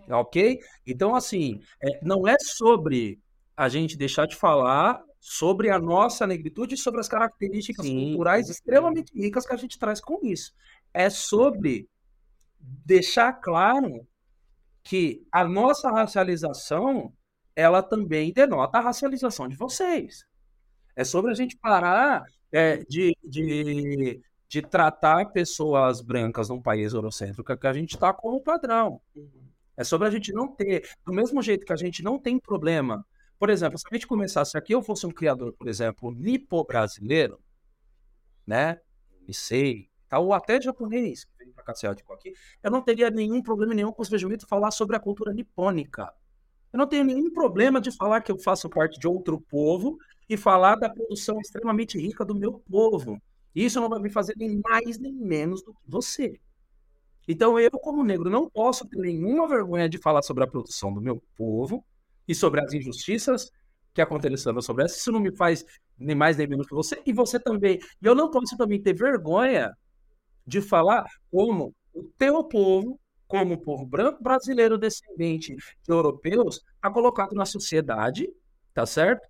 Ok? 0.09 0.59
Então, 0.87 1.15
assim, 1.15 1.61
é, 1.83 2.01
não 2.03 2.27
é 2.27 2.37
sobre 2.39 3.21
a 3.57 3.69
gente 3.69 3.97
deixar 3.97 4.27
de 4.27 4.37
falar 4.37 5.03
sobre 5.19 5.71
a 5.71 5.79
nossa 5.79 6.27
negritude 6.27 6.75
e 6.75 6.79
sobre 6.79 7.01
as 7.01 7.09
características 7.09 7.85
Sim, 7.85 8.11
culturais 8.11 8.49
extremamente 8.49 9.13
ricas 9.13 9.47
que 9.47 9.53
a 9.53 9.57
gente 9.57 9.79
traz 9.79 10.01
com 10.01 10.21
isso. 10.23 10.53
É 10.95 11.11
sobre 11.11 11.89
deixar 12.85 13.33
claro 13.35 14.07
que 14.83 15.27
a 15.33 15.45
nossa 15.45 15.91
racialização, 15.91 17.13
ela 17.55 17.83
também 17.83 18.33
denota 18.33 18.79
a 18.79 18.81
racialização 18.81 19.49
de 19.49 19.57
vocês. 19.57 20.25
É 20.95 21.05
sobre 21.05 21.31
a 21.31 21.35
gente 21.35 21.57
parar 21.57 22.25
é, 22.53 22.79
de, 22.85 23.17
de, 23.23 24.21
de 24.49 24.63
tratar 24.63 25.33
pessoas 25.33 26.01
brancas 26.01 26.49
num 26.49 26.63
país 26.63 26.93
eurocêntrico 26.93 27.57
que 27.57 27.67
a 27.67 27.73
gente 27.73 27.95
está 27.95 28.13
como 28.13 28.43
padrão. 28.43 29.01
É 29.77 29.85
sobre 29.85 30.09
a 30.09 30.11
gente 30.11 30.33
não 30.33 30.49
ter, 30.49 30.89
do 31.05 31.13
mesmo 31.13 31.43
jeito 31.43 31.67
que 31.67 31.73
a 31.73 31.77
gente 31.77 32.03
não 32.03 32.19
tem 32.19 32.39
problema. 32.39 33.05
Por 33.39 33.51
exemplo, 33.51 33.79
se 33.79 33.85
a 33.91 33.95
gente 33.95 34.07
começasse 34.07 34.57
aqui, 34.57 34.73
eu 34.73 34.83
fosse 34.83 35.07
um 35.07 35.11
criador, 35.11 35.53
por 35.53 35.69
exemplo, 35.69 36.11
nipo-brasileiro, 36.13 37.39
né? 38.47 38.81
Nisei, 39.29 39.91
tá, 40.09 40.19
ou 40.19 40.33
até 40.33 40.61
japonês, 40.61 41.27
para 41.57 41.65
cá 41.65 41.73
asiático 41.73 42.13
aqui, 42.13 42.33
eu 42.63 42.71
não 42.71 42.83
teria 42.83 43.11
nenhum 43.11 43.43
problema 43.43 43.75
nenhum 43.75 43.91
com 43.91 44.03
os 44.03 44.09
vejumitos 44.09 44.47
falar 44.49 44.71
sobre 44.71 44.97
a 44.97 45.01
cultura 45.01 45.33
nipônica. 45.33 46.13
Eu 46.73 46.79
não 46.79 46.87
tenho 46.87 47.05
nenhum 47.05 47.33
problema 47.33 47.81
de 47.81 47.91
falar 47.91 48.21
que 48.21 48.31
eu 48.31 48.39
faço 48.39 48.69
parte 48.69 49.01
de 49.01 49.09
outro 49.09 49.41
povo 49.41 49.99
e 50.29 50.37
falar 50.37 50.77
da 50.77 50.91
produção 50.91 51.41
extremamente 51.41 51.99
rica 51.99 52.25
do 52.25 52.35
meu 52.35 52.63
povo. 52.71 53.21
Isso 53.55 53.81
não 53.81 53.89
vai 53.89 53.99
me 53.99 54.11
fazer 54.11 54.35
nem 54.37 54.61
mais 54.63 54.99
nem 54.99 55.13
menos 55.13 55.63
do 55.63 55.73
que 55.73 55.81
você. 55.89 56.39
Então 57.27 57.59
eu, 57.59 57.71
como 57.71 58.05
negro, 58.05 58.31
não 58.31 58.49
posso 58.49 58.87
ter 58.87 58.99
nenhuma 58.99 59.49
vergonha 59.49 59.89
de 59.89 59.99
falar 59.99 60.23
sobre 60.23 60.45
a 60.45 60.47
produção 60.47 60.93
do 60.93 61.01
meu 61.01 61.23
povo 61.37 61.85
e 62.29 62.35
sobre 62.35 62.61
as 62.61 62.73
injustiças 62.73 63.51
que 63.95 64.03
aconteceram 64.03 64.61
sobre 64.61 64.85
essa. 64.85 64.97
Isso 64.97 65.11
não 65.11 65.19
me 65.19 65.35
faz 65.35 65.65
nem 65.99 66.15
mais 66.15 66.37
nem 66.37 66.47
menos 66.47 66.67
que 66.67 66.75
você. 66.75 67.01
E 67.07 67.13
você 67.13 67.41
também. 67.41 67.81
E 68.03 68.07
eu 68.07 68.15
não 68.15 68.31
posso 68.31 68.57
também 68.57 68.81
ter 68.81 68.93
vergonha 68.95 69.75
de 70.47 70.61
falar 70.61 71.07
como 71.31 71.75
o 71.93 72.05
teu 72.19 72.45
povo, 72.45 73.01
como 73.27 73.55
o 73.55 73.59
povo 73.59 73.85
branco 73.85 74.23
brasileiro 74.23 74.79
descendente 74.79 75.57
de 75.57 75.93
europeus, 75.93 76.63
está 76.75 76.91
colocado 76.91 77.35
na 77.35 77.45
sociedade, 77.45 78.29
tá 78.73 78.87
certo? 78.87 79.27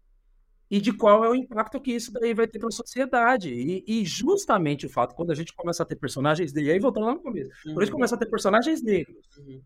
E 0.69 0.81
de 0.81 0.93
qual 0.93 1.25
é 1.25 1.31
o 1.31 1.35
impacto 1.35 1.81
que 1.81 1.93
isso 1.93 2.12
daí 2.12 2.35
vai 2.35 2.47
ter 2.49 2.59
para 2.59 2.69
a 2.69 2.73
sociedade. 2.73 3.55
E, 3.55 3.85
e, 3.87 4.05
justamente 4.05 4.85
o 4.85 4.91
fato, 4.91 5.14
quando 5.14 5.31
a 5.31 5.35
gente 5.35 5.55
começa 5.55 5.85
a 5.85 5.87
ter 5.87 5.97
personagens 5.97 6.53
negros, 6.53 6.75
aí 6.75 6.81
voltando 6.81 7.07
lá 7.07 7.14
no 7.14 7.23
começo, 7.23 7.51
uhum. 7.51 7.73
quando 7.73 7.79
a 7.79 7.85
gente 7.85 7.93
uhum. 7.93 7.99
começa 7.99 8.14
a 8.17 8.19
ter 8.19 8.27
personagens 8.27 8.83
negros, 8.83 9.25
uhum. 9.39 9.62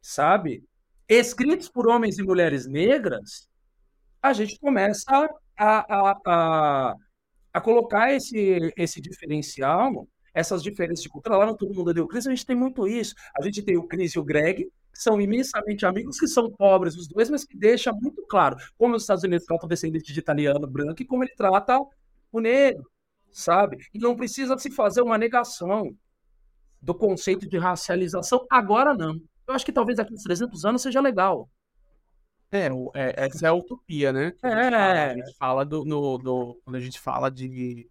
sabe? 0.00 0.62
Escritos 1.08 1.68
por 1.68 1.88
homens 1.88 2.18
e 2.18 2.22
mulheres 2.22 2.66
negras, 2.66 3.48
a 4.20 4.32
gente 4.32 4.58
começa 4.60 5.28
a, 5.58 6.10
a, 6.10 6.20
a, 6.26 6.94
a 7.54 7.60
colocar 7.60 8.12
esse, 8.12 8.72
esse 8.76 9.00
diferencial 9.00 10.06
essas 10.34 10.62
diferenças 10.62 11.02
de 11.02 11.08
cultura. 11.08 11.36
Lá 11.36 11.46
no 11.46 11.56
Todo 11.56 11.74
Mundo 11.74 11.92
Deu 11.92 12.06
Cris, 12.06 12.26
a 12.26 12.30
gente 12.30 12.46
tem 12.46 12.56
muito 12.56 12.86
isso. 12.86 13.14
A 13.38 13.42
gente 13.42 13.62
tem 13.62 13.76
o 13.76 13.86
Cris 13.86 14.12
e 14.12 14.18
o 14.18 14.24
Greg, 14.24 14.64
que 14.64 15.02
são 15.02 15.20
imensamente 15.20 15.84
amigos, 15.86 16.18
que 16.18 16.26
são 16.26 16.50
pobres 16.50 16.96
os 16.96 17.08
dois, 17.08 17.30
mas 17.30 17.44
que 17.44 17.56
deixa 17.56 17.92
muito 17.92 18.24
claro 18.26 18.56
como 18.76 18.94
os 18.94 19.02
Estados 19.02 19.24
Unidos 19.24 19.46
tratam 19.46 19.66
o 19.66 19.68
descendente 19.68 20.12
de 20.12 20.18
italiano 20.18 20.66
branco 20.66 21.02
e 21.02 21.06
como 21.06 21.24
ele 21.24 21.34
trata 21.36 21.78
o 22.30 22.40
negro, 22.40 22.84
sabe? 23.30 23.78
E 23.92 23.98
não 23.98 24.16
precisa 24.16 24.56
se 24.58 24.70
fazer 24.70 25.02
uma 25.02 25.18
negação 25.18 25.94
do 26.80 26.94
conceito 26.94 27.48
de 27.48 27.58
racialização 27.58 28.44
agora 28.50 28.94
não. 28.94 29.14
Eu 29.46 29.54
acho 29.54 29.64
que 29.64 29.72
talvez 29.72 29.96
daqui 29.96 30.14
uns 30.14 30.22
300 30.22 30.64
anos 30.64 30.82
seja 30.82 31.00
legal. 31.00 31.48
É, 32.50 32.66
é, 32.94 33.14
essa 33.16 33.46
é 33.46 33.48
a 33.48 33.54
utopia, 33.54 34.12
né? 34.12 34.32
É. 34.42 34.48
A 34.48 34.62
gente 34.62 34.70
fala, 34.70 35.02
a 35.02 35.14
gente 35.14 35.36
fala 35.38 35.64
do, 35.64 35.84
no, 35.84 36.18
do, 36.18 36.60
Quando 36.64 36.76
a 36.76 36.80
gente 36.80 37.00
fala 37.00 37.30
de 37.30 37.88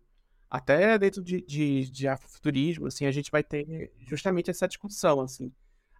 até 0.51 0.99
dentro 0.99 1.23
de, 1.23 1.41
de, 1.41 1.89
de 1.89 2.07
afrofuturismo, 2.09 2.87
assim, 2.87 3.05
a 3.05 3.11
gente 3.11 3.31
vai 3.31 3.41
ter 3.41 3.89
justamente 3.99 4.51
essa 4.51 4.67
discussão, 4.67 5.21
assim. 5.21 5.49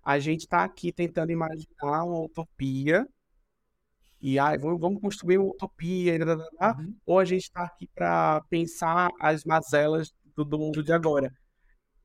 A 0.04 0.20
gente 0.20 0.41
está 0.41 0.66
aqui 0.66 0.91
tentando 0.91 1.32
imaginar 1.32 2.04
uma 2.04 2.20
utopia 2.20 3.08
e 4.20 4.38
ah, 4.38 4.56
vamos, 4.58 4.99
construir 4.99 5.38
uma 5.38 5.52
utopia, 5.52 6.18
uhum. 6.20 6.95
ou 7.06 7.18
a 7.18 7.24
gente 7.24 7.43
está 7.43 7.64
aqui 7.64 7.88
para 7.95 8.41
pensar 8.49 9.10
as 9.22 9.45
mazelas 9.45 10.14
do, 10.36 10.43
do, 10.43 10.60
mundo 10.60 10.84
de 10.84 10.91
agora. 10.91 11.34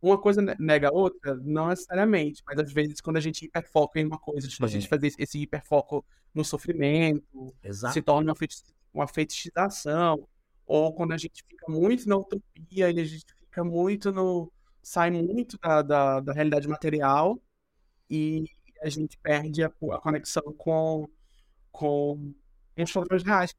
Uma 0.00 0.16
coisa 0.16 0.40
nega 0.58 0.88
a 0.88 0.92
outra? 0.92 1.34
Não 1.42 1.68
necessariamente, 1.68 2.44
mas 2.46 2.60
às 2.60 2.72
vezes 2.72 3.00
quando 3.00 3.16
a 3.16 3.20
gente 3.20 3.44
hiperfoca 3.44 3.98
em 3.98 4.06
uma 4.06 4.20
coisa, 4.20 4.46
tipo, 4.46 4.64
a 4.64 4.68
gente 4.68 4.86
fazer 4.86 5.12
esse 5.18 5.42
hiperfoco 5.42 6.06
no 6.32 6.44
sofrimento, 6.44 7.52
Exato. 7.60 7.92
se 7.92 8.02
torna 8.02 8.32
uma, 8.32 8.48
uma 8.94 9.08
fetichização, 9.08 10.28
ou 10.66 10.92
quando 10.92 11.12
a 11.12 11.16
gente 11.16 11.44
fica 11.48 11.70
muito 11.70 12.08
na 12.08 12.16
utopia, 12.16 12.86
a 12.88 12.92
gente 12.92 13.24
fica 13.38 13.64
muito 13.64 14.12
no. 14.12 14.52
sai 14.82 15.10
muito 15.10 15.58
da, 15.58 15.82
da, 15.82 16.20
da 16.20 16.32
realidade 16.32 16.68
material 16.68 17.40
e 18.10 18.44
a 18.82 18.88
gente 18.88 19.16
perde 19.18 19.62
a, 19.62 19.68
a 19.68 20.00
conexão 20.00 20.42
com, 20.58 21.08
com 21.72 22.34
os 22.76 22.90
fatores 22.90 23.22
reais. 23.22 23.54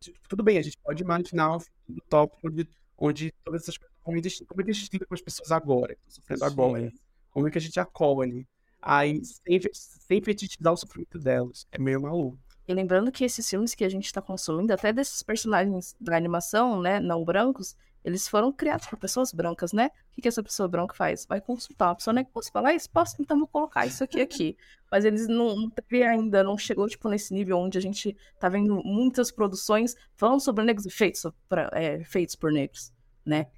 Tipo, 0.00 0.18
tudo 0.28 0.42
bem, 0.42 0.58
a 0.58 0.62
gente 0.62 0.76
pode 0.78 1.02
imaginar 1.02 1.56
um 1.56 1.96
tópico 2.08 2.48
onde, 2.48 2.68
onde 2.98 3.32
todas 3.44 3.62
essas 3.62 3.78
coisas 3.78 3.96
como 4.02 4.20
como 4.46 4.60
é 4.60 4.64
que 4.64 4.70
a 4.70 4.74
gente 4.74 4.92
lida 4.92 5.06
com 5.06 5.14
as 5.14 5.20
pessoas 5.20 5.50
agora, 5.50 5.96
que 5.96 6.00
estão 6.06 6.22
sofrendo 6.22 6.44
agora, 6.44 6.92
como 7.30 7.48
é 7.48 7.50
que 7.50 7.58
a 7.58 7.60
gente 7.60 7.80
acolhe. 7.80 8.46
Aí, 8.80 9.20
sem, 9.24 9.60
sem 9.74 10.22
fetichizar 10.22 10.72
o 10.72 10.76
sofrimento 10.76 11.18
delas, 11.18 11.66
é 11.72 11.78
meio 11.78 12.00
maluco. 12.00 12.38
E 12.66 12.74
lembrando 12.74 13.12
que 13.12 13.24
esses 13.24 13.48
filmes 13.48 13.74
que 13.74 13.84
a 13.84 13.88
gente 13.88 14.06
está 14.06 14.20
consumindo, 14.20 14.72
até 14.72 14.92
desses 14.92 15.22
personagens 15.22 15.94
da 16.00 16.16
animação, 16.16 16.80
né, 16.80 16.98
não 16.98 17.24
brancos, 17.24 17.76
eles 18.04 18.28
foram 18.28 18.52
criados 18.52 18.86
por 18.86 18.96
pessoas 18.98 19.32
brancas, 19.32 19.72
né? 19.72 19.86
O 19.86 20.14
que, 20.14 20.22
que 20.22 20.28
essa 20.28 20.42
pessoa 20.42 20.68
branca 20.68 20.94
faz? 20.94 21.26
Vai 21.26 21.40
consultar 21.40 21.88
uma 21.88 21.96
pessoa 21.96 22.14
negra, 22.14 22.30
posso 22.32 22.52
falar 22.52 22.72
isso? 22.72 22.88
Posso? 22.88 23.16
Então 23.20 23.36
vou 23.36 23.48
colocar 23.48 23.84
isso 23.84 24.04
aqui 24.04 24.20
aqui. 24.20 24.56
Mas 24.90 25.04
eles 25.04 25.26
não, 25.26 25.56
não 25.56 25.70
teve 25.70 26.04
ainda, 26.04 26.44
não 26.44 26.56
chegou, 26.56 26.88
tipo, 26.88 27.08
nesse 27.08 27.34
nível 27.34 27.58
onde 27.58 27.76
a 27.76 27.80
gente 27.80 28.16
tá 28.38 28.48
vendo 28.48 28.80
muitas 28.84 29.32
produções 29.32 29.96
falando 30.14 30.40
sobre 30.40 30.64
negros 30.64 30.86
e 30.86 30.90
feitos, 30.90 31.24
é, 31.72 32.04
feitos 32.04 32.36
por 32.36 32.52
negros, 32.52 32.92
né? 33.24 33.48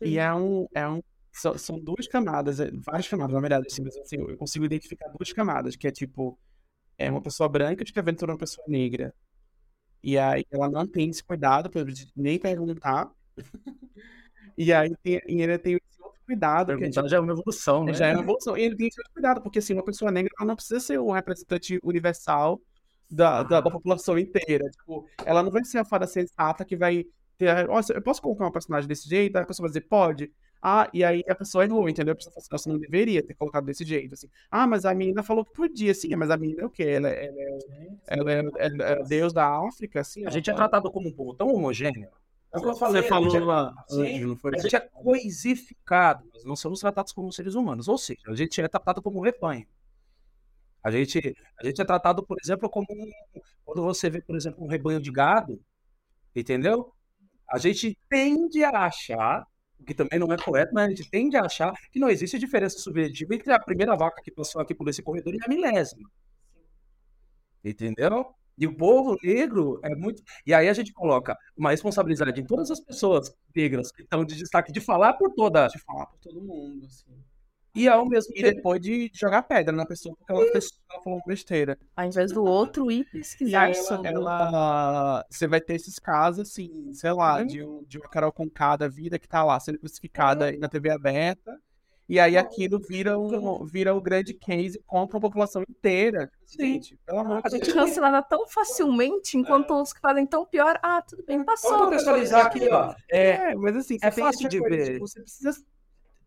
E 0.00 0.18
é 0.18 0.32
um, 0.32 0.66
é 0.74 0.88
um 0.88 1.02
são, 1.30 1.56
são 1.58 1.78
duas 1.78 2.06
camadas, 2.06 2.58
é, 2.58 2.70
várias 2.72 3.06
camadas, 3.06 3.34
na 3.34 3.40
verdade, 3.40 3.66
assim, 3.70 3.86
assim, 3.86 4.16
eu 4.16 4.36
consigo 4.36 4.64
identificar 4.64 5.08
duas 5.08 5.32
camadas, 5.32 5.76
que 5.76 5.86
é 5.86 5.90
tipo, 5.90 6.38
é 7.00 7.10
uma 7.10 7.22
pessoa 7.22 7.48
branca 7.48 7.82
escrevendo 7.82 8.20
sobre 8.20 8.32
uma 8.32 8.38
pessoa 8.38 8.64
negra. 8.68 9.14
E 10.02 10.18
aí 10.18 10.44
ela 10.50 10.68
não 10.70 10.86
tem 10.86 11.08
esse 11.08 11.24
cuidado 11.24 11.70
para 11.70 11.84
nem 12.14 12.38
perguntar. 12.38 13.10
e 14.56 14.72
aí 14.72 14.94
tem, 15.02 15.20
e 15.26 15.40
ele 15.40 15.58
tem 15.58 15.74
esse 15.74 16.02
outro 16.02 16.20
cuidado. 16.26 16.66
Perguntar 16.66 17.08
já 17.08 17.16
é 17.16 17.20
uma 17.20 17.32
evolução, 17.32 17.84
né? 17.84 17.94
Já 17.94 18.08
é 18.08 18.12
uma 18.12 18.22
evolução. 18.22 18.56
E 18.56 18.62
ele 18.62 18.76
tem 18.76 18.88
esse 18.88 19.00
outro 19.00 19.12
cuidado, 19.14 19.42
porque 19.42 19.58
assim, 19.58 19.72
uma 19.72 19.84
pessoa 19.84 20.10
negra 20.10 20.30
ela 20.38 20.48
não 20.48 20.56
precisa 20.56 20.80
ser 20.80 21.00
um 21.00 21.10
representante 21.10 21.80
universal 21.82 22.60
da, 23.10 23.42
da, 23.42 23.60
da, 23.60 23.70
população 23.70 24.18
inteira. 24.18 24.68
Tipo, 24.70 25.06
ela 25.24 25.42
não 25.42 25.50
vai 25.50 25.64
ser 25.64 25.78
a 25.78 25.84
fada 25.84 26.06
sensata 26.06 26.64
que 26.64 26.76
vai 26.76 27.04
ter. 27.38 27.68
Ó, 27.68 27.80
eu 27.94 28.02
posso 28.02 28.20
colocar 28.20 28.44
uma 28.44 28.52
personagem 28.52 28.86
desse 28.86 29.08
jeito? 29.08 29.36
A 29.36 29.44
pessoa 29.46 29.68
vai 29.68 29.70
dizer, 29.70 29.88
pode. 29.88 30.32
Ah, 30.62 30.90
e 30.92 31.02
aí 31.02 31.24
a 31.26 31.34
pessoa 31.34 31.64
errou, 31.64 31.88
entendeu? 31.88 32.12
A 32.12 32.16
pessoa 32.16 32.32
fala 32.32 32.42
assim, 32.42 32.50
você 32.50 32.68
não 32.68 32.78
deveria 32.78 33.22
ter 33.22 33.34
colocado 33.34 33.64
desse 33.64 33.84
jeito, 33.84 34.14
assim. 34.14 34.28
Ah, 34.50 34.66
mas 34.66 34.84
a 34.84 34.94
menina 34.94 35.22
falou 35.22 35.44
que 35.44 35.52
podia, 35.52 35.94
sim, 35.94 36.14
mas 36.16 36.30
a 36.30 36.36
menina 36.36 36.62
é 36.62 36.66
o 36.66 36.70
quê? 36.70 36.82
Ela, 36.82 37.08
ela, 37.08 37.40
é, 37.40 37.58
ela, 38.08 38.32
é, 38.32 38.38
ela 38.38 38.84
é, 38.84 39.02
Deus 39.04 39.32
da 39.32 39.48
África, 39.48 40.00
assim? 40.00 40.26
A 40.26 40.30
gente 40.30 40.50
é 40.50 40.54
tratado 40.54 40.90
como 40.90 41.08
um 41.08 41.12
povo 41.12 41.34
tão 41.34 41.48
homogêneo. 41.48 42.10
É 42.52 42.58
o 42.58 42.62
que 42.62 42.68
eu 42.68 42.74
falei, 42.74 43.02
falou 43.02 43.38
lá 43.44 43.72
antes, 43.90 44.26
não 44.26 44.36
foi? 44.36 44.56
A 44.56 44.58
gente 44.58 44.76
é 44.76 44.80
coisificado, 44.80 46.28
nós 46.34 46.44
não 46.44 46.56
somos 46.56 46.80
tratados 46.80 47.12
como 47.12 47.32
seres 47.32 47.54
humanos, 47.54 47.86
ou 47.88 47.96
seja, 47.96 48.20
a 48.26 48.34
gente 48.34 48.60
é 48.60 48.68
tratado 48.68 49.00
como 49.00 49.18
um 49.18 49.22
rebanho. 49.22 49.66
A 50.82 50.90
gente, 50.90 51.36
a 51.58 51.64
gente 51.64 51.80
é 51.80 51.84
tratado, 51.84 52.24
por 52.24 52.36
exemplo, 52.42 52.68
como 52.68 52.86
um, 52.90 53.10
quando 53.64 53.82
você 53.82 54.10
vê, 54.10 54.20
por 54.20 54.34
exemplo, 54.34 54.64
um 54.64 54.66
rebanho 54.66 55.00
de 55.00 55.12
gado, 55.12 55.62
entendeu? 56.34 56.92
A 57.48 57.58
gente 57.58 57.96
tende 58.08 58.64
a 58.64 58.70
achar 58.86 59.46
que 59.86 59.94
também 59.94 60.18
não 60.18 60.32
é 60.32 60.36
correto, 60.36 60.72
mas 60.74 60.86
a 60.86 60.88
gente 60.90 61.10
tende 61.10 61.36
a 61.36 61.42
achar 61.42 61.72
que 61.90 61.98
não 61.98 62.08
existe 62.08 62.38
diferença 62.38 62.78
subjetiva 62.78 63.34
entre 63.34 63.52
a 63.52 63.58
primeira 63.58 63.96
vaca 63.96 64.22
que 64.22 64.30
passou 64.30 64.60
aqui 64.60 64.74
por 64.74 64.88
esse 64.88 65.02
corredor 65.02 65.34
e 65.34 65.38
a 65.42 65.48
milésima. 65.48 66.08
Entendeu? 67.64 68.34
E 68.56 68.66
o 68.66 68.76
povo 68.76 69.16
negro 69.22 69.80
é 69.82 69.94
muito. 69.94 70.22
E 70.46 70.52
aí 70.52 70.68
a 70.68 70.72
gente 70.72 70.92
coloca 70.92 71.36
uma 71.56 71.70
responsabilidade 71.70 72.40
em 72.40 72.44
todas 72.44 72.70
as 72.70 72.80
pessoas 72.80 73.34
negras 73.56 73.90
que 73.90 74.02
estão 74.02 74.24
de 74.24 74.36
destaque 74.36 74.70
de 74.70 74.80
falar 74.80 75.14
por 75.14 75.32
toda. 75.32 75.66
De 75.68 75.78
falar 75.78 76.06
por 76.06 76.18
todo 76.18 76.42
mundo, 76.42 76.84
assim. 76.84 77.10
E 77.74 77.88
ao 77.88 78.04
mesmo 78.06 78.32
e 78.34 78.42
depois 78.42 78.80
de 78.80 79.10
jogar 79.14 79.42
pedra 79.42 79.74
na 79.74 79.86
pessoa 79.86 80.14
porque 80.16 80.32
ela, 80.32 80.42
ela 80.42 81.02
falou 81.02 81.22
besteira. 81.26 81.78
Ao 81.94 82.04
invés 82.04 82.32
do 82.32 82.44
outro 82.44 82.90
ir 82.90 83.04
pesquisar 83.04 83.74
sobre. 83.74 84.08
Ela, 84.08 85.24
você 85.30 85.46
vai 85.46 85.60
ter 85.60 85.74
esses 85.74 85.98
casos, 85.98 86.48
assim, 86.48 86.92
sei 86.92 87.12
lá, 87.12 87.38
uhum. 87.38 87.46
de, 87.46 87.62
um, 87.62 87.84
de 87.84 87.98
uma 87.98 88.08
Carol 88.08 88.32
Conká 88.32 88.76
da 88.76 88.88
vida 88.88 89.18
que 89.18 89.28
tá 89.28 89.44
lá 89.44 89.58
sendo 89.60 89.78
crucificada 89.78 90.50
uhum. 90.50 90.58
na 90.58 90.68
TV 90.68 90.90
aberta. 90.90 91.56
E 92.10 92.18
aí 92.18 92.36
aquilo 92.36 92.80
vira 92.80 93.16
um, 93.16 93.64
vira 93.64 93.94
um 93.94 94.00
grande 94.00 94.34
case 94.34 94.82
contra 94.84 95.16
a 95.16 95.20
população 95.20 95.62
inteira. 95.62 96.28
Gente, 96.44 96.98
pelo 97.06 97.20
amor 97.20 97.36
de 97.36 97.42
Deus. 97.42 97.54
A 97.54 97.56
gente 97.56 97.72
cancelada 97.72 98.20
tão 98.20 98.48
facilmente, 98.48 99.38
enquanto 99.38 99.72
é. 99.72 99.80
os 99.80 99.92
que 99.92 100.00
fazem 100.00 100.26
tão 100.26 100.44
pior, 100.44 100.76
ah, 100.82 101.00
tudo 101.02 101.24
bem, 101.24 101.44
passou. 101.44 101.70
Vamos 101.70 101.84
contextualizar 101.84 102.46
aqui, 102.46 102.68
ó. 102.68 102.92
É, 103.08 103.52
é 103.52 103.54
mas 103.54 103.76
assim, 103.76 103.96
é 104.02 104.10
fácil 104.10 104.48
de 104.48 104.58
coisa, 104.58 104.76
ver. 104.76 104.92
Tipo, 104.94 105.06
você 105.06 105.20
precisa 105.20 105.52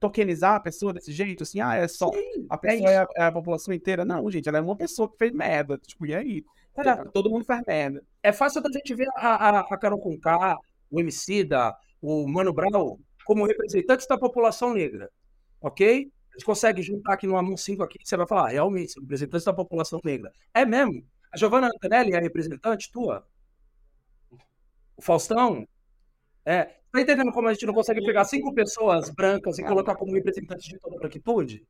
tokenizar 0.03 0.55
a 0.55 0.59
pessoa 0.59 0.93
desse 0.93 1.11
jeito, 1.11 1.43
assim, 1.43 1.59
ah, 1.61 1.75
é 1.75 1.87
só. 1.87 2.11
Sim, 2.11 2.45
A 2.49 2.55
é 2.55 2.57
pessoa 2.57 2.77
isso. 2.79 2.87
é, 2.89 2.97
a, 2.97 3.07
é 3.17 3.23
a 3.23 3.31
população 3.31 3.73
inteira. 3.73 4.03
Não, 4.05 4.29
gente, 4.29 4.47
ela 4.49 4.57
é 4.57 4.61
uma 4.61 4.75
pessoa 4.75 5.09
que 5.09 5.17
fez 5.17 5.31
merda. 5.31 5.77
Tipo, 5.77 6.05
e 6.05 6.13
aí? 6.15 6.43
Cara, 6.75 7.05
Todo 7.11 7.29
mundo 7.29 7.45
faz 7.45 7.61
merda. 7.67 8.03
é 8.21 8.31
fácil 8.33 8.61
da 8.61 8.69
gente 8.71 8.93
ver 8.95 9.07
a, 9.15 9.49
a, 9.49 9.59
a 9.61 9.77
Carol 9.77 9.99
Conká, 9.99 10.57
o 10.89 10.99
MC 10.99 11.43
da, 11.43 11.75
o 12.01 12.27
Mano 12.27 12.51
Brown, 12.53 12.97
como 13.25 13.45
representantes 13.45 14.07
da 14.07 14.17
população 14.17 14.73
negra, 14.73 15.09
ok? 15.61 16.11
A 16.31 16.33
gente 16.37 16.45
consegue 16.45 16.81
juntar 16.81 17.13
aqui 17.13 17.27
num 17.27 17.37
anúncio 17.37 17.81
aqui, 17.83 17.97
você 18.03 18.17
vai 18.17 18.27
falar, 18.27 18.47
"Ah, 18.47 18.49
realmente, 18.49 18.99
representantes 18.99 19.45
da 19.45 19.53
população 19.53 19.99
negra. 20.03 20.31
É 20.53 20.65
mesmo? 20.65 21.05
A 21.31 21.37
Giovanna 21.37 21.67
Antonelli 21.67 22.13
é 22.13 22.19
representante 22.19 22.91
tua? 22.91 23.23
O 24.97 25.01
Faustão? 25.01 25.67
É. 26.45 26.75
Tá 26.93 27.01
entendendo 27.01 27.31
como 27.31 27.47
a 27.47 27.53
gente 27.53 27.65
não 27.65 27.73
consegue 27.73 28.05
pegar 28.05 28.23
cinco 28.23 28.53
pessoas 28.53 29.09
brancas 29.09 29.57
e 29.57 29.63
colocar 29.63 29.95
como 29.95 30.13
representantes 30.13 30.67
de 30.67 30.77
toda 30.77 30.95
a 30.95 30.99
branquitude? 30.99 31.65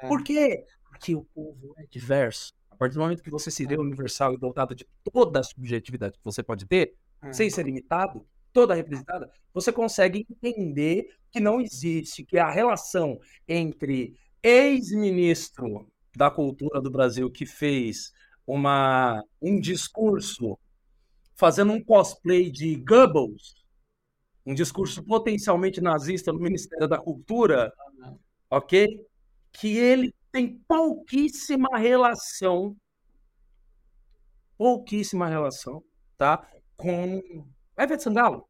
É. 0.00 0.06
Por 0.06 0.22
quê? 0.22 0.62
Porque 0.88 1.16
o 1.16 1.24
povo 1.34 1.74
é 1.78 1.84
diverso. 1.90 2.54
A 2.70 2.76
partir 2.76 2.94
do 2.94 3.00
momento 3.00 3.20
que 3.20 3.28
você 3.30 3.50
se 3.50 3.66
vê 3.66 3.76
universal 3.76 4.34
e 4.34 4.38
dotado 4.38 4.76
de 4.76 4.86
toda 5.12 5.40
a 5.40 5.42
subjetividade 5.42 6.16
que 6.16 6.24
você 6.24 6.44
pode 6.44 6.64
ter, 6.64 6.94
É. 7.20 7.32
sem 7.32 7.50
ser 7.50 7.64
limitado, 7.64 8.24
toda 8.52 8.72
representada, 8.72 9.28
você 9.52 9.72
consegue 9.72 10.24
entender 10.30 11.08
que 11.32 11.40
não 11.40 11.60
existe, 11.60 12.24
que 12.24 12.38
a 12.38 12.48
relação 12.48 13.18
entre 13.48 14.14
ex-ministro 14.44 15.88
da 16.16 16.30
cultura 16.30 16.80
do 16.80 16.88
Brasil 16.88 17.28
que 17.32 17.44
fez 17.44 18.12
uma, 18.46 19.24
um 19.42 19.58
discurso 19.58 20.56
fazendo 21.34 21.72
um 21.72 21.82
cosplay 21.82 22.48
de 22.48 22.76
Goebbels, 22.76 23.56
um 24.48 24.54
discurso 24.54 25.04
potencialmente 25.04 25.78
nazista 25.78 26.32
no 26.32 26.40
Ministério 26.40 26.88
da 26.88 26.96
Cultura, 26.96 27.70
ok? 28.50 29.06
Que 29.52 29.76
ele 29.76 30.14
tem 30.32 30.58
pouquíssima 30.66 31.76
relação, 31.76 32.74
pouquíssima 34.56 35.28
relação, 35.28 35.84
tá? 36.16 36.48
Com 36.78 37.20
Everett 37.76 38.02
Sangalo. 38.02 38.48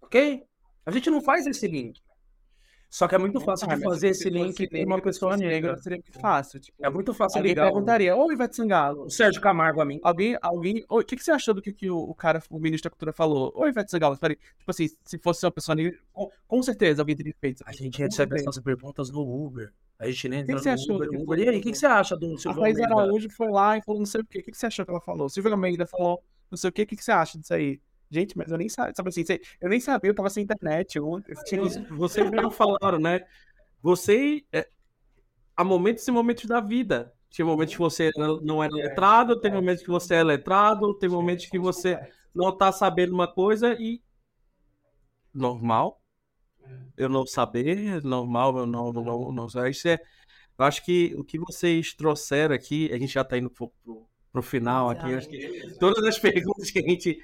Ok? 0.00 0.44
A 0.86 0.90
gente 0.92 1.10
não 1.10 1.20
faz 1.20 1.44
esse 1.44 1.66
link. 1.66 2.00
Só 2.92 3.08
que 3.08 3.14
é 3.14 3.18
muito 3.18 3.40
fácil 3.40 3.66
Ah, 3.70 3.74
de 3.74 3.82
fazer 3.82 4.12
se 4.12 4.28
esse 4.28 4.30
link 4.30 4.68
com 4.68 4.84
uma 4.84 5.00
pessoa 5.00 5.34
negra. 5.34 5.78
Seria 5.78 5.96
muito 5.96 6.20
fácil. 6.20 6.60
Tipo, 6.60 6.76
É 6.84 6.90
muito 6.90 7.14
fácil 7.14 7.38
alguém 7.38 7.52
ligar 7.52 7.64
perguntaria, 7.64 8.14
ô 8.14 8.30
Ivete 8.30 8.54
Sangalo, 8.54 9.06
o 9.06 9.10
Sérgio 9.10 9.40
Camargo 9.40 9.80
a 9.80 9.84
mim. 9.86 9.98
Alguém, 10.02 10.36
alguém. 10.42 10.84
O 10.90 11.02
que, 11.02 11.16
que 11.16 11.24
você 11.24 11.30
achou 11.30 11.54
do 11.54 11.62
que, 11.62 11.72
que 11.72 11.88
o, 11.88 11.96
o 11.96 12.14
cara, 12.14 12.42
o 12.50 12.58
ministro 12.58 12.90
da 12.90 12.90
Cultura 12.90 13.10
falou? 13.10 13.50
Oi, 13.56 13.70
Ivete 13.70 13.90
Sangalo, 13.90 14.18
peraí. 14.18 14.36
Tipo 14.36 14.70
assim, 14.70 14.90
se 15.06 15.16
fosse 15.16 15.42
uma 15.46 15.50
pessoa 15.50 15.74
negra, 15.74 15.98
com, 16.12 16.30
com 16.46 16.62
certeza 16.62 17.00
alguém 17.00 17.16
teria 17.16 17.34
feito. 17.40 17.64
A 17.64 17.72
gente 17.72 17.98
recebe 17.98 18.38
essas 18.38 18.58
perguntas 18.58 19.10
no 19.10 19.22
Uber. 19.22 19.72
A 19.98 20.06
gente 20.10 20.28
nem 20.28 20.42
O 20.42 20.44
que 20.44 20.52
entra 20.52 20.56
que 20.56 20.62
você 20.62 20.68
no 20.68 20.74
achou 20.74 20.96
Uber, 20.96 21.08
que 21.08 21.16
Uber. 21.16 21.38
E 21.38 21.48
aí, 21.48 21.58
o 21.58 21.62
que, 21.62 21.72
que 21.72 21.78
você 21.78 21.86
acha 21.86 22.14
do 22.14 22.34
A 22.34 22.38
Silvio 22.38 22.60
Thaís 22.60 22.78
Almeida? 22.78 23.02
Araújo 23.02 23.30
foi 23.30 23.50
lá 23.50 23.78
e 23.78 23.82
falou 23.82 24.00
não 24.00 24.06
sei 24.06 24.20
o 24.20 24.24
quê. 24.26 24.40
O 24.40 24.42
que, 24.42 24.50
que 24.50 24.58
você 24.58 24.66
achou 24.66 24.84
que 24.84 24.90
ela 24.90 25.00
falou? 25.00 25.30
Silvio 25.30 25.50
Almeida 25.50 25.86
falou 25.86 26.22
não 26.50 26.58
sei 26.58 26.68
o 26.68 26.72
quê. 26.72 26.82
O 26.82 26.86
que, 26.86 26.96
que 26.96 27.02
você 27.02 27.12
acha 27.12 27.38
disso 27.38 27.54
aí? 27.54 27.80
Gente, 28.12 28.36
mas 28.36 28.52
eu 28.52 28.58
nem 28.58 28.68
sabia. 28.68 28.92
Sabe 28.94 29.08
assim, 29.08 29.24
eu 29.58 29.70
nem 29.70 29.80
sabia, 29.80 30.10
eu 30.10 30.14
tava 30.14 30.28
sem 30.28 30.44
internet. 30.44 30.98
Tinha- 31.46 31.62
Vocês 31.96 32.30
mesmo 32.30 32.50
falaram, 32.50 32.98
né? 32.98 33.24
Você. 33.80 34.44
é, 34.52 34.68
há 35.56 35.64
momentos 35.64 36.06
e 36.06 36.10
momentos 36.10 36.44
da 36.44 36.60
vida. 36.60 37.10
Tinha 37.30 37.46
momentos 37.46 37.74
que 37.74 37.80
você 37.80 38.10
não 38.42 38.62
era 38.62 38.74
letrado, 38.74 39.40
tem 39.40 39.50
momentos 39.50 39.82
que 39.82 39.88
você 39.88 40.16
é 40.16 40.22
letrado, 40.22 40.92
tem 40.98 41.08
momentos 41.08 41.46
que 41.46 41.58
você 41.58 41.98
não 42.34 42.54
tá 42.54 42.70
sabendo 42.70 43.14
uma 43.14 43.26
coisa 43.26 43.74
e. 43.80 44.02
Normal. 45.32 45.98
Eu 46.94 47.08
não 47.08 47.26
saber, 47.26 48.02
normal, 48.04 48.58
eu 48.58 48.66
não, 48.66 48.92
não, 48.92 49.02
não, 49.02 49.32
não 49.32 49.48
sei. 49.48 49.70
Isso 49.70 49.88
é. 49.88 49.98
Eu 50.58 50.64
acho 50.66 50.84
que 50.84 51.14
o 51.16 51.24
que 51.24 51.38
vocês 51.38 51.94
trouxeram 51.94 52.54
aqui, 52.54 52.92
a 52.92 52.98
gente 52.98 53.14
já 53.14 53.24
tá 53.24 53.38
indo 53.38 53.48
pro, 53.48 53.72
pro, 53.82 54.06
pro 54.30 54.42
final 54.42 54.90
aqui. 54.90 55.14
acho 55.14 55.28
que 55.30 55.78
todas 55.80 56.04
as 56.04 56.18
perguntas 56.20 56.70
que 56.70 56.78
a 56.78 56.82
gente 56.82 57.18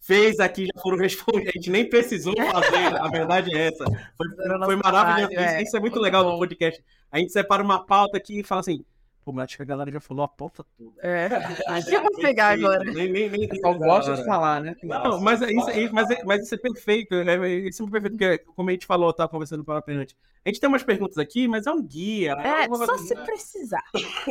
fez 0.00 0.40
aqui 0.40 0.66
já 0.66 0.80
foram 0.82 0.96
respondidas. 0.98 1.48
A 1.48 1.52
gente 1.52 1.70
nem 1.70 1.88
precisou 1.88 2.34
fazer, 2.36 2.96
a 3.00 3.08
verdade 3.08 3.54
é 3.56 3.68
essa. 3.68 3.84
Foi, 4.16 4.28
foi 4.64 4.76
maravilhoso. 4.76 5.34
é. 5.34 5.62
Isso, 5.62 5.76
é 5.76 5.80
muito 5.80 5.98
legal 6.00 6.24
no 6.24 6.38
podcast. 6.38 6.82
A 7.12 7.18
gente 7.18 7.32
separa 7.32 7.62
uma 7.62 7.84
pauta 7.84 8.16
aqui 8.16 8.40
e 8.40 8.42
fala 8.44 8.60
assim. 8.60 8.84
Pô, 9.22 9.32
mas 9.32 9.44
acho 9.44 9.56
que 9.58 9.62
a 9.62 9.66
galera 9.66 9.92
já 9.92 10.00
falou 10.00 10.24
a 10.24 10.28
pauta 10.28 10.64
toda. 10.78 10.92
É. 11.06 11.26
Acho 11.68 11.86
que 11.88 11.94
eu 11.94 12.00
vou 12.02 12.10
pegar 12.16 12.54
agora. 12.54 12.82
Nem, 12.82 13.12
nem, 13.12 13.28
nem, 13.28 13.48
Eu 13.62 13.74
gosto 13.74 14.14
de 14.16 14.24
falar, 14.24 14.62
né? 14.62 14.74
não, 14.82 15.20
mas 15.20 15.42
é 15.42 15.52
isso, 15.52 15.68
é 15.68 15.80
isso- 15.82 15.94
mas, 15.94 16.10
é, 16.10 16.24
mas 16.24 16.42
isso 16.42 16.54
é 16.54 16.58
perfeito. 16.58 17.14
É, 17.14 17.48
isso 17.58 17.84
é 17.84 17.90
perfeito, 17.90 18.12
porque, 18.16 18.38
como 18.56 18.70
a 18.70 18.72
gente 18.72 18.86
falou, 18.86 19.12
tava 19.12 19.28
conversando 19.28 19.62
com 19.62 19.72
a 19.72 19.82
antes. 19.88 20.16
A 20.42 20.48
gente 20.48 20.58
tem 20.58 20.68
umas 20.68 20.82
perguntas 20.82 21.18
aqui, 21.18 21.46
mas 21.46 21.66
é 21.66 21.70
um 21.70 21.82
guia. 21.82 22.32
É, 22.32 22.66
uma- 22.66 22.86
só 22.86 22.96
se 22.96 23.14
precisar. 23.14 23.84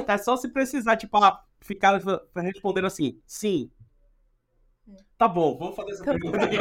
Tá 0.07 0.17
só 0.17 0.35
se 0.35 0.49
precisar, 0.49 0.97
tipo, 0.97 1.15
ah, 1.23 1.39
ficar 1.61 2.01
respondendo 2.37 2.87
assim, 2.87 3.19
sim. 3.27 3.69
Tá 5.19 5.27
bom, 5.27 5.57
vamos 5.57 5.75
fazer 5.75 5.91
essa 5.91 6.03
pergunta 6.05 6.45
aqui. 6.45 6.55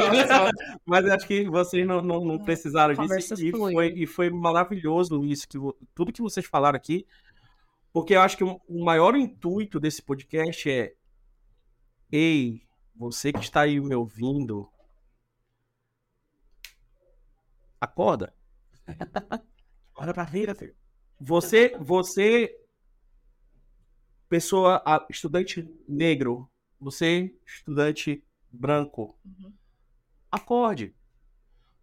Mas 0.85 1.05
eu 1.05 1.13
acho 1.13 1.25
que 1.25 1.49
vocês 1.49 1.87
não, 1.87 2.01
não, 2.01 2.25
não 2.25 2.37
precisaram 2.37 2.93
disso. 2.93 3.33
E 3.41 3.51
foi, 3.51 3.87
e 3.95 4.05
foi 4.05 4.29
maravilhoso 4.29 5.23
isso, 5.23 5.47
que, 5.47 5.57
tudo 5.95 6.11
que 6.11 6.21
vocês 6.21 6.45
falaram 6.45 6.75
aqui. 6.75 7.07
Porque 7.93 8.13
eu 8.13 8.21
acho 8.21 8.35
que 8.35 8.43
o 8.43 8.59
maior 8.83 9.15
intuito 9.15 9.79
desse 9.79 10.01
podcast 10.01 10.69
é: 10.69 10.93
Ei, 12.11 12.61
você 12.93 13.31
que 13.31 13.39
está 13.39 13.61
aí 13.61 13.79
me 13.79 13.95
ouvindo, 13.95 14.69
acorda. 17.79 18.33
Olha 19.95 20.13
pra 20.13 20.25
vida, 20.25 20.53
filho. 20.53 20.75
Você, 21.17 21.77
você, 21.79 22.53
pessoa, 24.27 24.83
estudante 25.09 25.65
negro, 25.87 26.51
você, 26.77 27.33
estudante 27.45 28.21
branco, 28.51 29.17
Uhum. 29.25 29.53
acorde. 30.31 30.95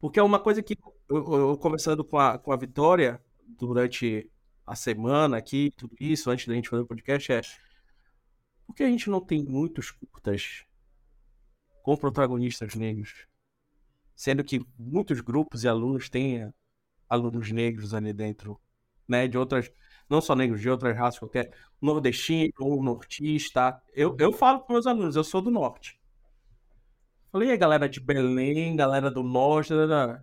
Porque 0.00 0.18
é 0.20 0.22
uma 0.22 0.40
coisa 0.40 0.62
que 0.62 0.76
eu, 1.08 1.16
eu- 1.16 1.34
eu 1.50 1.58
conversando 1.58 2.04
com 2.04 2.18
a, 2.18 2.38
com 2.38 2.52
a 2.52 2.56
Vitória 2.56 3.22
durante 3.46 4.30
a 4.66 4.74
semana 4.76 5.36
aqui, 5.38 5.72
tudo 5.76 5.96
isso, 6.00 6.30
antes 6.30 6.46
da 6.46 6.54
gente 6.54 6.68
fazer 6.68 6.82
o 6.82 6.86
podcast, 6.86 7.32
é 7.32 7.42
por 8.66 8.74
que 8.74 8.82
a 8.82 8.88
gente 8.90 9.08
não 9.10 9.20
tem 9.20 9.44
muitos 9.44 9.90
curtas 9.90 10.64
com 11.82 11.96
protagonistas 11.96 12.74
negros? 12.74 13.26
Sendo 14.14 14.42
que 14.44 14.64
muitos 14.78 15.20
grupos 15.20 15.64
e 15.64 15.68
alunos 15.68 16.08
têm 16.08 16.42
eh, 16.42 16.52
alunos 17.08 17.50
negros 17.52 17.94
ali 17.94 18.12
dentro, 18.12 18.60
né? 19.08 19.28
De 19.28 19.36
outras, 19.38 19.70
não 20.08 20.20
só 20.20 20.34
negros, 20.34 20.60
de 20.60 20.70
outras 20.70 20.96
raças 20.96 21.18
qualquer, 21.20 21.52
nordestino 21.80 22.52
ou 22.58 22.82
nortista. 22.82 23.80
Eu, 23.94 24.16
eu 24.18 24.32
falo 24.32 24.60
para 24.60 24.72
meus 24.74 24.86
alunos, 24.86 25.16
eu 25.16 25.24
sou 25.24 25.42
do 25.42 25.50
norte. 25.50 26.00
Falei, 27.30 27.48
e 27.48 27.52
aí, 27.52 27.56
galera 27.58 27.88
de 27.88 28.00
Belém, 28.00 28.76
galera 28.76 29.10
do 29.10 29.22
norte, 29.22 29.70
da- 29.74 29.86
da- 29.86 30.22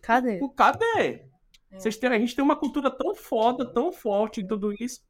Cadê? 0.00 0.38
Pô, 0.38 0.48
cadê? 0.50 1.26
Vocês 1.72 1.96
têm, 1.98 2.08
a 2.08 2.18
gente 2.18 2.34
tem 2.34 2.42
uma 2.44 2.56
cultura 2.56 2.90
tão 2.90 3.14
foda, 3.14 3.66
tão 3.66 3.92
forte 3.92 4.40
em 4.40 4.46
tudo 4.46 4.72
isso. 4.80 5.00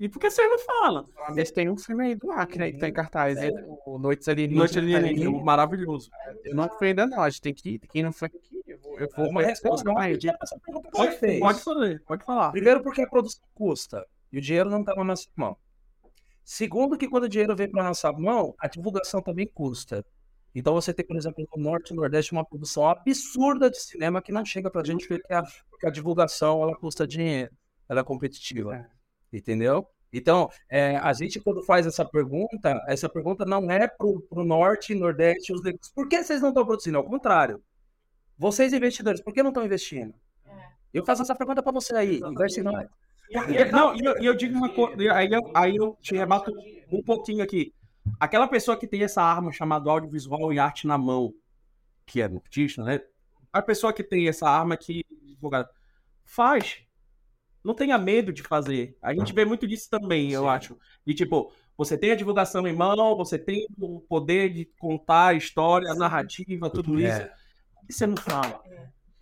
E 0.00 0.08
por 0.08 0.18
que 0.20 0.30
vocês 0.30 0.48
não 0.48 0.58
falam? 0.58 1.04
Mas 1.34 1.50
tem 1.50 1.68
um 1.68 1.76
filme 1.76 2.04
aí 2.06 2.14
do 2.14 2.30
Acre 2.30 2.62
aí 2.64 2.72
que 2.72 2.78
tá 2.78 2.88
em 2.88 2.92
cartaz, 2.92 3.36
né? 3.36 3.50
O 3.84 3.98
Noites 3.98 4.28
Alienígenas. 4.28 4.74
Noite 4.74 4.94
alienígena, 4.96 5.44
maravilhoso. 5.44 6.08
Eu 6.44 6.54
não 6.54 6.68
fui 6.68 6.88
ainda 6.88 7.06
não, 7.06 7.20
a 7.22 7.28
gente 7.30 7.40
tem 7.42 7.54
que 7.54 7.70
ir. 7.70 7.78
Quem 7.80 8.02
não 8.04 8.12
foi 8.12 8.26
aqui, 8.26 8.62
eu 8.66 8.78
vou, 8.78 8.98
eu 8.98 9.08
vou 9.16 9.28
Uma 9.28 9.42
resposta 9.42 9.88
Pode, 10.92 11.16
fez. 11.18 11.40
pode 11.40 11.60
fazer, 11.60 12.02
pode 12.04 12.24
falar. 12.24 12.50
Primeiro, 12.52 12.82
porque 12.82 13.02
a 13.02 13.08
produção 13.08 13.42
custa 13.54 14.06
e 14.32 14.38
o 14.38 14.40
dinheiro 14.40 14.70
não 14.70 14.80
está 14.80 14.94
na 14.94 15.04
nossa 15.04 15.28
mão. 15.36 15.56
Segundo, 16.44 16.96
que 16.96 17.08
quando 17.08 17.24
o 17.24 17.28
dinheiro 17.28 17.54
vem 17.54 17.68
para 17.70 17.82
nossa 17.84 18.12
mão, 18.12 18.54
a 18.58 18.68
divulgação 18.68 19.20
também 19.20 19.46
custa. 19.52 20.04
Então 20.54 20.74
você 20.74 20.92
tem, 20.92 21.06
por 21.06 21.16
exemplo, 21.16 21.46
no 21.56 21.62
Norte 21.62 21.92
e 21.92 21.96
Nordeste 21.96 22.32
uma 22.32 22.44
produção 22.44 22.88
absurda 22.88 23.70
de 23.70 23.78
cinema 23.80 24.20
que 24.22 24.32
não 24.32 24.44
chega 24.44 24.70
pra 24.70 24.82
gente 24.84 25.06
porque 25.06 25.32
a, 25.32 25.42
porque 25.70 25.86
a 25.86 25.90
divulgação 25.90 26.62
ela 26.62 26.76
custa 26.76 27.06
dinheiro, 27.06 27.50
ela 27.88 28.00
é 28.00 28.04
competitiva. 28.04 28.86
Entendeu? 29.32 29.86
Então, 30.12 30.48
é, 30.70 30.96
a 30.96 31.12
gente 31.12 31.38
quando 31.38 31.62
faz 31.64 31.86
essa 31.86 32.04
pergunta, 32.04 32.82
essa 32.88 33.08
pergunta 33.10 33.44
não 33.44 33.70
é 33.70 33.86
pro, 33.86 34.22
pro 34.22 34.42
Norte 34.44 34.92
e 34.94 34.96
Nordeste 34.98 35.52
os 35.52 35.62
negros. 35.62 35.90
Por 35.94 36.08
que 36.08 36.22
vocês 36.24 36.40
não 36.40 36.48
estão 36.48 36.64
produzindo? 36.64 36.96
Ao 36.96 37.04
contrário. 37.04 37.62
Vocês 38.38 38.72
investidores, 38.72 39.20
por 39.20 39.34
que 39.34 39.42
não 39.42 39.50
estão 39.50 39.64
investindo? 39.64 40.14
Eu 40.94 41.04
faço 41.04 41.22
essa 41.22 41.34
pergunta 41.34 41.62
para 41.62 41.72
você 41.72 41.94
aí. 41.94 42.20
Investe. 42.32 42.62
E- 43.30 43.70
Não, 43.70 43.94
e 43.94 44.00
eu, 44.02 44.16
eu 44.22 44.34
digo 44.34 44.56
uma 44.56 44.70
coisa, 44.72 45.12
aí 45.12 45.28
eu, 45.30 45.50
aí 45.54 45.76
eu 45.76 45.94
te 46.00 46.14
rebato 46.16 46.50
um 46.90 47.02
pouquinho 47.02 47.44
aqui. 47.44 47.74
Aquela 48.18 48.48
pessoa 48.48 48.76
que 48.76 48.86
tem 48.86 49.02
essa 49.02 49.22
arma 49.22 49.52
chamada 49.52 49.90
audiovisual 49.90 50.52
e 50.52 50.58
arte 50.58 50.86
na 50.86 50.98
mão, 50.98 51.32
que 52.06 52.20
é 52.20 52.24
artista, 52.24 52.82
né? 52.82 53.00
A 53.52 53.62
pessoa 53.62 53.92
que 53.92 54.02
tem 54.02 54.28
essa 54.28 54.48
arma 54.48 54.76
que 54.76 55.04
advogado, 55.22 55.68
faz. 56.24 56.82
Não 57.64 57.74
tenha 57.74 57.98
medo 57.98 58.32
de 58.32 58.42
fazer. 58.42 58.96
A 59.02 59.14
gente 59.14 59.32
vê 59.32 59.44
muito 59.44 59.66
disso 59.66 59.88
também, 59.90 60.32
eu 60.32 60.48
acho. 60.48 60.78
De 61.06 61.14
tipo, 61.14 61.52
você 61.76 61.96
tem 61.96 62.10
a 62.10 62.16
divulgação 62.16 62.66
em 62.66 62.74
mão, 62.74 63.16
você 63.16 63.38
tem 63.38 63.66
o 63.78 64.00
poder 64.00 64.52
de 64.52 64.64
contar 64.78 65.28
a 65.28 65.34
história, 65.34 65.90
a 65.90 65.94
narrativa, 65.94 66.70
tudo 66.70 66.98
isso. 66.98 67.20
É. 67.20 67.32
E 67.88 67.92
você 67.92 68.06
não 68.06 68.16
fala. 68.16 68.62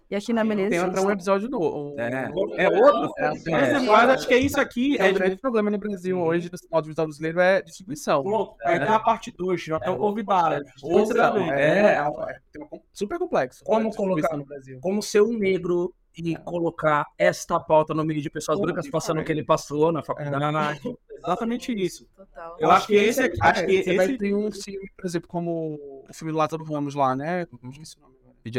E 0.08 0.14
aqui 0.14 0.32
na 0.32 0.44
Beleza. 0.44 0.70
Tem 0.70 0.78
até 0.78 1.00
um 1.00 1.10
episódio 1.10 1.48
novo. 1.48 1.94
É. 1.98 2.30
É 2.58 2.68
outro? 2.68 3.12
É, 3.18 3.28
Mas, 3.50 3.82
mas 3.84 4.10
acho 4.10 4.28
que 4.28 4.34
é 4.34 4.38
isso 4.38 4.60
aqui. 4.60 4.96
É 5.00 5.08
É, 5.08 5.10
o 5.10 5.14
grande 5.14 5.36
problema 5.36 5.68
no 5.70 5.78
Brasil 5.78 6.20
hoje 6.20 6.48
do 6.48 6.56
audiovisual 6.70 7.06
brasileiro 7.08 7.40
é 7.40 7.60
distribuição. 7.60 8.22
Pronto, 8.22 8.54
aí 8.64 8.78
tem 8.78 8.88
a 8.88 9.00
parte 9.00 9.32
2, 9.36 9.60
já 9.60 9.78
estão 9.78 9.96
convidados. 9.98 10.70
Outra, 10.82 11.32
Outra, 11.32 11.60
é, 11.60 11.60
é, 11.60 11.84
é, 11.96 11.98
é 11.98 12.80
super 12.92 13.18
complexo. 13.18 13.64
Como 13.64 13.88
distribuição 13.88 14.28
colocar- 14.30 14.36
no 14.36 14.44
Brasil. 14.44 14.78
Como 14.80 15.02
ser 15.02 15.22
um 15.22 15.36
negro 15.36 15.92
e 16.16 16.36
colocar 16.36 17.04
esta 17.18 17.58
pauta 17.58 17.92
no 17.92 18.04
meio 18.04 18.22
de 18.22 18.30
pessoas 18.30 18.60
brancas 18.60 18.88
passando 18.88 19.20
o 19.20 19.24
que 19.24 19.32
ele 19.32 19.44
passou 19.44 19.90
na 19.90 20.02
faculdade. 20.04 20.80
exatamente 21.18 21.72
isso. 21.72 22.06
Total. 22.16 22.56
Eu 22.60 22.70
acho 22.70 22.86
que 22.86 22.94
esse 22.94 23.22
aqui, 23.22 23.38
acho 23.40 23.60
É, 23.62 23.66
que 23.66 23.72
esse 23.72 24.18
ter 24.18 24.34
um 24.34 24.50
filme, 24.52 24.88
por 24.96 25.04
exemplo, 25.04 25.28
como 25.28 25.74
o 26.08 26.14
filme 26.14 26.32
do 26.32 26.38
Lázaro 26.38 26.64
Ramos 26.64 26.94
lá, 26.94 27.14
né? 27.16 27.44
Como 27.46 27.72
é 27.72 27.82
esse 27.82 27.98
nome 28.00 28.14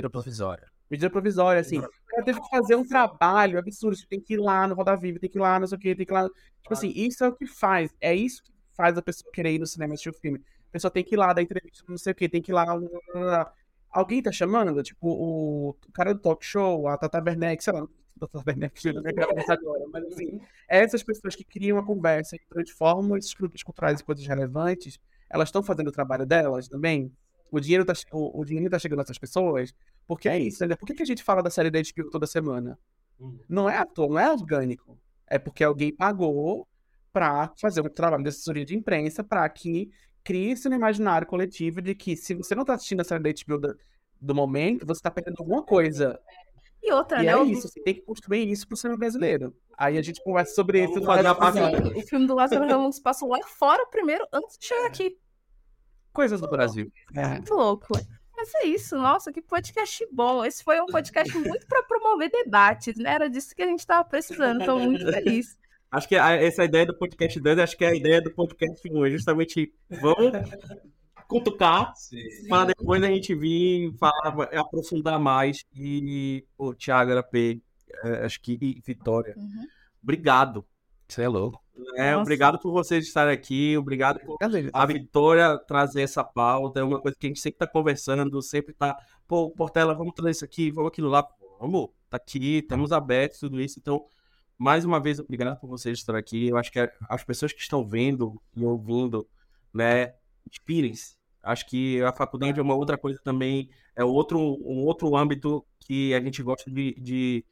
provisória. 0.10 0.68
Medida 0.90 1.10
provisória, 1.10 1.60
assim. 1.60 1.80
O 1.80 1.90
cara 2.08 2.24
teve 2.24 2.42
que 2.42 2.50
fazer 2.50 2.76
um 2.76 2.88
trabalho 2.88 3.60
absurdo. 3.60 3.96
Você 3.96 4.08
tem 4.08 4.22
que 4.22 4.36
ir 4.36 4.38
lá 4.38 4.68
no 4.68 4.76
Roda 4.76 4.96
Viva, 4.96 5.20
tem 5.20 5.30
que 5.30 5.38
ir 5.38 5.42
lá, 5.42 5.60
não 5.60 5.68
sei 5.68 5.78
o 5.78 5.82
quê, 5.82 5.96
tem 5.96 6.06
que 6.06 6.12
ir 6.12 6.16
lá. 6.16 6.28
Tipo 6.62 6.74
assim, 6.74 6.92
isso 6.96 7.24
é 7.24 7.28
o 7.28 7.36
que 7.36 7.46
faz. 7.46 7.94
É 8.00 8.16
isso 8.16 8.42
que 8.44 8.52
faz 8.76 8.98
a 8.98 9.02
pessoa 9.02 9.32
querer 9.32 9.54
ir 9.54 9.60
no 9.60 9.68
cinema 9.68 9.94
assistir 9.94 10.10
o 10.10 10.14
filme. 10.14 10.42
A 10.70 10.72
pessoa 10.72 10.92
tem 10.92 11.04
que 11.04 11.16
ir 11.16 11.18
lá 11.18 11.34
dar 11.34 11.42
entrevista, 11.42 11.84
não 11.88 11.98
sei 11.98 12.12
o 12.12 12.16
quê, 12.16 12.30
tem 12.30 12.42
que 12.42 12.52
ir 12.52 12.54
lá. 12.54 12.66
Alguém 13.90 14.22
tá 14.22 14.32
chamando? 14.32 14.82
Tipo, 14.84 15.08
o 15.10 15.76
cara 15.94 16.14
do 16.14 16.22
talk 16.22 16.46
show, 16.46 16.88
a 16.88 16.98
Tata 16.98 17.22
Werneck, 17.24 17.64
sei 17.64 17.74
lá. 17.74 17.88
Tata 18.20 18.44
Werneck, 18.46 18.94
não 18.94 19.04
cabeça 19.04 19.54
agora, 19.54 19.86
mas 19.94 20.04
assim, 20.06 20.42
essas 20.68 21.04
pessoas 21.04 21.36
que 21.36 21.44
criam 21.44 21.78
a 21.78 21.86
conversa 21.86 22.36
e 22.36 22.40
transformam 22.50 23.16
esses 23.16 23.34
produtos 23.34 23.62
culturais 23.62 24.02
em 24.02 24.04
coisas 24.04 24.26
relevantes, 24.26 25.00
elas 25.30 25.50
estão 25.50 25.62
fazendo 25.62 25.90
o 25.90 25.92
trabalho 25.92 26.26
delas 26.26 26.68
também? 26.68 27.12
O 27.52 27.60
dinheiro 27.60 27.86
tá, 27.86 27.94
o, 28.12 28.42
o 28.42 28.46
dinheiro 28.46 28.70
tá 28.70 28.80
chegando 28.80 29.00
nessas 29.00 29.18
pessoas? 29.18 29.74
Porque 30.06 30.28
é 30.30 30.40
isso, 30.40 30.66
né? 30.66 30.76
Por 30.76 30.86
que, 30.86 30.94
que 30.94 31.04
a 31.04 31.06
gente 31.06 31.24
fala 31.24 31.42
da 31.42 31.50
série 31.50 31.70
da 31.70 31.80
HBO 31.80 32.10
toda 32.10 32.28
semana? 32.28 32.78
Hum. 33.20 33.38
Não 33.48 33.70
é 33.70 33.78
à 33.78 33.86
toa, 33.86 34.08
não 34.08 34.20
é 34.20 34.32
orgânico. 34.32 34.98
É 35.28 35.38
porque 35.38 35.64
alguém 35.64 35.94
pagou 35.94 36.68
pra 37.12 37.52
fazer 37.60 37.82
um 37.82 37.90
trabalho 37.90 38.24
de 38.24 38.30
assessoria 38.30 38.64
de 38.64 38.76
imprensa 38.76 39.24
pra 39.24 39.48
que 39.50 39.90
crie-se 40.24 40.68
no 40.70 40.76
imaginário 40.76 41.26
coletivo 41.26 41.82
de 41.82 41.96
que 41.96 42.16
se 42.16 42.34
você 42.34 42.54
não 42.54 42.66
tá 42.66 42.74
assistindo 42.74 43.02
a 43.02 43.04
série 43.04 43.24
da 43.24 43.30
HBO 43.30 43.58
do, 43.60 43.78
do 44.20 44.36
momento, 44.36 44.86
você 44.86 45.02
tá 45.02 45.10
perdendo 45.10 45.38
alguma 45.40 45.64
coisa. 45.64 46.20
E 46.84 46.92
outra, 46.92 47.22
E 47.22 47.26
né? 47.26 47.32
é 47.34 47.44
isso, 47.44 47.68
você 47.68 47.82
tem 47.82 47.96
que 47.96 48.02
construir 48.02 48.50
isso 48.50 48.68
pro 48.68 48.78
cinema 48.78 49.00
brasileiro. 49.00 49.56
Aí 49.78 49.98
a 49.98 50.02
gente 50.02 50.24
conversa 50.24 50.54
sobre 50.54 50.84
isso. 50.84 50.94
Vamos 50.94 51.08
fazer 51.08 51.28
a 51.28 51.36
parte. 51.36 51.60
O 51.98 52.02
filme 52.08 52.28
do 52.28 52.36
Lázaro 52.36 52.68
Ramos 52.68 53.00
passou 53.00 53.30
lá 53.30 53.40
fora 53.46 53.86
primeiro, 53.88 54.26
antes 54.32 54.58
de 54.58 54.66
chegar 54.68 54.88
aqui. 54.88 55.18
Coisas 56.18 56.42
do 56.42 56.50
Brasil. 56.50 56.92
Muito 57.14 57.54
louco. 57.54 57.94
Mas 58.36 58.52
é 58.56 58.66
isso, 58.66 58.98
nossa, 58.98 59.32
que 59.32 59.40
podcast 59.40 60.04
bom. 60.12 60.44
Esse 60.44 60.64
foi 60.64 60.82
um 60.82 60.88
podcast 60.88 61.32
muito 61.38 61.66
para 61.68 61.84
promover 61.84 62.32
debates, 62.32 62.96
né? 62.98 63.12
Era 63.14 63.30
disso 63.30 63.56
que 63.56 63.62
a 63.62 63.68
gente 63.68 63.86
tava 63.86 64.04
precisando. 64.10 64.66
Tô 64.66 64.80
muito 64.80 65.06
feliz. 65.14 65.56
Acho 65.92 66.08
que 66.08 66.16
a- 66.16 66.32
essa 66.36 66.64
ideia 66.66 66.88
do 66.88 66.98
podcast 66.98 67.40
2, 67.40 67.60
acho 67.60 67.78
que 67.78 67.86
é 67.86 67.90
a 67.90 67.96
ideia 67.96 68.20
do 68.20 68.32
podcast 68.34 68.82
1. 68.92 69.06
É 69.06 69.10
justamente 69.12 69.72
vamos 70.02 70.32
cutucar 71.28 71.94
para 72.50 72.66
depois 72.66 73.04
a 73.04 73.08
gente 73.08 73.36
vir 73.36 73.94
falar, 74.00 74.44
aprofundar 74.56 75.20
mais. 75.20 75.64
E 75.76 76.44
o 76.58 76.74
Thiago 76.74 77.12
P, 77.30 77.62
acho 78.24 78.42
que 78.42 78.58
e 78.62 78.82
Vitória, 78.86 79.36
Uhum. 79.38 79.66
obrigado. 80.02 80.66
Você 81.08 81.22
é 81.24 81.28
louco. 81.28 81.62
Nossa. 81.78 82.18
Obrigado 82.22 82.60
por 82.60 82.72
vocês 82.72 83.06
estarem 83.06 83.34
aqui, 83.34 83.78
obrigado 83.78 84.20
por 84.20 84.38
a 84.74 84.86
Vitória 84.86 85.58
trazer 85.68 86.02
essa 86.02 86.24
pauta, 86.24 86.80
é 86.80 86.84
uma 86.84 87.00
coisa 87.00 87.16
que 87.18 87.28
a 87.28 87.30
gente 87.30 87.40
sempre 87.40 87.60
tá 87.60 87.68
conversando, 87.68 88.42
sempre 88.42 88.74
tá, 88.74 88.98
pô, 89.28 89.52
Portela, 89.52 89.94
vamos 89.94 90.14
trazer 90.14 90.32
isso 90.32 90.46
aqui, 90.46 90.72
vamos 90.72 90.90
aquilo 90.90 91.10
lá, 91.10 91.28
vamos, 91.60 91.90
tá 92.10 92.18
aqui, 92.18 92.58
estamos 92.58 92.92
abertos, 92.92 93.40
tudo 93.40 93.62
isso, 93.62 93.80
então, 93.80 94.06
mais 94.58 94.86
uma 94.86 95.00
vez, 95.00 95.20
obrigado 95.20 95.60
por 95.60 95.68
vocês 95.68 96.00
estarem 96.00 96.20
aqui, 96.20 96.48
eu 96.48 96.58
acho 96.58 96.72
que 96.72 96.80
as 97.10 97.24
pessoas 97.24 97.54
que 97.54 97.62
estão 97.62 97.88
vendo 97.88 98.42
e 98.56 98.66
ouvindo, 98.66 99.28
né, 99.74 100.14
inspirem-se, 100.50 101.16
acho 101.44 101.66
que 101.68 102.02
a 102.02 102.12
faculdade 102.12 102.60
é 102.60 102.64
uma 102.64 102.76
outra 102.76 102.98
coisa 102.98 103.20
também, 103.24 103.70
é 103.96 104.04
outro, 104.04 104.40
um 104.40 104.84
outro 104.84 105.16
âmbito 105.16 105.66
que 105.80 106.14
a 106.14 106.20
gente 106.20 106.42
gosta 106.42 106.70
de, 106.72 106.96
de, 107.00 107.46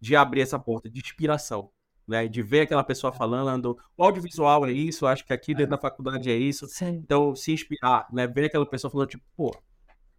de 0.00 0.16
abrir 0.16 0.40
essa 0.40 0.58
porta, 0.58 0.88
de 0.88 1.00
inspiração, 1.00 1.70
né, 2.06 2.26
de 2.28 2.42
ver 2.42 2.62
aquela 2.62 2.84
pessoa 2.84 3.12
falando, 3.12 3.78
o 3.96 4.04
audiovisual 4.04 4.66
é 4.66 4.72
isso, 4.72 5.06
acho 5.06 5.24
que 5.24 5.32
aqui 5.32 5.54
dentro 5.54 5.70
da 5.70 5.78
faculdade 5.78 6.30
é 6.30 6.36
isso, 6.36 6.66
Sim, 6.66 7.00
então, 7.04 7.34
se 7.34 7.52
inspirar, 7.52 8.06
né? 8.12 8.26
Ver 8.26 8.46
aquela 8.46 8.66
pessoa 8.66 8.90
falando, 8.90 9.08
tipo, 9.08 9.24
pô, 9.36 9.54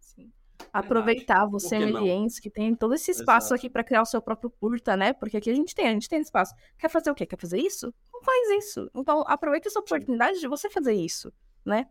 sim. 0.00 0.32
Aproveitar 0.72 1.46
você, 1.46 1.78
que 1.78 1.86
não? 1.86 2.00
Meliense, 2.00 2.40
que 2.40 2.50
tem 2.50 2.74
todo 2.74 2.94
esse 2.94 3.10
espaço 3.10 3.48
Exato. 3.48 3.54
aqui 3.54 3.70
para 3.70 3.84
criar 3.84 4.02
o 4.02 4.06
seu 4.06 4.20
próprio 4.20 4.50
curta, 4.50 4.96
né? 4.96 5.12
Porque 5.12 5.36
aqui 5.36 5.50
a 5.50 5.54
gente 5.54 5.74
tem, 5.74 5.88
a 5.88 5.92
gente 5.92 6.08
tem 6.08 6.20
espaço. 6.20 6.54
Quer 6.78 6.88
fazer 6.88 7.10
o 7.10 7.14
quê? 7.14 7.26
Quer 7.26 7.38
fazer 7.38 7.58
isso? 7.58 7.92
Não 8.12 8.22
faz 8.22 8.64
isso. 8.64 8.90
Então, 8.94 9.22
aproveita 9.26 9.68
essa 9.68 9.78
oportunidade 9.78 10.40
de 10.40 10.48
você 10.48 10.68
fazer 10.70 10.94
isso, 10.94 11.32
né? 11.64 11.86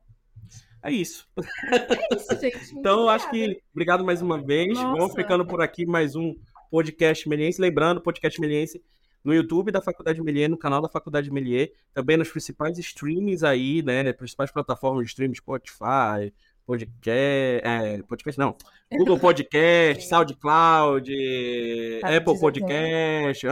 é 0.83 0.91
isso. 0.91 1.27
É 1.37 2.15
isso, 2.15 2.39
gente. 2.39 2.73
Então, 2.77 3.07
acho 3.07 3.29
que, 3.29 3.61
obrigado 3.71 4.03
mais 4.03 4.21
uma 4.21 4.41
vez. 4.41 4.77
Vamos 4.77 4.99
Nossa. 4.99 5.15
ficando 5.15 5.45
por 5.45 5.61
aqui 5.61 5.85
mais 5.85 6.15
um 6.15 6.35
podcast 6.69 7.27
Meliense. 7.29 7.61
Lembrando, 7.61 8.01
podcast 8.01 8.39
Meliense 8.41 8.83
no 9.23 9.33
YouTube 9.33 9.71
da 9.71 9.81
Faculdade 9.81 10.21
Melier, 10.21 10.49
no 10.49 10.57
canal 10.57 10.81
da 10.81 10.89
Faculdade 10.89 11.31
Melier, 11.31 11.71
também 11.93 12.17
nos 12.17 12.29
principais 12.29 12.77
streams 12.77 13.43
aí, 13.43 13.81
né? 13.81 14.11
Principais 14.13 14.51
plataformas 14.51 15.05
de 15.05 15.09
streaming, 15.09 15.35
Spotify, 15.35 16.33
podcast, 16.65 17.67
é, 17.67 18.01
podcast 18.03 18.39
não, 18.39 18.55
Google 18.91 19.19
Podcast, 19.19 20.07
SoundCloud, 20.07 21.11
Tá, 22.01 22.07
Apple 22.09 22.25
Deezer 22.25 22.39
Podcast, 22.41 23.47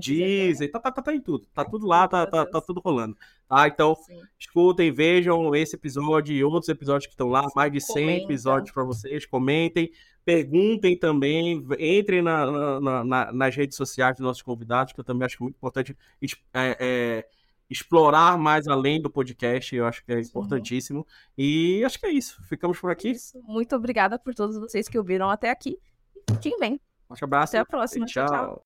Deezer, 0.00 0.70
tá, 0.70 0.80
tá, 0.80 0.92
tá, 0.92 1.02
tá 1.02 1.14
em 1.14 1.20
tudo. 1.20 1.46
Tá 1.54 1.64
tudo 1.64 1.86
lá, 1.86 2.08
tá, 2.08 2.26
tá, 2.26 2.46
tá 2.46 2.60
tudo 2.60 2.80
rolando. 2.80 3.16
Tá, 3.48 3.68
então, 3.68 3.94
sim. 3.94 4.20
escutem, 4.38 4.90
vejam 4.90 5.54
esse 5.54 5.76
episódio 5.76 6.34
e 6.34 6.42
outros 6.42 6.68
episódios 6.68 7.06
que 7.06 7.12
estão 7.12 7.28
lá, 7.28 7.46
mais 7.54 7.72
de 7.72 7.80
100 7.80 7.94
Comenta. 7.94 8.24
episódios 8.24 8.70
para 8.72 8.84
vocês. 8.84 9.26
Comentem, 9.26 9.90
perguntem 10.26 10.98
também, 10.98 11.64
entrem 11.78 12.20
na- 12.20 12.50
na- 12.50 12.80
na- 12.80 13.04
na- 13.04 13.32
nas 13.32 13.54
redes 13.54 13.76
sociais 13.76 14.16
dos 14.16 14.24
nossos 14.26 14.42
convidados, 14.42 14.92
que 14.92 14.98
eu 14.98 15.04
também 15.04 15.24
acho 15.24 15.40
muito 15.40 15.54
importante 15.54 15.96
é, 16.52 16.76
é, 16.80 17.28
explorar 17.70 18.36
mais 18.36 18.66
além 18.66 19.00
do 19.00 19.08
podcast, 19.08 19.74
eu 19.74 19.86
acho 19.86 20.04
que 20.04 20.12
é 20.12 20.20
importantíssimo. 20.20 21.06
E 21.38 21.84
acho 21.84 21.98
que 22.00 22.06
é 22.06 22.10
isso. 22.10 22.42
Ficamos 22.42 22.78
por 22.80 22.90
aqui. 22.90 23.12
Isso. 23.12 23.40
Muito 23.44 23.76
obrigada 23.76 24.18
por 24.18 24.34
todos 24.34 24.58
vocês 24.58 24.88
que 24.88 24.98
ouviram 24.98 25.30
até 25.30 25.48
aqui. 25.48 25.78
Fiquem 26.28 26.58
bem. 26.58 26.80
Um 27.08 27.14
abraço. 27.22 27.56
Até 27.56 27.60
a 27.60 27.64
próxima. 27.64 28.04
Tchau. 28.04 28.26
tchau. 28.26 28.65